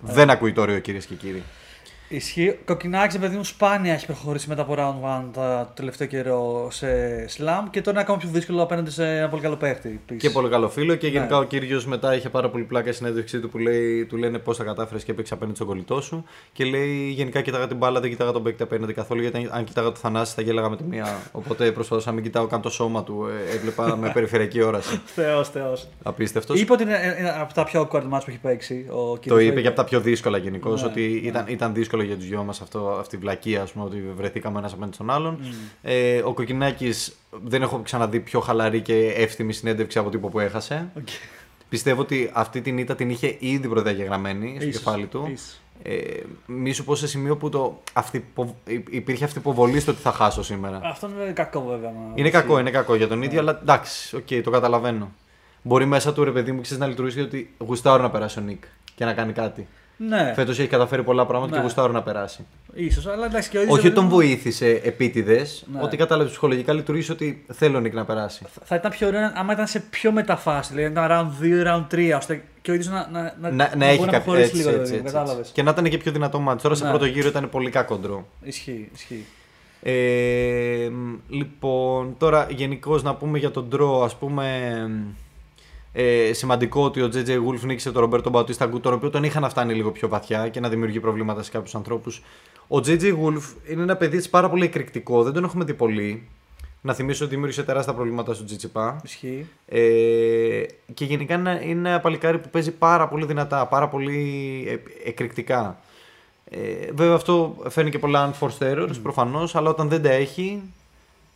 Δεν 0.00 0.30
ακούει 0.30 0.52
το 0.52 0.60
όριο, 0.60 0.78
κυρίες 0.78 1.06
και 1.06 1.14
κύριοι. 1.14 1.42
Ισχύει. 2.10 2.58
Κοκκινάκι, 2.64 3.18
παιδί 3.18 3.36
μου, 3.36 3.44
σπάνια 3.44 3.92
έχει 3.92 4.06
προχωρήσει 4.06 4.48
μετά 4.48 4.62
από 4.62 4.74
round 4.78 5.28
1 5.28 5.30
το 5.34 5.70
τελευταίο 5.74 6.06
καιρό 6.06 6.68
σε 6.70 6.86
slam 7.36 7.66
και 7.70 7.80
τώρα 7.80 7.90
είναι 7.90 8.00
ακόμα 8.00 8.18
πιο 8.18 8.28
δύσκολο 8.32 8.62
απέναντι 8.62 8.90
σε 8.90 9.16
ένα 9.16 9.28
πολύ 9.28 9.42
καλό 9.42 9.56
παίχτη. 9.56 9.88
επίσης. 10.02 10.22
Και 10.22 10.30
πολύ 10.30 10.48
καλό 10.48 10.68
φίλο. 10.68 10.94
Και 10.94 11.06
γενικά 11.06 11.34
Ναι. 11.36 11.40
ο 11.40 11.44
κύριος 11.44 11.86
μετά 11.86 12.14
είχε 12.14 12.28
πάρα 12.28 12.50
πολύ 12.50 12.64
πλάκα 12.64 12.86
στη 12.92 12.96
συνέντευξή 12.96 13.40
του 13.40 13.48
που 13.48 13.58
λέει, 13.58 14.04
του 14.04 14.16
λένε 14.16 14.38
πώς 14.38 14.56
θα 14.56 14.64
κατάφερες 14.64 15.04
και 15.04 15.10
έπαιξε 15.10 15.34
απέναντι 15.34 15.56
στον 15.56 15.68
κολλητό 15.68 16.00
σου. 16.00 16.24
Και 16.52 16.64
λέει 16.64 17.08
γενικά 17.10 17.40
κοίταγα 17.40 17.66
την 17.66 17.76
μπάλα, 17.76 18.00
δεν 18.00 18.10
κοίταγα 18.10 18.32
τον 18.32 18.42
παίκτη 18.42 18.62
απέναντι 18.62 18.92
καθόλου. 18.92 19.20
Γιατί 19.20 19.48
αν 19.50 19.64
κοίταγα 19.64 19.88
το 19.88 19.96
Θανάση 19.96 20.34
θα 20.34 20.42
γέλαγα 20.42 20.68
με 20.68 20.76
τη 20.76 20.82
μία. 20.84 21.06
Οπότε 21.32 21.72
προσπαθούσα 21.72 22.08
να 22.08 22.14
μην 22.14 22.24
κοιτάω 22.24 22.46
καν 22.46 22.60
το 22.60 22.70
σώμα 22.70 23.02
του. 23.04 23.26
Ε, 23.50 23.54
έβλεπα 23.56 23.96
με 23.96 24.10
περιφερειακή 24.14 24.62
όραση. 24.62 25.00
Θεός, 25.04 25.48
θεός. 25.48 25.88
Απίστευτος. 26.02 26.60
Είπε 26.60 26.72
ότι 26.72 26.82
είναι 26.82 27.14
ένα 27.18 27.40
από 27.40 27.52
τα 27.54 27.64
πιο 27.64 27.82
awkward 27.92 28.02
match 28.02 28.20
που 28.24 28.24
έχει 28.28 28.38
παίξει. 28.38 28.86
Ο 28.88 28.94
Το 28.94 29.16
κύριος 29.20 29.40
είπε 29.40 29.48
Βέγκερ. 29.48 29.62
και 29.62 29.68
από 29.68 29.76
τα 29.76 29.84
πιο 29.84 30.00
δύσκολα 30.00 30.38
γενικώς. 30.38 30.82
Ναι, 30.82 30.88
ότι 30.88 31.00
ναι. 31.22 31.28
ήταν, 31.28 31.44
ήταν 31.48 31.72
δύσκολο 31.98 32.02
για 32.02 32.16
τους 32.16 32.26
δυο 32.26 32.42
μας 32.44 32.60
αυτή 33.00 33.16
η 33.16 33.18
βλακεία, 33.18 33.62
ας 33.62 33.72
πούμε, 33.72 33.84
ότι 33.84 34.02
βρεθήκαμε 34.16 34.58
ένας 34.58 34.72
απέναντι 34.72 34.94
στον 34.94 35.10
άλλον. 35.10 35.38
Μμ. 35.40 35.46
Ε, 35.82 36.18
ο 36.18 36.32
Κοκκινάκης 36.34 37.16
δεν 37.44 37.62
έχω 37.62 37.80
ξαναδεί 37.82 38.20
πιο 38.20 38.40
χαλαρή 38.40 38.80
και 38.80 39.06
εύθυμη 39.16 39.52
συνέντευξη 39.52 39.98
από 39.98 40.10
τύπο 40.10 40.28
που 40.28 40.40
έχασε. 40.40 40.88
Οκ. 40.96 41.08
Πιστεύω 41.68 42.00
ότι 42.00 42.30
αυτή 42.32 42.60
την 42.60 42.78
ήττα 42.78 42.94
την 42.94 43.10
είχε 43.10 43.36
ήδη 43.38 43.68
προδιαγεγραμμένη 43.68 44.54
στο 44.58 44.68
Ίσως, 44.68 44.82
κεφάλι 44.82 45.06
του. 45.06 45.28
ίσως. 45.32 45.60
Ε, 45.82 45.94
μη 46.46 46.72
σου 46.72 46.84
πω 46.84 46.94
σε 46.94 47.06
σημείο 47.06 47.36
που 47.36 47.48
το, 47.48 47.80
αυτή, 47.92 48.24
υπήρχε 48.90 49.24
αυτή 49.24 49.38
υποβολή 49.38 49.80
στο 49.80 49.92
ότι 49.92 50.00
θα 50.00 50.12
χάσω 50.12 50.42
σήμερα. 50.42 50.80
Αυτό 50.84 51.10
είναι 51.22 51.32
κακό 51.32 51.64
βέβαια. 51.64 51.90
μα- 51.90 52.12
Είναι 52.14 52.30
κακό, 52.30 52.58
είναι 52.58 52.70
κακό 52.70 52.94
για 52.94 53.08
τον 53.08 53.22
ίδιο, 53.22 53.40
αλλά 53.40 53.58
εντάξει, 53.62 54.16
οκ, 54.16 54.42
το 54.44 54.50
καταλαβαίνω. 54.50 55.12
Μπορεί 55.62 55.84
μέσα 55.86 56.12
του 56.12 56.24
ρε 56.24 56.30
παιδί 56.30 56.52
μου 56.52 56.60
ξέρεις, 56.60 56.80
να 56.82 56.86
λειτουργήσει 56.88 57.20
ότι 57.20 57.54
γουστάρω 57.58 58.02
να 58.02 58.10
περάσει 58.10 58.38
ο 58.38 58.42
Νικ 58.42 58.64
και 58.94 59.04
να 59.04 59.12
κάνει 59.12 59.32
κάτι. 59.32 59.66
Ναι, 60.00 60.32
Φέτος 60.34 60.58
έχει 60.58 60.68
καταφέρει 60.68 61.02
πολλά 61.02 61.26
πράγματα 61.26 61.50
και 61.50 61.56
Ναι. 61.56 61.62
γουστάρω 61.62 61.92
να 61.92 62.02
περάσει. 62.02 62.46
ίσως, 62.74 63.06
αλλά 63.06 63.26
εντάξει 63.26 63.48
και 63.50 63.58
ο 63.58 63.60
ίδιος, 63.62 63.74
Όχι 63.78 63.86
ρε 63.86 63.92
ότι 63.92 64.00
τον 64.00 64.08
παιδί 64.08 64.16
μου, 64.16 64.28
βοήθησε 64.28 64.80
επίτηδες, 64.84 65.64
Ναι. 65.72 65.80
ότι 65.82 65.96
κατάλαβες 65.96 66.30
ψυχολογικά 66.30 66.72
λειτουργήσει 66.72 67.12
ότι 67.12 67.44
θέλω 67.52 67.76
ο 67.78 67.80
Νικ 67.80 67.94
να 67.94 68.04
περάσει. 68.04 68.44
Θα 68.64 68.74
ήταν 68.74 68.90
πιο 68.90 69.06
ωραίο 69.06 69.30
άμα 69.34 69.52
ήταν 69.52 69.66
σε 69.66 69.80
πιο 69.80 70.12
μετά 70.12 70.36
φάση. 70.36 70.72
Δηλαδή 70.74 70.92
ήταν 70.92 71.06
round 71.10 71.42
2, 71.44 71.64
round 71.66 71.86
3, 71.94 72.16
ώστε 72.16 72.42
και 72.62 72.70
ο 72.70 72.74
ίδιος 72.74 72.88
να, 72.92 73.08
να, 73.12 73.20
να, 73.40 73.50
Να, 73.50 73.50
να 73.50 73.76
μπορεί 73.76 73.84
έχει 73.90 74.00
να 74.00 74.06
κάποιο 74.06 74.20
προχωρήσει 74.20 74.48
έτσι, 74.50 74.56
λίγο. 74.56 74.68
έτσι, 74.68 74.82
δηλαδή, 74.82 74.94
έτσι, 74.94 75.12
κατάλαβες. 75.14 75.38
έτσι. 75.40 75.52
Και 75.52 75.62
να 75.62 75.70
ήταν 75.70 75.84
και 75.84 75.98
πιο 75.98 76.12
δυνατό 76.12 76.40
μάτι. 76.40 76.62
Τώρα 76.62 76.74
σε 76.74 76.84
Ναι. 76.84 76.90
πρώτο 76.90 77.04
γύρο 77.06 77.28
ήταν 77.28 77.48
πολύ 77.50 77.70
κακό 77.70 77.96
ντρό. 77.96 78.26
Ισχύει, 78.42 78.88
ισχύει. 78.94 79.24
Ε, 79.82 80.88
μ, 80.92 81.14
λοιπόν, 81.28 82.14
τώρα 82.18 82.46
γενικώς 82.50 83.02
να 83.02 83.14
πούμε 83.14 83.38
για 83.38 83.50
τον 83.50 83.68
ντρό, 83.68 84.02
ας 84.02 84.14
πούμε. 84.16 84.72
Ε, 85.92 86.32
σημαντικό 86.32 86.84
ότι 86.84 87.02
ο 87.02 87.10
JJ 87.12 87.28
Wolf 87.28 87.60
νίκησε 87.64 87.92
τον 87.92 88.00
Ρομπέρτο 88.00 88.30
Μπαουτίστα 88.30 88.66
Γκου, 88.66 88.80
τον 88.80 88.92
οποίο 88.92 89.10
τον 89.10 89.24
είχαν 89.24 89.42
να 89.42 89.48
φτάνει 89.48 89.74
λίγο 89.74 89.90
πιο 89.90 90.08
βαθιά 90.08 90.48
και 90.48 90.60
να 90.60 90.68
δημιουργεί 90.68 91.00
προβλήματα 91.00 91.42
σε 91.42 91.50
κάποιους 91.50 91.74
ανθρώπους. 91.74 92.22
Ο 92.68 92.76
JJ 92.76 93.02
Wolf 93.02 93.42
είναι 93.70 93.82
ένα 93.82 93.96
παιδί 93.96 94.16
έτσι 94.16 94.30
πάρα 94.30 94.48
πολύ 94.50 94.64
εκρηκτικό, 94.64 95.22
δεν 95.22 95.32
τον 95.32 95.44
έχουμε 95.44 95.64
δει 95.64 95.74
πολύ. 95.74 96.28
Να 96.80 96.94
θυμίσω 96.94 97.20
ότι 97.24 97.30
δημιούργησε 97.32 97.62
τεράστια 97.62 97.94
προβλήματα 97.94 98.34
στο 98.34 98.44
Τζιτσιπά. 98.44 99.00
Ισχύει. 99.04 99.46
Ε, 99.66 99.78
και 100.94 101.04
γενικά 101.04 101.34
είναι- 101.34 101.60
είναι 101.64 101.88
ένα 101.88 102.00
παλικάρι 102.00 102.38
που 102.38 102.48
παίζει 102.50 102.70
πάρα 102.70 103.08
πολύ 103.08 103.26
δυνατά, 103.26 103.66
πάρα 103.66 103.88
πολύ 103.88 104.64
ε- 104.68 105.08
εκρηκτικά. 105.08 105.78
Ε, 106.50 106.58
βέβαια 106.94 107.14
αυτό 107.14 107.56
φέρνει 107.68 107.90
και 107.90 107.98
πολλά 107.98 108.30
unforced 108.32 108.58
errors 108.72 108.94
προφανώς, 109.02 109.54
αλλά 109.54 109.70
όταν 109.70 109.88
δεν 109.88 110.02
τα 110.02 110.10
έχει 110.10 110.62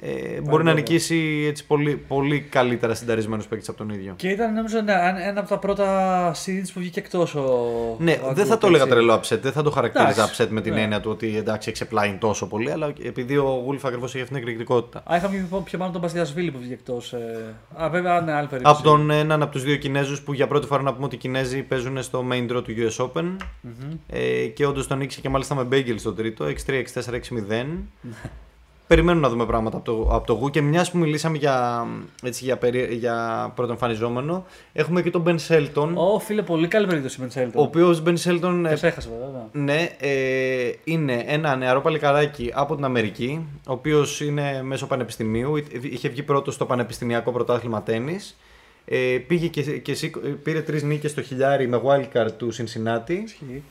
ε, 0.05 0.41
μπορεί 0.41 0.47
να 0.47 0.57
βέβαια. 0.57 0.75
νικήσει 0.75 1.45
έτσι 1.49 1.67
πολύ, 1.67 1.97
πολύ 2.09 2.41
καλύτερα 2.41 2.95
συνταρισμένους 2.95 3.47
παίκτες 3.47 3.69
από 3.69 3.79
τον 3.79 3.91
ίδιο. 3.91 4.15
Και 4.17 4.29
ήταν 4.29 4.55
νομίζω 4.55 4.81
ναι, 4.81 4.93
ένα 4.93 5.27
ένα 5.27 5.41
από 5.41 5.49
τα 5.49 5.59
πρώτα 5.59 6.33
seeds 6.33 6.67
που 6.75 6.81
βγήκε 6.81 7.01
εκτός 7.01 7.35
ο. 7.35 7.43
Ναι, 7.99 8.13
ο 8.13 8.33
δεν 8.33 8.35
θα 8.35 8.43
Αγκούπ, 8.43 8.61
το 8.61 8.67
έλεγα 8.67 8.83
έτσι. 8.83 8.95
τρελό 8.95 9.21
upset, 9.21 9.39
δεν 9.43 9.53
θα 9.53 9.63
το 9.63 9.71
χαρακτήριζα 9.71 10.23
Εντάξει, 10.23 10.43
upset 10.43 10.49
με 10.51 10.61
την 10.61 10.75
ναι. 10.75 10.81
έννοια 10.81 11.01
του 11.01 11.11
ότι 11.11 11.37
εντάξει 11.37 11.69
εξεπλάει 11.69 12.17
τόσο 12.21 12.47
πολύ, 12.47 12.71
αλλά 12.71 12.93
επειδή 13.03 13.37
ο 13.37 13.65
Wolf 13.69 13.79
ακριβώς 13.85 14.15
έχει 14.15 14.23
αυτήν 14.23 14.37
την 14.37 14.47
εκρηκτικότητα. 14.47 15.03
Α, 15.13 15.17
είχαμε 15.17 15.47
πιο, 15.49 15.61
πιο 15.61 15.79
μάλλον 15.79 15.93
τον 15.93 16.03
Μπαστιασβίλη 16.03 16.51
που 16.51 16.59
βγήκε 16.59 16.75
εκτός. 16.75 17.13
Ε... 17.13 17.55
Α, 17.75 17.89
βέβαια, 17.89 18.21
ναι, 18.21 18.33
άλλη 18.33 18.47
περίπτωση. 18.47 18.77
Από 18.79 18.89
τον 18.89 19.11
έναν 19.11 19.43
από 19.43 19.53
τους 19.53 19.63
δύο 19.63 19.77
Κινέζους 19.77 20.23
που 20.23 20.33
για 20.33 20.47
πρώτη 20.47 20.67
φορά 20.67 20.83
να 20.83 20.93
πούμε 20.93 21.05
ότι 21.05 21.15
οι 21.15 21.19
Κινέζοι 21.19 21.63
παίζουν 21.63 22.03
στο 22.03 22.25
main 22.33 22.51
draw 22.51 22.63
του 22.65 22.75
US 22.79 23.05
Open. 23.05 23.37
Μμμ. 23.61 23.99
Ε, 24.07 24.47
και 24.47 24.67
όντως 24.67 24.87
τον 24.87 24.99
νίκησε 24.99 25.21
και 25.21 25.29
μάλιστα 25.29 25.55
με 25.55 25.69
Bagel 25.71 25.95
στο 25.97 26.13
τρίτο, 26.13 26.45
6-3, 26.45 26.51
6-4, 26.95 27.15
6-0. 27.15 28.11
Περιμένουμε 28.87 29.27
να 29.27 29.33
δούμε 29.33 29.47
πράγματα 29.47 29.77
από 29.77 29.85
το, 29.85 30.09
από 30.15 30.27
το 30.27 30.33
Γου 30.33 30.51
και 30.51 30.61
μιας 30.61 30.91
που 30.91 30.99
μιλήσαμε 30.99 31.37
για, 31.39 31.87
έτσι, 32.23 32.45
για, 32.45 32.57
περί, 32.57 32.95
για 32.95 33.53
πρώτο 33.55 33.73
εμφανιζόμενο, 33.73 34.45
έχουμε 34.73 35.03
και 35.03 35.11
τον 35.11 35.25
Ben 35.27 35.37
Shelton. 35.49 35.91
Ω, 35.95 36.19
φίλε, 36.19 36.43
πολύ 36.43 36.69
καλή 36.69 36.87
περίπτωση 36.87 37.21
με 37.21 37.27
τον 37.27 37.51
Ο 37.55 37.63
οποίος 37.63 38.03
Ben 38.07 38.15
Shelton 38.25 38.67
Και 38.69 38.77
σε 38.77 38.87
έχασε, 38.87 39.09
βέβαια. 39.09 39.49
ναι. 39.53 39.73
Ναι, 39.73 39.89
ε, 40.01 40.73
είναι 40.85 41.25
ένα 41.27 41.57
νεαρό 41.57 41.81
παλικαράκι 41.81 42.51
από 42.55 42.75
την 42.75 42.85
Αμερική, 42.85 43.47
ο 43.67 43.73
οποίος 43.73 44.21
είναι 44.21 44.63
μέσω 44.63 44.87
πανεπιστημίου, 44.87 45.57
είχε 45.83 46.09
βγει 46.09 46.23
πρώτος 46.23 46.55
στο 46.55 46.67
πανεπιστημιακό 46.67 47.33
πρωτάθλημα 47.33 47.83
τέννη. 47.83 48.19
Ε, 48.85 48.97
πήγε 49.27 49.47
και, 49.47 49.63
και 49.63 49.95
σήκω- 49.95 50.21
πήρε 50.43 50.61
τρεις 50.61 50.83
νίκες 50.83 51.11
στο 51.11 51.23
χιλιάρι 51.23 51.69
με 51.69 51.81
wildcard 51.85 52.31
του 52.37 52.53
Cincinnati 52.55 53.11
Ισχύει. 53.25 53.63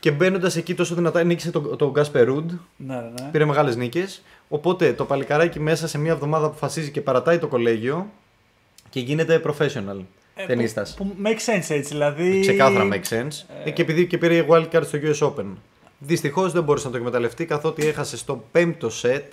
και 0.00 0.10
μπαίνοντας 0.10 0.56
εκεί 0.56 0.74
τόσο 0.74 0.94
δυνατά 0.94 1.22
νίκησε 1.24 1.50
τον, 1.50 1.76
τον 1.76 1.90
Γκάσπερ 1.90 2.24
Ρουντ. 2.26 2.50
Ναι, 2.76 2.94
ναι, 2.94 3.00
ναι. 3.00 3.28
Πήρε 3.32 3.44
μεγάλες 3.44 3.76
νίκες. 3.76 4.22
Οπότε 4.48 4.92
το 4.92 5.04
παλικαράκι 5.04 5.60
μέσα 5.60 5.88
σε 5.88 5.98
μία 5.98 6.12
εβδομάδα 6.12 6.46
αποφασίζει 6.46 6.90
και 6.90 7.00
παρατάει 7.00 7.38
το 7.38 7.46
κολέγιο 7.46 8.10
και 8.90 9.00
γίνεται 9.00 9.42
professional 9.46 10.00
Ε, 10.34 10.46
ταινίστας. 10.46 10.94
Που, 10.94 11.06
που 11.06 11.16
make 11.24 11.36
sense 11.52 11.66
έτσι, 11.68 11.80
δηλαδή. 11.82 12.40
Ξεκάθαρα 12.40 12.88
make 12.92 13.08
sense. 13.14 13.44
Ε, 13.64 13.70
Και 13.70 13.82
επειδή 13.82 14.06
και 14.06 14.18
πήρε 14.18 14.46
wildcard 14.48 14.82
στο 14.84 14.98
US 15.02 15.18
Open. 15.34 15.46
Δυστυχώς 15.98 16.52
δεν 16.52 16.62
μπόρεσε 16.62 16.86
να 16.86 16.90
το 16.92 16.98
εκμεταλλευτεί 16.98 17.44
καθότι 17.44 17.86
έχασε 17.86 18.16
στο 18.16 18.44
πέμπτο 18.52 18.90
σετ 18.90 19.32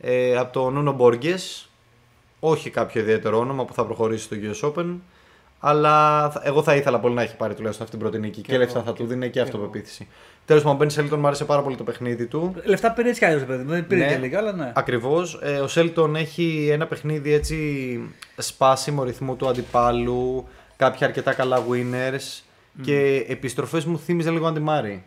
ε, 0.00 0.36
από 0.36 0.52
τον 0.52 0.72
Νούνο 0.74 0.92
Μπόργκες. 0.92 1.34
Όχι 2.40 2.70
κάποιο 2.70 3.00
ιδιαίτερο 3.00 3.38
όνομα 3.38 3.64
που 3.64 3.72
θα 3.74 3.84
προχωρήσει 3.84 4.24
στο 4.24 4.36
US 4.42 4.72
Open. 4.72 4.86
Αλλά 5.60 6.30
θα- 6.30 6.40
εγώ 6.44 6.62
θα 6.62 6.74
ήθελα 6.76 7.00
πολύ 7.00 7.14
να 7.14 7.22
έχει 7.22 7.36
πάρει 7.36 7.54
τουλάχιστον 7.54 7.86
αυτή 7.86 7.98
την 7.98 8.06
πρώτη 8.08 8.22
νίκη. 8.26 8.40
Και, 8.40 8.52
εγώ, 8.54 8.62
λεφτά 8.62 8.82
θα 8.82 8.90
και- 8.92 9.02
του 9.02 9.08
δίνει 9.08 9.30
και 9.30 9.42
και 9.42 9.50
εγώ. 9.54 9.70
Αυτοπεποίθηση. 10.42 10.46
Τέλος 10.46 10.62
πάντων, 10.62 10.76
ο 10.76 10.78
Μπεν 10.78 10.90
Σέλτον 10.90 11.18
μου 11.20 11.26
άρεσε 11.26 11.44
πάρα 11.44 11.62
πολύ 11.62 11.76
το 11.76 11.84
παιχνίδι 11.84 12.26
του. 12.26 12.54
Λεφτά 12.64 12.92
πήρε 12.92 13.08
έτσι 13.08 13.20
κι 13.20 13.26
αλλιώς, 13.26 13.44
παιδί 13.44 13.62
μου. 13.62 13.70
Δεν 13.70 13.86
πήρε 13.86 14.00
Ναι. 14.00 14.12
και 14.12 14.18
λίγα, 14.18 14.38
αλλά 14.38 14.52
ναι. 14.52 14.72
Ακριβώς. 14.74 15.38
Ε, 15.42 15.58
ο 15.58 15.68
Σέλτον 15.68 16.16
έχει 16.16 16.68
ένα 16.72 16.86
παιχνίδι 16.86 17.32
έτσι 17.32 18.00
σπάσιμο 18.36 19.02
ρυθμού 19.04 19.36
του 19.36 19.48
αντιπάλου, 19.48 20.48
κάποια 20.76 21.06
αρκετά 21.06 21.32
καλά 21.32 21.62
winners 21.70 22.42
και 22.82 23.24
επιστροφές 23.28 23.84
μου 23.84 23.98
θύμιζε 23.98 24.30
λίγο 24.30 24.46
Άντι 24.46 24.69
Μάρεϊ. 24.69 25.04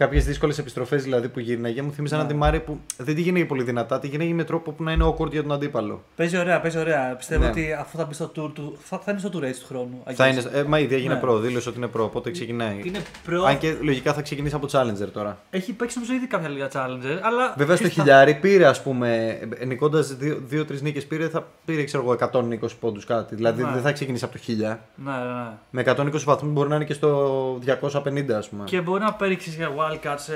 Κάποιες 0.00 0.24
δύσκολες 0.24 0.58
επιστροφές 0.58 1.02
δηλαδή 1.02 1.28
που 1.28 1.40
γύρναγε 1.40 1.82
μου 1.82 1.92
θύμιζαν 1.92 2.18
Ναι. 2.18 2.24
Άντι 2.24 2.40
Μάρεϊ 2.40 2.60
που 2.60 2.80
δεν 2.96 3.14
τη 3.14 3.20
γύρναγε 3.22 3.44
πολύ 3.44 3.62
δυνατά, 3.62 3.98
τη 3.98 4.08
γύρναγε 4.08 4.32
με 4.34 4.44
τρόπο 4.44 4.72
που 4.72 4.82
να 4.82 4.92
είναι 4.92 5.04
awkward 5.06 5.30
για 5.30 5.42
τον 5.42 5.52
αντίπαλο. 5.52 6.02
Παίζει 6.16 6.38
ωραία, 6.38 6.60
παίζει 6.60 6.78
ωραία. 6.78 7.14
Πιστεύω 7.16 7.42
Ναι. 7.42 7.48
ότι 7.48 7.72
αυτό 7.80 7.98
θα 7.98 8.04
μπει 8.04 8.14
στο 8.14 8.24
tour 8.36 8.50
του. 8.54 8.76
Θα, 8.82 8.98
θα 8.98 9.10
είναι 9.10 9.20
στο 9.20 9.30
tour 9.34 9.42
έτσι 9.42 9.60
του 9.60 9.66
χρόνου. 9.66 10.02
Θα 10.14 10.24
Αγγίζει. 10.24 10.48
είναι, 10.48 10.58
ε, 10.58 10.62
μα 10.62 10.78
ήδη 10.78 10.94
έγινε 10.94 11.14
Ναι. 11.14 11.20
pro, 11.20 11.38
δήλωσε 11.38 11.68
ότι 11.68 11.78
είναι 11.78 11.86
pro, 11.86 12.04
οπότε 12.04 12.30
ξεκινάει. 12.30 12.80
Είναι 12.84 12.98
pro. 13.24 13.44
Αν 13.44 13.58
και 13.58 13.74
λογικά 13.80 14.12
θα 14.12 14.22
ξεκινήσει 14.22 14.54
από 14.54 14.66
Challenger 14.72 15.08
τώρα. 15.12 15.38
Έχει 15.50 15.72
παίξει 15.72 15.96
νομίζω 15.98 16.14
ήδη 16.14 16.26
κάποια 16.26 16.48
λίγα 16.48 16.68
challenger. 16.68 17.18
Αλλά 17.22 17.54
Βέβαια 17.56 17.76
στο 17.76 17.84
ξέρεις, 17.84 17.94
θα- 17.94 18.02
χιλιάρι 18.02 18.34
πήρε, 18.34 18.66
ας 18.66 18.82
πούμε, 18.82 19.38
νικώντας 19.66 20.16
δύο-τρεις 20.46 20.82
νίκες 20.82 21.06
πήρε, 21.06 21.28
θα 21.28 21.46
πήρε 21.64 21.84
ξέρω 21.84 22.02
εγώ 22.02 22.12
120 22.12 22.76
πόντους 22.80 23.04
κάτι. 23.04 23.34
Δηλαδή 23.34 23.62
Ναι. 23.62 23.70
δεν 23.72 23.82
θα 23.82 23.92
ξεκινήσει 23.92 24.24
από 24.24 24.32
το 24.32 24.38
1000. 24.46 24.78
Ναι, 24.94 25.10
ναι, 25.12 25.18
ναι. 25.18 25.50
Με 25.70 25.80
120 25.80 26.24
βαθμούς 26.24 26.52
μπορεί 26.52 26.68
να 26.68 26.74
είναι 26.74 26.84
και 26.84 26.92
στο 26.94 27.58
250, 27.64 28.36
ας 28.36 28.48
πούμε. 28.48 28.64
Και 28.64 28.80
μπορεί 28.80 29.02
να 29.02 29.12
παίξει 29.12 29.50
για 29.50 29.68
wildcard 29.90 30.14
σε 30.16 30.32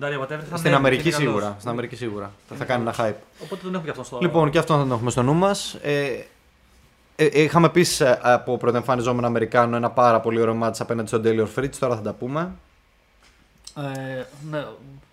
250 0.00 0.22
whatever. 0.22 0.28
θα 0.28 0.56
Στην 0.56 0.58
ανέβει, 0.58 0.74
Αμερική 0.74 1.08
είναι 1.08 1.16
καλός. 1.16 1.28
σίγουρα. 1.32 1.56
Στην 1.58 1.70
Αμερική 1.70 1.96
σίγουρα. 1.96 2.32
Θα, 2.48 2.54
θα 2.56 2.64
κάνει 2.64 2.82
ένα 2.82 2.94
hype. 2.98 3.14
Οπότε 3.42 3.62
τον 3.62 3.74
έχω 3.74 3.84
και 3.84 3.90
αυτό 3.90 4.04
στο. 4.04 4.18
Λοιπόν, 4.20 4.50
και 4.50 4.58
αυτό 4.58 4.76
θα 4.78 4.86
το 4.86 4.94
έχουμε 4.94 5.10
στο 5.10 5.22
νου 5.22 5.34
μας. 5.34 5.74
Ε, 5.82 6.24
ε, 7.16 7.42
είχαμε 7.42 7.66
επίσης 7.66 8.04
από 8.20 8.56
πρωτοεμφανιζόμενο 8.56 9.26
Αμερικάνο 9.26 9.76
ένα 9.76 9.90
πάρα 9.90 10.20
πολύ 10.20 10.40
ωραίο 10.40 10.54
ματς 10.54 10.80
απέναντι 10.80 11.08
στον 11.08 11.22
Τέιλορ 11.22 11.46
Φριτζ. 11.48 11.74
Τώρα 11.78 11.96
θα 11.96 12.02
τα 12.02 12.12
πούμε. 12.12 12.50
Ε, 13.76 14.24
ναι. 14.50 14.64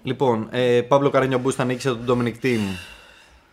Λοιπόν, 0.04 0.48
ε, 0.52 0.82
Πάμπλο 0.82 1.10
Καρένιο 1.10 1.38
Μπούστα 1.38 1.64
νίκησε 1.64 1.90
τον 1.96 2.06
Dominic 2.08 2.46
Thiem 2.45 2.60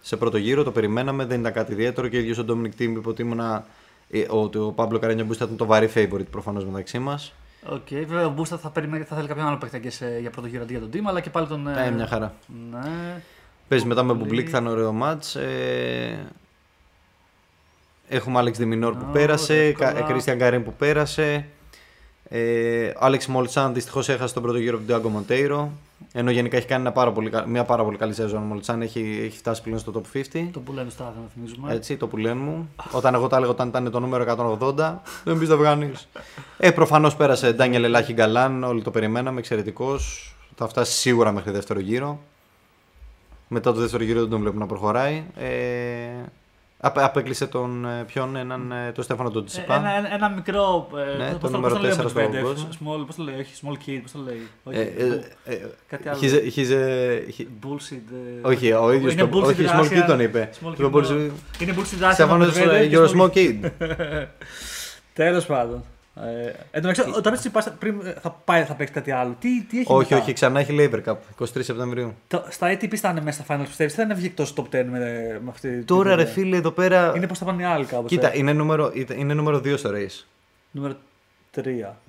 σε 0.00 0.16
πρώτο 0.16 0.36
γύρο. 0.36 0.62
Το 0.62 0.70
περιμέναμε, 0.72 1.24
δεν 1.24 1.40
ήταν 1.40 1.52
κάτι 1.52 1.72
ιδιαίτερο 1.72 2.08
και 2.08 2.16
ο 2.16 2.20
ίδιος 2.20 2.38
ο 2.38 2.44
Dominic 2.48 2.80
Thiem 2.80 2.94
είπε 2.96 3.08
ότι, 3.08 3.22
ήμουνα, 3.22 3.64
ε, 4.10 4.24
ότι 4.28 4.58
ο 4.58 4.70
Πάμπλο 4.70 4.98
Καρένιο 4.98 5.24
Μπούστα 5.24 5.44
ήταν 5.44 5.56
το 5.56 5.66
βαρύ 5.66 5.90
favorite 5.94 6.26
προφανώς 6.30 6.64
μεταξύ 6.64 6.98
μας. 6.98 7.32
Οκ, 7.68 7.88
βέβαια 7.88 8.26
ο 8.26 8.30
Μπούστα 8.30 8.58
θα, 8.58 8.70
περίμενε, 8.70 9.04
θα 9.04 9.16
θέλει 9.16 9.28
κάποιον 9.28 9.46
άλλο 9.46 9.56
παίκτη 9.56 9.80
και 9.80 9.90
σε, 9.90 10.18
για 10.20 10.30
πρώτο 10.30 10.46
γύρο 10.46 10.62
αντί 10.62 10.72
για 10.72 10.80
τον 10.80 10.90
Thiem, 10.92 11.04
αλλά 11.06 11.20
και 11.20 11.30
πάλι 11.30 11.46
τον. 11.46 11.68
Ε, 11.68 11.90
μια 11.90 12.06
χαρά. 12.06 12.34
Ναι. 12.70 13.22
Παίζει 13.68 13.86
μετά 13.86 14.02
με 14.02 14.12
Πολύ. 14.12 14.24
Μπουμπλίκ, 14.24 14.48
θα 14.50 14.58
είναι 14.58 14.70
ωραίο 14.70 14.92
ματς. 14.92 15.34
Ε, 15.34 16.26
έχουμε 18.08 18.38
Άλεξ 18.38 18.58
Ντε 18.58 18.72
Μινόρ 18.72 18.94
που 18.94 19.04
Α, 19.08 19.12
πέρασε, 19.12 19.64
εύκολα. 19.64 19.92
Κρίστιαν 19.92 20.36
Γκαρέν 20.36 20.64
που 20.64 20.72
πέρασε. 20.72 21.46
Ε, 22.28 22.92
Άλεξ 22.98 23.26
Μολτσάν 23.26 23.74
δυστυχώς 23.74 24.08
έχασε 24.08 24.34
τον 24.34 24.42
πρώτο 24.42 24.58
γύρο 24.58 24.76
από 24.76 24.86
τον 24.86 24.94
Τιάγκο 24.94 25.08
Μοντέιρο. 25.08 25.72
Ενώ 26.12 26.30
γενικά 26.30 26.56
έχει 26.56 26.66
κάνει 26.66 26.80
ένα 26.82 26.92
πάρα 26.92 27.12
πολύ, 27.12 27.30
κα- 27.30 27.46
μια 27.46 27.64
πάρα 27.64 27.84
πολύ 27.84 27.96
καλή 27.96 28.14
σεζόν. 28.14 28.42
Ο 28.42 28.44
Μολτσάν 28.44 28.82
έχει, 28.82 29.20
έχει 29.24 29.38
φτάσει 29.38 29.62
πλέον 29.62 29.78
στο 29.78 29.92
top 29.94 30.16
50. 30.16 30.48
Το 30.52 30.60
που 30.60 30.72
λένε 30.72 30.90
στα 30.90 31.04
να 31.04 31.28
θυμίζουμε. 31.34 31.72
Έτσι, 31.74 31.96
το 31.96 32.06
που 32.08 32.16
λένε 32.16 32.40
μου. 32.40 32.68
Όταν 32.92 33.14
εγώ 33.14 33.26
τα 33.26 33.36
έλεγα 33.36 33.50
όταν 33.52 33.68
ήταν 33.68 33.90
το 33.90 34.00
νούμερο 34.00 34.24
180, 34.58 35.00
δεν 35.24 35.38
πίστευε 35.38 35.62
κανεί. 35.64 35.92
Ε, 36.58 36.70
προφανώς 36.70 37.16
πέρασε 37.16 37.52
Ντάνιελ 37.52 37.84
Ελάχη 37.84 38.12
Γκαλάν, 38.12 38.64
όλοι 38.64 38.82
το 38.82 38.90
περιμέναμε, 38.90 39.38
εξαιρετικός. 39.38 40.34
Θα 40.56 40.68
φτάσει 40.68 40.92
σίγουρα 40.92 41.32
μέχρι 41.32 41.50
δεύτερο 41.50 41.80
γύρο. 41.80 42.20
Μετά 43.48 43.72
το 43.72 43.80
δεύτερο 43.80 44.04
γύρο 44.04 44.20
δεν 44.20 44.28
τον 44.30 44.40
βλέπουμε 44.40 44.60
να 44.60 44.66
προχωράει. 44.66 45.24
Ε, 45.36 45.48
απ- 46.22 46.41
απέκλεισε 46.84 47.46
τον 47.46 47.84
ε, 47.84 48.04
ποιον, 48.06 48.36
έναν, 48.36 48.72
ε, 48.72 48.92
τον 48.92 49.04
Στέφανο 49.04 49.30
τον 49.30 49.42
Ε, 49.42 49.46
Τσιπά. 49.46 49.74
ένα, 49.74 49.96
ένα, 49.96 50.14
ένα 50.14 50.28
μικρό. 50.28 50.88
Ε, 50.96 51.16
Ναι, 51.16 51.24
πώς 51.24 51.32
το 51.32 51.38
πώς 51.38 51.50
νούμερο 51.50 51.74
πώς 51.74 51.82
λέει 51.82 51.92
ο 51.92 51.94
τέσσερα 51.94 52.08
στο 52.08 52.20
Medvedev, 52.20 52.44
World 52.46 52.60
Small, 53.00 53.06
πώς 53.06 53.16
το 53.16 53.22
λέει, 53.22 53.34
όχι, 53.38 53.52
small 53.62 53.72
kid, 53.88 53.98
πώς 54.02 54.12
το 54.12 54.18
λέει. 54.24 54.48
Όχι, 54.64 54.78
Ε, 54.78 54.80
ε, 55.44 55.54
ε, 55.54 55.66
κάτι 55.88 56.08
άλλο. 56.08 56.18
he's 56.22 56.32
a- 56.32 56.58
he's 56.58 56.70
a- 56.70 57.38
he- 57.38 57.46
Bullshit. 57.66 58.02
ε, 58.44 58.48
Όχι, 58.48 58.72
ο 58.72 58.92
ίδιος 58.92 59.12
είναι 59.12 59.22
το. 59.26 59.38
bullshit 59.38 59.46
Όχι, 59.48 59.64
small 59.68 59.80
kid 59.92 60.02
Russian- 60.02 60.06
τον 60.06 60.20
είπε. 60.20 60.50
small 60.52 60.72
Του 60.76 60.86
kid, 60.86 60.90
μπορούσε- 60.90 61.12
ναι. 61.14 61.30
Είναι 61.60 61.74
bullshit 61.76 62.04
Russian. 62.04 62.12
Στέφανος, 62.12 62.48
ο 62.48 62.52
Medvedev 62.56 62.88
και 62.88 62.98
you're 62.98 63.08
a 63.08 63.10
small 63.10 63.30
small 63.30 63.30
kid. 63.32 63.70
Τέλος 65.14 65.46
πάντων. 65.46 65.84
Ε, 66.14 66.46
εν 66.70 66.82
τω 66.82 66.88
μεταξύ, 66.88 67.12
όταν 67.16 67.32
έτσι 67.32 67.50
πας, 67.50 67.72
πριν 67.78 68.00
ε, 68.04 68.14
θα, 68.20 68.30
πάει, 68.44 68.62
θα 68.64 68.74
παίξει 68.74 68.92
κάτι 68.92 69.10
άλλο. 69.10 69.36
Τι, 69.40 69.62
τι 69.62 69.78
έχει 69.78 69.92
Όχι, 69.92 70.12
μετά; 70.12 70.22
όχι, 70.24 70.32
ξανά 70.32 70.60
έχει 70.60 70.76
Labor 70.78 71.00
Cup 71.12 71.16
23 71.38 71.46
Σεπτεμβρίου. 71.60 72.14
Το, 72.28 72.44
στα 72.48 72.72
ATP 72.72 72.94
θα 72.96 73.08
είναι 73.10 73.20
μέσα 73.20 73.42
στα 73.42 73.56
finals, 73.56 73.64
πιστεύει. 73.66 73.94
Δεν 73.94 74.04
είναι 74.04 74.14
βγει 74.14 74.26
εκτός 74.26 74.54
top 74.56 74.62
10 74.62 74.64
με, 74.70 74.84
με 74.90 75.48
αυτή 75.48 75.68
την 75.70 75.84
Τώρα 75.84 76.14
ρε 76.14 76.22
ιδέα. 76.22 76.32
φίλε 76.34 76.56
εδώ 76.56 76.70
πέρα. 76.70 77.12
Είναι 77.16 77.26
πώ 77.26 77.34
θα 77.34 77.44
πάνε 77.44 77.62
οι 77.62 77.64
άλλοι 77.64 77.84
κάπως. 77.84 78.10
Κοίτα, 78.10 78.34
είναι 78.34 78.52
νούμερο, 78.52 78.90
ήταν- 78.94 79.18
είναι 79.18 79.34
νούμερο 79.34 79.58
2 79.58 79.74
στο 79.78 79.90
race. 79.90 80.24
Νούμερο 80.70 80.94
3. 81.56 81.60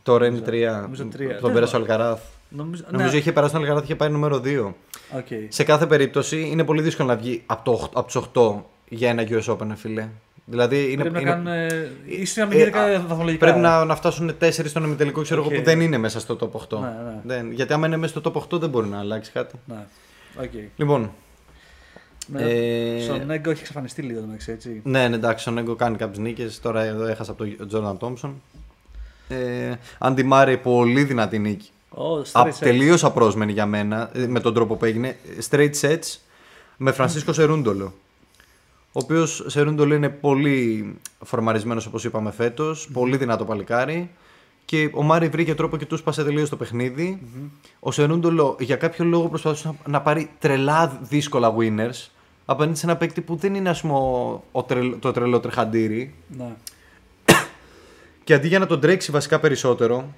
Τώρα 0.03 0.25
είναι 0.27 0.39
3. 0.39 0.81
Νομίζω 0.81 1.05
τρία. 1.05 1.27
Τον 1.29 1.37
Τέλος 1.39 1.53
πέρασε 1.53 1.75
ο 1.75 1.79
πάντων. 1.79 1.95
Αλκαράθ. 1.95 2.21
Νομίζω, 2.49 2.83
Νομίζω 2.91 3.11
ναι. 3.11 3.17
είχε 3.17 3.31
περάσει 3.31 3.53
τον 3.53 3.61
Αλκαράθ 3.61 3.83
είχε 3.83 3.95
πάει 3.95 4.09
νούμερο 4.09 4.41
2. 4.43 4.73
Οκ. 5.17 5.25
Σε 5.49 5.63
κάθε 5.63 5.85
περίπτωση 5.85 6.39
είναι 6.51 6.63
πολύ 6.63 6.81
δύσκολο 6.81 7.07
να 7.07 7.15
βγει 7.15 7.43
από, 7.45 7.63
το, 7.63 7.71
οχ- 7.71 7.89
από 7.93 8.03
τους 8.07 8.15
8 8.15 8.63
για 8.89 9.09
ένα 9.09 9.23
US 9.29 9.45
Open, 9.53 9.67
φίλε. 9.75 10.07
Δηλαδή 10.45 10.91
είναι, 10.91 11.01
Πρέπει 11.03 11.19
είναι- 11.21 11.29
να 11.29 11.35
κάνουν. 11.35 11.47
ε, 11.47 11.91
ίσως 12.05 12.35
να 12.35 12.45
μην 12.45 12.59
ε, 12.59 12.63
γίνει 12.63 12.77
α, 12.77 13.03
βαθμολογικά. 13.07 13.45
Πρέπει 13.45 13.59
να, 13.61 13.85
να 13.85 13.95
φτάσουν 13.95 14.31
4 14.41 14.49
στον 14.51 14.83
ημιτελικό, 14.83 15.21
ξέρω 15.21 15.41
εγώ, 15.41 15.49
Οκ. 15.49 15.55
που 15.57 15.63
δεν 15.63 15.81
είναι 15.81 15.97
μέσα 15.97 16.19
στο 16.19 16.37
top 16.39 16.75
8. 16.77 16.79
Ναι, 16.79 16.87
ναι. 16.87 17.19
Δεν, 17.23 17.51
γιατί 17.51 17.73
άμα 17.73 17.87
είναι 17.87 17.97
μέσα 17.97 18.19
στο 18.19 18.31
top 18.49 18.55
8 18.55 18.59
δεν 18.59 18.69
μπορεί 18.69 18.87
να 18.87 18.99
αλλάξει 18.99 19.31
κάτι. 19.31 19.55
Ναι. 19.65 19.85
Οκ. 20.43 20.51
Λοιπόν. 20.75 21.11
Ναι. 22.27 22.41
Ε, 22.41 23.01
Στον 23.01 23.25
Νέγκο 23.25 23.49
έχει 23.49 23.59
εξαφανιστεί 23.59 24.01
λίγο 24.01 24.19
το 24.19 24.25
μεταξύ, 24.25 24.51
έτσι. 24.51 24.81
Ναι, 24.83 25.07
ναι, 25.07 25.15
εντάξει, 25.15 25.49
ο 25.49 25.51
Σόνεγκο 25.51 25.75
κάνει 25.75 25.97
κάποιες 25.97 26.17
νίκες. 26.17 26.59
Τώρα 26.59 26.83
εδώ 26.83 27.05
έχασε 27.05 27.31
από 27.31 27.45
τον 27.57 27.67
Τζόρνταν 27.67 27.97
Τόμψον. 27.97 28.41
Ε, 29.27 29.71
Άντι 29.97 30.23
Μάρεϊ, 30.23 30.57
πολύ 30.57 31.03
δυνατή 31.03 31.39
νίκη. 31.39 31.69
Ω, 31.89 32.21
straight 32.21 32.47
Α, 32.47 32.49
set. 32.49 32.53
τελείως 32.59 33.03
απρόσμενη 33.03 33.51
για 33.51 33.65
μένα 33.65 34.09
ε, 34.13 34.27
με 34.27 34.39
τον 34.39 34.53
τρόπο 34.53 34.75
που 34.75 34.85
έγινε. 34.85 35.15
Straight 35.49 35.71
sets 35.81 36.17
με 36.77 36.91
Φρανσίσκο 36.91 37.33
Σερούντολο. 37.33 37.93
Ο 38.95 38.99
οποίος 39.03 39.43
Σερούντολο 39.47 39.93
είναι 39.95 40.09
πολύ 40.09 40.95
φορμαρισμένος 41.25 41.85
όπως 41.85 42.03
είπαμε 42.03 42.31
φέτος. 42.31 42.89
Πολύ 42.93 43.17
δυνατό 43.17 43.45
παλικάρι. 43.45 44.09
Και 44.65 44.89
ο 44.93 45.03
Μάρι 45.03 45.27
βρήκε 45.27 45.55
τρόπο 45.55 45.77
και 45.77 45.85
τους 45.85 45.99
σπάσε 45.99 46.23
τελείως 46.23 46.49
το 46.49 46.55
παιχνιδι 46.55 47.21
Ο 47.79 47.91
Σερούντολο 47.91 48.55
για 48.59 48.75
κάποιο 48.75 49.05
λόγο 49.05 49.27
προσπαθούσε 49.27 49.67
να, 49.67 49.75
να 49.91 50.01
πάρει 50.01 50.29
τρελά 50.39 50.99
δύσκολα 51.01 51.53
winners. 51.57 52.07
απέναντι 52.45 52.77
σε 52.77 52.85
ένα 52.85 52.95
παίκτη 52.97 53.21
που 53.21 53.35
δεν 53.35 53.55
είναι 53.55 53.69
ας 53.69 53.81
πούμε, 53.81 53.93
ο, 53.93 54.43
ο 54.51 54.63
τρελ- 54.63 54.99
το 54.99 55.11
τρελό 55.11 55.39
τρεχαντήρι. 55.39 56.13
Ναι. 56.37 56.53
Και 58.23 58.33
αντί 58.33 58.47
για 58.47 58.59
να 58.59 58.65
τον 58.65 58.79
τρέξει 58.79 59.11
βασικά 59.11 59.39
περισσότερο, 59.39 60.13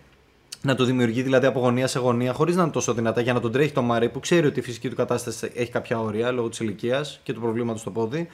να 0.61 0.75
το 0.75 0.83
δημιουργεί 0.83 1.21
δηλαδή 1.21 1.45
από 1.45 1.59
γωνία 1.59 1.87
σε 1.87 1.99
γωνία, 1.99 2.33
χωρίς 2.33 2.55
να 2.55 2.61
είναι 2.63 2.71
τόσο 2.71 2.93
δυνατά, 2.93 3.21
για 3.21 3.33
να 3.33 3.39
τον 3.39 3.51
τρέχει 3.51 3.71
το 3.71 3.81
Μάρι 3.81 4.09
που 4.09 4.19
ξέρει 4.19 4.47
ότι 4.47 4.59
η 4.59 4.63
φυσική 4.63 4.89
του 4.89 4.95
κατάσταση 4.95 5.51
έχει 5.55 5.71
κάποια 5.71 5.99
όρια 5.99 6.31
λόγω 6.31 6.49
της 6.49 6.59
ηλικίας 6.59 7.19
και 7.23 7.33
του 7.33 7.41
προβλήματος 7.41 7.81
στο 7.81 7.89
πόδι. 7.91 8.27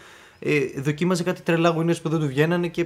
Ε, 0.43 0.59
δοκίμαζε 0.81 1.23
κάτι 1.23 1.41
τρελά 1.41 1.69
γωνίες 1.69 2.01
που 2.01 2.09
δεν 2.09 2.19
του 2.19 2.27
βγαίνανε 2.27 2.67
και 2.67 2.85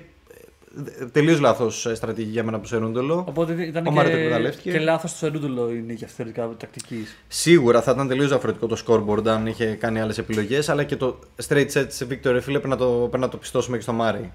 τελείως 1.11 1.39
λάθος 1.39 1.87
στρατηγική 1.93 2.31
για 2.31 2.43
μένα 2.43 2.57
από 2.57 2.67
Σερούντολο. 2.67 3.25
Οπότε 3.27 3.65
ήταν 3.65 3.87
Ο 3.87 3.91
Μάρι 3.91 4.09
το 4.09 4.15
και, 4.15 4.21
εκμεταλλεύτηκε. 4.21 4.71
και 4.71 4.79
λάθος 4.79 5.11
του 5.11 5.17
Σερούντουλο 5.17 5.71
η 5.71 5.83
νίκη 5.87 6.03
αυτή 6.03 6.15
θεωρητικά 6.15 6.49
τακτικής. 6.57 7.15
Σίγουρα 7.27 7.81
θα 7.81 7.91
ήταν 7.91 8.07
τελείως 8.07 8.27
διαφορετικό 8.27 8.67
το 8.67 8.77
scoreboard 8.85 9.27
αν 9.27 9.47
είχε 9.47 9.65
κάνει 9.65 9.99
άλλες 9.99 10.17
επιλογές, 10.17 10.69
αλλά 10.69 10.83
και 10.83 10.95
το 10.95 11.19
straight 11.47 11.67
set 11.73 11.85
σε 11.87 12.07
Victor 12.09 12.25
Εφίλε 12.25 12.59
πρέπει 12.59 12.67
να 12.67 12.77
το, 12.77 13.07
πρέπει 13.09 13.23
να 13.23 13.29
το 13.29 13.37
πιστώσουμε 13.37 13.77
και 13.77 13.83
στο 13.83 13.93
Μάρι. 13.93 14.31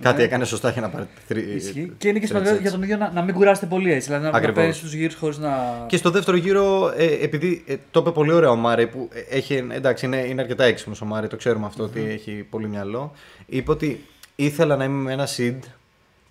Κάτι 0.00 0.22
έκανε 0.22 0.44
σωστά 0.44 0.70
για 0.70 0.80
να 0.80 0.88
πάρει 0.88 1.06
τρι- 1.28 1.54
Ισχύει. 1.54 1.92
Και 1.98 2.08
είναι 2.08 2.18
και 2.18 2.24
straight 2.24 2.28
σημαντικό 2.28 2.56
sets. 2.56 2.60
για 2.60 2.70
τον 2.70 2.82
ίδιο 2.82 2.96
να, 2.96 3.10
να 3.10 3.22
μην 3.22 3.34
κουράσετε 3.34 3.66
πολύ 3.66 3.92
έτσι. 3.92 4.06
Δηλαδή 4.06 4.24
να, 4.24 4.30
να 4.30 4.36
Ακριβώς. 4.36 4.56
παίρνεις 4.58 4.78
τους 4.78 4.92
γύρους 4.94 5.14
χωρίς 5.14 5.38
να. 5.38 5.84
Και 5.88 5.96
στο 5.96 6.10
δεύτερο 6.10 6.36
γύρο, 6.36 6.92
ε, 6.96 7.04
επειδή 7.04 7.64
ε, 7.66 7.74
το 7.90 8.00
είπε 8.00 8.10
πολύ 8.10 8.32
ωραία 8.32 8.50
ο 8.50 8.56
Μάρι, 8.56 8.86
που 8.86 9.08
ε, 9.12 9.36
έχει, 9.36 9.66
εντάξει, 9.70 10.06
είναι, 10.06 10.16
είναι 10.16 10.40
αρκετά 10.42 10.64
έξυπνος 10.64 11.00
ο 11.00 11.04
Μάρι, 11.04 11.26
το 11.28 11.36
ξέρουμε 11.36 11.66
αυτό 11.66 11.82
ότι 11.84 12.00
έχει 12.00 12.46
πολύ 12.50 12.68
μυαλό. 12.68 13.12
Είπε 13.46 13.70
ότι 13.70 14.04
ήθελα 14.36 14.76
να 14.76 14.84
είμαι 14.84 15.02
με 15.02 15.12
ένα 15.12 15.26
seed, 15.36 15.56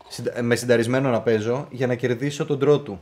συντα- 0.07 0.41
με 0.41 0.55
συνταρισμένο 0.55 1.09
να 1.09 1.19
παίζω, 1.21 1.67
για 1.71 1.87
να 1.87 1.95
κερδίσω 1.95 2.45
τον 2.45 2.59
draw 2.63 2.83
του. 2.83 3.01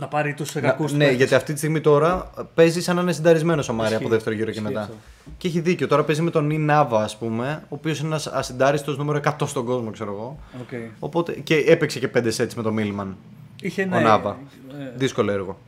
Να 0.00 0.06
πάρει 0.08 0.34
τους 0.34 0.54
Να- 0.54 0.60
κακού 0.60 0.88
ναι, 0.96 1.10
γιατί 1.10 1.34
αυτή 1.34 1.52
τη 1.52 1.58
στιγμή 1.58 1.80
τώρα 1.80 2.30
παίζει 2.54 2.82
σαν 2.82 2.96
να 2.96 3.02
είναι 3.02 3.12
συνταρισμένος 3.12 3.68
ο 3.68 3.72
Μάρι 3.72 3.88
Ισχύει. 3.90 4.02
από 4.04 4.12
δεύτερο 4.12 4.34
γύρο 4.34 4.44
και 4.50 4.58
Ισχύει 4.58 4.64
μετά. 4.64 4.80
αυτό. 4.80 4.94
Και 5.38 5.48
έχει 5.48 5.60
δίκιο. 5.60 5.86
Τώρα 5.86 6.04
παίζει 6.04 6.22
με 6.22 6.30
τον 6.30 6.46
Νι 6.46 6.58
Νάβα, 6.58 7.02
ας 7.02 7.16
πούμε, 7.16 7.62
ο 7.62 7.66
οποίος 7.68 7.98
είναι 7.98 8.08
ένας 8.08 8.26
ασυντάριστος 8.26 8.98
νούμερο 8.98 9.18
100 9.18 9.46
στον 9.46 9.64
κόσμο, 9.64 9.90
ξέρω 9.90 10.10
εγώ. 10.12 10.38
Okay. 10.70 10.90
Οπότε, 10.98 11.32
και 11.32 11.54
έπαιξε 11.56 11.98
και 11.98 12.08
5 12.08 12.30
sets 12.36 12.54
με 12.56 12.62
τον 12.62 12.72
Μίλμαν. 12.72 13.16
Είχε 13.60 13.82
Ο 13.82 13.86
ναι, 13.86 14.00
Νάβα. 14.00 14.36
ε, 14.80 14.92
Δύσκολο 14.96 15.32
έργο. 15.32 15.58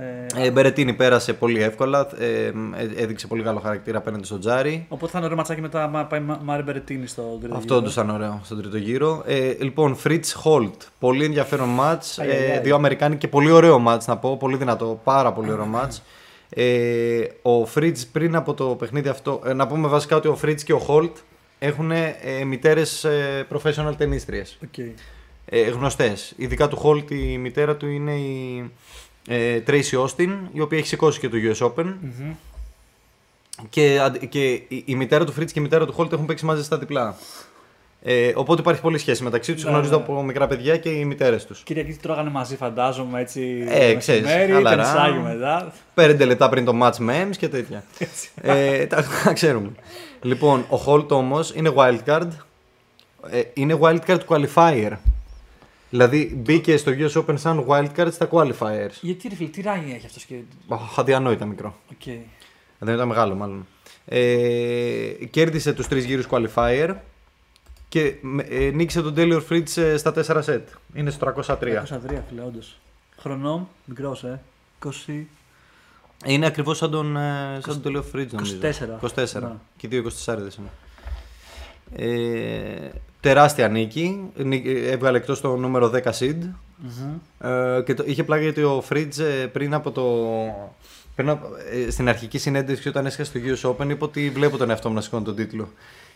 Ε, 0.00 0.26
Ε, 0.46 0.50
Μπερετίνη 0.50 0.92
πέρασε 0.92 1.32
πολύ 1.32 1.62
εύκολα. 1.62 2.08
Ε, 2.18 2.26
ε, 2.46 2.52
έδειξε 2.96 3.26
πολύ 3.26 3.42
καλό 3.42 3.58
χαρακτήρα 3.60 3.98
απέναντι 3.98 4.24
στον 4.24 4.40
Τζάρι. 4.40 4.86
Οπότε 4.88 5.10
θα 5.12 5.18
είναι 5.18 5.26
ωραίο 5.26 5.38
ματσάκι 5.38 5.60
μετά 5.60 5.86
μα 5.86 6.04
πάει 6.04 6.20
Μα- 6.20 6.40
Μάρι 6.44 6.62
Μπερετίνη 6.62 7.06
στο 7.06 7.22
τρίτο 7.40 7.56
Αυτό 7.56 7.74
γύρο. 7.74 7.86
του 7.86 7.90
ήταν 7.92 8.10
ωραίο 8.10 8.40
στον 8.44 8.60
τρίτο 8.60 8.76
γύρο. 8.76 9.22
Ε, 9.26 9.52
λοιπόν, 9.60 9.96
Fritz 10.04 10.24
Holt. 10.44 10.72
Πολύ 10.98 11.24
ενδιαφέρον 11.24 11.68
μάτς. 11.68 12.18
Αι, 12.18 12.24
αι, 12.24 12.52
Ε, 12.52 12.56
αι. 12.56 12.60
δύο 12.60 12.74
Αμερικάνοι 12.74 13.16
και 13.16 13.28
πολύ 13.28 13.50
ωραίο 13.50 13.78
μάτς 13.78 14.06
να 14.06 14.16
πω. 14.16 14.36
Πολύ 14.36 14.56
δυνατό. 14.56 15.00
Πάρα 15.04 15.32
πολύ 15.32 15.50
ωραίο 15.52 15.66
μάτς. 15.66 16.02
Ε, 16.48 17.20
ο 17.42 17.62
Fritz 17.74 17.96
πριν 18.12 18.36
από 18.36 18.54
το 18.54 18.64
παιχνίδι 18.64 19.08
αυτό. 19.08 19.40
Ε, 19.46 19.52
να 19.52 19.66
πούμε 19.66 19.88
βασικά 19.88 20.16
ότι 20.16 20.28
ο 20.28 20.38
Fritz 20.44 20.60
και 20.64 20.72
ο 20.72 20.82
Holt 20.88 21.12
έχουν 21.58 21.90
ε, 21.90 22.14
μητέρες 22.46 23.04
ε, 23.04 23.46
professional 23.54 23.92
ταινίστριες. 23.96 24.58
Okay. 24.64 24.92
Ε, 25.44 25.60
γνωστές. 25.62 26.32
Ειδικά 26.36 26.68
του 26.68 26.78
Holt 26.84 27.10
η 27.10 27.38
μητέρα 27.38 27.76
του 27.76 27.86
είναι 27.88 28.12
η 28.14 28.70
ε, 29.28 29.60
Tracy 29.66 30.04
Austin, 30.04 30.36
η 30.52 30.60
οποία 30.60 30.78
έχει 30.78 30.86
σηκώσει 30.86 31.20
και 31.20 31.28
το 31.28 31.36
US 31.42 31.66
Open. 31.66 31.84
Mm-hmm. 31.86 32.34
Και, 33.70 34.00
αντι- 34.02 34.26
και 34.28 34.52
η, 34.52 34.82
η 34.84 34.94
μητέρα 34.94 35.24
του 35.24 35.32
Φριτζ 35.32 35.50
και 35.52 35.58
η 35.58 35.62
μητέρα 35.62 35.86
του 35.86 35.92
Χολτ 35.92 36.12
έχουν 36.12 36.26
παίξει 36.26 36.44
μαζί 36.44 36.64
στα 36.64 36.78
διπλά. 36.78 37.16
Ε, 38.02 38.32
οπότε 38.34 38.60
υπάρχει 38.60 38.80
πολλή 38.80 38.98
σχέση 38.98 39.22
μεταξύ 39.22 39.54
τους. 39.54 39.64
Ναι, 39.64 39.70
Γνωρίζονται 39.70 39.96
ναι. 39.96 40.02
από 40.02 40.22
μικρά 40.22 40.46
παιδιά 40.46 40.76
και 40.76 40.88
οι 40.88 41.04
μητέρες 41.04 41.46
τους. 41.46 41.62
Κυριακή 41.62 41.92
τι 41.92 41.98
τρώγανε 41.98 42.30
μαζί, 42.30 42.56
φαντάζομαι 42.56 43.20
έτσι. 43.20 43.64
Ε, 43.68 43.92
το 43.92 43.98
ξέρεις, 43.98 44.22
μεσημέρι, 44.22 44.52
χαλαρά. 44.52 44.76
τενισάκι 44.76 45.18
μετά. 45.18 45.72
Πέντε 45.94 46.24
λεπτά 46.24 46.48
πριν 46.48 46.64
το 46.64 46.72
match 46.82 47.08
memes 47.08 47.36
και 47.38 47.48
τέτοια. 47.48 47.84
ε, 48.42 48.86
τα, 48.86 49.04
τα 49.24 49.32
ξέρουμε. 49.32 49.70
Λοιπόν, 50.22 50.64
ο 50.68 50.76
Χόλτ 50.76 51.12
όμως 51.12 51.52
είναι 51.54 51.72
wildcard. 51.76 52.28
Ε, 53.30 53.42
είναι 53.54 53.78
wildcard 53.80 54.20
qualifier. 54.28 54.92
Δηλαδή 55.90 56.34
μπήκε 56.36 56.76
στο 56.76 56.92
US 56.98 57.12
Open 57.12 57.34
σαν 57.38 57.64
wildcard 57.68 58.08
στα 58.12 58.28
qualifiers. 58.30 58.90
Γιατί 59.00 59.28
ρε 59.28 59.34
φίλε, 59.34 59.48
τι 59.48 59.60
ράγει 59.62 59.92
έχει 59.92 60.06
αυτός 60.06 60.24
και. 60.24 60.34
Αχ, 60.68 60.98
Αδιανόητα 60.98 61.44
μικρό. 61.46 61.76
Okay. 61.92 62.18
Δεν 62.78 62.94
ήταν 62.94 63.08
μεγάλο 63.08 63.34
μάλλον. 63.34 63.66
Ε, 64.04 64.18
κέρδισε 65.30 65.72
τους 65.72 65.88
τρεις 65.88 66.04
γύρους 66.04 66.26
qualifier 66.30 66.94
και 67.88 68.14
με- 68.20 68.42
ε, 68.42 68.70
νίκησε 68.70 69.02
τον 69.02 69.14
Taylor 69.16 69.40
Fritz 69.50 69.76
ε, 69.76 69.96
στα 69.96 70.12
4 70.12 70.42
set. 70.44 70.60
Είναι 70.94 71.10
στο 71.10 71.26
303. 71.36 71.82
303 71.82 72.22
φίλε, 72.28 72.42
όντως. 72.46 72.78
Χρονόμ, 73.18 73.64
μικρός, 73.84 74.24
ε. 74.24 74.40
20. 74.84 74.88
Είναι 76.24 76.46
ακριβώς 76.46 76.76
σαν 76.76 76.90
τον, 76.90 77.16
ε, 77.16 77.58
σαν 77.64 77.82
τον 77.82 77.92
Taylor 77.96 78.16
Fritz 78.16 78.26
νομίζω. 78.30 78.56
24. 78.62 78.98
24. 79.00 79.40
Ναι. 79.40 79.52
Και 79.76 79.86
οι 79.86 79.88
δύο 79.88 80.02
24 80.02 80.36
είναι. 80.58 80.70
Ε, 81.96 82.88
τεράστια 83.20 83.68
νίκη. 83.68 84.20
Νί- 84.36 84.66
ε, 84.66 84.90
Έβγαλε 84.90 85.16
εκτός 85.16 85.40
το 85.40 85.56
νούμερο 85.56 85.90
10 85.94 86.10
seed. 86.18 86.36
Mm-hmm. 86.84 87.46
Ε, 87.78 87.82
και 87.82 87.94
το, 87.94 88.02
είχε 88.06 88.24
πλάκα 88.24 88.42
γιατί 88.42 88.62
ο 88.62 88.80
Φρίτζ 88.80 89.18
ε, 89.18 89.46
πριν 89.52 89.74
από 89.74 89.90
το. 89.90 90.04
Πριν 91.14 91.28
από, 91.28 91.46
ε, 91.86 91.90
στην 91.90 92.08
αρχική 92.08 92.38
συνέντευξη 92.38 92.88
όταν 92.88 93.06
έσκασε 93.06 93.30
στο 93.54 93.70
US 93.70 93.70
Open 93.76 93.88
είπε 93.90 94.04
ότι 94.04 94.30
βλέπω 94.30 94.56
τον 94.56 94.70
εαυτό 94.70 94.88
μου 94.88 94.94
να 94.94 95.00
σηκώνει 95.00 95.24
τον 95.24 95.34
τίτλο. 95.36 95.68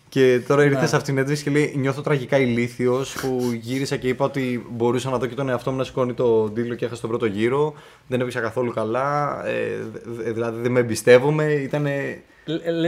Και 0.08 0.40
τώρα 0.46 0.64
ήρθε 0.64 0.80
Ναι. 0.80 0.86
σε 0.86 0.96
αυτήν 0.96 1.14
την 1.14 1.24
συνέντευξη 1.24 1.44
και 1.44 1.50
λέει: 1.50 1.74
Νιώθω 1.76 2.00
τραγικά 2.00 2.38
ηλίθιος 2.38 3.12
που 3.20 3.40
γύρισα 3.60 3.96
και 3.96 4.08
είπα 4.08 4.24
ότι 4.24 4.66
μπορούσα 4.70 5.10
να 5.10 5.18
δω 5.18 5.26
και 5.26 5.34
τον 5.34 5.48
εαυτό 5.48 5.70
μου 5.70 5.76
να 5.76 5.84
σηκώνει 5.84 6.12
τον 6.14 6.54
τίτλο 6.54 6.74
και 6.74 6.84
έχασα 6.84 7.00
τον 7.00 7.10
πρώτο 7.10 7.26
γύρο. 7.26 7.74
Δεν 8.08 8.20
έπαιξα 8.20 8.40
καθόλου 8.40 8.72
καλά. 8.72 9.42
Ε, 9.46 9.52
δε- 10.04 10.32
δηλαδή 10.32 10.60
δεν 10.60 10.72
με 10.72 10.80
εμπιστεύομαι. 10.80 11.44
Ήταν 11.52 11.86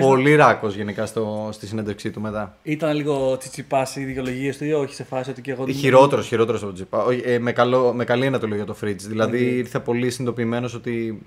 πολύ 0.01 0.35
ράκος 0.35 0.75
γενικά 0.75 1.07
στο, 1.07 1.49
στη 1.53 1.67
συνέντευξή 1.67 2.11
του 2.11 2.21
μετά. 2.21 2.59
Ήταν 2.63 2.97
λίγο 2.97 3.37
Τσιτσιπάς 3.37 3.97
οι 3.97 4.05
δικαιολογίες 4.05 4.57
του 4.59 4.65
ή 4.65 4.73
όχι 4.73 4.95
σε 4.95 5.05
φάση 5.05 5.31
ότι 5.31 5.41
και 5.41 5.51
εγώ. 5.51 5.67
Χειρότερος, 5.69 6.27
χειρότερος 6.27 6.61
από 6.61 6.67
τον 6.67 6.75
Τσιτσιπά. 6.75 7.05
Όχι, 7.05 7.23
Ε, 7.25 7.39
με, 7.39 7.53
καλό, 7.53 7.93
με 7.93 8.05
καλή 8.05 8.25
ένα 8.25 8.39
το 8.39 8.47
λέω 8.47 8.57
για 8.57 8.67
το 8.67 8.75
Φριτζ. 8.75 9.05
Δηλαδή 9.05 9.37
Οκ. 9.37 9.43
ήρθε 9.43 9.79
πολύ 9.79 10.11
συνειδητοποιημένος 10.11 10.75
ότι 10.75 11.23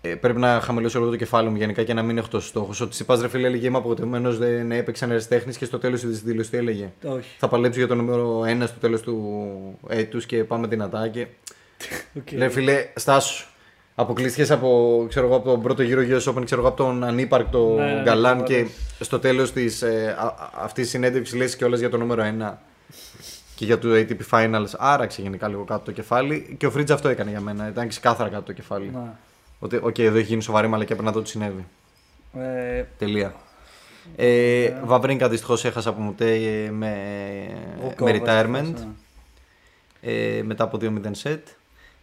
ε, 0.00 0.14
πρέπει 0.14 0.38
να 0.38 0.60
χαμηλώσω 0.60 0.98
λίγο 0.98 1.10
το 1.10 1.16
κεφάλι 1.16 1.48
μου 1.48 1.56
γενικά 1.56 1.82
και 1.82 1.94
να 1.94 2.02
μην 2.02 2.18
έχω 2.18 2.28
τόσο 2.28 2.46
στόχο. 2.46 2.70
Ότι 2.80 2.90
Τσιτσιπάς 2.90 3.20
ρε 3.20 3.28
φίλε 3.28 3.46
έλεγε 3.46 3.66
Είμαι 3.66 3.78
απογοητευμένος, 3.78 4.38
δεν 4.38 4.72
έπαιξε 4.72 5.04
ένα 5.04 5.20
τέχνη 5.20 5.54
και 5.54 5.64
στο 5.64 5.78
τέλος 5.78 6.00
της 6.00 6.22
δήλωσης 6.22 6.50
τι 6.50 6.56
έλεγε. 6.56 6.92
Όχι. 7.04 7.28
Θα 7.38 7.48
παλέψω 7.48 7.78
για 7.78 7.88
το 7.88 7.94
νούμερο 7.94 8.40
1 8.40 8.62
στο 8.66 8.78
τέλος 8.80 9.00
του 9.00 9.78
έτους 9.88 10.26
και 10.26 10.44
πάμε 10.44 10.66
δυνατά. 10.66 11.08
Και... 11.08 11.26
Okay. 12.18 12.34
Λέει 12.36 12.48
φίλε, 12.48 12.88
στάσου. 12.94 13.46
Αποκλείστηκες 13.94 14.50
από, 14.50 15.04
ξέρω 15.08 15.26
εγώ, 15.26 15.36
από 15.36 15.50
τον 15.50 15.62
πρώτο 15.62 15.82
γύρο 15.82 16.02
US 16.02 16.32
Open, 16.32 16.44
ξέρω 16.44 16.60
εγώ, 16.60 16.68
από 16.68 16.76
τον 16.76 17.04
ανύπαρκτο 17.04 17.74
Ναι, 17.76 17.84
ναι, 17.84 17.92
ναι, 17.92 18.02
Γκαλάν 18.02 18.36
ναι, 18.36 18.42
και 18.42 18.56
ναι. 18.56 18.68
στο 19.00 19.18
τέλος 19.18 19.52
της 19.52 19.82
ε, 19.82 20.16
αυτής 20.52 20.82
της 20.82 20.90
συνέντευξης 20.90 21.36
λες 21.36 21.56
κιόλας 21.56 21.80
για 21.80 21.90
το 21.90 21.96
νούμερο 21.96 22.22
1 22.40 22.52
και 23.54 23.64
για 23.64 23.78
το 23.78 23.88
ATP 23.92 24.20
Finals. 24.30 24.70
Άραξε 24.78 25.22
γενικά 25.22 25.48
λίγο 25.48 25.64
κάτω 25.64 25.84
το 25.84 25.92
κεφάλι 25.92 26.54
και 26.58 26.66
ο 26.66 26.70
Φριτζ 26.70 26.90
αυτό 26.90 27.08
έκανε 27.08 27.30
για 27.30 27.40
μένα. 27.40 27.68
Ήταν 27.68 27.88
ξεκάθαρα 27.88 28.28
κάτω 28.28 28.42
το 28.42 28.52
κεφάλι. 28.52 28.90
Να. 28.94 29.18
Ότι, 29.58 29.80
οκ, 29.82 29.98
εδώ 29.98 30.18
έχει 30.18 30.26
γίνει 30.26 30.42
σοβαρή 30.42 30.68
μαλακιά, 30.68 30.94
πρέπει 30.96 31.08
να 31.08 31.14
δω 31.14 31.22
τι 31.22 31.28
συνέβη. 31.28 31.66
Ε, 32.38 32.84
Τελεία. 32.98 33.34
Ε, 34.16 34.72
Βαβρίνκα 34.84 35.28
δυστυχώς 35.28 35.64
έχασε 35.64 35.88
από 35.88 36.00
Μουτέ 36.00 36.34
ε, 36.34 36.70
με, 36.70 36.96
walkover, 37.84 38.02
με 38.02 38.20
retirement 38.24 38.74
ναι. 38.74 38.86
ε, 40.00 40.42
μετά 40.42 40.64
από 40.64 40.78
2-0 40.80 40.88
set. 41.22 41.38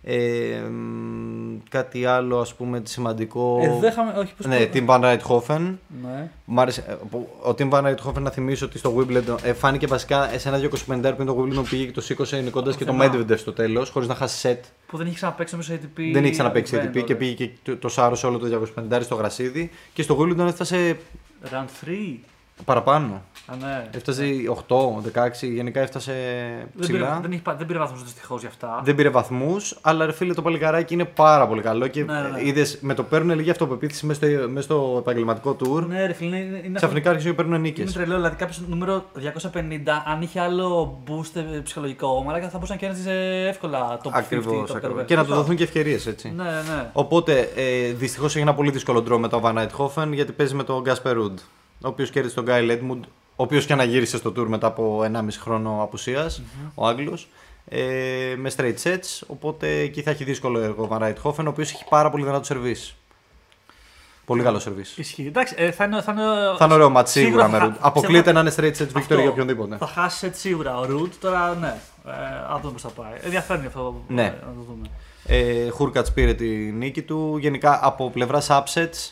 Ε, 0.04 0.60
μ, 0.72 1.58
κάτι 1.70 2.06
άλλο 2.06 2.40
ας 2.40 2.54
πούμε 2.56 2.82
σημαντικό. 2.86 3.60
Εδώ 3.64 3.88
είχαμε. 3.88 4.14
Όχι, 4.18 4.34
πώς 4.38 4.46
ναι, 4.46 4.66
το- 4.66 4.70
Tim 4.74 4.86
Van 4.90 5.02
Rijthoven. 5.04 5.74
Ναι. 6.04 6.30
Μ' 6.46 6.60
άρεσε, 6.60 6.84
ε, 6.88 6.94
που- 7.10 7.30
ο 7.44 7.50
Tim 7.58 7.70
Van 7.70 7.84
Rijthoven 7.84 8.22
να 8.22 8.30
θυμίσω 8.30 8.66
ότι 8.66 8.78
στο 8.78 8.96
Wimbledon 8.98 9.36
ε, 9.44 9.54
φάνηκε 9.54 9.88
βασικά 9.88 10.30
σε 10.38 10.50
ένα 10.50 10.58
225 10.58 11.14
πριν 11.16 11.26
το 11.26 11.38
Wimbledon 11.40 11.64
πήγε 11.70 11.86
και 11.86 11.92
το 11.92 12.02
σήκωσε 12.02 12.42
νικώντας 12.42 12.76
και 12.76 12.86
το 12.86 12.92
Θεμά. 12.92 13.12
Medvedev 13.14 13.38
στο 13.38 13.54
τέλος 13.54 13.90
χωρίς 13.90 14.08
να 14.08 14.16
χάσει 14.16 14.50
set. 14.62 14.66
Που 14.88 14.98
δεν 14.98 15.06
είχε 15.06 15.16
ξαναπέξει 15.16 15.54
νομίζω 15.54 15.74
ATP. 15.76 16.02
Δεν 16.14 16.24
είχε 16.24 16.32
ξαναπαίξει 16.32 16.78
event, 16.82 16.88
ATP 16.88 16.92
και 16.92 17.00
ωραία. 17.04 17.18
πήγε 17.18 17.34
και 17.34 17.50
το, 17.64 17.78
το 17.78 17.90
σάρωσε 17.90 18.26
όλο 18.28 18.38
το 18.38 18.48
250 18.92 19.00
στο 19.02 19.16
γρασίδι 19.16 19.72
και 19.94 20.02
στο 20.02 20.18
Wimbledon 20.20 20.38
έφτασε 20.48 20.98
Round 21.52 21.86
3. 21.86 22.18
παραπάνω. 22.66 23.22
Α, 23.48 23.56
ναι. 23.56 23.88
Έφτασε 23.96 24.24
8, 24.68 24.76
16, 25.14 25.30
γενικά 25.42 25.80
έφτασε 25.80 26.12
Δεν 26.76 26.88
πήρε, 26.88 27.00
ψηλά. 27.00 27.20
δεν, 27.22 27.32
είχε, 27.32 27.42
πά- 27.42 27.58
δεν 27.58 27.68
πήρε 27.68 27.80
βαθμούς 27.80 28.04
δυστυχώς 28.04 28.42
γι' 28.42 28.48
αυτά. 28.48 28.82
Δεν 28.84 28.96
πήρε 28.96 29.10
βαθμούς, 29.10 29.78
αλλά 29.82 30.06
ρε 30.06 30.12
φίλε 30.12 30.34
το 30.34 30.42
παλικαράκι 30.42 30.94
είναι 30.94 31.06
πάρα 31.06 31.48
πολύ 31.48 31.62
καλό 31.62 31.88
και 31.88 32.04
Ναι, 32.04 32.14
ναι, 32.14 32.28
ναι. 32.30 32.46
είδες, 32.48 32.78
με 32.82 32.94
το 32.94 33.04
παίρνουν 33.04 33.36
λίγη 33.38 33.50
αυτοπεποίθηση 33.50 34.06
μέσα 34.06 34.26
στο, 34.26 34.50
μέσα 34.50 34.62
στο 34.62 34.96
επαγγελματικό 35.00 35.56
tour. 35.60 35.86
Ναι, 35.88 36.06
ρε 36.06 36.14
φίλε, 36.14 36.38
είναι, 36.38 36.62
είναι 36.66 36.76
Ξαφνικά 36.76 37.10
άρχισαν 37.10 37.32
και 37.32 37.38
παίρνουν 37.38 37.62
νίκες. 37.62 37.84
Είναι 37.84 37.92
τρελό, 37.94 38.16
δηλαδή 38.16 38.36
κάποιος 38.36 38.62
νούμερο 38.68 39.06
250, 39.54 39.60
αν 40.06 40.22
είχε 40.22 40.40
άλλο 40.40 40.98
boost 41.08 41.36
ε, 41.56 41.60
ψυχολογικό, 41.60 42.24
μαλάκα 42.24 42.46
θα 42.46 42.52
μπορούσε 42.54 42.74
να 42.74 42.80
κέρδιζε 42.80 43.46
εύκολα 43.48 44.00
το 44.04 44.10
50. 44.10 44.18
Ακριβώς. 44.18 44.72
top 44.72 45.00
100. 45.02 45.06
Και 45.06 45.16
να 45.16 45.26
του 45.26 45.34
δοθούν 45.34 45.56
και 45.56 45.64
ευκαιρίες 45.64 46.08
έτσι. 46.08 46.34
Ναι, 46.36 46.44
ναι. 46.44 46.90
Οπότε 46.94 47.50
ε, 47.56 47.92
δυστυχώς 47.94 48.34
έχει 48.34 48.42
ένα 48.44 48.54
πολύ 48.54 48.72
δύσκολο 48.72 49.04
draw 49.10 49.18
με 49.18 49.28
τον 49.28 49.42
Van 49.44 49.56
Rijthoven 49.58 50.08
γιατί 50.12 50.32
παίζει 50.32 50.56
με 50.56 50.64
τον 50.64 50.82
Γκάσπερ 50.82 51.14
Ρουντ. 51.14 51.40
Ο 51.84 51.88
οποίος 51.88 52.10
κέρδισε 52.10 52.36
τον 52.36 52.44
Γκάιλ 52.44 52.70
Έντμουντ, 52.70 53.04
ο 53.04 53.08
οποίος 53.42 53.66
και 53.66 53.74
αναγύρισε 53.74 54.18
στο 54.18 54.30
tour 54.30 54.46
μετά 54.48 54.68
από 54.68 55.04
1,5 55.14 55.28
χρόνο 55.40 55.80
απουσίας, 55.82 56.42
ο 56.76 56.88
Άγγλος. 56.88 57.28
Ε, 57.66 58.36
με 58.38 58.52
straight 58.58 58.76
sets. 58.84 59.20
Οπότε 59.28 59.80
εκεί 59.80 60.02
θα 60.02 60.12
έχει 60.12 60.24
δύσκολο 60.24 60.60
έργο 60.60 60.84
ο 60.84 60.88
Van 60.92 61.02
Rijthoven, 61.02 61.46
ο 61.46 61.50
οποίος 61.50 61.72
έχει 61.72 61.84
πάρα 61.90 62.10
πολύ 62.10 62.24
δυνατό 62.24 62.44
σερβίς. 62.44 62.96
Πολύ 64.26 64.44
καλό 64.44 64.60
σερβίς. 64.60 64.98
Ισχύει. 64.98 65.26
Εντάξει, 65.28 65.56
ε, 65.58 65.72
θα 65.72 65.84
είναι, 65.84 66.02
θα 66.02 66.12
είναι, 66.12 66.24
Θα 66.58 66.66
είναι 66.66 66.74
ωραίο 66.74 66.90
ματ 66.90 67.08
σίγουρα 67.08 67.50
με 67.50 67.58
θα- 67.58 67.68
Root. 67.72 67.78
Αποκλείεται 67.80 68.26
σε- 68.28 68.32
να 68.32 68.40
είναι 68.40 68.54
straight 68.58 68.82
set 68.82 68.98
victory 68.98 69.20
για 69.20 69.30
οποιονδήποτε. 69.30 69.78
Θα 69.78 69.88
χάσει 69.88 70.26
έτσι 70.26 70.40
σίγουρα 70.40 70.80
ο 70.80 70.84
Root. 70.90 71.10
Τώρα 71.20 71.56
ναι. 71.56 71.76
Ε, 72.08 72.12
ας 72.50 72.60
δούμε 72.62 72.74
πώς 72.74 72.82
θα 72.82 72.90
πάει. 72.90 73.12
Ενδιαφέρει 73.22 73.66
αυτό 73.66 74.04
Ναι. 74.08 74.22
ε, 74.26 74.26
να 74.26 74.54
το 74.54 74.62
δούμε. 74.68 74.88
Ε, 75.26 75.70
Χούρκατς 75.70 76.12
πήρε 76.14 76.34
τη 76.34 76.46
νίκη 76.48 77.02
του. 77.02 77.38
Γενικά 77.40 77.80
από 77.84 78.10
πλευράς 78.10 78.48
upsets, 78.50 79.12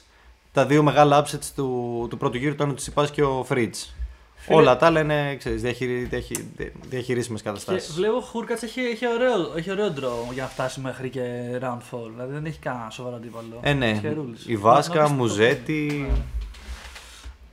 τα 0.53 0.65
δύο 0.65 0.83
μεγάλα 0.83 1.23
upsets 1.25 1.45
του, 1.55 2.07
του 2.09 2.17
πρώτου 2.17 2.37
γύρου 2.37 2.53
ήταν 2.53 2.69
ο 2.69 2.73
Τσιπάς 2.73 3.11
και 3.11 3.23
ο 3.23 3.43
Φρίτς. 3.47 3.93
Φίλε- 4.41 4.59
Όλα 4.59 4.77
τα 4.77 4.85
άλλα 4.85 4.99
είναι 4.99 5.35
ξέρεις, 5.35 5.61
διαχειρι, 5.61 6.03
διαχει, 6.03 6.53
διαχειρίσιμες 6.89 7.41
Και 7.41 7.47
καταστάσεις. 7.47 7.93
βλέπω 7.93 8.15
ο 8.15 8.21
Χούρκατ 8.21 8.63
έχει, 8.63 8.81
έχει, 8.81 9.07
ωραίο, 9.07 9.53
έχει 9.57 9.71
ωραίο 9.71 9.93
draw 9.97 10.33
για 10.33 10.43
να 10.43 10.49
φτάσει 10.49 10.79
μέχρι 10.79 11.09
και 11.09 11.21
round 11.61 11.77
fall. 11.91 12.09
Δηλαδή 12.13 12.33
δεν 12.33 12.45
έχει 12.45 12.59
κανένα 12.59 12.89
σοβαρό 12.89 13.15
αντίπαλο. 13.15 13.59
Ε, 13.61 13.73
ναι. 13.73 13.89
Έχει 13.89 13.99
χερούλης. 13.99 14.45
Η 14.47 14.57
Βάσκα, 14.57 14.93
Νομίζω 14.93 15.09
το- 15.15 15.21
Μουζέτη. 15.21 16.07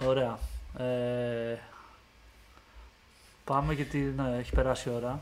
Ναι. 0.00 0.06
Ωραία. 0.08 0.38
Ε, 0.78 1.58
πάμε 3.44 3.74
γιατί 3.74 3.98
ναι, 4.16 4.36
έχει 4.38 4.52
περάσει 4.52 4.88
η 4.88 4.92
ώρα. 4.96 5.20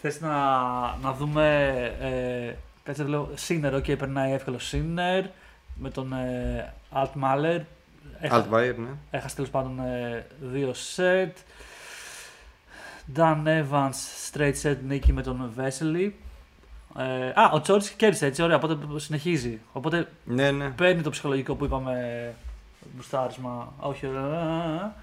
Θες 0.00 0.20
να, 0.20 0.36
να 1.02 1.12
δούμε, 1.12 1.68
ε, 2.00 2.54
κάτσε 2.84 3.02
λέω, 3.04 3.30
Σίνερ, 3.34 3.74
ok, 3.74 3.98
περνάει 3.98 4.32
εύκολο 4.32 4.58
Σίνερ, 4.58 5.24
με 5.74 5.90
τον 5.90 6.12
ε, 6.12 6.74
Alt 6.94 7.10
Mahler. 7.22 7.60
Έχα- 8.20 8.46
Altmaier, 8.50 8.74
ναι. 8.76 8.88
Έχασε 9.10 9.34
τέλος 9.34 9.50
πάντων 9.50 9.78
ε, 9.80 10.26
δύο 10.40 10.74
σετ. 10.74 11.36
Dan 13.16 13.44
Evans, 13.46 14.30
straight 14.32 14.54
set 14.62 14.76
νίκη 14.86 15.12
με 15.12 15.22
τον 15.22 15.52
Vesely. 15.58 16.10
Ε, 16.98 17.28
α, 17.34 17.50
ο 17.52 17.60
Τσόρις 17.60 17.90
κέρδισε 17.90 18.26
έτσι, 18.26 18.42
ωραία, 18.42 18.56
οπότε 18.56 18.98
συνεχίζει. 18.98 19.60
Οπότε 19.72 20.08
Ναι, 20.24 20.50
ναι. 20.50 20.68
παίρνει 20.70 21.02
το 21.02 21.10
ψυχολογικό 21.10 21.54
που 21.54 21.64
είπαμε 21.64 22.34
μπουστάρισμα. 22.96 23.72
Όχι, 23.78 24.06
ωραία. 24.06 24.94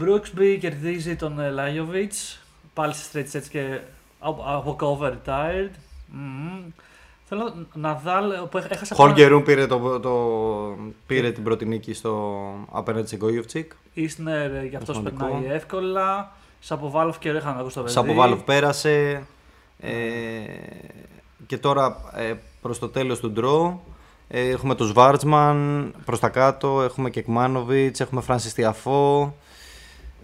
Brooksby 0.00 0.56
κερδίζει 0.60 1.16
τον 1.16 1.40
ε, 1.40 1.52
Lajovic. 1.56 2.36
Πάλι 2.74 2.94
σε 2.94 3.08
straight 3.12 3.36
sets 3.36 3.46
και 3.50 3.80
από 4.18 4.42
από 4.46 4.76
cover 4.80 5.12
retired. 5.12 5.70
Μμμ. 6.06 6.62
Θέλω 7.32 7.54
να 7.74 7.94
δάλ 7.94 8.32
που 8.50 8.58
έχ- 8.58 8.70
έχασε 8.70 8.92
από 8.92 9.02
Χόλγκερ 9.02 9.28
Ρουν 9.30 9.42
πήρε, 9.42 9.66
το, 9.66 10.00
το, 10.00 10.10
πήρε 11.06 11.30
την 11.32 11.42
πρώτη 11.42 11.66
νίκη 11.66 11.92
στο 11.94 12.36
απέναντι 12.70 13.06
σε 13.08 13.16
Γκόγιοφτσικ. 13.16 13.72
Ίσνερ 13.92 14.54
ε, 14.54 14.66
για 14.66 14.78
αυτός 14.78 14.96
Σημαντικό. 14.96 15.24
περνάει 15.26 15.54
εύκολα. 15.54 16.32
Σαποβάλοφ 16.60 17.18
και 17.18 17.28
είχα 17.28 17.52
να 17.54 17.60
ακούσει 17.60 17.74
το 17.74 17.80
παιδί. 17.80 17.92
Σαποβάλοφ 17.92 18.40
πέρασε. 18.42 19.22
Ε, 19.80 19.90
και 21.46 21.58
τώρα 21.58 21.96
ε, 22.16 22.32
προς 22.62 22.78
το 22.78 22.88
τέλος 22.88 23.20
του 23.20 23.30
draw 23.30 23.82
ε, 24.28 24.48
έχουμε 24.48 24.74
τον 24.74 24.86
Σβάρτσμαν 24.86 25.92
προς 26.04 26.18
τα 26.20 26.28
κάτω, 26.28 26.82
έχουμε 26.82 27.10
Κετσμάνοβιτς, 27.10 28.00
έχουμε 28.00 28.20
Φράνσις 28.20 28.54
Τιαφό, 28.54 29.34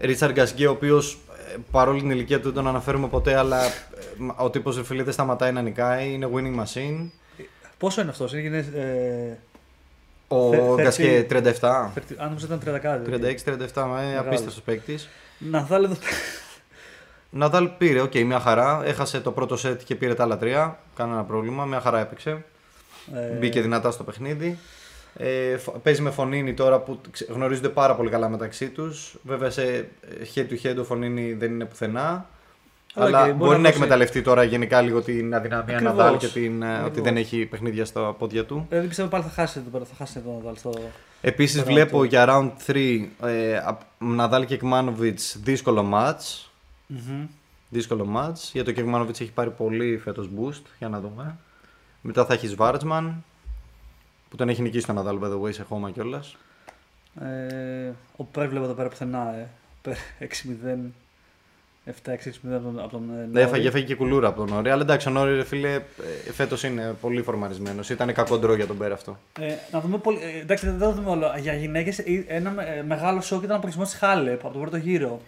Ρίτσαρ 0.01 0.33
Γκασγκέ, 0.33 0.67
ο 0.67 0.71
οποίος 0.71 1.19
ε, 1.26 1.26
παρόλη 1.71 2.01
την 2.01 2.11
ηλικία 2.11 2.37
του 2.39 2.43
δεν 2.45 2.53
τον 2.55 2.67
αναφέρουμε 2.67 3.09
ποτέ, 3.09 3.35
αλλά 3.37 3.65
ε, 3.65 3.71
ο 4.37 4.51
τύπος 4.51 4.81
φίλε 4.85 5.03
δεν 5.03 5.13
σταματάει 5.13 5.53
να 5.53 5.63
νικάει, 5.63 6.13
είναι 6.13 6.29
winning 6.35 6.63
machine. 6.63 7.09
Πόσο 7.79 8.01
είναι 8.01 8.11
αυτός, 8.11 8.33
είναι. 8.35 8.59
Ε, 8.75 9.37
Ο 10.29 10.51
Θε- 10.51 10.83
Γκασγκέ 10.83 11.27
37, 11.31 11.91
thirty- 11.95 12.19
αν 12.21 12.27
νομίζω 12.27 12.47
ήταν 12.47 12.61
30 12.75 12.79
κάτι. 12.79 13.11
36-37, 13.11 13.99
ε, 14.01 14.05
Μεγάλος. 14.05 14.27
απίστευτος 14.27 14.63
παίκτης. 14.63 15.09
Ναδάλ 15.39 15.85
εδώ. 15.85 15.95
Ναδάλ 17.31 17.69
πήρε, 17.79 18.01
οκ, 18.01 18.15
μια 18.15 18.41
χαρά. 18.41 18.83
Έχασε 18.85 19.21
το 19.21 19.33
πρώτο 19.33 19.57
σετ 19.57 19.81
και 19.85 19.95
πήρε 19.95 20.15
τα 20.15 20.23
άλλα 20.23 20.39
τρία. 20.39 20.79
Κανένα 20.97 21.23
πρόβλημα, 21.25 21.65
μια 21.65 21.81
χαρά 21.81 21.99
έπαιξε. 22.01 22.45
Ε, 23.15 23.37
Μπήκε 23.39 23.61
δυνατά 23.61 23.91
στο 23.91 24.05
παιχνίδι. 24.05 24.59
Ε, 25.19 25.57
φ- 25.57 25.77
παίζει 25.83 26.03
με 26.03 26.11
Φωνίνη 26.11 26.55
τώρα 26.55 26.79
που 26.79 27.01
ξε- 27.11 27.31
γνωρίζονται 27.31 27.69
πάρα 27.69 27.95
πολύ 27.95 28.11
καλά 28.11 28.29
μεταξύ 28.29 28.69
τους. 28.69 29.17
Βέβαια 29.23 29.51
σε 29.51 29.63
ε, 29.65 29.87
head 30.35 30.47
to 30.53 30.67
head 30.67 30.77
ο 30.81 30.85
Φωνίνη 30.85 31.33
δεν 31.33 31.53
είναι 31.53 31.65
πουθενά. 31.65 32.27
Αλλά 32.99 33.07
Αλλά 33.19 33.27
και 33.27 33.33
μπορεί 33.33 33.39
μπορεί, 33.39 33.51
να 33.51 33.57
να, 33.57 33.63
δώσει- 33.63 33.75
εκμεταλλευτεί 33.75 34.23
τώρα 34.23 34.43
γενικά 34.43 34.81
λίγο 34.81 35.03
την 35.03 35.35
αδυναμία 35.35 35.75
Ακριβώς. 35.75 35.97
Ναδάλ 35.97 36.17
και 36.17 36.27
την, 36.29 36.63
ε, 36.63 36.67
ότι 36.67 36.77
Ακριβώς. 36.85 37.03
δεν 37.03 37.17
έχει 37.17 37.47
παιχνίδια 37.47 37.85
στα 37.85 38.13
πόδια 38.13 38.45
του. 38.45 38.67
Ε, 38.71 38.79
δεν 38.79 38.89
πιστεύω 38.89 39.09
πάλι 39.09 39.23
θα 39.25 39.31
χάσει 39.31 39.59
εδώ 39.59 39.71
πέρα, 39.71 39.85
θα 39.85 39.95
χάσει 39.99 40.15
εδώ 40.19 40.33
να 40.39 40.45
βάλει 40.45 40.59
στο. 40.59 40.73
Επίσης 41.21 41.61
Στο 41.61 41.71
round 41.71 41.73
βλέπω 41.73 42.01
two. 42.01 42.09
για 42.09 42.27
round 42.29 42.51
3 42.67 43.09
ε, 43.25 43.59
απ- 43.65 43.81
Ναδάλ 43.99 44.45
και 44.45 44.57
Κμάνοβιτς 44.57 45.39
δύσκολο 45.43 45.91
match. 45.95 46.47
Μμμ. 46.87 47.27
Δύσκολο 47.69 48.09
match. 48.17 48.51
Για 48.53 48.65
το 48.65 48.73
Κεγμάνοβιτς 48.73 49.21
έχει 49.21 49.33
πάρει 49.33 49.51
πολύ 49.51 49.99
φέτος 50.05 50.29
boost. 50.39 50.63
Για 50.79 50.89
να 50.89 51.01
δούμε. 51.01 51.37
Μετά 52.01 52.25
θα 52.25 52.33
έχει 52.33 52.47
Σβάρτσμαν. 52.47 53.25
Που 54.29 54.37
τον 54.37 54.49
έχει 54.49 54.63
νικήσει 54.63 54.87
τον 54.87 54.97
Nadal 54.99 55.25
by 55.25 55.33
the 55.33 55.41
way 55.41 55.53
σε 55.55 55.63
χώμα 55.63 55.91
κιόλας. 55.91 56.37
Ε, 57.21 57.91
ο 58.17 58.25
Πέρ 58.25 58.49
βλέπω 58.49 58.65
εδώ 58.65 58.75
πέρα 58.75 58.89
πουθενά. 58.89 59.35
Ε. 59.35 59.49
Πέρ 59.83 59.95
6-0. 60.21 60.93
7-6-6-0 61.87 61.91
από 62.53 62.63
τον. 62.63 62.79
Από 62.81 62.91
τον 62.91 63.11
ε, 63.11 63.17
Ναι, 63.21 63.25
Νόρι. 63.27 63.41
έφαγε, 63.41 63.69
έφαγε 63.69 63.85
και 63.85 63.95
κουλούρα 63.95 64.29
από 64.29 64.39
τον 64.39 64.49
Νόρι. 64.55 64.71
Αλλά 64.71 64.83
εντάξει, 64.83 65.09
ο 65.09 65.11
Νόρι, 65.11 65.35
ρε 65.35 65.45
φίλε, 65.45 65.81
φέτος 66.33 66.63
είναι 66.63 66.95
πολύ 67.01 67.23
φορμαρισμένος. 67.23 67.91
Ήταν 67.91 68.13
κακό 68.13 68.39
ντρό 68.39 68.55
για 68.55 68.67
τον 68.67 68.79
Πέρα 68.79 68.95
αυτό. 68.95 69.19
Ε, 69.41 69.55
να 69.73 69.81
δούμε 69.81 69.99
πολύ. 69.99 70.19
Ε, 70.23 70.41
εντάξει, 70.41 70.67
δεν 70.71 70.79
θα 70.79 70.93
δούμε 70.93 71.11
όλο. 71.11 71.33
Για 71.41 71.53
γυναίκες, 71.55 71.99
ένα 72.27 72.69
ε, 72.69 72.83
μεγάλο 72.83 73.21
σοκ 73.21 73.39
ήταν 73.43 73.51
ο 73.51 73.55
αποκλεισμό 73.55 73.85
της 73.85 73.95
Χάλεπ 73.95 74.45
από 74.45 74.53
τον 74.53 74.61
πρώτο 74.61 74.77
γύρο. 74.77 75.21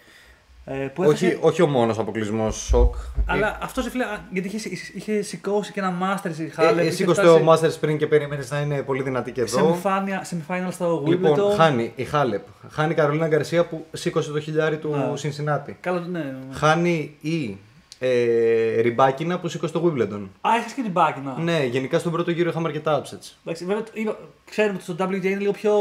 Ε, 0.71 0.75
που 0.75 1.03
έχασε- 1.03 1.27
Όχι, 1.27 1.39
όχι 1.41 1.63
ο 1.63 1.67
μόνος 1.67 1.99
αποκλεισμός 1.99 2.57
σοκ. 2.57 2.95
Αλλά 3.27 3.59
αυτός 3.63 3.89
φίλε, 3.89 4.05
α, 4.05 4.19
γιατί 4.31 4.49
είχε, 4.57 4.69
είχε 4.95 5.23
σηκώσει 5.23 5.73
και 5.73 5.81
ένα 5.81 5.91
μάστερ 5.91 6.33
στη 6.33 6.45
Ε, 6.45 6.49
Χάλεπ. 6.49 6.79
ε, 6.79 6.83
είχε 6.83 6.91
σήκωσε 6.93 7.21
φτάσει 7.23 7.39
το 7.45 7.53
Masters 7.53 7.81
πριν 7.81 7.99
και 7.99 8.07
περίμενες 8.07 8.51
να 8.51 8.61
είναι 8.61 8.83
πολύ 8.83 9.03
δυνατή 9.03 9.33
και 9.33 9.41
εδώ. 9.41 9.79
semi-final- 9.83 10.37
Semi-final 10.37 10.69
στο 10.71 11.03
Wimbledon. 11.05 11.09
Λοιπόν, 11.09 11.39
χάνει 11.57 11.93
η 11.97 12.05
Χάλεπ. 12.05 12.43
Χάνει 12.71 12.93
η 12.93 12.95
Καρολίνα 12.95 13.27
Γκαρσία 13.29 13.65
που 13.67 13.87
σήκωσε 13.93 14.31
το 14.31 14.41
χιλιάρι 14.41 14.77
του 14.79 14.89
Ναι. 15.11 15.17
Σινσινάτη. 15.17 15.77
Καλά, 15.81 16.01
ναι. 16.01 16.19
ναι. 16.19 16.35
Χάνει 16.55 17.17
η 17.21 17.57
ε, 17.99 18.81
Ριμπάκινα 18.81 19.39
που 19.39 19.49
σήκωσε 19.49 19.73
το 19.73 19.83
Wimbledon. 19.87 20.27
Α, 20.41 20.51
έχασε 20.59 20.75
και 20.75 20.83
την 20.83 20.91
Μπάκινα. 20.91 21.37
Ναι, 21.39 21.65
γενικά 21.65 21.99
στον 21.99 22.13
πρώτο 22.13 22.31
γύρο 22.31 22.49
είχαμε 22.51 22.69
αρκετά 22.69 23.03
upsets. 23.03 23.33
Εντάξει, 23.45 23.65
βέβαια, 23.65 23.83
το- 23.83 23.91
είπα- 23.95 24.19
ξέρουμε 24.51 24.75
ότι 24.75 24.83
στο 24.83 24.97
WTA 24.99 25.25
είναι 25.25 25.37
λίγο 25.41 25.53
πιο. 25.53 25.73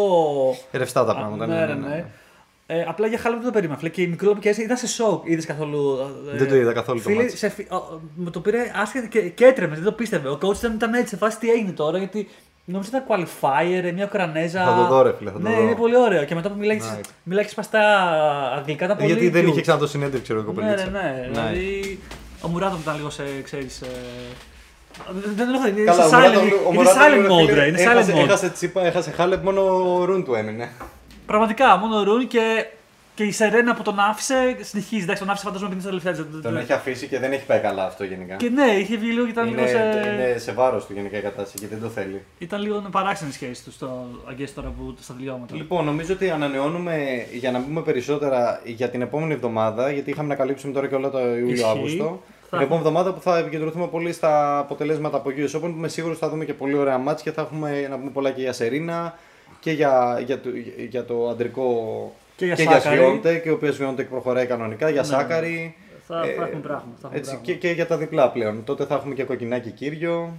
Ρευστά 0.71 1.05
τα 1.05 1.11
Α, 1.11 1.15
πράγματα. 1.15 1.45
ναι, 1.47 1.65
ναι, 1.65 1.73
ναι. 1.87 2.05
Ε, 2.69 2.83
απλά 2.87 3.07
για 3.07 3.17
Χάλεπ 3.17 3.37
δεν 3.37 3.47
το 3.47 3.53
περίμενα. 3.53 3.77
φίλε, 3.79 3.89
Και 3.89 4.01
η 4.01 4.07
μικρό 4.07 4.35
και 4.39 4.49
ήταν 4.49 4.77
σε 4.77 4.87
σοκ. 4.87 5.23
Είδες 5.27 5.45
καθόλου. 5.45 5.97
ε, 6.33 6.37
Δεν 6.37 6.47
το 6.47 6.55
είδα 6.55 6.73
καθόλου 6.73 7.01
το 7.01 7.09
Φίλε, 7.09 7.21
μάτς. 7.21 7.37
σε, 7.37 7.49
φι- 7.49 7.71
ο- 7.71 8.01
με 8.15 8.29
το 8.29 8.39
πήρε 8.39 8.71
άσχετα 8.75 9.07
και, 9.07 9.19
και 9.21 9.45
έτρεμε, 9.45 9.75
δεν 9.75 9.83
το 9.83 9.91
πίστευε. 9.91 10.29
Ο 10.29 10.37
coach 10.41 10.55
ήταν, 10.57 10.73
ήταν 10.73 10.93
έτσι, 10.93 11.07
σε 11.09 11.17
φάση 11.17 11.37
τι 11.39 11.49
έγινε 11.49 11.71
τώρα, 11.71 11.97
γιατί 11.97 12.27
νομίζω 12.65 12.89
ήταν 12.93 13.03
qualifier, 13.07 13.91
μια 13.93 14.05
Ουκρανέζα. 14.05 14.63
Θα 14.63 14.75
το 14.75 14.85
δω, 14.95 15.01
ρε 15.01 15.13
φίλε, 15.17 15.31
θα 15.31 15.39
το 15.39 15.49
ναι, 15.49 15.55
δω. 15.55 15.61
είναι 15.61 15.75
πολύ 15.75 15.97
ωραίο. 15.97 16.23
Και 16.25 16.35
μετά 16.35 16.49
που 16.49 16.55
μιλάει, 16.57 16.79
Nice. 16.81 17.01
μιλάει 17.23 17.43
και 17.43 17.49
σπαστά 17.49 17.81
αγγλικά, 18.57 18.85
ήταν 18.85 18.97
πολύ. 18.97 19.11
Γιατί 19.11 19.29
δεν 19.29 19.45
cute. 19.45 19.49
είχε 19.49 19.61
ξανά 19.61 19.79
το 19.79 19.87
συνέντευξη, 19.87 20.21
ξέρω 20.23 20.39
εγώ, 20.39 20.51
Ναι, 20.51 20.55
κοπελίτσα. 20.61 20.85
ναι, 20.89 20.99
ναι. 20.99 21.27
Nice. 21.27 21.31
Δηλαδή, 21.31 21.99
ο 22.41 22.47
Μουράτο 22.47 22.77
ήταν 22.81 22.95
λίγο 22.95 23.09
σε, 23.09 23.23
ξέρεις, 23.43 23.81
ε, 23.81 23.87
Δεν 25.21 25.33
δεν 25.35 25.53
έχω 25.53 25.63
δει. 25.63 25.81
Είναι 25.81 25.91
Καλά, 25.91 26.07
σε 26.07 26.15
ο 26.15 26.19
silent, 26.19 26.21
Μουράτογλου- 26.21 26.53
ο 26.53 26.69
είναι 26.73 26.77
Μουράτογλου, 26.77 27.23
silent 27.25 27.27
ρε 27.27 27.43
mode, 27.43 27.47
φίλε, 27.49 27.59
ρε. 27.61 27.67
Είναι 27.67 27.81
έχασε- 27.81 28.13
silent 28.13 28.17
mode. 28.17 28.23
Έχασε 28.23 28.49
τσίπα, 28.49 28.85
έχασε 28.85 29.11
χάλεπ, 29.11 29.43
μόνο 29.43 29.61
ο 29.99 30.05
Ρουν 30.05 30.23
του 30.23 30.33
έμεινε. 30.33 30.69
Πραγματικά, 31.27 31.77
μόνο 31.77 31.95
ο 31.99 32.03
Ρουν 32.03 32.27
και, 32.27 32.65
και 33.15 33.23
η 33.23 33.31
Σερένα 33.31 33.73
που 33.75 33.81
τον 33.81 33.99
άφησε 33.99 34.57
συνεχίζει. 34.61 35.03
Εντάξει, 35.03 35.21
τον 35.21 35.29
άφησε 35.31 35.45
φαντάζομαι 35.45 35.71
επειδή 35.73 35.89
είναι 35.89 35.99
στα 35.99 36.11
τελευταία. 36.23 36.41
Τον 36.51 36.57
έχει 36.57 36.73
αφήσει 36.73 37.07
και 37.07 37.19
δεν 37.19 37.31
έχει 37.31 37.45
πάει 37.45 37.59
καλά 37.59 37.85
αυτό 37.85 38.03
γενικά. 38.03 38.35
Και 38.35 38.49
ναι, 38.49 38.63
είχε 38.65 38.97
βγει 38.97 39.11
λίγο 39.11 39.23
και 39.25 39.31
ήταν 39.31 39.47
είναι, 39.47 39.55
λίγο 39.55 39.67
σε. 39.67 40.09
είναι 40.13 40.37
σε 40.37 40.51
βάρος 40.51 40.85
του 40.85 40.93
γενικά 40.93 41.17
η 41.17 41.21
κατάσταση 41.21 41.57
και 41.59 41.67
δεν 41.67 41.81
το 41.81 41.87
θέλει. 41.87 42.23
Ήταν 42.37 42.61
λίγο 42.61 42.83
παράξενη 42.91 43.31
σχέση 43.31 43.63
του 43.63 43.71
στο 43.71 44.07
αγγές 44.29 44.53
τώρα 44.53 44.69
που 44.77 44.95
στα 45.01 45.13
τελειώματα. 45.13 45.55
Λοιπόν, 45.55 45.85
νομίζω 45.85 46.13
ότι 46.13 46.29
ανανεώνουμε 46.29 47.25
για 47.33 47.51
να 47.51 47.59
πούμε 47.61 47.81
περισσότερα 47.81 48.61
για 48.63 48.89
την 48.89 49.01
επόμενη 49.01 49.33
εβδομάδα, 49.33 49.91
γιατί 49.91 50.09
είχαμε 50.09 50.27
να 50.27 50.35
καλύψουμε 50.35 50.73
τώρα 50.73 50.87
και 50.87 50.95
όλα 50.95 51.09
το 51.09 51.19
Ισχύει. 51.19 51.39
Ιούλιο-Αύγουστο. 51.39 52.21
Θα- 52.49 52.57
Την 52.57 52.65
επόμενη 52.65 52.87
εβδομάδα 52.87 53.13
που 53.13 53.21
θα 53.21 53.37
επικεντρωθούμε 53.37 53.87
πολύ 53.87 54.13
στα 54.13 54.57
αποτελέσματα 54.59 55.17
από 55.17 55.29
US 55.37 55.55
Open, 55.57 55.59
που 55.61 55.65
είμαι 55.65 55.87
σίγουρο 55.87 56.13
θα 56.13 56.29
δούμε 56.29 56.45
και 56.45 56.53
πολύ 56.53 56.73
ωραία 56.77 56.97
μάτς 56.97 57.21
και 57.21 57.31
θα 57.31 57.41
έχουμε 57.41 57.87
να 57.89 57.97
πούμε 57.97 58.09
πολλά 58.11 58.31
και 58.31 58.41
για 58.41 58.53
Σερίνα 58.53 59.17
και 59.67 59.73
για, 59.73 60.21
για, 60.25 60.39
το, 60.39 60.49
για 60.89 61.05
το 61.05 61.29
αντρικό 61.29 61.65
Και 62.35 62.45
για 62.45 62.55
και 62.55 62.63
Σάκαρη. 62.63 62.95
Σβιόντεκ, 62.97 63.45
ο 63.45 63.51
οποίος 63.51 63.75
Σβιόντεκ 63.75 64.07
προχωράει 64.09 64.45
κανονικά, 64.45 64.89
για 64.89 65.01
Ναι. 65.01 65.07
Σάκαρη. 65.07 65.75
Θα, 66.07 66.15
θα 66.15 66.25
Ε, 66.27 66.29
έχουμε 66.29 66.59
πράγμα. 66.61 66.83
Θα 67.01 67.07
έχουμε 67.07 67.17
Έτσι, 67.17 67.29
πράγμα. 67.29 67.45
και, 67.45 67.53
και 67.53 67.69
για 67.69 67.87
τα 67.87 67.97
διπλά 67.97 68.29
πλέον. 68.31 68.63
Τότε 68.63 68.85
θα 68.85 68.95
έχουμε 68.95 69.13
και 69.13 69.23
Κοκκινάκη 69.23 69.69
Κύργιο. 69.71 70.33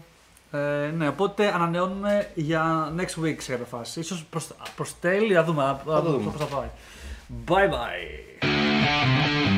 Ε, 0.52 0.90
ναι, 0.96 1.08
οπότε 1.08 1.52
ανανεώνουμε 1.54 2.26
για 2.34 2.92
next 2.98 3.24
week 3.24 3.36
σε 3.38 3.50
κάποια 3.50 3.66
φάση. 3.66 4.00
Ίσως 4.00 4.24
προς, 4.30 4.48
προς 4.76 4.98
τέλη, 5.00 5.34
θα 5.34 5.44
δούμε, 5.44 5.62
θα 5.62 5.82
το 5.84 6.00
δούμε 6.00 6.16
δούμε. 6.16 6.30
πώς 6.30 6.46
θα 6.48 6.56
πάει. 6.56 6.68
Bye 7.46 7.70
bye. 7.72 9.57